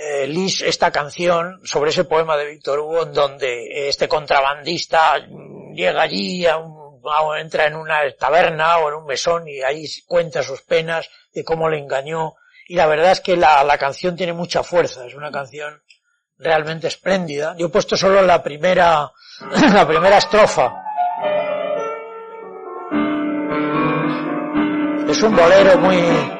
eh, 0.00 0.26
Lis 0.28 0.62
esta 0.62 0.92
canción 0.92 1.60
sobre 1.64 1.90
ese 1.90 2.04
poema 2.04 2.36
de 2.36 2.46
Víctor 2.46 2.78
Hugo 2.78 3.02
en 3.02 3.12
donde 3.12 3.88
este 3.88 4.06
contrabandista 4.06 5.16
llega 5.74 6.02
allí 6.02 6.46
a 6.46 6.58
entra 7.38 7.66
en 7.66 7.74
una 7.74 8.00
taberna 8.18 8.78
o 8.78 8.88
en 8.88 8.94
un 8.94 9.06
mesón 9.06 9.48
y 9.48 9.60
ahí 9.62 9.86
cuenta 10.06 10.42
sus 10.42 10.62
penas 10.62 11.08
de 11.32 11.44
cómo 11.44 11.68
le 11.68 11.78
engañó. 11.78 12.34
Y 12.66 12.74
la 12.74 12.86
verdad 12.86 13.12
es 13.12 13.20
que 13.20 13.36
la, 13.36 13.64
la 13.64 13.78
canción 13.78 14.14
tiene 14.14 14.32
mucha 14.32 14.62
fuerza, 14.62 15.06
es 15.06 15.14
una 15.14 15.30
canción 15.30 15.82
realmente 16.36 16.86
espléndida. 16.86 17.56
Yo 17.58 17.66
he 17.66 17.70
puesto 17.70 17.96
solo 17.96 18.22
la 18.22 18.42
primera, 18.42 19.10
la 19.72 19.86
primera 19.86 20.18
estrofa. 20.18 20.84
Es 25.08 25.22
un 25.22 25.34
bolero 25.34 25.78
muy, 25.78 26.37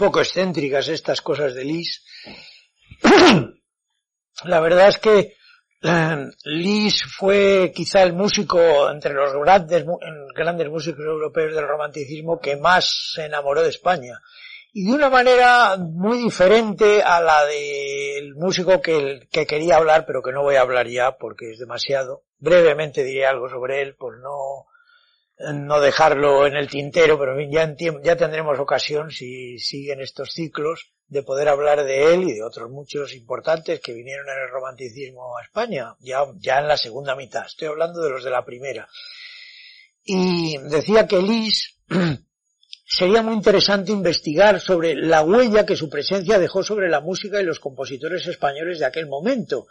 poco 0.00 0.20
excéntricas 0.20 0.88
estas 0.88 1.20
cosas 1.20 1.54
de 1.54 1.62
Lis. 1.62 2.02
La 4.44 4.60
verdad 4.60 4.88
es 4.88 4.98
que 4.98 5.36
eh, 5.82 6.26
Lis 6.44 7.04
fue 7.04 7.70
quizá 7.74 8.02
el 8.02 8.14
músico 8.14 8.58
entre 8.90 9.12
los 9.12 9.34
grandes, 9.34 9.84
grandes 10.34 10.70
músicos 10.70 11.04
europeos 11.04 11.54
del 11.54 11.68
romanticismo 11.68 12.40
que 12.40 12.56
más 12.56 13.12
se 13.14 13.26
enamoró 13.26 13.62
de 13.62 13.68
España. 13.68 14.18
Y 14.72 14.86
de 14.86 14.92
una 14.94 15.10
manera 15.10 15.76
muy 15.76 16.16
diferente 16.16 17.02
a 17.02 17.20
la 17.20 17.44
del 17.44 18.34
músico 18.36 18.80
que 18.80 19.28
quería 19.30 19.76
hablar, 19.76 20.06
pero 20.06 20.22
que 20.22 20.32
no 20.32 20.42
voy 20.42 20.54
a 20.54 20.62
hablar 20.62 20.88
ya 20.88 21.18
porque 21.18 21.50
es 21.50 21.58
demasiado. 21.58 22.22
Brevemente 22.38 23.04
diré 23.04 23.26
algo 23.26 23.50
sobre 23.50 23.82
él, 23.82 23.96
por 23.96 24.18
no 24.18 24.69
no 25.54 25.80
dejarlo 25.80 26.46
en 26.46 26.54
el 26.56 26.68
tintero, 26.68 27.18
pero 27.18 27.40
ya, 27.40 27.74
ya 28.02 28.16
tendremos 28.16 28.58
ocasión, 28.58 29.10
si 29.10 29.58
siguen 29.58 30.00
estos 30.00 30.32
ciclos, 30.32 30.92
de 31.08 31.22
poder 31.22 31.48
hablar 31.48 31.84
de 31.84 32.14
él 32.14 32.24
y 32.24 32.34
de 32.34 32.42
otros 32.42 32.70
muchos 32.70 33.14
importantes 33.14 33.80
que 33.80 33.92
vinieron 33.92 34.26
en 34.28 34.44
el 34.44 34.50
romanticismo 34.50 35.36
a 35.36 35.42
España, 35.42 35.96
ya, 36.00 36.24
ya 36.36 36.60
en 36.60 36.68
la 36.68 36.76
segunda 36.76 37.16
mitad. 37.16 37.46
Estoy 37.46 37.68
hablando 37.68 38.00
de 38.00 38.10
los 38.10 38.22
de 38.22 38.30
la 38.30 38.44
primera. 38.44 38.88
Y 40.04 40.56
decía 40.68 41.06
que 41.06 41.20
Lis 41.20 41.78
sería 42.86 43.22
muy 43.22 43.34
interesante 43.34 43.92
investigar 43.92 44.60
sobre 44.60 44.94
la 44.94 45.22
huella 45.22 45.66
que 45.66 45.76
su 45.76 45.88
presencia 45.88 46.38
dejó 46.38 46.62
sobre 46.62 46.88
la 46.88 47.00
música 47.00 47.40
y 47.40 47.44
los 47.44 47.60
compositores 47.60 48.26
españoles 48.26 48.78
de 48.78 48.86
aquel 48.86 49.06
momento. 49.08 49.66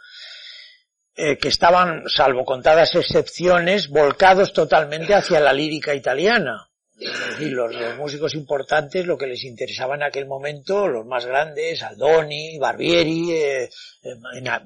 Eh, 1.22 1.36
que 1.36 1.48
estaban, 1.48 2.08
salvo 2.08 2.46
contadas 2.46 2.94
excepciones, 2.94 3.90
volcados 3.90 4.54
totalmente 4.54 5.12
hacia 5.12 5.38
la 5.38 5.52
lírica 5.52 5.94
italiana. 5.94 6.70
Es 6.98 7.40
los, 7.40 7.76
músicos 7.98 8.34
importantes, 8.34 9.04
lo 9.04 9.18
que 9.18 9.26
les 9.26 9.44
interesaba 9.44 9.96
en 9.96 10.02
aquel 10.02 10.24
momento, 10.26 10.88
los 10.88 11.04
más 11.04 11.26
grandes, 11.26 11.82
Aldoni, 11.82 12.58
Barbieri, 12.58 13.32
eh, 13.32 13.70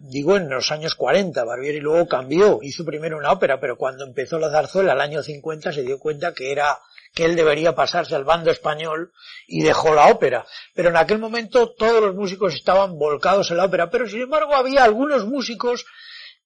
digo 0.02 0.36
en 0.36 0.48
los 0.48 0.70
años 0.70 0.94
40, 0.94 1.42
Barbieri 1.42 1.80
luego 1.80 2.06
cambió, 2.06 2.60
hizo 2.62 2.84
primero 2.84 3.18
una 3.18 3.32
ópera, 3.32 3.58
pero 3.58 3.76
cuando 3.76 4.04
empezó 4.04 4.38
la 4.38 4.50
zarzuela 4.50 4.92
al 4.92 5.00
año 5.00 5.24
50 5.24 5.72
se 5.72 5.82
dio 5.82 5.98
cuenta 5.98 6.34
que 6.34 6.52
era, 6.52 6.78
que 7.14 7.24
él 7.24 7.34
debería 7.34 7.74
pasarse 7.74 8.14
al 8.14 8.24
bando 8.24 8.52
español 8.52 9.12
y 9.48 9.62
dejó 9.62 9.92
la 9.92 10.06
ópera. 10.06 10.46
Pero 10.72 10.90
en 10.90 10.96
aquel 10.96 11.18
momento 11.18 11.72
todos 11.72 12.00
los 12.00 12.14
músicos 12.14 12.54
estaban 12.54 12.96
volcados 12.96 13.50
en 13.50 13.56
la 13.56 13.64
ópera, 13.64 13.90
pero 13.90 14.08
sin 14.08 14.22
embargo 14.22 14.54
había 14.54 14.84
algunos 14.84 15.26
músicos 15.26 15.84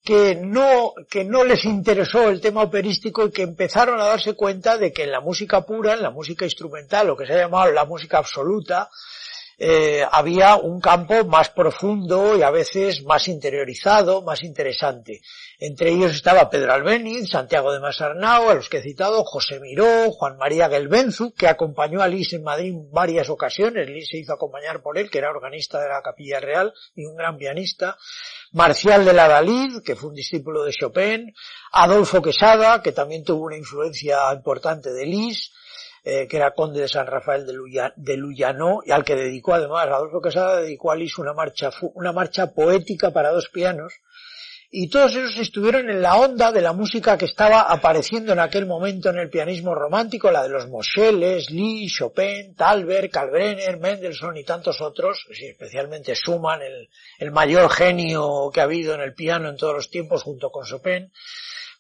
que 0.04 0.36
no, 0.36 0.94
que 1.10 1.24
no 1.24 1.44
les 1.44 1.64
interesó 1.64 2.28
el 2.28 2.40
tema 2.40 2.62
operístico 2.62 3.26
y 3.26 3.30
que 3.30 3.42
empezaron 3.42 4.00
a 4.00 4.06
darse 4.06 4.34
cuenta 4.34 4.78
de 4.78 4.92
que 4.92 5.04
en 5.04 5.12
la 5.12 5.20
música 5.20 5.62
pura, 5.62 5.94
en 5.94 6.02
la 6.02 6.10
música 6.10 6.44
instrumental, 6.44 7.06
lo 7.06 7.16
que 7.16 7.26
se 7.26 7.34
ha 7.34 7.38
llamado 7.38 7.70
la 7.72 7.84
música 7.84 8.18
absoluta, 8.18 8.88
eh, 9.60 10.06
había 10.12 10.54
un 10.54 10.80
campo 10.80 11.24
más 11.24 11.50
profundo 11.50 12.38
y 12.38 12.42
a 12.42 12.50
veces 12.50 13.02
más 13.02 13.26
interiorizado, 13.26 14.22
más 14.22 14.44
interesante. 14.44 15.20
Entre 15.58 15.90
ellos 15.90 16.12
estaba 16.12 16.48
Pedro 16.48 16.72
Albéniz, 16.72 17.28
Santiago 17.28 17.72
de 17.72 17.80
Masarnau, 17.80 18.50
a 18.50 18.54
los 18.54 18.68
que 18.68 18.76
he 18.76 18.82
citado, 18.82 19.24
José 19.24 19.58
Miró, 19.58 20.12
Juan 20.12 20.36
María 20.36 20.68
Gelbenzu, 20.68 21.34
que 21.34 21.48
acompañó 21.48 22.00
a 22.00 22.06
Lis 22.06 22.34
en 22.34 22.44
Madrid 22.44 22.72
varias 22.92 23.28
ocasiones. 23.30 23.90
Lis 23.90 24.08
se 24.08 24.18
hizo 24.18 24.32
acompañar 24.32 24.80
por 24.80 24.96
él, 24.96 25.10
que 25.10 25.18
era 25.18 25.30
organista 25.30 25.80
de 25.80 25.88
la 25.88 26.02
Capilla 26.02 26.38
Real 26.38 26.72
y 26.94 27.06
un 27.06 27.16
gran 27.16 27.36
pianista. 27.36 27.98
Marcial 28.52 29.04
de 29.04 29.12
la 29.12 29.28
Dalid, 29.28 29.82
que 29.82 29.96
fue 29.96 30.10
un 30.10 30.14
discípulo 30.14 30.64
de 30.64 30.72
Chopin. 30.72 31.34
Adolfo 31.72 32.22
Quesada, 32.22 32.82
que 32.82 32.92
también 32.92 33.24
tuvo 33.24 33.44
una 33.44 33.56
influencia 33.56 34.32
importante 34.32 34.92
de 34.92 35.06
Lis. 35.06 35.52
Eh, 36.04 36.26
que 36.26 36.36
era 36.38 36.54
conde 36.54 36.80
de 36.80 36.88
San 36.88 37.06
Rafael 37.06 37.44
de, 37.44 38.16
Luyanó, 38.16 38.80
y 38.86 38.92
al 38.92 39.04
que 39.04 39.14
dedicó 39.16 39.52
además, 39.52 39.88
Adolfo 39.88 40.22
Quesada 40.22 40.60
dedicó 40.60 40.90
a 40.90 40.96
Lis 40.96 41.18
una 41.18 41.34
marcha, 41.34 41.70
una 41.94 42.12
marcha 42.12 42.54
poética 42.54 43.10
para 43.10 43.30
dos 43.30 43.50
pianos, 43.50 43.92
y 44.70 44.90
todos 44.90 45.16
esos 45.16 45.38
estuvieron 45.38 45.88
en 45.88 46.02
la 46.02 46.16
onda 46.16 46.52
de 46.52 46.60
la 46.60 46.74
música 46.74 47.16
que 47.16 47.24
estaba 47.24 47.62
apareciendo 47.62 48.34
en 48.34 48.38
aquel 48.38 48.66
momento 48.66 49.08
en 49.08 49.18
el 49.18 49.30
pianismo 49.30 49.74
romántico, 49.74 50.30
la 50.30 50.42
de 50.42 50.50
los 50.50 50.68
Moscheles, 50.68 51.50
Lis, 51.50 51.94
Chopin, 51.94 52.54
Talbert, 52.54 53.10
Kalbrenner, 53.10 53.78
Mendelssohn 53.78 54.36
y 54.36 54.44
tantos 54.44 54.82
otros, 54.82 55.26
especialmente 55.30 56.14
Schumann, 56.14 56.60
el, 56.60 56.90
el 57.18 57.30
mayor 57.30 57.70
genio 57.70 58.50
que 58.52 58.60
ha 58.60 58.64
habido 58.64 58.94
en 58.94 59.00
el 59.00 59.14
piano 59.14 59.48
en 59.48 59.56
todos 59.56 59.74
los 59.74 59.90
tiempos 59.90 60.22
junto 60.22 60.50
con 60.50 60.66
Chopin, 60.66 61.10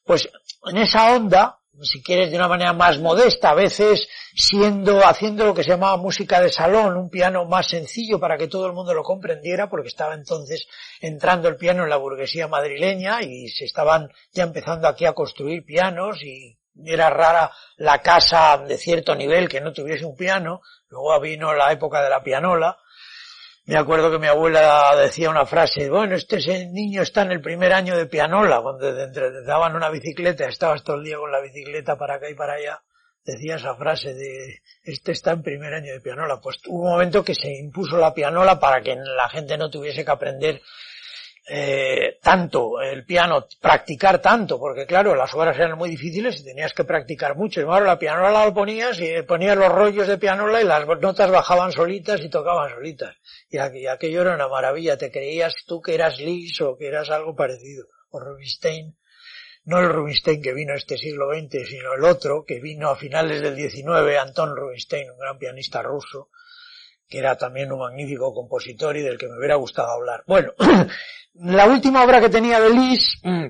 pues 0.04 0.30
en 0.64 0.78
esa 0.78 1.14
onda 1.14 1.58
si 1.82 2.02
quieres 2.02 2.30
de 2.30 2.36
una 2.36 2.48
manera 2.48 2.72
más 2.72 2.98
modesta, 2.98 3.50
a 3.50 3.54
veces 3.54 4.08
siendo, 4.34 5.06
haciendo 5.06 5.44
lo 5.44 5.54
que 5.54 5.62
se 5.62 5.70
llamaba 5.70 5.96
música 5.96 6.40
de 6.40 6.50
salón, 6.50 6.96
un 6.96 7.10
piano 7.10 7.44
más 7.44 7.68
sencillo 7.68 8.18
para 8.18 8.36
que 8.36 8.48
todo 8.48 8.66
el 8.66 8.72
mundo 8.72 8.94
lo 8.94 9.02
comprendiera, 9.02 9.68
porque 9.68 9.88
estaba 9.88 10.14
entonces 10.14 10.66
entrando 11.00 11.48
el 11.48 11.56
piano 11.56 11.84
en 11.84 11.90
la 11.90 11.96
burguesía 11.96 12.48
madrileña 12.48 13.22
y 13.22 13.48
se 13.48 13.64
estaban 13.64 14.10
ya 14.32 14.44
empezando 14.44 14.88
aquí 14.88 15.04
a 15.04 15.12
construir 15.12 15.64
pianos 15.64 16.22
y 16.22 16.58
era 16.84 17.10
rara 17.10 17.50
la 17.76 18.00
casa 18.02 18.58
de 18.58 18.78
cierto 18.78 19.14
nivel 19.14 19.48
que 19.48 19.60
no 19.60 19.72
tuviese 19.72 20.04
un 20.04 20.16
piano, 20.16 20.60
luego 20.88 21.20
vino 21.20 21.54
la 21.54 21.72
época 21.72 22.02
de 22.02 22.10
la 22.10 22.22
pianola, 22.22 22.78
me 23.68 23.76
acuerdo 23.76 24.10
que 24.10 24.18
mi 24.18 24.26
abuela 24.26 24.96
decía 24.96 25.28
una 25.28 25.44
frase, 25.44 25.90
bueno, 25.90 26.16
este 26.16 26.38
niño 26.68 27.02
está 27.02 27.20
en 27.20 27.32
el 27.32 27.42
primer 27.42 27.74
año 27.74 27.98
de 27.98 28.06
pianola, 28.06 28.62
cuando 28.62 29.10
te 29.12 29.42
daban 29.42 29.76
una 29.76 29.90
bicicleta, 29.90 30.48
estabas 30.48 30.82
todo 30.82 30.96
el 30.96 31.04
día 31.04 31.18
con 31.18 31.30
la 31.30 31.42
bicicleta 31.42 31.98
para 31.98 32.14
acá 32.14 32.30
y 32.30 32.34
para 32.34 32.54
allá, 32.54 32.80
decía 33.26 33.56
esa 33.56 33.74
frase 33.74 34.14
de, 34.14 34.62
este 34.84 35.12
está 35.12 35.32
en 35.32 35.42
primer 35.42 35.74
año 35.74 35.92
de 35.92 36.00
pianola. 36.00 36.40
Pues 36.40 36.56
hubo 36.66 36.84
un 36.84 36.92
momento 36.92 37.22
que 37.22 37.34
se 37.34 37.52
impuso 37.58 37.98
la 37.98 38.14
pianola 38.14 38.58
para 38.58 38.80
que 38.80 38.96
la 38.96 39.28
gente 39.28 39.58
no 39.58 39.68
tuviese 39.68 40.02
que 40.02 40.10
aprender 40.12 40.62
eh, 41.50 42.18
tanto 42.22 42.80
el 42.82 43.06
piano, 43.06 43.46
practicar 43.60 44.20
tanto, 44.20 44.58
porque 44.58 44.84
claro, 44.84 45.14
las 45.14 45.32
obras 45.34 45.56
eran 45.56 45.78
muy 45.78 45.88
difíciles 45.88 46.40
y 46.40 46.44
tenías 46.44 46.74
que 46.74 46.84
practicar 46.84 47.36
mucho. 47.36 47.60
Y 47.60 47.64
ahora 47.64 47.86
la 47.86 47.98
pianola 47.98 48.44
lo 48.44 48.52
ponías 48.52 49.00
y 49.00 49.22
ponías 49.22 49.56
los 49.56 49.72
rollos 49.72 50.06
de 50.06 50.18
pianola 50.18 50.60
y 50.60 50.64
las 50.64 50.86
notas 50.86 51.30
bajaban 51.30 51.72
solitas 51.72 52.20
y 52.20 52.28
tocaban 52.28 52.70
solitas. 52.70 53.16
Y, 53.48 53.86
aquello 53.86 54.20
era 54.20 54.34
una 54.34 54.48
maravilla, 54.48 54.98
te 54.98 55.10
creías 55.10 55.54
tú 55.66 55.80
que 55.80 55.94
eras 55.94 56.18
Lis 56.18 56.60
o 56.60 56.76
que 56.76 56.86
eras 56.86 57.08
algo 57.08 57.34
parecido. 57.34 57.86
O 58.10 58.20
Rubinstein, 58.20 58.96
no 59.64 59.78
el 59.78 59.88
Rubinstein 59.88 60.42
que 60.42 60.52
vino 60.52 60.74
este 60.74 60.98
siglo 60.98 61.28
XX, 61.32 61.66
sino 61.66 61.94
el 61.94 62.04
otro 62.04 62.44
que 62.46 62.60
vino 62.60 62.90
a 62.90 62.96
finales 62.96 63.40
del 63.40 63.56
XIX, 63.56 64.18
Anton 64.20 64.54
Rubinstein, 64.54 65.10
un 65.10 65.18
gran 65.18 65.38
pianista 65.38 65.82
ruso, 65.82 66.28
que 67.08 67.18
era 67.18 67.36
también 67.36 67.72
un 67.72 67.80
magnífico 67.80 68.34
compositor 68.34 68.96
y 68.96 69.02
del 69.02 69.16
que 69.16 69.28
me 69.28 69.38
hubiera 69.38 69.54
gustado 69.56 69.90
hablar. 69.90 70.24
Bueno, 70.26 70.52
la 71.40 71.66
última 71.66 72.04
obra 72.04 72.20
que 72.20 72.28
tenía 72.28 72.60
de 72.60 72.70
Lis, 72.70 73.20
mm, 73.22 73.46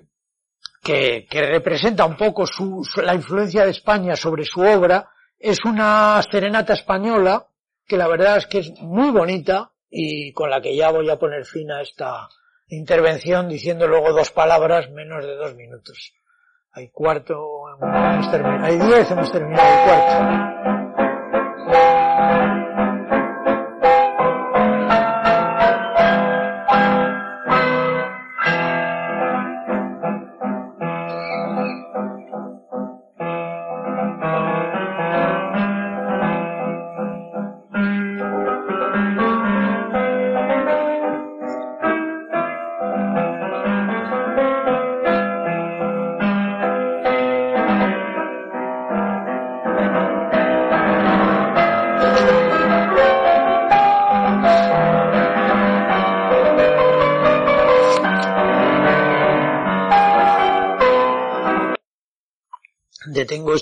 que, 0.83 1.27
que 1.29 1.47
representa 1.47 2.05
un 2.05 2.17
poco 2.17 2.47
su, 2.47 2.83
la 3.03 3.15
influencia 3.15 3.65
de 3.65 3.71
España 3.71 4.17
sobre 4.17 4.45
su 4.45 4.61
obra, 4.61 5.11
es 5.39 5.65
una 5.65 6.21
serenata 6.31 6.73
española, 6.73 7.47
que 7.87 7.97
la 7.97 8.09
verdad 8.09 8.39
es 8.39 8.47
que 8.47 8.59
es 8.59 8.73
muy 8.81 9.11
bonita 9.11 9.71
y 9.91 10.33
con 10.33 10.51
la 10.51 10.61
que 10.61 10.77
ya 10.77 10.91
voy 10.91 11.09
a 11.09 11.19
poner 11.19 11.45
fin 11.45 11.71
a 11.71 11.81
esta 11.81 12.29
intervención 12.69 13.49
diciendo 13.49 13.87
luego 13.87 14.13
dos 14.13 14.31
palabras 14.31 14.91
menos 14.91 15.25
de 15.25 15.35
dos 15.37 15.55
minutos. 15.55 16.13
Hay 16.73 16.91
cuarto, 16.91 17.65
hemos 17.81 18.31
terminado, 18.31 18.65
hay 18.65 18.79
diez, 18.79 19.11
hemos 19.11 19.33
terminado 19.33 19.69
el 19.69 19.85
cuarto. 19.85 20.78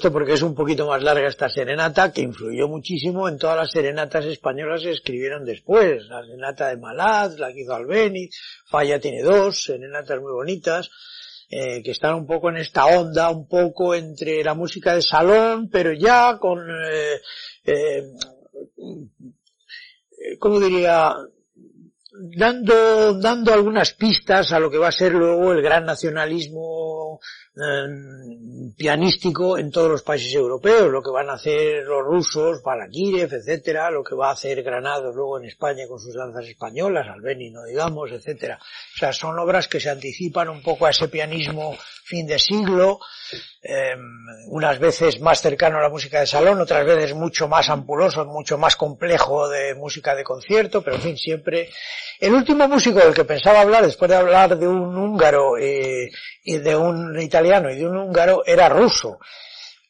Esto 0.06 0.12
porque 0.12 0.34
es 0.34 0.42
un 0.42 0.54
poquito 0.54 0.86
más 0.86 1.02
larga 1.02 1.26
esta 1.26 1.48
serenata 1.48 2.12
que 2.12 2.20
influyó 2.20 2.68
muchísimo 2.68 3.28
en 3.28 3.38
todas 3.38 3.56
las 3.56 3.72
serenatas 3.72 4.24
españolas 4.26 4.82
que 4.82 4.92
escribieron 4.92 5.44
después. 5.44 6.06
La 6.06 6.22
serenata 6.22 6.68
de 6.68 6.76
Malaz, 6.76 7.36
la 7.40 7.52
que 7.52 7.62
hizo 7.62 7.74
Albeni, 7.74 8.28
Falla 8.66 9.00
tiene 9.00 9.22
dos, 9.22 9.64
serenatas 9.64 10.20
muy 10.20 10.30
bonitas, 10.30 10.88
eh, 11.50 11.82
que 11.82 11.90
están 11.90 12.14
un 12.14 12.24
poco 12.24 12.50
en 12.50 12.58
esta 12.58 12.86
onda, 12.86 13.30
un 13.30 13.48
poco 13.48 13.96
entre 13.96 14.44
la 14.44 14.54
música 14.54 14.94
de 14.94 15.02
salón, 15.02 15.68
pero 15.70 15.92
ya 15.92 16.38
con, 16.38 16.60
eh, 16.60 17.20
eh, 17.64 18.04
¿cómo 20.38 20.60
diría? 20.60 21.14
Dando, 22.12 23.14
dando 23.14 23.52
algunas 23.52 23.92
pistas 23.94 24.52
a 24.52 24.60
lo 24.60 24.70
que 24.70 24.78
va 24.78 24.88
a 24.88 24.92
ser 24.92 25.12
luego 25.12 25.52
el 25.52 25.62
gran 25.62 25.84
nacionalismo 25.84 27.05
Em, 27.59 28.74
pianístico 28.76 29.56
en 29.56 29.70
todos 29.70 29.88
los 29.88 30.02
países 30.02 30.34
europeos, 30.34 30.90
lo 30.90 31.02
que 31.02 31.10
van 31.10 31.30
a 31.30 31.34
hacer 31.34 31.84
los 31.84 32.05
rusos, 32.05 32.62
Balakirev, 32.62 33.32
etcétera, 33.32 33.90
lo 33.90 34.05
que 34.05 34.14
va 34.14 34.28
a 34.28 34.32
hacer 34.32 34.62
Granados 34.62 35.14
luego 35.14 35.38
en 35.38 35.47
España 35.47 35.88
con 35.88 35.98
sus 35.98 36.14
danzas 36.14 36.47
españolas, 36.47 37.09
Albeni 37.09 37.51
no 37.51 37.64
digamos, 37.64 38.12
etcétera. 38.12 38.59
O 38.60 38.98
sea, 38.98 39.10
son 39.14 39.38
obras 39.38 39.68
que 39.68 39.80
se 39.80 39.88
anticipan 39.88 40.51
un 40.51 40.62
poco 40.62 40.84
a 40.84 40.90
ese 40.90 41.09
pianismo 41.09 41.74
fin 42.05 42.26
de 42.26 42.38
siglo, 42.38 43.01
Em, 43.68 43.98
unas 44.51 44.78
veces 44.78 45.20
más 45.20 45.40
cercano 45.40 45.78
a 45.78 45.82
la 45.82 45.88
música 45.88 46.20
de 46.20 46.26
salón, 46.26 46.60
otras 46.60 46.86
veces 46.86 47.14
mucho 47.14 47.48
más 47.48 47.68
ampuloso, 47.68 48.24
mucho 48.24 48.56
más 48.59 48.76
complejo 48.76 49.48
de 49.48 49.74
música 49.74 50.14
de 50.14 50.22
concierto, 50.22 50.82
pero 50.82 50.97
en 50.97 51.02
fin, 51.02 51.16
siempre. 51.16 51.70
El 52.20 52.34
último 52.34 52.68
músico 52.68 53.01
del 53.01 53.12
que 53.12 53.24
pensaba 53.24 53.62
hablar, 53.62 53.84
después 53.84 54.09
de 54.09 54.16
hablar 54.16 54.56
de 54.56 54.68
un 54.68 54.97
húngaro 54.97 55.59
eh, 55.59 56.12
y 56.44 56.59
de 56.59 56.76
un 56.76 57.05
italiano 57.20 57.70
y 57.70 57.76
de 57.76 57.86
un 57.86 57.96
húngaro, 57.96 58.42
era 58.46 58.68
ruso. 58.68 59.18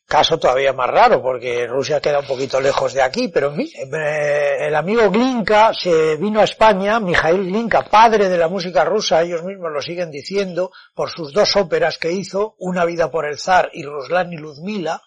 Caso 0.06 0.38
todavía 0.38 0.72
más 0.72 0.88
raro 0.88 1.20
porque 1.20 1.66
Rusia 1.66 2.00
queda 2.00 2.20
un 2.20 2.26
poquito 2.26 2.60
lejos 2.60 2.92
de 2.92 3.02
aquí, 3.02 3.26
pero 3.26 3.52
el 3.52 4.74
amigo 4.76 5.10
Glinka 5.10 5.74
se 5.74 6.14
vino 6.16 6.40
a 6.40 6.44
España, 6.44 7.00
Mijail 7.00 7.44
Glinka, 7.44 7.82
padre 7.82 8.28
de 8.28 8.38
la 8.38 8.46
música 8.46 8.84
rusa, 8.84 9.22
ellos 9.22 9.42
mismos 9.42 9.72
lo 9.72 9.82
siguen 9.82 10.12
diciendo, 10.12 10.70
por 10.94 11.10
sus 11.10 11.32
dos 11.32 11.56
óperas 11.56 11.98
que 11.98 12.12
hizo, 12.12 12.54
Una 12.58 12.84
vida 12.84 13.10
por 13.10 13.26
el 13.26 13.36
zar 13.36 13.70
y 13.72 13.82
Ruslan 13.82 14.32
y 14.32 14.36
Luzmila, 14.36 15.02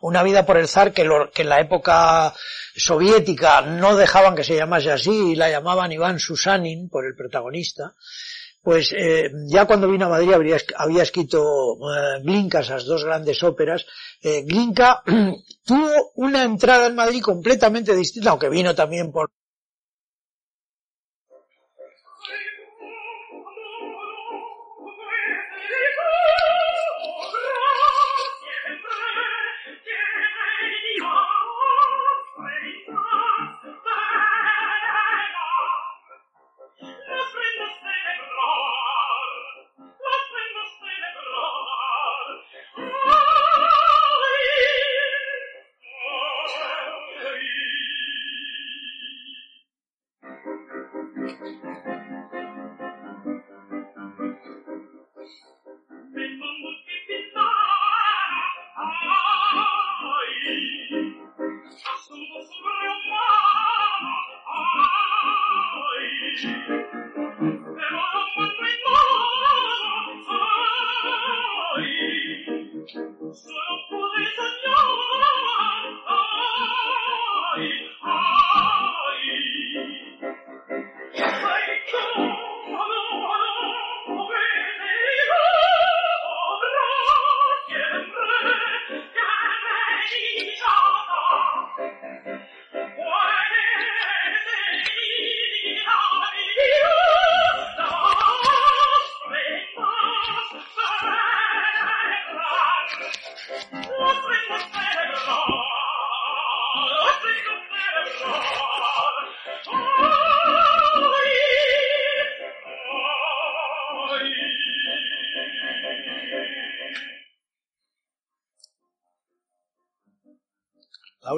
una 0.00 0.24
vida 0.24 0.44
por 0.44 0.56
el 0.56 0.66
zar 0.66 0.92
que, 0.92 1.08
que 1.32 1.42
en 1.42 1.48
la 1.48 1.60
época 1.60 2.34
soviética 2.74 3.60
no 3.60 3.94
dejaban 3.94 4.34
que 4.34 4.42
se 4.42 4.56
llamase 4.56 4.90
así 4.90 5.32
y 5.32 5.36
la 5.36 5.48
llamaban 5.48 5.92
Iván 5.92 6.18
Susanin 6.18 6.88
por 6.88 7.06
el 7.06 7.14
protagonista 7.14 7.94
pues 8.62 8.92
eh, 8.96 9.30
ya 9.46 9.66
cuando 9.66 9.88
vino 9.88 10.06
a 10.06 10.10
Madrid 10.10 10.32
habría, 10.32 10.58
había 10.76 11.02
escrito 11.02 11.76
eh, 11.76 12.20
Glinka 12.22 12.60
esas 12.60 12.84
dos 12.84 13.04
grandes 13.04 13.42
óperas. 13.42 13.86
Eh, 14.22 14.42
Glinka 14.42 15.02
tuvo 15.64 16.12
una 16.16 16.42
entrada 16.42 16.86
en 16.86 16.94
Madrid 16.94 17.22
completamente 17.22 17.94
distinta, 17.94 18.30
aunque 18.30 18.50
vino 18.50 18.74
también 18.74 19.10
por 19.10 19.30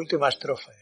última 0.03 0.29
estrofa. 0.29 0.73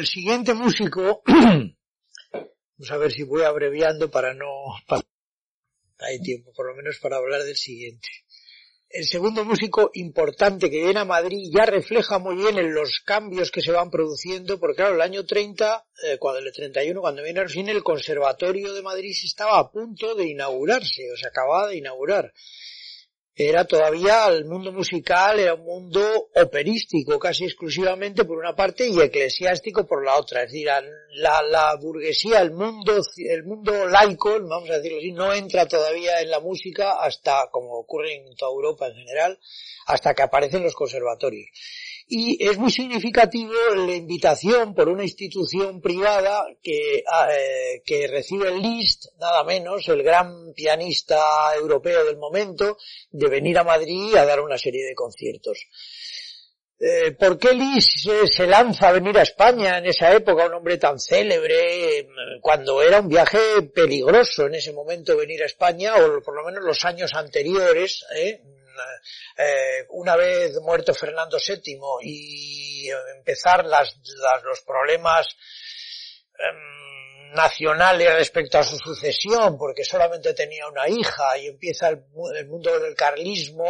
El 0.00 0.06
siguiente 0.06 0.54
músico, 0.54 1.22
vamos 1.26 2.90
a 2.90 2.96
ver 2.96 3.12
si 3.12 3.22
voy 3.22 3.42
abreviando 3.42 4.10
para 4.10 4.32
no... 4.32 4.46
Hay 5.98 6.22
tiempo, 6.22 6.50
por 6.54 6.66
lo 6.66 6.74
menos 6.74 6.98
para 6.98 7.18
hablar 7.18 7.42
del 7.42 7.56
siguiente. 7.56 8.08
El 8.88 9.04
segundo 9.04 9.44
músico 9.44 9.90
importante 9.92 10.70
que 10.70 10.82
viene 10.82 11.00
a 11.00 11.04
Madrid 11.04 11.50
ya 11.54 11.66
refleja 11.66 12.18
muy 12.18 12.36
bien 12.36 12.58
en 12.58 12.72
los 12.72 13.00
cambios 13.00 13.50
que 13.50 13.60
se 13.60 13.72
van 13.72 13.90
produciendo, 13.90 14.58
porque 14.58 14.76
claro, 14.76 14.94
el 14.94 15.02
año 15.02 15.26
30, 15.26 15.86
eh, 16.02 16.16
cuando 16.18 16.40
el 16.40 16.50
31, 16.50 16.98
cuando 17.02 17.22
viene 17.22 17.40
al 17.40 17.50
fin, 17.50 17.68
el 17.68 17.82
Conservatorio 17.82 18.72
de 18.72 18.82
Madrid 18.82 19.14
estaba 19.22 19.58
a 19.58 19.70
punto 19.70 20.14
de 20.14 20.28
inaugurarse, 20.28 21.12
o 21.12 21.16
se 21.18 21.28
acababa 21.28 21.68
de 21.68 21.76
inaugurar 21.76 22.32
era 23.48 23.64
todavía 23.64 24.26
el 24.26 24.44
mundo 24.44 24.70
musical, 24.70 25.40
era 25.40 25.54
un 25.54 25.64
mundo 25.64 26.28
operístico 26.34 27.18
casi 27.18 27.44
exclusivamente 27.44 28.24
por 28.24 28.38
una 28.38 28.54
parte 28.54 28.86
y 28.86 29.00
eclesiástico 29.00 29.86
por 29.86 30.04
la 30.04 30.16
otra. 30.16 30.42
Es 30.42 30.52
decir, 30.52 30.68
la, 31.14 31.42
la 31.42 31.74
burguesía, 31.76 32.40
el 32.40 32.52
mundo, 32.52 33.00
el 33.16 33.44
mundo 33.44 33.86
laico, 33.86 34.38
vamos 34.40 34.68
a 34.70 34.76
decirlo 34.76 34.98
así, 34.98 35.12
no 35.12 35.32
entra 35.32 35.66
todavía 35.66 36.20
en 36.20 36.30
la 36.30 36.40
música 36.40 37.00
hasta, 37.00 37.48
como 37.50 37.78
ocurre 37.78 38.14
en 38.14 38.36
toda 38.36 38.52
Europa 38.52 38.88
en 38.88 38.94
general, 38.94 39.38
hasta 39.86 40.14
que 40.14 40.22
aparecen 40.22 40.62
los 40.62 40.74
conservatorios 40.74 41.48
y 42.12 42.44
es 42.44 42.58
muy 42.58 42.72
significativo 42.72 43.52
la 43.76 43.94
invitación 43.94 44.74
por 44.74 44.88
una 44.88 45.04
institución 45.04 45.80
privada 45.80 46.44
que, 46.60 46.96
eh, 46.96 47.82
que 47.84 48.08
recibe 48.08 48.50
Liszt, 48.58 49.06
nada 49.20 49.44
menos, 49.44 49.88
el 49.88 50.02
gran 50.02 50.52
pianista 50.52 51.20
europeo 51.56 52.04
del 52.04 52.16
momento, 52.16 52.76
de 53.12 53.28
venir 53.28 53.56
a 53.58 53.64
Madrid 53.64 54.16
a 54.16 54.26
dar 54.26 54.40
una 54.40 54.58
serie 54.58 54.84
de 54.84 54.94
conciertos. 54.94 55.60
Eh, 56.80 57.12
¿Por 57.12 57.38
qué 57.38 57.52
Liszt 57.54 58.08
se 58.26 58.46
lanza 58.48 58.88
a 58.88 58.92
venir 58.92 59.16
a 59.16 59.22
España 59.22 59.78
en 59.78 59.86
esa 59.86 60.12
época, 60.12 60.46
un 60.46 60.54
hombre 60.54 60.78
tan 60.78 60.98
célebre, 60.98 62.08
cuando 62.40 62.82
era 62.82 62.98
un 62.98 63.08
viaje 63.08 63.62
peligroso 63.72 64.46
en 64.46 64.56
ese 64.56 64.72
momento 64.72 65.16
venir 65.16 65.44
a 65.44 65.46
España, 65.46 65.94
o 65.94 66.20
por 66.22 66.34
lo 66.34 66.44
menos 66.44 66.64
los 66.64 66.84
años 66.84 67.14
anteriores, 67.14 68.04
¿eh? 69.36 69.86
una 69.90 70.16
vez 70.16 70.60
muerto 70.60 70.94
Fernando 70.94 71.38
VII 71.38 71.78
y 72.02 72.88
empezar 73.16 73.64
los 73.64 74.60
problemas 74.62 75.26
em, 76.38 76.80
nacionales 77.32 78.12
respecto 78.14 78.58
a 78.58 78.64
su 78.64 78.76
sucesión, 78.76 79.56
porque 79.56 79.84
solamente 79.84 80.34
tenía 80.34 80.66
una 80.68 80.88
hija 80.88 81.38
y 81.38 81.46
empieza 81.46 81.88
el, 81.88 82.04
mundo 82.46 82.78
del 82.78 82.94
carlismo, 82.94 83.66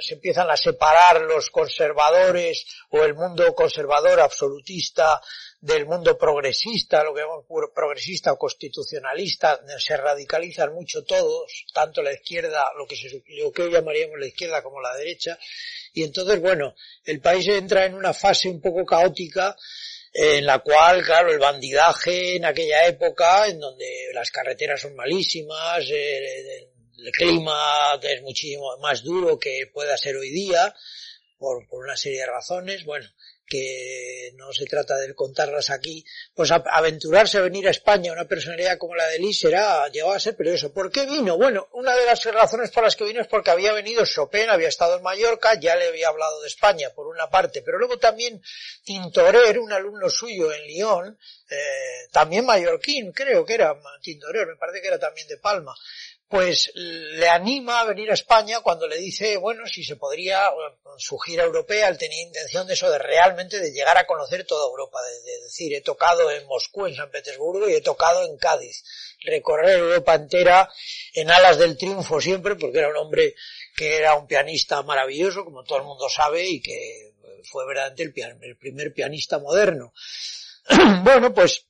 se 0.00 0.14
empiezan 0.14 0.50
a 0.50 0.56
separar 0.56 1.20
los 1.22 1.50
conservadores 1.50 2.64
o 2.90 3.02
el 3.02 3.14
mundo 3.14 3.54
conservador 3.54 4.20
absolutista 4.20 5.20
del 5.60 5.86
mundo 5.86 6.16
progresista, 6.18 7.02
lo 7.02 7.14
que 7.14 7.22
llamamos 7.22 7.46
progresista 7.74 8.32
o 8.32 8.38
constitucionalista, 8.38 9.60
se 9.78 9.96
radicalizan 9.96 10.72
mucho 10.74 11.04
todos, 11.04 11.64
tanto 11.72 12.02
la 12.02 12.12
izquierda, 12.12 12.64
lo 12.76 12.86
que, 12.86 12.96
se, 12.96 13.22
lo 13.40 13.50
que 13.52 13.62
hoy 13.62 13.72
llamaríamos 13.72 14.18
la 14.18 14.26
izquierda 14.26 14.62
como 14.62 14.80
la 14.80 14.94
derecha, 14.96 15.38
y 15.92 16.02
entonces, 16.04 16.40
bueno, 16.40 16.74
el 17.04 17.20
país 17.20 17.48
entra 17.48 17.86
en 17.86 17.94
una 17.94 18.12
fase 18.12 18.48
un 18.48 18.60
poco 18.60 18.84
caótica, 18.84 19.56
en 20.12 20.46
la 20.46 20.60
cual, 20.60 21.02
claro, 21.04 21.30
el 21.30 21.38
bandidaje 21.38 22.36
en 22.36 22.44
aquella 22.44 22.86
época, 22.86 23.48
en 23.48 23.60
donde 23.60 24.08
las 24.14 24.30
carreteras 24.30 24.80
son 24.80 24.94
malísimas, 24.94 25.84
el, 25.90 26.68
el 26.98 27.12
clima 27.12 27.98
es 28.02 28.22
muchísimo 28.22 28.76
más 28.78 29.02
duro 29.02 29.38
que 29.38 29.70
pueda 29.72 29.96
ser 29.96 30.16
hoy 30.16 30.30
día, 30.30 30.74
por 31.38 31.66
una 31.70 31.96
serie 31.96 32.20
de 32.20 32.26
razones, 32.26 32.84
bueno, 32.84 33.06
que 33.46 34.32
no 34.34 34.52
se 34.52 34.66
trata 34.66 34.96
de 34.96 35.14
contarlas 35.14 35.70
aquí, 35.70 36.04
pues 36.34 36.50
aventurarse 36.50 37.38
a 37.38 37.42
venir 37.42 37.66
a 37.68 37.70
España 37.70 38.12
una 38.12 38.26
personalidad 38.26 38.78
como 38.78 38.94
la 38.94 39.06
de 39.06 39.18
Lis 39.18 39.38
será, 39.38 39.88
llegó 39.88 40.12
a 40.12 40.20
ser 40.20 40.36
peligroso. 40.36 40.72
¿Por 40.72 40.90
qué 40.90 41.06
vino? 41.06 41.36
Bueno, 41.36 41.68
una 41.72 41.94
de 41.94 42.04
las 42.04 42.24
razones 42.24 42.70
por 42.70 42.84
las 42.84 42.96
que 42.96 43.04
vino 43.04 43.20
es 43.20 43.28
porque 43.28 43.50
había 43.50 43.72
venido 43.72 44.04
Chopin, 44.04 44.50
había 44.50 44.68
estado 44.68 44.96
en 44.96 45.02
Mallorca, 45.02 45.58
ya 45.58 45.76
le 45.76 45.88
había 45.88 46.08
hablado 46.08 46.40
de 46.40 46.48
España 46.48 46.90
por 46.94 47.06
una 47.06 47.30
parte, 47.30 47.62
pero 47.62 47.78
luego 47.78 47.98
también 47.98 48.42
Tintorer, 48.84 49.58
un 49.58 49.72
alumno 49.72 50.10
suyo 50.10 50.52
en 50.52 50.66
Lyon, 50.66 51.18
eh, 51.48 52.08
también 52.10 52.44
mallorquín, 52.44 53.12
creo 53.12 53.44
que 53.44 53.54
era 53.54 53.76
Tintorer, 54.02 54.46
me 54.46 54.56
parece 54.56 54.80
que 54.80 54.88
era 54.88 54.98
también 54.98 55.28
de 55.28 55.38
Palma, 55.38 55.74
pues 56.28 56.72
le 56.74 57.28
anima 57.28 57.80
a 57.80 57.84
venir 57.84 58.10
a 58.10 58.14
España 58.14 58.60
cuando 58.60 58.88
le 58.88 58.96
dice, 58.98 59.36
bueno, 59.36 59.64
si 59.66 59.84
se 59.84 59.94
podría, 59.94 60.50
su 60.98 61.18
gira 61.18 61.44
europea, 61.44 61.88
él 61.88 61.98
tenía 61.98 62.22
intención 62.22 62.66
de 62.66 62.74
eso, 62.74 62.90
de 62.90 62.98
realmente 62.98 63.60
de 63.60 63.70
llegar 63.70 63.96
a 63.96 64.06
conocer 64.06 64.44
toda 64.44 64.66
Europa, 64.66 64.98
de, 65.02 65.42
decir, 65.42 65.72
he 65.74 65.82
tocado 65.82 66.30
en 66.32 66.44
Moscú, 66.46 66.86
en 66.86 66.96
San 66.96 67.10
Petersburgo 67.10 67.68
y 67.68 67.74
he 67.74 67.80
tocado 67.80 68.26
en 68.26 68.36
Cádiz, 68.38 68.82
recorrer 69.24 69.78
Europa 69.78 70.14
entera 70.14 70.68
en 71.14 71.30
alas 71.30 71.58
del 71.58 71.76
triunfo 71.76 72.20
siempre, 72.20 72.56
porque 72.56 72.78
era 72.78 72.88
un 72.88 72.96
hombre 72.96 73.34
que 73.76 73.96
era 73.96 74.16
un 74.16 74.26
pianista 74.26 74.82
maravilloso, 74.82 75.44
como 75.44 75.62
todo 75.62 75.78
el 75.78 75.84
mundo 75.84 76.08
sabe, 76.08 76.48
y 76.48 76.60
que 76.60 77.12
fue 77.44 77.64
verdaderamente 77.66 78.22
el, 78.22 78.38
el 78.42 78.56
primer 78.56 78.92
pianista 78.92 79.38
moderno. 79.38 79.92
bueno, 81.04 81.32
pues 81.32 81.66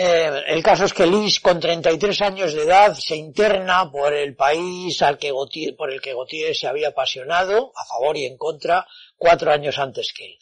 eh, 0.00 0.44
el 0.46 0.62
caso 0.62 0.84
es 0.84 0.92
que 0.92 1.06
Lis, 1.06 1.40
con 1.40 1.58
33 1.58 2.22
años 2.22 2.54
de 2.54 2.62
edad, 2.62 2.94
se 2.94 3.16
interna 3.16 3.90
por 3.90 4.14
el 4.14 4.36
país 4.36 5.02
al 5.02 5.18
que 5.18 5.32
por 5.76 5.92
el 5.92 6.00
que 6.00 6.12
Gautier 6.12 6.54
se 6.54 6.68
había 6.68 6.88
apasionado, 6.88 7.72
a 7.74 7.84
favor 7.84 8.16
y 8.16 8.24
en 8.24 8.36
contra, 8.36 8.86
cuatro 9.16 9.50
años 9.50 9.78
antes 9.78 10.12
que 10.12 10.26
él 10.26 10.38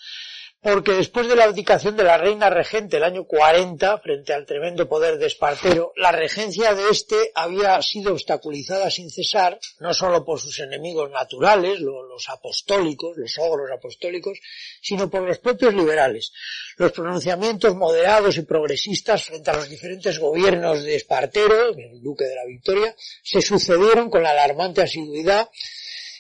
porque 0.66 0.94
después 0.94 1.28
de 1.28 1.36
la 1.36 1.44
abdicación 1.44 1.97
de 1.97 2.02
la 2.02 2.18
reina 2.18 2.51
regente 2.51 2.97
el 2.97 3.05
año 3.05 3.22
40, 3.24 3.98
frente 3.98 4.32
al 4.32 4.47
tremendo 4.47 4.88
poder 4.88 5.16
de 5.16 5.26
Espartero, 5.26 5.93
la 5.94 6.10
regencia 6.10 6.74
de 6.74 6.88
éste 6.90 7.30
había 7.36 7.80
sido 7.82 8.10
obstaculizada 8.10 8.90
sin 8.90 9.09
cesar, 9.09 9.60
no 9.78 9.94
solo 9.94 10.24
por 10.24 10.40
sus 10.40 10.59
enemigos 10.59 11.09
naturales, 11.12 11.78
los 11.78 12.28
apostólicos, 12.30 13.16
los 13.16 13.38
ogros 13.38 13.70
apostólicos, 13.70 14.40
sino 14.82 15.09
por 15.09 15.22
los 15.22 15.38
propios 15.38 15.72
liberales. 15.72 16.32
Los 16.78 16.90
pronunciamientos 16.90 17.76
moderados 17.76 18.36
y 18.36 18.43
progresistas 18.43 19.22
frente 19.22 19.52
a 19.52 19.55
los 19.55 19.68
diferentes 19.70 20.18
gobiernos 20.18 20.82
de 20.82 20.97
Espartero, 20.97 21.76
el 21.76 22.02
duque 22.02 22.24
de 22.24 22.34
la 22.34 22.44
Victoria, 22.44 22.93
se 23.22 23.40
sucedieron 23.40 24.10
con 24.10 24.24
la 24.24 24.30
alarmante 24.30 24.82
asiduidad 24.82 25.48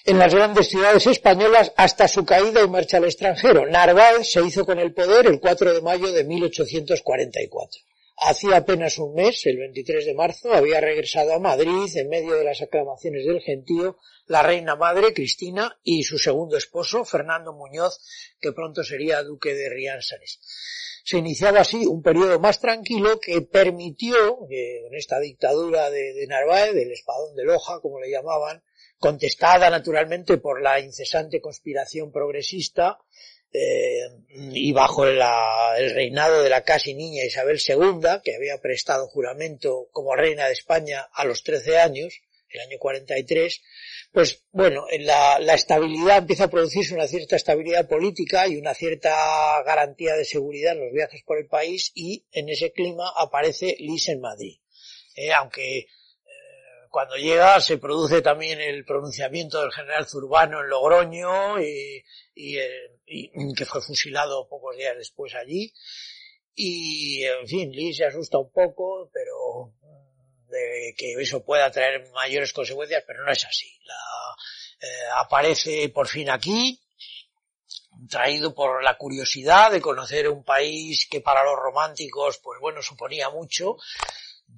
en 0.06 0.18
las 0.18 0.32
grandes 0.32 0.68
ciudades 0.68 1.06
españolas 1.08 1.72
hasta 1.76 2.06
su 2.06 2.24
caída 2.24 2.62
y 2.62 2.68
marcha 2.68 2.98
al 2.98 3.04
extranjero. 3.04 3.66
Narváez 3.66 4.30
se 4.30 4.40
hizo 4.46 4.64
con 4.64 4.78
el 4.78 4.94
poder 4.94 5.26
el 5.26 5.40
4 5.40 5.74
de 5.74 5.82
mayo 5.82 6.12
de 6.12 6.22
1844. 6.22 7.80
Hacía 8.18 8.58
apenas 8.58 8.98
un 8.98 9.14
mes, 9.14 9.44
el 9.46 9.58
23 9.58 10.06
de 10.06 10.14
marzo, 10.14 10.54
había 10.54 10.80
regresado 10.80 11.34
a 11.34 11.40
Madrid 11.40 11.90
en 11.96 12.08
medio 12.08 12.34
de 12.34 12.44
las 12.44 12.62
aclamaciones 12.62 13.26
del 13.26 13.40
gentío 13.40 13.98
la 14.26 14.42
reina 14.42 14.74
madre 14.74 15.12
Cristina 15.12 15.78
y 15.84 16.02
su 16.02 16.18
segundo 16.18 16.56
esposo 16.56 17.04
Fernando 17.04 17.52
Muñoz, 17.52 18.00
que 18.40 18.52
pronto 18.52 18.82
sería 18.82 19.22
duque 19.22 19.54
de 19.54 19.68
Riánsares. 19.68 20.40
Se 21.04 21.18
iniciaba 21.18 21.60
así 21.60 21.86
un 21.86 22.02
periodo 22.02 22.40
más 22.40 22.60
tranquilo 22.60 23.20
que 23.20 23.42
permitió, 23.42 24.46
en 24.50 24.94
esta 24.94 25.20
dictadura 25.20 25.90
de, 25.90 26.14
de 26.14 26.26
Narváez, 26.26 26.74
del 26.74 26.90
espadón 26.90 27.36
de 27.36 27.44
Loja, 27.44 27.80
como 27.80 28.00
le 28.00 28.10
llamaban, 28.10 28.62
contestada 28.98 29.70
naturalmente 29.70 30.38
por 30.38 30.62
la 30.62 30.80
incesante 30.80 31.40
conspiración 31.40 32.10
progresista 32.10 32.98
eh, 33.52 34.08
y 34.38 34.72
bajo 34.72 35.06
el 35.06 35.20
reinado 35.94 36.42
de 36.42 36.50
la 36.50 36.62
casi 36.62 36.94
niña 36.94 37.24
Isabel 37.24 37.58
II, 37.66 38.20
que 38.22 38.34
había 38.34 38.60
prestado 38.60 39.06
juramento 39.08 39.88
como 39.92 40.14
reina 40.14 40.46
de 40.46 40.52
España 40.52 41.08
a 41.12 41.24
los 41.24 41.42
13 41.42 41.78
años, 41.78 42.20
el 42.48 42.60
año 42.60 42.78
43, 42.78 43.62
pues 44.12 44.44
bueno, 44.50 44.86
la, 45.00 45.38
la 45.40 45.54
estabilidad 45.54 46.18
empieza 46.18 46.44
a 46.44 46.50
producirse 46.50 46.94
una 46.94 47.06
cierta 47.06 47.36
estabilidad 47.36 47.88
política 47.88 48.46
y 48.48 48.56
una 48.56 48.74
cierta 48.74 49.62
garantía 49.64 50.14
de 50.14 50.24
seguridad 50.24 50.72
en 50.72 50.84
los 50.84 50.92
viajes 50.92 51.22
por 51.24 51.38
el 51.38 51.46
país 51.46 51.92
y 51.94 52.24
en 52.32 52.48
ese 52.48 52.72
clima 52.72 53.10
aparece 53.16 53.76
Lis 53.78 54.08
en 54.08 54.20
Madrid. 54.20 54.58
Eh, 55.14 55.32
aunque 55.32 55.86
cuando 56.90 57.16
llega 57.16 57.60
se 57.60 57.78
produce 57.78 58.22
también 58.22 58.60
el 58.60 58.84
pronunciamiento 58.84 59.60
del 59.60 59.72
general 59.72 60.06
Zurbano 60.06 60.60
en 60.60 60.68
Logroño 60.68 61.60
y, 61.60 62.04
que 63.56 63.64
fue 63.64 63.80
fusilado 63.80 64.48
pocos 64.48 64.76
días 64.76 64.96
después 64.96 65.34
allí. 65.34 65.72
Y, 66.54 67.22
en 67.24 67.46
fin, 67.46 67.70
Lee 67.70 67.92
se 67.92 68.06
asusta 68.06 68.38
un 68.38 68.50
poco, 68.50 69.10
pero 69.12 69.72
de 70.48 70.94
que 70.96 71.12
eso 71.14 71.44
pueda 71.44 71.70
traer 71.70 72.10
mayores 72.12 72.52
consecuencias, 72.52 73.04
pero 73.06 73.24
no 73.24 73.30
es 73.30 73.44
así. 73.44 73.78
La, 73.84 73.94
eh, 74.80 74.86
aparece 75.18 75.88
por 75.88 76.06
fin 76.06 76.30
aquí, 76.30 76.80
traído 78.08 78.54
por 78.54 78.82
la 78.82 78.96
curiosidad 78.96 79.70
de 79.70 79.80
conocer 79.80 80.28
un 80.28 80.44
país 80.44 81.06
que 81.10 81.20
para 81.20 81.44
los 81.44 81.56
románticos, 81.56 82.38
pues 82.42 82.60
bueno, 82.60 82.82
suponía 82.82 83.30
mucho, 83.30 83.76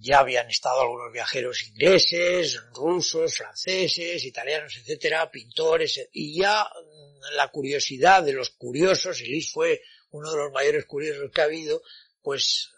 ya 0.01 0.21
habían 0.21 0.49
estado 0.49 0.81
algunos 0.81 1.13
viajeros 1.13 1.69
ingleses, 1.69 2.61
rusos, 2.73 3.37
franceses, 3.37 4.25
italianos, 4.25 4.77
etcétera, 4.77 5.31
pintores, 5.31 6.09
y 6.13 6.41
ya 6.41 6.65
mm, 6.65 7.37
la 7.37 7.49
curiosidad 7.49 8.23
de 8.23 8.33
los 8.33 8.51
curiosos, 8.51 9.21
y 9.21 9.27
Lis 9.27 9.53
fue 9.53 9.83
uno 10.11 10.31
de 10.31 10.39
los 10.39 10.53
mayores 10.53 10.85
curiosos 10.87 11.31
que 11.33 11.41
ha 11.41 11.45
habido, 11.45 11.83
pues 12.23 12.71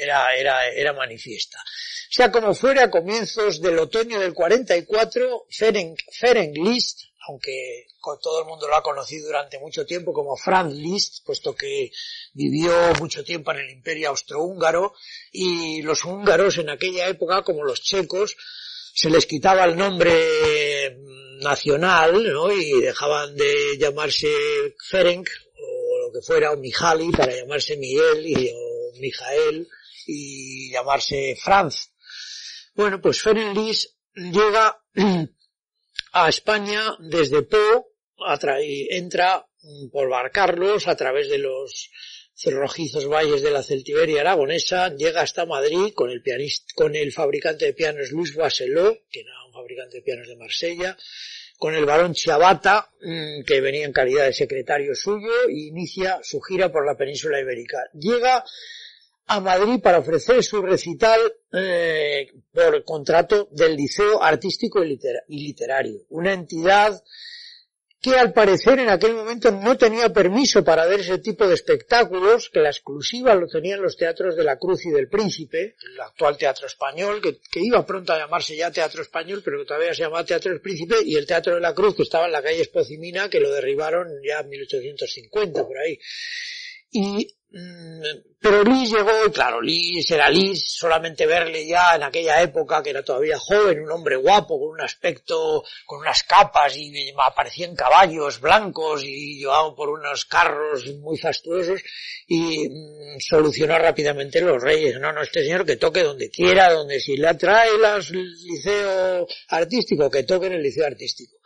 era, 0.00 0.34
era, 0.34 0.68
era 0.68 0.92
manifiesta. 0.92 1.62
Sea, 2.10 2.30
como 2.30 2.54
fuera, 2.54 2.84
a 2.84 2.90
comienzos 2.90 3.60
del 3.60 3.78
otoño 3.78 4.20
del 4.20 4.34
44, 4.34 5.46
Ferenc, 5.50 5.98
Ferenc 6.12 6.56
Liszt, 6.56 7.11
aunque 7.28 7.86
todo 8.20 8.40
el 8.40 8.46
mundo 8.46 8.66
lo 8.66 8.76
ha 8.76 8.82
conocido 8.82 9.26
durante 9.26 9.58
mucho 9.58 9.86
tiempo 9.86 10.12
como 10.12 10.36
Franz 10.36 10.74
Liszt, 10.74 11.24
puesto 11.24 11.54
que 11.54 11.90
vivió 12.32 12.72
mucho 12.98 13.22
tiempo 13.22 13.52
en 13.52 13.58
el 13.58 13.70
imperio 13.70 14.10
austrohúngaro, 14.10 14.94
y 15.30 15.82
los 15.82 16.04
húngaros 16.04 16.58
en 16.58 16.70
aquella 16.70 17.08
época, 17.08 17.42
como 17.42 17.64
los 17.64 17.82
checos, 17.82 18.36
se 18.94 19.08
les 19.08 19.26
quitaba 19.26 19.64
el 19.64 19.76
nombre 19.76 20.98
nacional, 21.40 22.32
¿no? 22.32 22.52
Y 22.52 22.80
dejaban 22.80 23.36
de 23.36 23.78
llamarse 23.78 24.28
Ferenc, 24.88 25.28
o 25.56 26.06
lo 26.06 26.12
que 26.12 26.22
fuera, 26.24 26.52
o 26.52 26.56
Mihaly, 26.56 27.10
para 27.12 27.34
llamarse 27.34 27.76
Miguel, 27.76 28.26
y, 28.26 28.50
o 28.50 28.92
Mijael, 29.00 29.68
y 30.06 30.70
llamarse 30.72 31.36
Franz. 31.40 31.92
Bueno, 32.74 33.00
pues 33.00 33.20
Ferenc 33.20 33.56
Liszt 33.56 33.90
llega 34.14 34.82
a 36.12 36.28
España 36.28 36.96
desde 37.00 37.42
Po, 37.42 37.88
entra 38.90 39.46
por 39.90 40.08
Barcarlos 40.08 40.88
a 40.88 40.96
través 40.96 41.28
de 41.30 41.38
los 41.38 41.90
cerrojizos 42.34 43.06
valles 43.08 43.42
de 43.42 43.50
la 43.50 43.62
Celtiberia 43.62 44.20
aragonesa, 44.20 44.94
llega 44.94 45.22
hasta 45.22 45.46
Madrid 45.46 45.92
con 45.94 46.10
el 46.10 46.22
pianista, 46.22 46.66
con 46.74 46.96
el 46.96 47.12
fabricante 47.12 47.66
de 47.66 47.74
pianos 47.74 48.10
Luis 48.10 48.34
Baseló, 48.34 48.98
que 49.10 49.20
era 49.20 49.44
un 49.46 49.52
fabricante 49.52 49.98
de 49.98 50.02
pianos 50.02 50.28
de 50.28 50.36
Marsella, 50.36 50.96
con 51.56 51.74
el 51.74 51.84
barón 51.84 52.14
Chiavata, 52.14 52.90
mm, 53.00 53.44
que 53.44 53.60
venía 53.60 53.84
en 53.84 53.92
calidad 53.92 54.24
de 54.24 54.32
secretario 54.32 54.94
suyo, 54.94 55.48
e 55.48 55.68
inicia 55.68 56.18
su 56.22 56.40
gira 56.40 56.72
por 56.72 56.84
la 56.84 56.96
península 56.96 57.38
ibérica. 57.38 57.78
Llega 57.92 58.44
a 59.26 59.40
Madrid 59.40 59.80
para 59.80 59.98
ofrecer 59.98 60.42
su 60.42 60.62
recital 60.62 61.20
eh, 61.52 62.32
por 62.52 62.84
contrato 62.84 63.48
del 63.52 63.76
Liceo 63.76 64.22
Artístico 64.22 64.84
y, 64.84 64.98
Literario, 65.28 66.02
una 66.10 66.32
entidad 66.32 67.02
que 68.02 68.16
al 68.16 68.32
parecer 68.32 68.80
en 68.80 68.88
aquel 68.88 69.14
momento 69.14 69.52
no 69.52 69.78
tenía 69.78 70.12
permiso 70.12 70.64
para 70.64 70.86
ver 70.86 71.00
ese 71.00 71.18
tipo 71.18 71.46
de 71.46 71.54
espectáculos, 71.54 72.50
que 72.50 72.58
la 72.58 72.70
exclusiva 72.70 73.32
lo 73.36 73.46
tenían 73.46 73.80
los 73.80 73.96
teatros 73.96 74.34
de 74.34 74.42
la 74.42 74.58
Cruz 74.58 74.84
y 74.86 74.90
del 74.90 75.08
Príncipe, 75.08 75.76
el 75.80 76.00
actual 76.00 76.36
Teatro 76.36 76.66
Español, 76.66 77.22
que, 77.22 77.60
iba 77.60 77.86
pronto 77.86 78.12
a 78.12 78.18
llamarse 78.18 78.56
ya 78.56 78.72
Teatro 78.72 79.02
Español, 79.02 79.42
pero 79.44 79.60
que 79.60 79.66
todavía 79.66 79.94
se 79.94 80.02
llamaba 80.02 80.24
Teatro 80.24 80.50
del 80.50 80.60
Príncipe, 80.60 80.96
y 81.04 81.14
el 81.14 81.26
Teatro 81.26 81.54
de 81.54 81.60
la 81.60 81.74
Cruz, 81.74 81.94
que 81.94 82.02
estaba 82.02 82.26
en 82.26 82.32
la 82.32 82.42
calle 82.42 82.62
Espocimina, 82.62 83.30
que 83.30 83.38
lo 83.38 83.52
derribaron 83.52 84.08
ya 84.26 84.40
en 84.40 84.48
1850, 84.48 85.64
por 85.64 85.78
ahí. 85.78 85.96
Y 86.90 87.36
pero 88.40 88.64
Liz 88.64 88.90
llegó, 88.90 89.10
y 89.26 89.30
claro, 89.30 89.60
Liz 89.60 90.10
era 90.10 90.28
Liz, 90.30 90.64
solamente 90.66 91.26
verle 91.26 91.66
ya 91.66 91.94
en 91.94 92.02
aquella 92.02 92.42
época, 92.42 92.82
que 92.82 92.90
era 92.90 93.04
todavía 93.04 93.38
joven, 93.38 93.82
un 93.82 93.90
hombre 93.92 94.16
guapo, 94.16 94.58
con 94.58 94.70
un 94.70 94.80
aspecto, 94.80 95.62
con 95.86 96.00
unas 96.00 96.24
capas, 96.24 96.76
y 96.76 97.12
aparecían 97.24 97.76
caballos 97.76 98.40
blancos, 98.40 99.04
y 99.04 99.38
llevado 99.38 99.74
por 99.76 99.90
unos 99.90 100.24
carros 100.24 100.86
muy 101.00 101.18
fastuosos, 101.18 101.82
y 102.26 102.68
mm, 102.68 103.20
solucionó 103.20 103.78
rápidamente 103.78 104.40
los 104.40 104.60
reyes. 104.60 104.98
No, 104.98 105.12
no, 105.12 105.22
este 105.22 105.44
señor 105.44 105.64
que 105.64 105.76
toque 105.76 106.02
donde 106.02 106.30
quiera, 106.30 106.72
donde 106.72 107.00
si 107.00 107.16
le 107.16 107.28
atrae 107.28 107.68
el 107.68 108.22
liceo 108.44 109.26
artístico, 109.48 110.10
que 110.10 110.24
toque 110.24 110.46
en 110.46 110.54
el 110.54 110.62
liceo 110.62 110.86
artístico. 110.86 111.36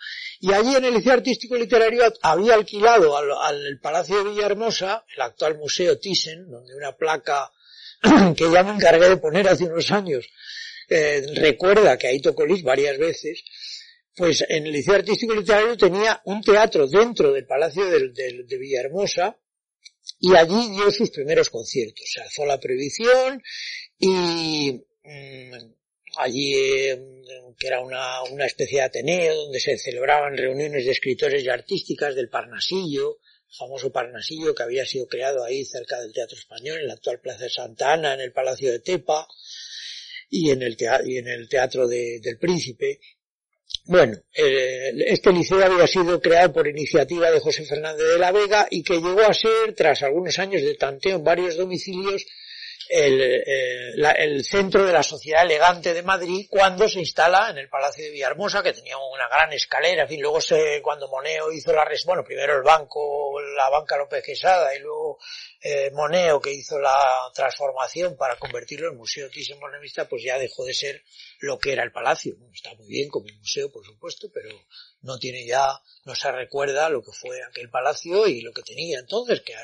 Y 0.40 0.52
allí 0.52 0.74
en 0.74 0.84
el 0.84 0.94
Liceo 0.94 1.14
Artístico 1.14 1.56
Literario 1.56 2.04
había 2.22 2.54
alquilado 2.54 3.16
al, 3.16 3.78
Palacio 3.80 4.22
de 4.22 4.30
Villahermosa, 4.30 5.04
el 5.14 5.22
actual 5.22 5.56
Museo 5.58 5.98
Thyssen, 5.98 6.50
donde 6.50 6.74
una 6.74 6.92
placa 6.92 7.50
que 8.36 8.50
ya 8.50 8.62
me 8.62 8.72
encargué 8.72 9.08
de 9.08 9.16
poner 9.16 9.48
hace 9.48 9.64
unos 9.64 9.90
años, 9.90 10.28
eh, 10.88 11.26
recuerda 11.34 11.96
que 11.96 12.08
ahí 12.08 12.20
tocó 12.20 12.44
Lis 12.44 12.62
varias 12.62 12.98
veces, 12.98 13.42
pues 14.14 14.44
en 14.48 14.66
el 14.66 14.72
Liceo 14.72 14.94
Artístico 14.94 15.34
Literario 15.34 15.76
tenía 15.76 16.20
un 16.24 16.42
teatro 16.42 16.86
dentro 16.86 17.32
del 17.32 17.46
Palacio 17.46 17.84
de, 17.86 18.58
Villahermosa, 18.58 19.36
y 20.20 20.34
allí 20.34 20.70
dio 20.70 20.90
sus 20.90 21.10
primeros 21.10 21.50
conciertos. 21.50 22.04
Se 22.06 22.22
alzó 22.22 22.46
la 22.46 22.60
prohibición 22.60 23.42
y 23.98 24.84
mm, 25.02 25.52
allí 26.18 26.52
que 27.58 27.66
era 27.66 27.80
una, 27.80 28.22
una 28.24 28.46
especie 28.46 28.78
de 28.78 28.84
ateneo 28.84 29.34
donde 29.34 29.60
se 29.60 29.78
celebraban 29.78 30.36
reuniones 30.36 30.84
de 30.84 30.92
escritores 30.92 31.42
y 31.42 31.48
artísticas 31.48 32.14
del 32.14 32.28
Parnasillo, 32.28 33.18
famoso 33.48 33.90
Parnasillo 33.90 34.54
que 34.54 34.62
había 34.62 34.84
sido 34.84 35.06
creado 35.06 35.44
ahí 35.44 35.64
cerca 35.64 36.00
del 36.00 36.12
Teatro 36.12 36.36
Español, 36.36 36.80
en 36.80 36.88
la 36.88 36.94
actual 36.94 37.20
Plaza 37.20 37.44
de 37.44 37.50
Santa 37.50 37.92
Ana, 37.92 38.14
en 38.14 38.20
el 38.20 38.32
Palacio 38.32 38.70
de 38.72 38.80
Tepa 38.80 39.26
y 40.28 40.50
en 40.50 40.62
el, 40.62 40.76
teatro, 40.76 41.06
y 41.06 41.18
en 41.18 41.28
el 41.28 41.48
Teatro 41.48 41.86
del 41.86 42.38
Príncipe. 42.38 43.00
Bueno, 43.84 44.16
eh, 44.34 44.92
este 45.06 45.32
liceo 45.32 45.64
había 45.64 45.86
sido 45.86 46.20
creado 46.20 46.52
por 46.52 46.66
iniciativa 46.66 47.30
de 47.30 47.40
José 47.40 47.64
Fernández 47.64 48.06
de 48.06 48.18
la 48.18 48.32
Vega 48.32 48.66
y 48.70 48.82
que 48.82 48.94
llegó 48.94 49.22
a 49.22 49.32
ser, 49.32 49.74
tras 49.76 50.02
algunos 50.02 50.38
años 50.38 50.62
de 50.62 50.74
tanteo 50.74 51.16
en 51.16 51.24
varios 51.24 51.56
domicilios, 51.56 52.24
el, 52.88 53.20
eh, 53.20 53.92
el, 54.18 54.44
centro 54.44 54.84
de 54.84 54.92
la 54.92 55.02
sociedad 55.02 55.44
elegante 55.44 55.92
de 55.92 56.02
Madrid 56.02 56.46
cuando 56.48 56.88
se 56.88 57.00
instala 57.00 57.50
en 57.50 57.58
el 57.58 57.68
Palacio 57.68 58.04
de 58.04 58.10
Villahermosa, 58.10 58.62
que 58.62 58.72
tenía 58.72 58.96
una 58.96 59.28
gran 59.28 59.52
escalera, 59.52 60.02
en 60.02 60.08
fin, 60.08 60.20
luego 60.20 60.40
se, 60.40 60.80
cuando 60.82 61.08
Moneo 61.08 61.50
hizo 61.52 61.72
la 61.72 61.86
bueno, 62.04 62.24
primero 62.24 62.56
el 62.56 62.62
banco, 62.62 63.40
la 63.56 63.70
banca 63.70 63.96
López 63.96 64.22
Quesada 64.24 64.74
y 64.74 64.80
luego 64.80 65.18
eh, 65.60 65.90
Moneo 65.92 66.40
que 66.40 66.52
hizo 66.52 66.78
la 66.78 67.30
transformación 67.34 68.16
para 68.16 68.36
convertirlo 68.36 68.88
en 68.90 68.96
museo 68.96 69.30
thyssen 69.30 69.58
pues 70.08 70.22
ya 70.22 70.38
dejó 70.38 70.64
de 70.64 70.74
ser 70.74 71.02
lo 71.40 71.58
que 71.58 71.72
era 71.72 71.82
el 71.82 71.92
palacio. 71.92 72.36
está 72.52 72.74
muy 72.74 72.88
bien 72.88 73.08
como 73.08 73.26
museo, 73.38 73.70
por 73.70 73.84
supuesto, 73.84 74.28
pero 74.32 74.50
no 75.02 75.18
tiene 75.18 75.46
ya, 75.46 75.80
no 76.04 76.14
se 76.14 76.30
recuerda 76.32 76.88
lo 76.88 77.02
que 77.02 77.12
fue 77.12 77.42
aquel 77.42 77.70
palacio 77.70 78.26
y 78.26 78.40
lo 78.40 78.52
que 78.52 78.62
tenía 78.62 78.98
entonces, 78.98 79.40
que 79.40 79.52
era 79.52 79.62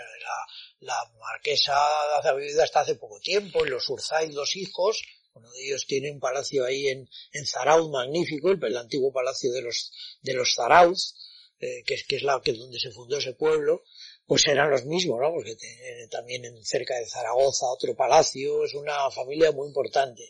la 0.83 0.97
marquesa 1.21 1.75
ha 1.75 2.35
vivido 2.35 2.63
hasta 2.63 2.81
hace 2.81 2.97
poco 2.97 3.21
tiempo, 3.21 3.65
y 3.65 3.71
los 3.71 3.89
Urzáiz, 3.89 4.35
los 4.35 4.57
hijos, 4.57 5.03
uno 5.35 5.51
de 5.53 5.65
ellos 5.65 5.87
tiene 5.87 6.11
un 6.11 6.21
palacio 6.21 6.65
ahí 6.65 6.89
en, 6.89 7.09
en 7.33 7.47
Zarauz 7.47 7.89
magnífico, 7.91 8.51
el, 8.51 8.77
antiguo 8.77 9.13
palacio 9.13 9.53
de 9.53 9.63
los, 9.63 9.93
de 10.21 10.35
los 10.35 10.55
Zarauz, 10.55 11.15
eh, 11.61 11.85
que, 11.87 11.95
es, 11.95 12.05
que 12.05 12.17
es 12.17 12.23
la 12.25 12.41
que 12.43 12.53
donde 12.53 12.81
se 12.81 12.91
fundó 12.91 13.19
ese 13.19 13.35
pueblo, 13.35 13.85
pues 14.27 14.47
eran 14.49 14.71
los 14.71 14.85
mismos, 14.85 15.21
¿no? 15.21 15.33
Porque 15.33 15.55
tiene 15.55 16.09
también 16.09 16.45
en, 16.45 16.65
cerca 16.65 16.97
de 16.97 17.07
Zaragoza 17.07 17.67
otro 17.67 17.95
palacio, 17.95 18.65
es 18.65 18.75
una 18.75 19.11
familia 19.11 19.53
muy 19.53 19.69
importante, 19.69 20.23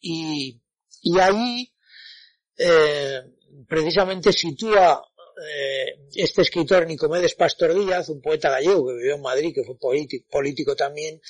Y, 0.00 0.60
y 1.02 1.18
ahí, 1.20 1.72
eh, 2.56 3.22
precisamente 3.68 4.32
sitúa 4.32 5.00
eh, 5.46 5.98
este 6.14 6.42
escritor 6.42 6.86
Nicomedes 6.86 7.34
Pastor 7.34 7.74
Díaz, 7.74 8.08
un 8.08 8.20
poeta 8.20 8.50
gallego 8.50 8.86
que 8.86 8.94
vivió 8.94 9.14
en 9.14 9.22
Madrid, 9.22 9.54
que 9.54 9.64
fue 9.64 9.78
político, 9.78 10.74
también, 10.74 11.20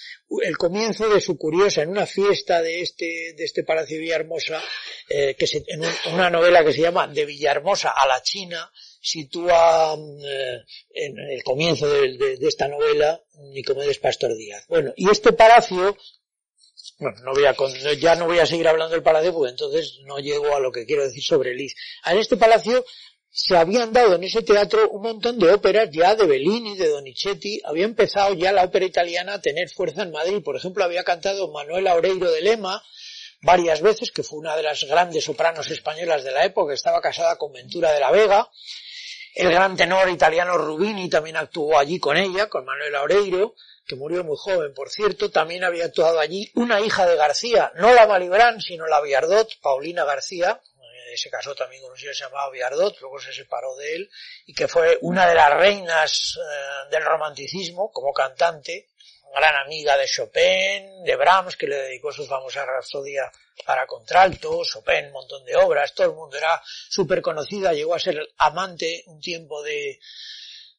el 0.42 0.56
comienzo 0.56 1.08
de 1.08 1.20
su 1.20 1.36
curiosa, 1.36 1.82
en 1.82 1.90
una 1.90 2.06
fiesta 2.06 2.62
de 2.62 2.80
este, 2.80 3.34
de 3.36 3.44
este 3.44 3.64
Palacio 3.64 3.98
Villahermosa, 3.98 4.62
eh, 5.08 5.34
que 5.38 5.46
se, 5.46 5.64
en 5.66 5.82
una 6.12 6.30
novela 6.30 6.64
que 6.64 6.72
se 6.72 6.80
llama 6.80 7.08
De 7.08 7.24
Villahermosa 7.24 7.90
a 7.90 8.06
la 8.06 8.22
China, 8.22 8.70
sitúa 9.00 9.94
eh, 9.94 10.64
en 10.94 11.18
el 11.18 11.42
comienzo 11.42 11.88
de, 11.88 12.38
esta 12.40 12.68
novela 12.68 13.22
Nicomedes 13.52 13.98
Pastor 13.98 14.36
Díaz. 14.36 14.64
Bueno, 14.68 14.92
y 14.96 15.10
este 15.10 15.32
palacio 15.32 15.96
bueno, 16.98 17.18
no 17.24 17.32
voy 17.32 17.44
a, 17.44 17.54
ya 17.94 18.16
no 18.16 18.26
voy 18.26 18.38
a 18.38 18.46
seguir 18.46 18.66
hablando 18.66 18.92
del 18.92 19.04
palacio 19.04 19.32
porque 19.32 19.50
entonces 19.50 19.98
no 20.04 20.18
llego 20.18 20.54
a 20.54 20.60
lo 20.60 20.72
que 20.72 20.84
quiero 20.84 21.04
decir 21.04 21.22
sobre 21.22 21.54
Lis. 21.54 21.74
En 22.04 22.18
este 22.18 22.36
palacio 22.36 22.84
se 23.40 23.56
habían 23.56 23.92
dado 23.92 24.16
en 24.16 24.24
ese 24.24 24.42
teatro 24.42 24.90
un 24.90 25.00
montón 25.00 25.38
de 25.38 25.52
óperas 25.52 25.88
ya 25.92 26.16
de 26.16 26.26
Bellini, 26.26 26.76
de 26.76 26.88
Donizetti, 26.88 27.60
había 27.64 27.84
empezado 27.84 28.34
ya 28.34 28.50
la 28.50 28.64
ópera 28.64 28.84
italiana 28.84 29.34
a 29.34 29.40
tener 29.40 29.70
fuerza 29.70 30.02
en 30.02 30.10
Madrid. 30.10 30.42
Por 30.42 30.56
ejemplo, 30.56 30.82
había 30.82 31.04
cantado 31.04 31.48
Manuela 31.52 31.94
Oreiro 31.94 32.32
de 32.32 32.40
Lema 32.40 32.82
varias 33.40 33.80
veces, 33.80 34.10
que 34.10 34.24
fue 34.24 34.40
una 34.40 34.56
de 34.56 34.64
las 34.64 34.82
grandes 34.82 35.22
sopranos 35.22 35.70
españolas 35.70 36.24
de 36.24 36.32
la 36.32 36.44
época, 36.44 36.74
estaba 36.74 37.00
casada 37.00 37.36
con 37.36 37.52
Ventura 37.52 37.92
de 37.92 38.00
la 38.00 38.10
Vega. 38.10 38.50
El 39.36 39.52
gran 39.52 39.76
tenor 39.76 40.10
italiano 40.10 40.58
Rubini 40.58 41.08
también 41.08 41.36
actuó 41.36 41.78
allí 41.78 42.00
con 42.00 42.16
ella, 42.16 42.48
con 42.48 42.64
Manuela 42.64 43.02
Oreiro, 43.02 43.54
que 43.86 43.94
murió 43.94 44.24
muy 44.24 44.36
joven, 44.36 44.74
por 44.74 44.90
cierto. 44.90 45.30
También 45.30 45.62
había 45.62 45.84
actuado 45.84 46.18
allí 46.18 46.50
una 46.56 46.80
hija 46.80 47.06
de 47.06 47.14
García, 47.14 47.70
no 47.76 47.94
la 47.94 48.08
Malibran, 48.08 48.60
sino 48.60 48.88
la 48.88 49.00
Viardot, 49.00 49.60
Paulina 49.62 50.04
García, 50.04 50.60
se 51.16 51.30
casó 51.30 51.54
también 51.54 51.82
con 51.82 51.92
un 51.92 51.98
señor 51.98 52.14
llamado 52.14 52.50
Viardot, 52.50 53.00
luego 53.00 53.18
se 53.18 53.32
separó 53.32 53.74
de 53.76 53.96
él, 53.96 54.10
y 54.46 54.54
que 54.54 54.68
fue 54.68 54.98
una 55.02 55.28
de 55.28 55.34
las 55.34 55.50
reinas 55.54 56.36
eh, 56.36 56.90
del 56.90 57.04
romanticismo 57.04 57.90
como 57.90 58.12
cantante, 58.12 58.88
gran 59.34 59.54
amiga 59.56 59.96
de 59.96 60.06
Chopin, 60.06 61.04
de 61.04 61.16
Brahms, 61.16 61.56
que 61.56 61.66
le 61.66 61.76
dedicó 61.76 62.12
su 62.12 62.26
famosa 62.26 62.64
Rapsodia 62.64 63.30
para 63.64 63.86
contralto, 63.86 64.62
Chopin, 64.64 65.06
un 65.06 65.12
montón 65.12 65.44
de 65.44 65.56
obras, 65.56 65.94
todo 65.94 66.08
el 66.08 66.14
mundo 66.14 66.36
era 66.36 66.60
súper 66.64 67.22
conocida, 67.22 67.72
llegó 67.72 67.94
a 67.94 67.98
ser 67.98 68.28
amante 68.38 69.04
un 69.06 69.20
tiempo 69.20 69.62
de, 69.62 69.98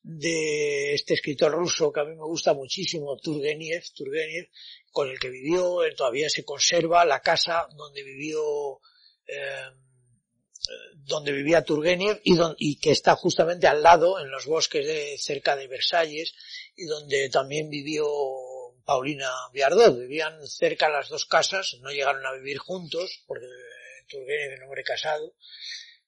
de 0.01 0.93
este 0.93 1.13
escritor 1.13 1.51
ruso 1.51 1.91
que 1.91 1.99
a 1.99 2.05
mí 2.05 2.15
me 2.15 2.25
gusta 2.25 2.53
muchísimo, 2.53 3.17
Turgenev, 3.17 3.83
Turgenev, 3.95 4.49
con 4.91 5.09
el 5.09 5.19
que 5.19 5.29
vivió, 5.29 5.79
todavía 5.95 6.29
se 6.29 6.43
conserva 6.43 7.05
la 7.05 7.19
casa 7.19 7.67
donde 7.75 8.03
vivió 8.03 8.79
eh, 9.27 9.69
donde 11.05 11.31
vivía 11.31 11.63
Turgenev 11.63 12.21
y, 12.23 12.79
que 12.79 12.91
está 12.91 13.15
justamente 13.15 13.67
al 13.67 13.81
lado, 13.83 14.19
en 14.19 14.29
los 14.29 14.45
bosques 14.45 14.85
de, 14.85 15.17
cerca 15.17 15.55
de 15.55 15.67
Versalles, 15.67 16.33
y 16.75 16.85
donde 16.85 17.29
también 17.29 17.69
vivió 17.69 18.07
Paulina 18.85 19.29
Viardot. 19.53 19.97
Vivían 19.99 20.47
cerca 20.47 20.89
las 20.89 21.09
dos 21.09 21.25
casas, 21.25 21.77
no 21.81 21.91
llegaron 21.91 22.25
a 22.25 22.33
vivir 22.33 22.57
juntos, 22.57 23.23
porque 23.27 23.47
Turgenev 24.07 24.51
era 24.51 24.57
un 24.57 24.63
hombre 24.63 24.83
casado, 24.83 25.33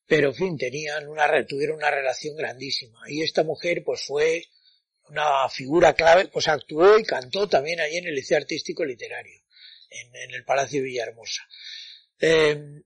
pero 0.05 0.29
en 0.29 0.35
fin, 0.35 0.57
tenían 0.57 1.07
una, 1.07 1.45
tuvieron 1.45 1.77
una 1.77 1.91
relación 1.91 2.35
grandísima. 2.35 2.99
Y 3.07 3.23
esta 3.23 3.43
mujer, 3.43 3.83
pues 3.83 4.01
fue 4.05 4.45
una 5.09 5.49
figura 5.49 5.93
clave, 5.93 6.27
pues 6.27 6.47
actuó 6.47 6.97
y 6.97 7.03
cantó 7.03 7.47
también 7.47 7.79
allí 7.81 7.97
en 7.97 8.07
el 8.07 8.15
Liceo 8.15 8.37
Artístico 8.37 8.85
Literario, 8.85 9.41
en, 9.89 10.33
el 10.33 10.43
Palacio 10.45 10.83
Villahermosa. 10.83 11.41
Eh, 12.19 12.81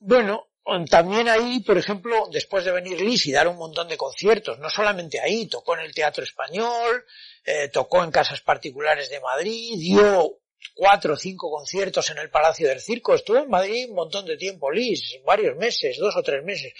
bueno, 0.00 0.49
también 0.88 1.28
ahí, 1.28 1.60
por 1.60 1.78
ejemplo, 1.78 2.28
después 2.30 2.64
de 2.64 2.72
venir 2.72 3.00
Liz 3.00 3.26
y 3.26 3.32
dar 3.32 3.48
un 3.48 3.56
montón 3.56 3.88
de 3.88 3.96
conciertos, 3.96 4.58
no 4.58 4.68
solamente 4.68 5.20
ahí, 5.20 5.46
tocó 5.46 5.74
en 5.74 5.80
el 5.80 5.94
Teatro 5.94 6.22
Español, 6.22 7.04
eh, 7.44 7.68
tocó 7.68 8.04
en 8.04 8.10
casas 8.10 8.40
particulares 8.40 9.10
de 9.10 9.20
Madrid, 9.20 9.74
dio 9.78 10.38
cuatro 10.74 11.14
o 11.14 11.16
cinco 11.16 11.50
conciertos 11.50 12.10
en 12.10 12.18
el 12.18 12.30
Palacio 12.30 12.68
del 12.68 12.80
Circo, 12.80 13.14
estuvo 13.14 13.38
en 13.38 13.48
Madrid 13.48 13.86
un 13.88 13.96
montón 13.96 14.26
de 14.26 14.36
tiempo 14.36 14.70
Liz, 14.70 15.00
varios 15.24 15.56
meses, 15.56 15.96
dos 15.98 16.14
o 16.16 16.22
tres 16.22 16.44
meses, 16.44 16.72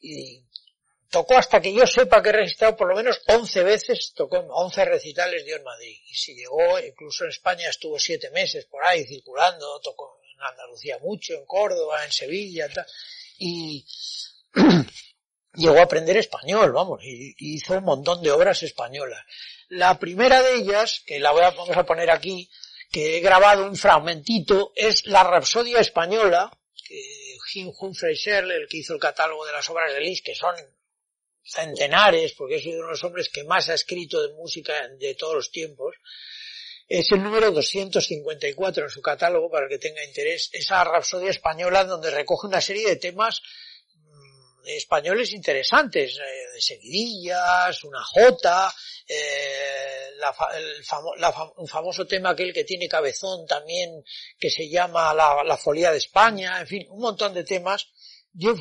y 0.00 0.42
tocó 1.10 1.36
hasta 1.36 1.60
que 1.60 1.72
yo 1.72 1.86
sepa 1.86 2.22
que 2.22 2.30
he 2.30 2.32
registrado 2.32 2.76
por 2.76 2.88
lo 2.88 2.96
menos 2.96 3.20
once 3.28 3.62
veces, 3.62 4.12
tocó 4.14 4.38
once 4.38 4.84
recitales 4.84 5.44
dio 5.44 5.56
en 5.56 5.62
Madrid, 5.62 5.96
y 6.08 6.14
si 6.14 6.34
llegó, 6.34 6.80
incluso 6.80 7.24
en 7.24 7.30
España 7.30 7.68
estuvo 7.68 7.98
siete 7.98 8.30
meses 8.30 8.64
por 8.64 8.82
ahí 8.84 9.04
circulando, 9.04 9.78
tocó 9.80 10.20
en 10.22 10.42
Andalucía 10.42 10.98
mucho, 10.98 11.34
en 11.34 11.44
Córdoba, 11.44 12.04
en 12.04 12.10
Sevilla, 12.10 12.68
tal 12.68 12.86
y 13.38 13.86
llegó 15.54 15.78
a 15.78 15.84
aprender 15.84 16.16
español, 16.16 16.72
vamos, 16.72 17.00
y 17.02 17.34
hizo 17.38 17.74
un 17.74 17.84
montón 17.84 18.22
de 18.22 18.30
obras 18.30 18.62
españolas. 18.62 19.24
La 19.68 19.98
primera 19.98 20.42
de 20.42 20.56
ellas, 20.56 21.02
que 21.06 21.18
la 21.18 21.32
voy 21.32 21.42
a, 21.42 21.50
vamos 21.50 21.76
a 21.76 21.84
poner 21.84 22.10
aquí, 22.10 22.48
que 22.90 23.16
he 23.16 23.20
grabado 23.20 23.66
un 23.66 23.76
fragmentito, 23.76 24.72
es 24.74 25.06
la 25.06 25.24
Rapsodia 25.24 25.80
Española, 25.80 26.50
que 26.86 27.36
Jim 27.52 27.72
Humphrey 27.78 28.16
el 28.26 28.68
que 28.68 28.78
hizo 28.78 28.94
el 28.94 29.00
catálogo 29.00 29.44
de 29.44 29.52
las 29.52 29.68
obras 29.70 29.92
de 29.92 30.00
Liszt, 30.00 30.24
que 30.24 30.34
son 30.34 30.54
centenares, 31.42 32.32
porque 32.32 32.56
es 32.56 32.66
uno 32.66 32.76
de 32.76 32.90
los 32.90 33.04
hombres 33.04 33.28
que 33.28 33.44
más 33.44 33.68
ha 33.68 33.74
escrito 33.74 34.22
de 34.22 34.34
música 34.34 34.88
de 34.88 35.14
todos 35.14 35.34
los 35.34 35.50
tiempos, 35.50 35.94
es 36.88 37.10
el 37.10 37.22
número 37.22 37.50
254 37.50 38.84
en 38.84 38.90
su 38.90 39.02
catálogo, 39.02 39.50
para 39.50 39.64
el 39.64 39.70
que 39.70 39.78
tenga 39.78 40.04
interés, 40.04 40.50
esa 40.52 40.84
Rapsodia 40.84 41.30
Española 41.30 41.84
donde 41.84 42.10
recoge 42.10 42.46
una 42.46 42.60
serie 42.60 42.88
de 42.88 42.96
temas 42.96 43.42
mm, 43.94 44.68
españoles 44.68 45.32
interesantes, 45.32 46.16
eh, 46.16 46.52
de 46.54 46.60
seguidillas, 46.60 47.82
una 47.82 48.02
jota, 48.04 48.72
eh, 49.08 50.10
un 51.56 51.66
famoso 51.66 52.06
tema 52.06 52.30
aquel 52.30 52.52
que 52.52 52.64
tiene 52.64 52.88
cabezón 52.88 53.46
también, 53.46 54.04
que 54.38 54.50
se 54.50 54.68
llama 54.68 55.12
la, 55.12 55.42
la 55.44 55.56
folía 55.56 55.90
de 55.90 55.98
España, 55.98 56.60
en 56.60 56.66
fin, 56.66 56.86
un 56.90 57.00
montón 57.00 57.34
de 57.34 57.44
temas. 57.44 57.88
Yo 58.32 58.54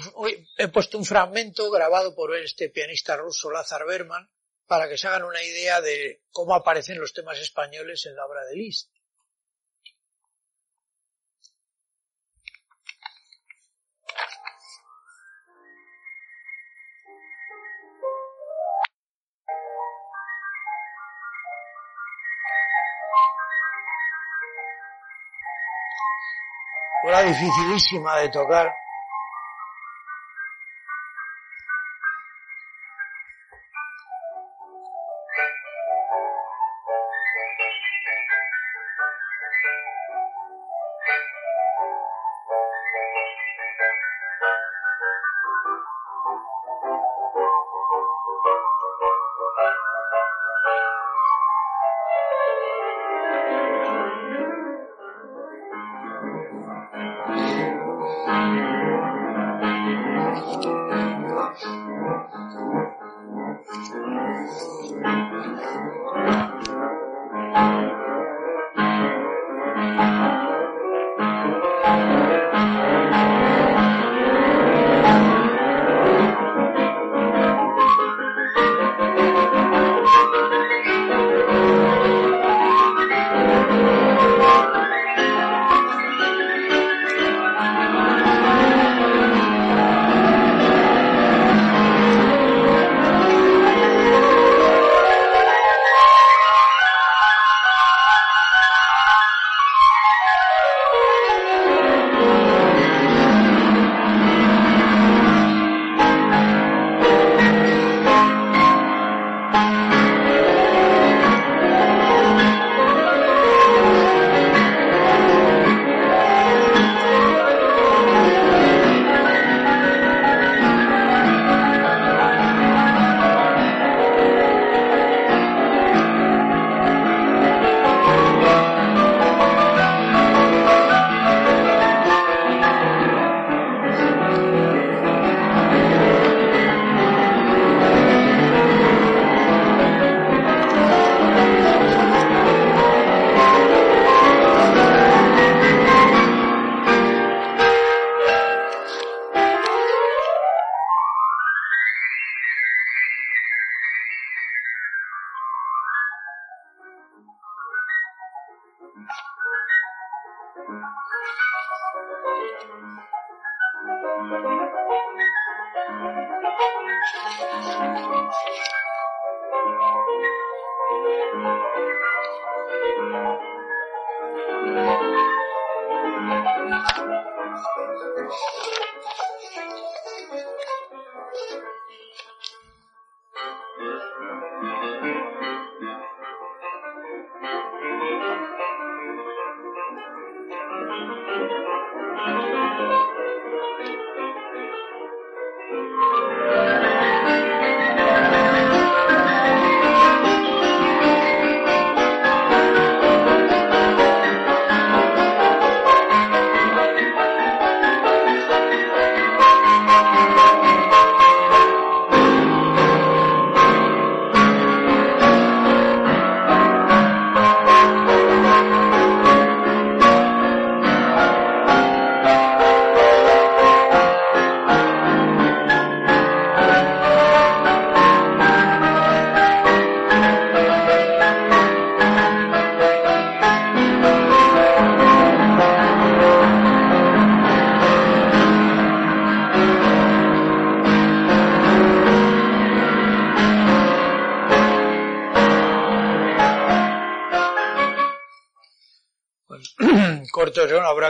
he 0.57 0.67
puesto 0.69 0.97
un 0.97 1.05
fragmento 1.05 1.69
grabado 1.69 2.15
por 2.15 2.35
este 2.37 2.69
pianista 2.69 3.17
ruso 3.17 3.51
Lazar 3.51 3.85
Berman, 3.85 4.29
para 4.67 4.89
que 4.89 4.97
se 4.97 5.07
hagan 5.07 5.23
una 5.23 5.43
idea 5.43 5.81
de 5.81 6.23
cómo 6.31 6.55
aparecen 6.55 6.99
los 6.99 7.13
temas 7.13 7.39
españoles 7.39 8.05
en 8.05 8.15
la 8.15 8.25
obra 8.25 8.43
de 8.45 8.55
Liszt. 8.55 8.89
Una 27.03 27.21
dificilísima 27.21 28.17
de 28.17 28.29
tocar. 28.29 28.84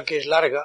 Que 0.04 0.18
es 0.18 0.26
larga, 0.26 0.65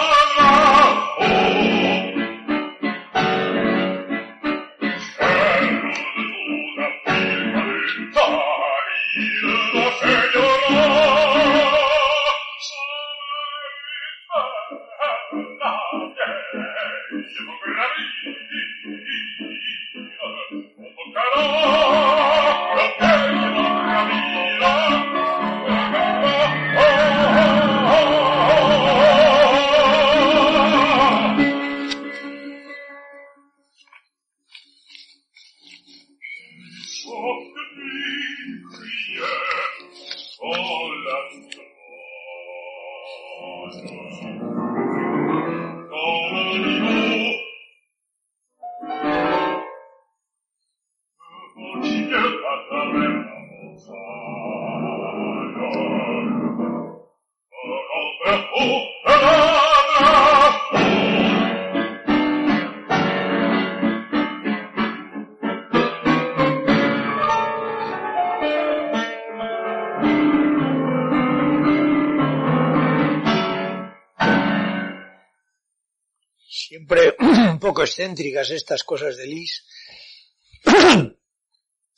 excéntricas 78.01 78.49
estas 78.49 78.83
cosas 78.83 79.15
de 79.17 79.27
Lis. 79.27 79.63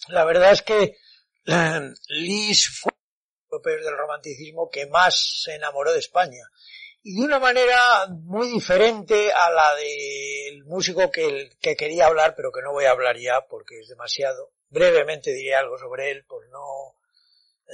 La 0.09 0.25
verdad 0.25 0.51
es 0.51 0.61
que 0.61 0.97
eh, 1.45 1.93
Lis 2.09 2.81
fue 2.81 2.91
el 3.49 3.84
del 3.84 3.97
romanticismo 3.97 4.69
que 4.69 4.88
más 4.88 5.41
se 5.43 5.55
enamoró 5.55 5.93
de 5.93 5.99
España. 5.99 6.43
Y 7.03 7.15
de 7.15 7.25
una 7.25 7.39
manera 7.39 8.07
muy 8.07 8.49
diferente 8.49 9.31
a 9.31 9.49
la 9.51 9.75
del 9.75 10.63
músico 10.65 11.11
que, 11.11 11.51
que 11.61 11.75
quería 11.75 12.07
hablar, 12.07 12.34
pero 12.35 12.51
que 12.51 12.61
no 12.61 12.71
voy 12.71 12.85
a 12.85 12.91
hablar 12.91 13.17
ya 13.17 13.45
porque 13.49 13.80
es 13.80 13.88
demasiado. 13.88 14.51
Brevemente 14.69 15.31
diré 15.31 15.55
algo 15.55 15.77
sobre 15.77 16.11
él, 16.11 16.25
por 16.25 16.47
no, 16.49 16.95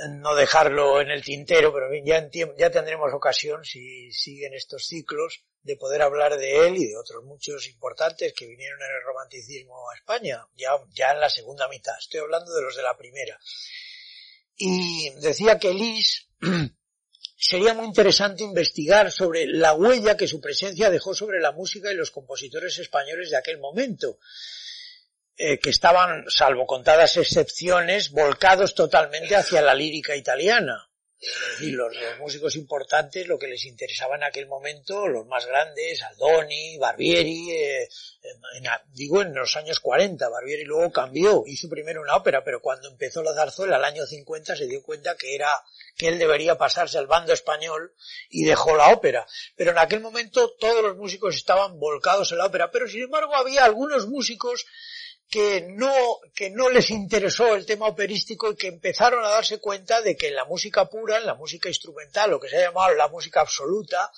no 0.10 0.35
dejarlo 0.35 1.01
en 1.01 1.11
el 1.11 1.23
tintero, 1.23 1.72
pero 1.72 1.88
ya, 2.03 2.27
ya 2.57 2.69
tendremos 2.72 3.14
ocasión 3.14 3.64
si 3.64 4.11
siguen 4.11 4.53
estos 4.53 4.85
ciclos 4.85 5.45
de 5.61 5.76
poder 5.76 6.02
hablar 6.02 6.38
de 6.38 6.68
él 6.68 6.77
y 6.77 6.88
de 6.88 6.98
otros 6.98 7.23
muchos 7.23 7.68
importantes 7.68 8.34
que 8.34 8.48
vinieron 8.48 8.81
en 8.81 8.95
el 8.95 9.03
romanticismo 9.03 9.90
a 9.90 9.95
España, 9.95 10.48
ya, 10.56 10.72
ya 10.94 11.11
en 11.11 11.19
la 11.19 11.30
segunda 11.30 11.68
mitad. 11.68 11.98
Estoy 11.99 12.22
hablando 12.22 12.53
de 12.53 12.61
los 12.61 12.76
de 12.76 12.84
la 12.84 12.98
primera. 12.98 13.40
Y 14.56 15.10
decía 15.22 15.57
que 15.57 15.73
Lis 15.73 16.27
sería 17.38 17.73
muy 17.73 17.86
interesante 17.86 18.44
investigar 18.44 19.11
sobre 19.11 19.45
la 19.48 19.73
huella 19.73 20.18
que 20.18 20.27
su 20.27 20.41
presencia 20.41 20.90
dejó 20.90 21.14
sobre 21.14 21.40
la 21.40 21.52
música 21.52 21.91
y 21.91 21.95
los 21.95 22.11
compositores 22.11 22.77
españoles 22.80 23.30
de 23.30 23.38
aquel 23.38 23.60
momento, 23.60 24.19
eh, 25.38 25.57
que 25.60 25.69
estaban, 25.69 26.26
salvo 26.27 26.65
contadas 26.65 27.15
excepciones, 27.15 28.11
volcados 28.11 28.76
totalmente 28.76 29.38
hacia 29.38 29.61
la 29.61 29.73
lírica 29.73 30.15
italiana. 30.15 30.89
Y 31.60 31.72
los, 31.72 31.94
músicos 32.20 32.56
importantes, 32.56 33.28
lo 33.28 33.38
que 33.38 33.48
les 33.48 33.66
interesaba 33.66 34.16
en 34.16 34.24
aquel 34.24 34.48
momento, 34.48 35.08
los 35.08 35.26
más 35.28 35.46
grandes, 35.46 36.02
Aldoni, 36.02 36.78
Barbieri, 36.78 37.52
eh, 37.52 37.90
digo 38.94 39.22
en 39.22 39.34
los 39.34 39.56
años 39.58 39.82
40, 39.82 40.30
Barbieri 40.30 40.64
luego 40.64 40.91
cambió, 40.91 41.44
hizo 41.46 41.68
primero 41.68 42.02
una 42.02 42.16
ópera, 42.16 42.44
pero 42.44 42.62
cuando 42.62 42.88
empezó 42.88 43.22
la 43.22 43.34
zarzuela 43.34 43.76
al 43.76 43.84
año 43.84 44.06
50 44.06 44.56
se 44.56 44.68
dio 44.68 44.82
cuenta 44.82 45.18
que 45.18 45.36
era, 45.36 45.50
que 45.98 46.08
él 46.08 46.20
debería 46.20 46.58
pasarse 46.58 46.98
al 46.98 47.08
bando 47.08 47.34
español 47.34 47.94
y 48.30 48.46
dejó 48.46 48.78
la 48.78 48.94
ópera. 48.94 49.28
Pero 49.58 49.72
en 49.72 49.78
aquel 49.78 50.00
momento 50.00 50.56
todos 50.58 50.82
los 50.82 50.96
músicos 50.96 51.36
estaban 51.36 51.80
volcados 51.80 52.32
en 52.32 52.38
la 52.38 52.46
ópera, 52.46 52.72
pero 52.72 52.88
sin 52.88 53.04
embargo 53.04 53.36
había 53.36 53.66
algunos 53.66 54.08
músicos 54.08 54.66
que 55.30 55.61
no, 55.69 55.93
que 56.34 56.49
no 56.49 56.69
les 56.69 56.89
interesó 56.89 57.56
el 57.56 57.65
tema 57.65 57.88
operístico 57.88 58.51
y 58.51 58.56
que 58.56 58.68
empezaron 58.68 59.23
a 59.23 59.30
darse 59.30 59.60
cuenta 59.60 60.01
de 60.01 60.18
que 60.18 60.30
en 60.30 60.35
la 60.35 60.45
música 60.45 60.89
pura, 60.89 61.18
en 61.18 61.26
la 61.26 61.35
música 61.35 61.69
instrumental, 61.69 62.31
lo 62.31 62.39
que 62.39 62.49
se 62.49 62.57
ha 62.57 62.68
llamado 62.68 62.95
la 62.95 63.07
música 63.10 63.41
absoluta, 63.41 64.11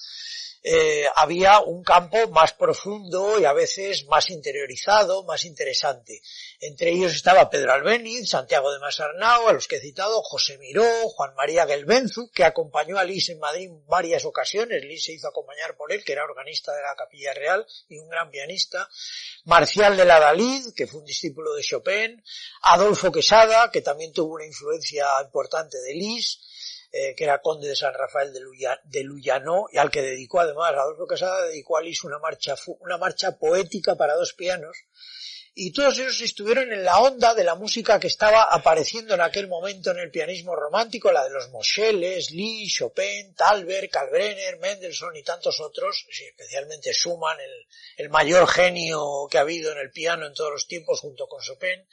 eh, 0.63 1.05
había 1.15 1.59
un 1.59 1.83
campo 1.83 2.29
más 2.29 2.53
profundo 2.53 3.39
y 3.39 3.45
a 3.45 3.53
veces 3.53 4.05
más 4.05 4.29
interiorizado, 4.29 5.23
más 5.23 5.45
interesante. 5.45 6.21
Entre 6.59 6.91
ellos 6.91 7.13
estaba 7.13 7.49
Pedro 7.49 7.73
Albéniz, 7.73 8.29
Santiago 8.29 8.71
de 8.71 8.79
Masarnau, 8.79 9.47
a 9.47 9.53
los 9.53 9.67
que 9.67 9.77
he 9.77 9.81
citado, 9.81 10.21
José 10.21 10.59
Miró, 10.59 10.85
Juan 11.09 11.33
María 11.35 11.65
Gelbenzu, 11.65 12.29
que 12.31 12.43
acompañó 12.43 12.99
a 12.99 13.03
Lis 13.03 13.29
en 13.29 13.39
Madrid 13.39 13.71
varias 13.87 14.23
ocasiones. 14.25 14.83
Lis 14.83 15.03
se 15.05 15.13
hizo 15.13 15.27
acompañar 15.27 15.75
por 15.75 15.91
él, 15.91 16.03
que 16.03 16.13
era 16.13 16.25
organista 16.25 16.75
de 16.75 16.83
la 16.83 16.95
Capilla 16.95 17.33
Real 17.33 17.65
y 17.89 17.97
un 17.97 18.09
gran 18.09 18.29
pianista. 18.29 18.87
Marcial 19.45 19.97
de 19.97 20.05
la 20.05 20.19
Dalid, 20.19 20.73
que 20.75 20.85
fue 20.85 20.99
un 20.99 21.05
discípulo 21.05 21.55
de 21.55 21.63
Chopin. 21.63 22.23
Adolfo 22.61 23.11
Quesada, 23.11 23.71
que 23.71 23.81
también 23.81 24.13
tuvo 24.13 24.35
una 24.35 24.45
influencia 24.45 25.07
importante 25.23 25.79
de 25.79 25.95
Lis 25.95 26.39
eh, 26.91 27.15
que 27.15 27.23
era 27.23 27.41
conde 27.41 27.69
de 27.69 27.75
San 27.75 27.93
Rafael 27.93 28.33
de, 28.33 29.03
Luyano, 29.03 29.67
y 29.71 29.77
al 29.77 29.89
que 29.89 30.01
dedicó 30.01 30.41
además, 30.41 30.73
Adolfo 30.73 31.07
Casada 31.07 31.47
dedicó 31.47 31.77
a 31.77 31.81
Lis 31.81 32.03
una 32.03 32.19
marcha, 32.19 32.55
una 32.79 32.97
marcha 32.97 33.37
poética 33.37 33.95
para 33.95 34.15
dos 34.15 34.33
pianos, 34.33 34.75
y 35.53 35.71
todos 35.71 35.97
ellos 35.99 36.19
estuvieron 36.21 36.71
en 36.71 36.83
la 36.83 36.99
onda 36.99 37.33
de 37.33 37.43
la 37.43 37.55
música 37.55 37.99
que 37.99 38.07
estaba 38.07 38.43
apareciendo 38.43 39.13
en 39.13 39.21
aquel 39.21 39.47
momento 39.47 39.91
en 39.91 39.99
el 39.99 40.11
pianismo 40.11 40.55
romántico, 40.55 41.11
la 41.11 41.23
de 41.23 41.29
los 41.29 41.49
Moscheles, 41.49 42.31
Lis, 42.31 42.73
Chopin, 42.75 43.35
Talbert, 43.35 43.91
Kalbrenner, 43.91 44.59
Mendelssohn 44.59 45.15
y 45.15 45.23
tantos 45.23 45.59
otros, 45.59 46.05
especialmente 46.09 46.93
Schumann, 46.93 47.39
el, 47.39 47.67
el 47.97 48.09
mayor 48.09 48.47
genio 48.47 49.27
que 49.29 49.37
ha 49.37 49.41
habido 49.41 49.71
en 49.71 49.79
el 49.79 49.91
piano 49.91 50.25
en 50.25 50.33
todos 50.33 50.51
los 50.51 50.67
tiempos 50.67 51.01
junto 51.01 51.27
con 51.27 51.41
Chopin, 51.41 51.85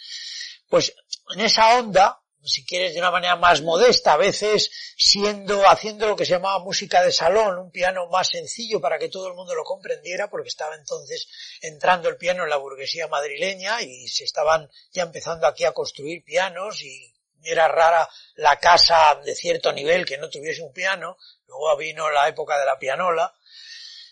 pues 0.68 0.94
en 1.34 1.40
esa 1.40 1.78
onda 1.78 2.20
si 2.42 2.64
quieres 2.64 2.94
de 2.94 3.00
una 3.00 3.10
manera 3.10 3.36
más 3.36 3.62
modesta, 3.62 4.12
a 4.12 4.16
veces 4.16 4.70
siendo, 4.96 5.68
haciendo 5.68 6.06
lo 6.06 6.16
que 6.16 6.24
se 6.24 6.32
llamaba 6.32 6.58
música 6.60 7.02
de 7.02 7.12
salón, 7.12 7.58
un 7.58 7.70
piano 7.70 8.06
más 8.08 8.28
sencillo 8.28 8.80
para 8.80 8.98
que 8.98 9.08
todo 9.08 9.28
el 9.28 9.34
mundo 9.34 9.54
lo 9.54 9.64
comprendiera, 9.64 10.30
porque 10.30 10.48
estaba 10.48 10.74
entonces 10.76 11.28
entrando 11.60 12.08
el 12.08 12.16
piano 12.16 12.44
en 12.44 12.50
la 12.50 12.56
burguesía 12.56 13.08
madrileña 13.08 13.82
y 13.82 14.08
se 14.08 14.24
estaban 14.24 14.70
ya 14.92 15.02
empezando 15.02 15.46
aquí 15.46 15.64
a 15.64 15.72
construir 15.72 16.24
pianos 16.24 16.82
y 16.82 17.14
era 17.42 17.68
rara 17.68 18.08
la 18.34 18.58
casa 18.58 19.20
de 19.24 19.34
cierto 19.34 19.72
nivel 19.72 20.04
que 20.04 20.18
no 20.18 20.28
tuviese 20.28 20.62
un 20.62 20.72
piano, 20.72 21.16
luego 21.46 21.76
vino 21.76 22.10
la 22.10 22.28
época 22.28 22.58
de 22.58 22.66
la 22.66 22.78
pianola, 22.78 23.34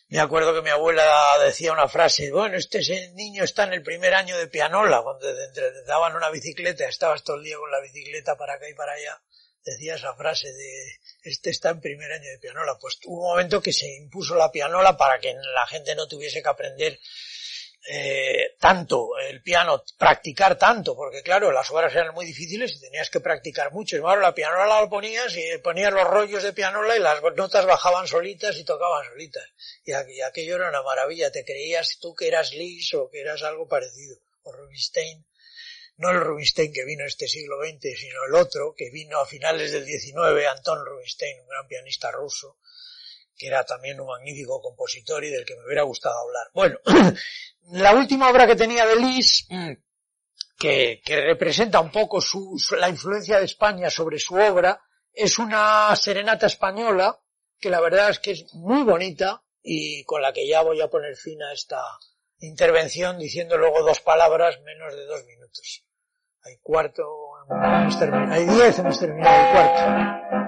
me 0.08 0.20
acuerdo 0.20 0.54
que 0.54 0.62
mi 0.62 0.70
abuela 0.70 1.04
decía 1.44 1.72
una 1.72 1.88
frase, 1.88 2.30
bueno, 2.30 2.56
este 2.56 2.80
niño 3.14 3.42
está 3.42 3.64
en 3.64 3.72
el 3.72 3.82
primer 3.82 4.14
año 4.14 4.36
de 4.38 4.46
pianola, 4.46 5.02
cuando 5.02 5.26
te 5.52 5.82
daban 5.84 6.14
una 6.14 6.30
bicicleta, 6.30 6.88
estabas 6.88 7.24
todo 7.24 7.36
el 7.36 7.44
día 7.44 7.56
con 7.56 7.70
la 7.70 7.80
bicicleta 7.80 8.36
para 8.36 8.54
acá 8.54 8.68
y 8.68 8.74
para 8.74 8.92
allá, 8.92 9.20
decía 9.64 9.96
esa 9.96 10.14
frase 10.14 10.52
de, 10.52 11.00
este 11.24 11.50
está 11.50 11.70
en 11.70 11.80
primer 11.80 12.12
año 12.12 12.30
de 12.30 12.38
pianola. 12.38 12.78
Pues 12.80 12.98
hubo 13.04 13.22
un 13.22 13.30
momento 13.30 13.60
que 13.60 13.72
se 13.72 13.88
impuso 13.96 14.36
la 14.36 14.52
pianola 14.52 14.96
para 14.96 15.18
que 15.18 15.34
la 15.34 15.66
gente 15.66 15.94
no 15.96 16.06
tuviese 16.06 16.40
que 16.40 16.48
aprender 16.48 16.98
eh, 17.88 18.56
tanto 18.58 19.16
el 19.18 19.42
piano, 19.42 19.84
practicar 19.96 20.58
tanto, 20.58 20.96
porque 20.96 21.22
claro, 21.22 21.52
las 21.52 21.70
obras 21.70 21.94
eran 21.94 22.14
muy 22.14 22.26
difíciles 22.26 22.74
y 22.74 22.80
tenías 22.80 23.10
que 23.10 23.20
practicar 23.20 23.72
mucho. 23.72 23.96
Y 23.96 24.00
claro, 24.00 24.20
la 24.20 24.34
pianola 24.34 24.80
la 24.80 24.88
ponías 24.88 25.36
y 25.36 25.58
ponías 25.58 25.92
los 25.92 26.04
rollos 26.04 26.42
de 26.42 26.52
pianola 26.52 26.96
y 26.96 27.00
las 27.00 27.22
notas 27.36 27.64
bajaban 27.64 28.08
solitas 28.08 28.56
y 28.56 28.64
tocaban 28.64 29.06
solitas. 29.06 29.44
Y, 29.84 29.92
aquello 29.92 30.56
era 30.56 30.68
una 30.68 30.82
maravilla, 30.82 31.30
te 31.30 31.44
creías 31.44 31.98
tú 32.00 32.14
que 32.14 32.26
eras 32.26 32.52
Lis 32.54 32.92
o 32.94 33.08
que 33.08 33.20
eras 33.20 33.42
algo 33.42 33.68
parecido, 33.68 34.18
o 34.42 34.52
Rubinstein. 34.52 35.24
No 35.98 36.10
el 36.10 36.20
Rubinstein 36.20 36.72
que 36.72 36.84
vino 36.84 37.04
este 37.06 37.28
siglo 37.28 37.56
XX, 37.64 37.98
sino 37.98 38.24
el 38.24 38.34
otro 38.34 38.74
que 38.76 38.90
vino 38.90 39.20
a 39.20 39.26
finales 39.26 39.72
del 39.72 39.86
XIX, 39.86 40.46
Anton 40.50 40.84
Rubinstein, 40.84 41.40
un 41.40 41.48
gran 41.48 41.68
pianista 41.68 42.10
ruso, 42.10 42.58
que 43.36 43.46
era 43.46 43.64
también 43.64 44.00
un 44.00 44.06
magnífico 44.06 44.60
compositor 44.60 45.24
y 45.24 45.30
del 45.30 45.44
que 45.44 45.56
me 45.56 45.66
hubiera 45.66 45.82
gustado 45.82 46.16
hablar. 46.18 46.50
Bueno, 46.54 46.78
la 47.72 47.94
última 47.94 48.30
obra 48.30 48.46
que 48.46 48.56
tenía 48.56 48.86
de 48.86 48.96
Lis, 48.96 49.46
mm, 49.50 49.72
que, 50.58 51.00
representa 51.06 51.80
un 51.80 51.90
poco 51.90 52.20
su, 52.20 52.56
la 52.78 52.88
influencia 52.88 53.38
de 53.38 53.44
España 53.44 53.90
sobre 53.90 54.18
su 54.18 54.34
obra, 54.34 54.80
es 55.12 55.38
una 55.38 55.94
serenata 55.96 56.46
española 56.46 57.18
que 57.58 57.70
la 57.70 57.80
verdad 57.80 58.10
es 58.10 58.18
que 58.18 58.32
es 58.32 58.54
muy 58.54 58.82
bonita 58.82 59.42
y 59.62 60.04
con 60.04 60.22
la 60.22 60.32
que 60.32 60.46
ya 60.46 60.62
voy 60.62 60.80
a 60.80 60.88
poner 60.88 61.16
fin 61.16 61.42
a 61.42 61.52
esta 61.52 61.82
intervención 62.38 63.18
diciendo 63.18 63.56
luego 63.56 63.82
dos 63.82 64.00
palabras 64.00 64.60
menos 64.62 64.94
de 64.94 65.04
dos 65.06 65.24
minutos. 65.24 65.84
Hay 66.42 66.58
cuarto, 66.62 67.02
hay 68.30 68.46
diez, 68.46 68.78
hemos 68.78 69.00
terminado 69.00 69.46
el 69.46 69.52
cuarto. 69.52 70.45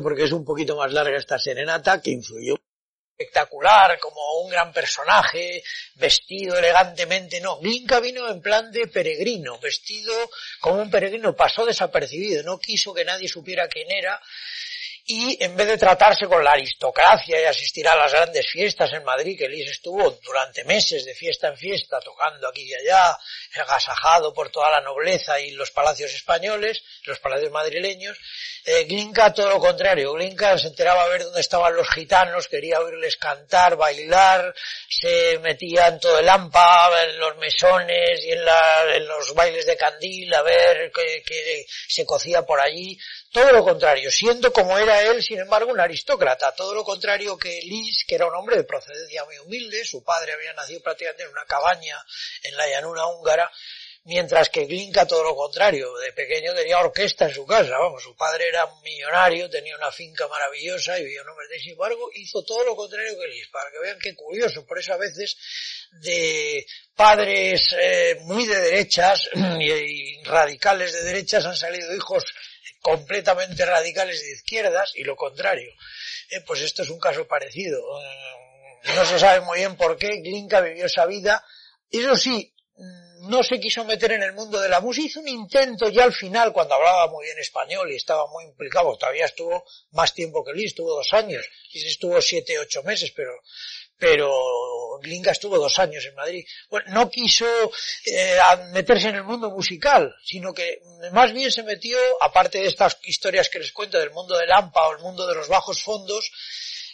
Porque 0.00 0.24
es 0.24 0.32
un 0.32 0.44
poquito 0.44 0.76
más 0.76 0.92
larga 0.92 1.16
esta 1.16 1.38
serenata 1.38 2.00
que 2.00 2.10
influyó 2.10 2.56
espectacular, 3.16 3.98
como 4.00 4.40
un 4.42 4.50
gran 4.50 4.72
personaje, 4.72 5.62
vestido 5.94 6.58
elegantemente, 6.58 7.40
no, 7.40 7.58
Glinka 7.58 8.00
vino 8.00 8.28
en 8.28 8.40
plan 8.40 8.72
de 8.72 8.88
peregrino, 8.88 9.58
vestido 9.58 10.12
como 10.60 10.82
un 10.82 10.90
peregrino, 10.90 11.36
pasó 11.36 11.64
desapercibido, 11.64 12.42
no 12.42 12.58
quiso 12.58 12.92
que 12.92 13.04
nadie 13.04 13.28
supiera 13.28 13.68
quién 13.68 13.90
era, 13.90 14.20
y 15.06 15.42
en 15.44 15.54
vez 15.54 15.68
de 15.68 15.76
tratarse 15.76 16.26
con 16.26 16.42
la 16.42 16.52
aristocracia 16.52 17.40
y 17.40 17.44
asistir 17.44 17.86
a 17.86 17.94
las 17.94 18.10
grandes 18.10 18.48
fiestas 18.48 18.90
en 18.94 19.04
Madrid, 19.04 19.36
que 19.38 19.48
Lis 19.48 19.70
estuvo 19.70 20.10
durante 20.22 20.64
meses 20.64 21.04
de 21.04 21.14
fiesta 21.14 21.48
en 21.48 21.58
fiesta, 21.58 22.00
tocando 22.00 22.48
aquí 22.48 22.62
y 22.62 22.74
allá, 22.74 23.16
agasajado 23.54 24.32
por 24.32 24.50
toda 24.50 24.70
la 24.70 24.80
nobleza 24.80 25.38
y 25.38 25.50
los 25.50 25.70
palacios 25.72 26.12
españoles, 26.14 26.82
los 27.04 27.18
palacios 27.18 27.52
madrileños, 27.52 28.18
eh, 28.64 28.84
Glinka 28.84 29.32
todo 29.32 29.50
lo 29.50 29.60
contrario, 29.60 30.12
Glinka 30.14 30.56
se 30.58 30.68
enteraba 30.68 31.04
a 31.04 31.08
ver 31.08 31.24
dónde 31.24 31.40
estaban 31.40 31.74
los 31.74 31.88
gitanos, 31.90 32.48
quería 32.48 32.80
oírles 32.80 33.16
cantar, 33.16 33.76
bailar, 33.76 34.54
se 34.88 35.38
metía 35.40 35.88
en 35.88 36.00
todo 36.00 36.18
el 36.18 36.28
AMPA, 36.28 37.02
en 37.04 37.18
los 37.18 37.36
mesones 37.36 38.24
y 38.24 38.32
en, 38.32 38.40
en 38.94 39.06
los 39.06 39.34
bailes 39.34 39.66
de 39.66 39.76
candil, 39.76 40.32
a 40.32 40.42
ver 40.42 40.90
qué 40.92 41.66
se 41.88 42.06
cocía 42.06 42.42
por 42.42 42.60
allí, 42.60 42.98
todo 43.34 43.50
lo 43.50 43.64
contrario, 43.64 44.10
siendo 44.10 44.52
como 44.52 44.78
era 44.78 45.02
él, 45.02 45.22
sin 45.22 45.40
embargo, 45.40 45.72
un 45.72 45.80
aristócrata, 45.80 46.54
todo 46.54 46.72
lo 46.72 46.84
contrario 46.84 47.36
que 47.36 47.60
Lis, 47.62 48.04
que 48.06 48.14
era 48.14 48.26
un 48.26 48.34
hombre 48.34 48.56
de 48.56 48.64
procedencia 48.64 49.24
muy 49.24 49.38
humilde, 49.38 49.84
su 49.84 50.04
padre 50.04 50.32
había 50.32 50.52
nacido 50.52 50.80
prácticamente 50.80 51.24
en 51.24 51.30
una 51.30 51.44
cabaña 51.44 51.96
en 52.44 52.56
la 52.56 52.66
llanura 52.68 53.06
húngara, 53.06 53.50
mientras 54.04 54.50
que 54.50 54.66
Glinka 54.66 55.06
todo 55.06 55.24
lo 55.24 55.34
contrario, 55.34 55.96
de 55.98 56.12
pequeño 56.12 56.54
tenía 56.54 56.78
orquesta 56.78 57.26
en 57.26 57.34
su 57.34 57.46
casa, 57.46 57.78
vamos, 57.78 58.02
su 58.02 58.14
padre 58.14 58.48
era 58.48 58.64
un 58.66 58.82
millonario, 58.82 59.48
tenía 59.48 59.76
una 59.76 59.90
finca 59.90 60.28
maravillosa 60.28 60.98
y 60.98 61.04
vivía 61.04 61.22
un 61.22 61.30
hombre 61.30 61.48
de 61.48 61.58
sin 61.58 61.72
embargo 61.72 62.10
hizo 62.14 62.44
todo 62.44 62.64
lo 62.64 62.76
contrario 62.76 63.18
que 63.18 63.28
Lis, 63.28 63.48
para 63.48 63.70
que 63.70 63.78
vean 63.80 63.98
qué 63.98 64.14
curioso, 64.14 64.66
por 64.66 64.78
eso 64.78 64.92
a 64.92 64.98
veces 64.98 65.36
de 66.02 66.66
padres 66.94 67.74
eh, 67.78 68.18
muy 68.22 68.46
de 68.46 68.60
derechas 68.60 69.28
y 69.60 70.22
radicales 70.24 70.92
de 70.92 71.02
derechas 71.02 71.46
han 71.46 71.56
salido 71.56 71.94
hijos 71.94 72.24
completamente 72.80 73.64
radicales 73.64 74.20
de 74.20 74.32
izquierdas 74.32 74.92
y 74.94 75.04
lo 75.04 75.16
contrario. 75.16 75.72
Eh, 76.30 76.42
pues 76.46 76.60
esto 76.60 76.82
es 76.82 76.90
un 76.90 77.00
caso 77.00 77.26
parecido. 77.26 77.80
Mm, 77.80 78.94
no 78.94 79.06
se 79.06 79.18
sabe 79.18 79.40
muy 79.40 79.60
bien 79.60 79.76
por 79.76 79.96
qué 79.96 80.20
Glinka 80.20 80.60
vivió 80.60 80.84
esa 80.84 81.06
vida. 81.06 81.42
Eso 81.90 82.14
sí, 82.14 82.54
no 83.28 83.42
se 83.42 83.60
quiso 83.60 83.84
meter 83.84 84.12
en 84.12 84.22
el 84.22 84.32
mundo 84.32 84.60
de 84.60 84.68
la 84.68 84.80
música, 84.80 85.06
hizo 85.06 85.20
un 85.20 85.28
intento 85.28 85.88
ya 85.88 86.04
al 86.04 86.12
final 86.12 86.52
cuando 86.52 86.74
hablaba 86.74 87.08
muy 87.08 87.24
bien 87.24 87.38
español 87.38 87.90
y 87.90 87.96
estaba 87.96 88.26
muy 88.28 88.44
implicado, 88.44 88.96
todavía 88.96 89.26
estuvo 89.26 89.64
más 89.92 90.14
tiempo 90.14 90.44
que 90.44 90.52
Liz, 90.52 90.66
estuvo 90.66 90.94
dos 90.94 91.12
años, 91.12 91.44
Liz 91.72 91.84
estuvo 91.86 92.20
siete, 92.20 92.58
ocho 92.58 92.82
meses, 92.82 93.12
pero 93.12 93.32
pero 93.96 94.30
Glinka 95.00 95.30
estuvo 95.30 95.58
dos 95.58 95.78
años 95.78 96.04
en 96.04 96.14
Madrid. 96.14 96.44
Bueno, 96.68 96.86
no 96.92 97.10
quiso 97.10 97.46
eh, 98.06 98.38
meterse 98.72 99.08
en 99.08 99.16
el 99.16 99.24
mundo 99.24 99.50
musical, 99.50 100.14
sino 100.24 100.52
que 100.52 100.80
más 101.12 101.32
bien 101.32 101.50
se 101.50 101.62
metió, 101.62 101.98
aparte 102.20 102.58
de 102.58 102.66
estas 102.66 102.98
historias 103.04 103.48
que 103.48 103.60
les 103.60 103.72
cuento 103.72 103.98
del 103.98 104.10
mundo 104.10 104.36
del 104.36 104.50
AMPA 104.50 104.88
o 104.88 104.92
el 104.92 105.02
mundo 105.02 105.26
de 105.26 105.34
los 105.34 105.48
bajos 105.48 105.82
fondos, 105.82 106.30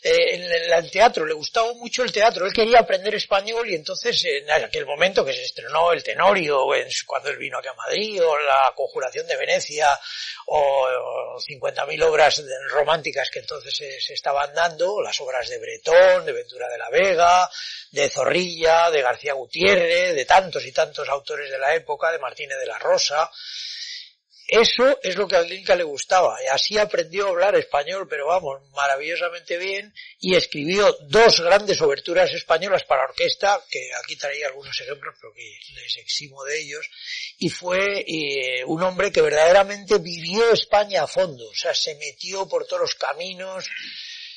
eh, 0.03 0.67
el 0.73 0.91
teatro, 0.91 1.27
le 1.27 1.35
gustaba 1.35 1.73
mucho 1.75 2.03
el 2.03 2.13
teatro, 2.13 2.47
él 2.47 2.53
quería 2.53 2.81
aprender 2.81 3.15
español 3.15 3.69
y 3.69 3.75
entonces 3.75 4.25
en 4.25 4.51
aquel 4.51 4.87
momento 4.87 5.25
que 5.25 5.35
se 5.35 5.43
estrenó 5.43 5.93
el 5.93 6.03
Tenorio, 6.03 6.75
en, 6.75 6.89
cuando 7.07 7.29
él 7.29 7.37
vino 7.37 7.59
aquí 7.59 7.69
a 7.69 7.75
Madrid, 7.75 8.23
o 8.23 8.39
la 8.39 8.73
Conjuración 8.75 9.27
de 9.27 9.37
Venecia, 9.37 9.89
o, 10.47 11.39
50.000 11.39 12.03
obras 12.05 12.43
románticas 12.71 13.31
que 13.31 13.41
entonces 13.41 13.75
se, 13.77 14.15
estaban 14.15 14.55
dando, 14.55 15.03
las 15.03 15.21
obras 15.21 15.49
de 15.49 15.59
Bretón, 15.59 16.25
de 16.25 16.33
Ventura 16.33 16.69
de 16.69 16.79
la 16.79 16.91
Vega, 16.91 17.51
de 17.91 18.09
Zorrilla, 18.09 18.91
de 18.91 19.03
García 19.03 19.35
Gutiérrez, 19.35 20.15
de 20.15 20.25
tantos 20.25 20.65
y 20.65 20.73
tantos 20.73 21.09
autores 21.09 21.51
de 21.51 21.59
la 21.59 21.75
época, 21.75 22.11
de 22.11 22.19
Martínez 22.19 22.59
de 22.59 22.67
la 22.67 22.79
Rosa, 22.79 23.31
eso 24.51 24.99
es 25.05 25.15
lo 25.15 25.29
que 25.29 25.37
a 25.37 25.43
Glinka 25.43 25.77
le 25.77 25.85
gustaba. 25.85 26.37
Así 26.51 26.77
aprendió 26.77 27.27
a 27.27 27.31
hablar 27.31 27.55
español, 27.55 28.09
pero 28.11 28.27
vamos, 28.27 28.61
maravillosamente 28.73 29.57
bien, 29.59 29.95
y 30.19 30.35
escribió 30.35 30.93
dos 31.03 31.41
grandes 31.41 31.81
oberturas 31.81 32.33
españolas 32.33 32.83
para 32.83 33.05
orquesta, 33.05 33.63
que 33.71 33.91
aquí 34.03 34.17
traía 34.17 34.49
algunos 34.49 34.79
ejemplos, 34.81 35.15
pero 35.21 35.33
que 35.33 35.57
les 35.81 35.97
eximo 35.99 36.43
de 36.43 36.61
ellos, 36.63 36.85
y 37.39 37.49
fue 37.49 38.05
eh, 38.05 38.65
un 38.67 38.83
hombre 38.83 39.13
que 39.13 39.23
verdaderamente 39.23 39.99
vivió 39.99 40.51
España 40.51 41.05
a 41.05 41.07
fondo, 41.07 41.49
o 41.49 41.55
sea, 41.55 41.73
se 41.73 41.95
metió 41.95 42.49
por 42.49 42.67
todos 42.67 42.83
los 42.83 42.95
caminos, 42.97 43.71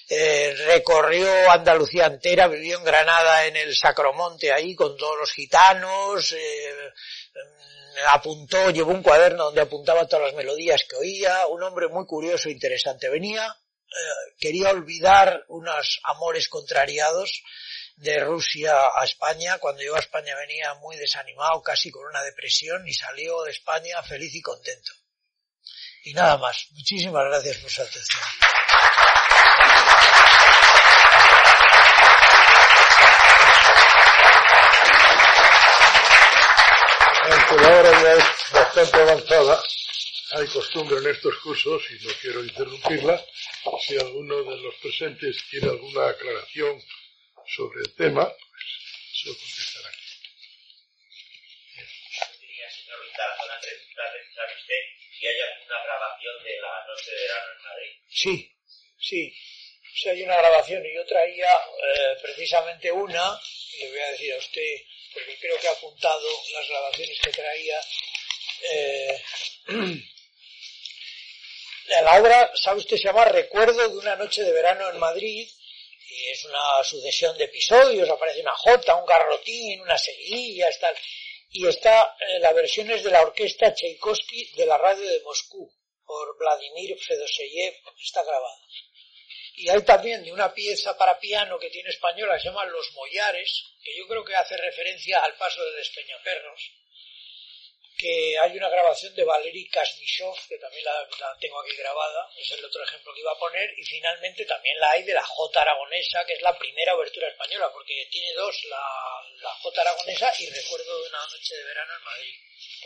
eh, 0.09 0.53
recorrió 0.67 1.49
Andalucía 1.49 2.05
entera, 2.05 2.47
vivió 2.47 2.77
en 2.77 2.83
Granada 2.83 3.47
en 3.47 3.55
el 3.55 3.75
Sacromonte 3.75 4.51
ahí 4.51 4.75
con 4.75 4.95
todos 4.95 5.17
los 5.17 5.31
gitanos, 5.31 6.33
eh, 6.33 6.91
apuntó, 8.11 8.69
llevó 8.69 8.91
un 8.91 9.03
cuaderno 9.03 9.45
donde 9.45 9.61
apuntaba 9.61 10.07
todas 10.07 10.27
las 10.27 10.35
melodías 10.35 10.83
que 10.89 10.95
oía, 10.95 11.47
un 11.47 11.63
hombre 11.63 11.87
muy 11.87 12.05
curioso 12.05 12.49
e 12.49 12.51
interesante. 12.51 13.09
Venía, 13.09 13.45
eh, 13.47 14.35
quería 14.39 14.69
olvidar 14.69 15.45
unos 15.47 15.99
amores 16.03 16.49
contrariados 16.49 17.43
de 17.95 18.19
Rusia 18.19 18.75
a 18.99 19.03
España. 19.03 19.57
Cuando 19.59 19.81
llegó 19.81 19.95
a 19.95 19.99
España 19.99 20.35
venía 20.35 20.73
muy 20.75 20.97
desanimado, 20.97 21.61
casi 21.61 21.91
con 21.91 22.05
una 22.05 22.21
depresión, 22.23 22.87
y 22.87 22.93
salió 22.93 23.43
de 23.43 23.51
España 23.51 24.01
feliz 24.03 24.33
y 24.35 24.41
contento. 24.41 24.91
Y 26.03 26.13
nada 26.13 26.37
más. 26.37 26.67
Muchísimas 26.71 27.25
gracias 27.25 27.57
por 27.57 27.69
su 27.69 27.81
atención. 27.81 28.21
Aunque 37.31 37.63
la 37.63 37.79
hora 37.79 37.91
ya 38.01 38.13
es 38.13 38.51
bastante 38.51 38.97
avanzada, 38.97 39.63
hay 40.31 40.47
costumbre 40.47 40.97
en 40.97 41.07
estos 41.07 41.35
cursos, 41.37 41.83
y 41.91 42.05
no 42.05 42.11
quiero 42.21 42.43
interrumpirla, 42.43 43.23
si 43.85 43.97
alguno 43.97 44.43
de 44.43 44.57
los 44.57 44.75
presentes 44.75 45.37
tiene 45.49 45.69
alguna 45.69 46.09
aclaración 46.09 46.81
sobre 47.47 47.81
el 47.81 47.95
tema, 47.95 48.25
pues 48.25 48.63
se 49.13 49.29
lo 49.29 49.35
contestará. 49.35 49.89
¿Sabe 54.35 54.53
usted 54.55 54.81
si 55.19 55.27
hay 55.27 55.39
alguna 55.39 55.83
grabación 55.83 56.43
de 56.43 56.61
la 56.61 56.85
noche 56.87 57.11
de 57.11 57.21
verano 57.21 57.51
en 57.55 57.63
Madrid? 57.63 57.91
Sí, 58.09 58.51
sí. 58.99 59.35
si 59.95 60.09
hay 60.09 60.23
una 60.23 60.37
grabación 60.37 60.85
y 60.85 60.95
yo 60.95 61.05
traía 61.05 61.47
eh, 61.47 62.17
precisamente 62.21 62.91
una, 62.91 63.39
y 63.73 63.83
le 63.83 63.89
voy 63.91 63.99
a 63.99 64.11
decir 64.11 64.33
a 64.33 64.37
usted, 64.37 64.75
porque 65.13 65.37
creo 65.39 65.59
que 65.59 65.67
ha 65.67 65.71
apuntado 65.71 66.27
las 66.53 66.67
grabaciones 66.67 67.19
que 67.21 67.31
traía. 67.31 67.81
Eh, 68.71 69.23
la 72.01 72.19
obra, 72.19 72.51
sabe 72.55 72.79
usted, 72.79 72.97
se 72.97 73.03
llama 73.03 73.25
Recuerdo 73.25 73.89
de 73.89 73.97
una 73.97 74.15
noche 74.15 74.43
de 74.43 74.51
verano 74.51 74.89
en 74.89 74.99
Madrid, 74.99 75.47
y 76.09 76.27
es 76.29 76.45
una 76.45 76.83
sucesión 76.83 77.37
de 77.37 77.45
episodios, 77.45 78.09
aparece 78.09 78.41
una 78.41 78.55
jota, 78.55 78.95
un 78.95 79.05
garrotín, 79.05 79.81
una 79.81 79.97
seguilla, 79.97 80.69
tal, 80.79 80.95
y 81.49 81.67
está, 81.67 82.15
eh, 82.19 82.39
la 82.39 82.53
versión 82.53 82.89
es 82.91 83.03
de 83.03 83.11
la 83.11 83.21
orquesta 83.21 83.73
Tchaikovsky 83.73 84.53
de 84.55 84.65
la 84.65 84.77
radio 84.77 85.07
de 85.07 85.21
Moscú, 85.21 85.71
por 86.05 86.37
Vladimir 86.37 86.97
Fedoseyev, 86.99 87.75
está 88.01 88.23
grabada. 88.23 88.57
Y 89.55 89.69
hay 89.69 89.83
también 89.83 90.23
de 90.23 90.31
una 90.31 90.51
pieza 90.53 90.97
para 90.97 91.19
piano 91.19 91.59
que 91.59 91.69
tiene 91.69 91.89
española, 91.89 92.39
se 92.39 92.45
llama 92.45 92.65
Los 92.65 92.91
Mollares, 92.93 93.63
que 93.83 93.95
yo 93.95 94.07
creo 94.07 94.25
que 94.25 94.35
hace 94.35 94.57
referencia 94.57 95.23
al 95.23 95.35
paso 95.35 95.63
de 95.63 95.75
Despeñaperros, 95.77 96.71
que 97.95 98.37
hay 98.39 98.57
una 98.57 98.69
grabación 98.69 99.13
de 99.13 99.23
Valery 99.23 99.69
Kasmishov, 99.69 100.35
que 100.49 100.57
también 100.57 100.83
la, 100.83 101.07
tengo 101.39 101.61
aquí 101.61 101.75
grabada, 101.77 102.29
es 102.35 102.51
el 102.51 102.65
otro 102.65 102.83
ejemplo 102.83 103.13
que 103.13 103.21
iba 103.21 103.31
a 103.31 103.37
poner, 103.37 103.69
y 103.77 103.83
finalmente 103.83 104.43
también 104.45 104.79
la 104.79 104.91
hay 104.91 105.03
de 105.03 105.13
la 105.13 105.23
J 105.23 105.61
aragonesa, 105.61 106.25
que 106.25 106.33
es 106.33 106.41
la 106.41 106.57
primera 106.57 106.95
obertura 106.95 107.27
española, 107.27 107.71
porque 107.71 108.07
tiene 108.09 108.33
dos, 108.33 108.63
la, 108.65 108.83
la 109.41 109.53
J 109.53 109.81
aragonesa 109.81 110.33
y 110.39 110.49
Recuerdo 110.49 111.03
de 111.03 111.09
una 111.09 111.27
noche 111.27 111.55
de 111.55 111.63
verano 111.63 111.93
en 111.95 112.03
Madrid 112.03 112.35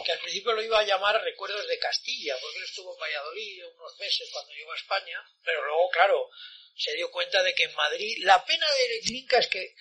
que 0.03 0.11
al 0.11 0.19
principio 0.19 0.53
lo 0.53 0.61
iba 0.61 0.79
a 0.79 0.85
llamar 0.85 1.21
Recuerdos 1.21 1.67
de 1.67 1.79
Castilla, 1.79 2.35
porque 2.39 2.57
él 2.57 2.63
estuvo 2.63 2.93
en 2.93 2.99
Valladolid 2.99 3.65
unos 3.75 3.97
meses 3.99 4.29
cuando 4.31 4.53
llegó 4.53 4.71
a 4.71 4.77
España, 4.77 5.23
pero 5.43 5.63
luego, 5.63 5.89
claro, 5.89 6.29
se 6.75 6.93
dio 6.93 7.09
cuenta 7.11 7.41
de 7.41 7.53
que 7.53 7.63
en 7.63 7.75
Madrid 7.75 8.17
la 8.23 8.43
pena 8.45 8.65
de 8.71 8.99
Glinka 9.01 9.39
es 9.39 9.47
que 9.47 9.75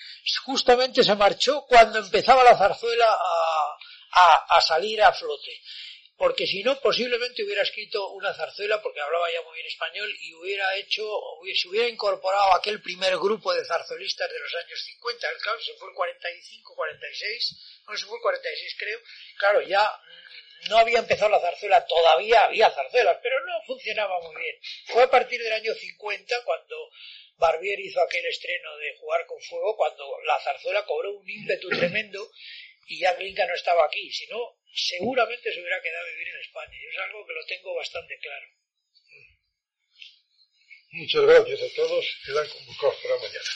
justamente 0.44 1.05
se 1.05 1.14
marchó 1.14 1.66
cuando 1.66 1.98
empezaba 1.98 2.43
la 2.43 2.56
zarzuela 2.56 3.16
a, 4.10 4.56
a 4.56 4.60
salir 4.60 5.02
a 5.02 5.12
flote 5.12 5.60
porque 6.16 6.47
si 6.47 6.62
no, 6.62 6.80
posiblemente 6.80 7.44
hubiera 7.44 7.62
escrito 7.62 8.09
una 8.10 8.32
zarzuela, 8.32 8.80
porque 8.80 9.01
hablaba 9.01 9.30
ya 9.30 9.43
muy 9.43 9.55
bien 9.55 9.66
español, 9.66 10.10
y 10.20 10.34
hubiera 10.34 10.74
hecho, 10.76 11.05
se 11.55 11.68
hubiera 11.68 11.88
incorporado 11.88 12.52
a 12.52 12.56
aquel 12.56 12.80
primer 12.80 13.16
grupo 13.18 13.52
de 13.52 13.64
zarzuelistas 13.64 14.30
de 14.30 14.40
los 14.40 14.55
años 14.55 14.82
50, 14.82 15.28
claro, 15.43 15.60
se 15.60 15.74
fue 15.74 15.88
el 15.88 15.94
45, 15.94 16.74
46, 16.74 17.82
no, 17.86 17.97
se 17.97 18.06
fue 18.06 18.16
el 18.16 18.22
46 18.22 18.76
creo, 18.78 19.01
claro, 19.38 19.60
ya 19.62 20.01
no 20.68 20.78
había 20.78 20.98
empezado 20.98 21.30
la 21.30 21.40
zarzuela, 21.40 21.84
todavía 21.86 22.44
había 22.44 22.70
zarzuelas, 22.70 23.18
pero 23.22 23.36
no 23.44 23.62
funcionaba 23.66 24.18
muy 24.20 24.43
bien. 24.43 24.56
Fue 24.86 25.02
a 25.02 25.10
partir 25.10 25.40
del 25.43 25.52
año 25.52 25.74
50 25.74 26.44
cuando 26.44 26.90
Barbier 27.36 27.78
hizo 27.80 28.01
aquel 28.01 28.24
estreno 28.26 28.76
de 28.78 28.97
Jugar 28.97 29.26
con 29.26 29.40
Fuego, 29.43 29.76
cuando 29.76 30.18
la 30.24 30.40
zarzuela 30.40 30.84
cobró 30.86 31.12
un 31.12 31.28
ímpetu 31.28 31.68
tremendo 31.68 32.30
y 32.88 33.01
ya 33.01 33.14
Glinka 33.14 33.47
no 33.47 33.55
estaba 33.55 33.84
aquí, 33.84 34.10
si 34.10 34.26
no, 34.28 34.56
seguramente 34.77 35.53
se 35.53 35.61
hubiera 35.61 35.81
quedado 35.81 36.07
a 36.07 36.11
vivir 36.11 36.28
en 36.28 36.40
España. 36.40 36.77
Y 36.77 36.86
es 36.86 36.98
algo 36.98 37.27
que 37.27 37.32
lo 37.32 37.47
tengo 37.47 37.74
bastante 37.74 38.19
claro. 38.19 38.47
Muchas 40.93 41.23
gracias 41.23 41.61
a 41.62 41.74
todos. 41.74 42.07
Quedan 42.24 42.48
convocados 42.48 42.97
para 43.03 43.16
mañana. 43.16 43.51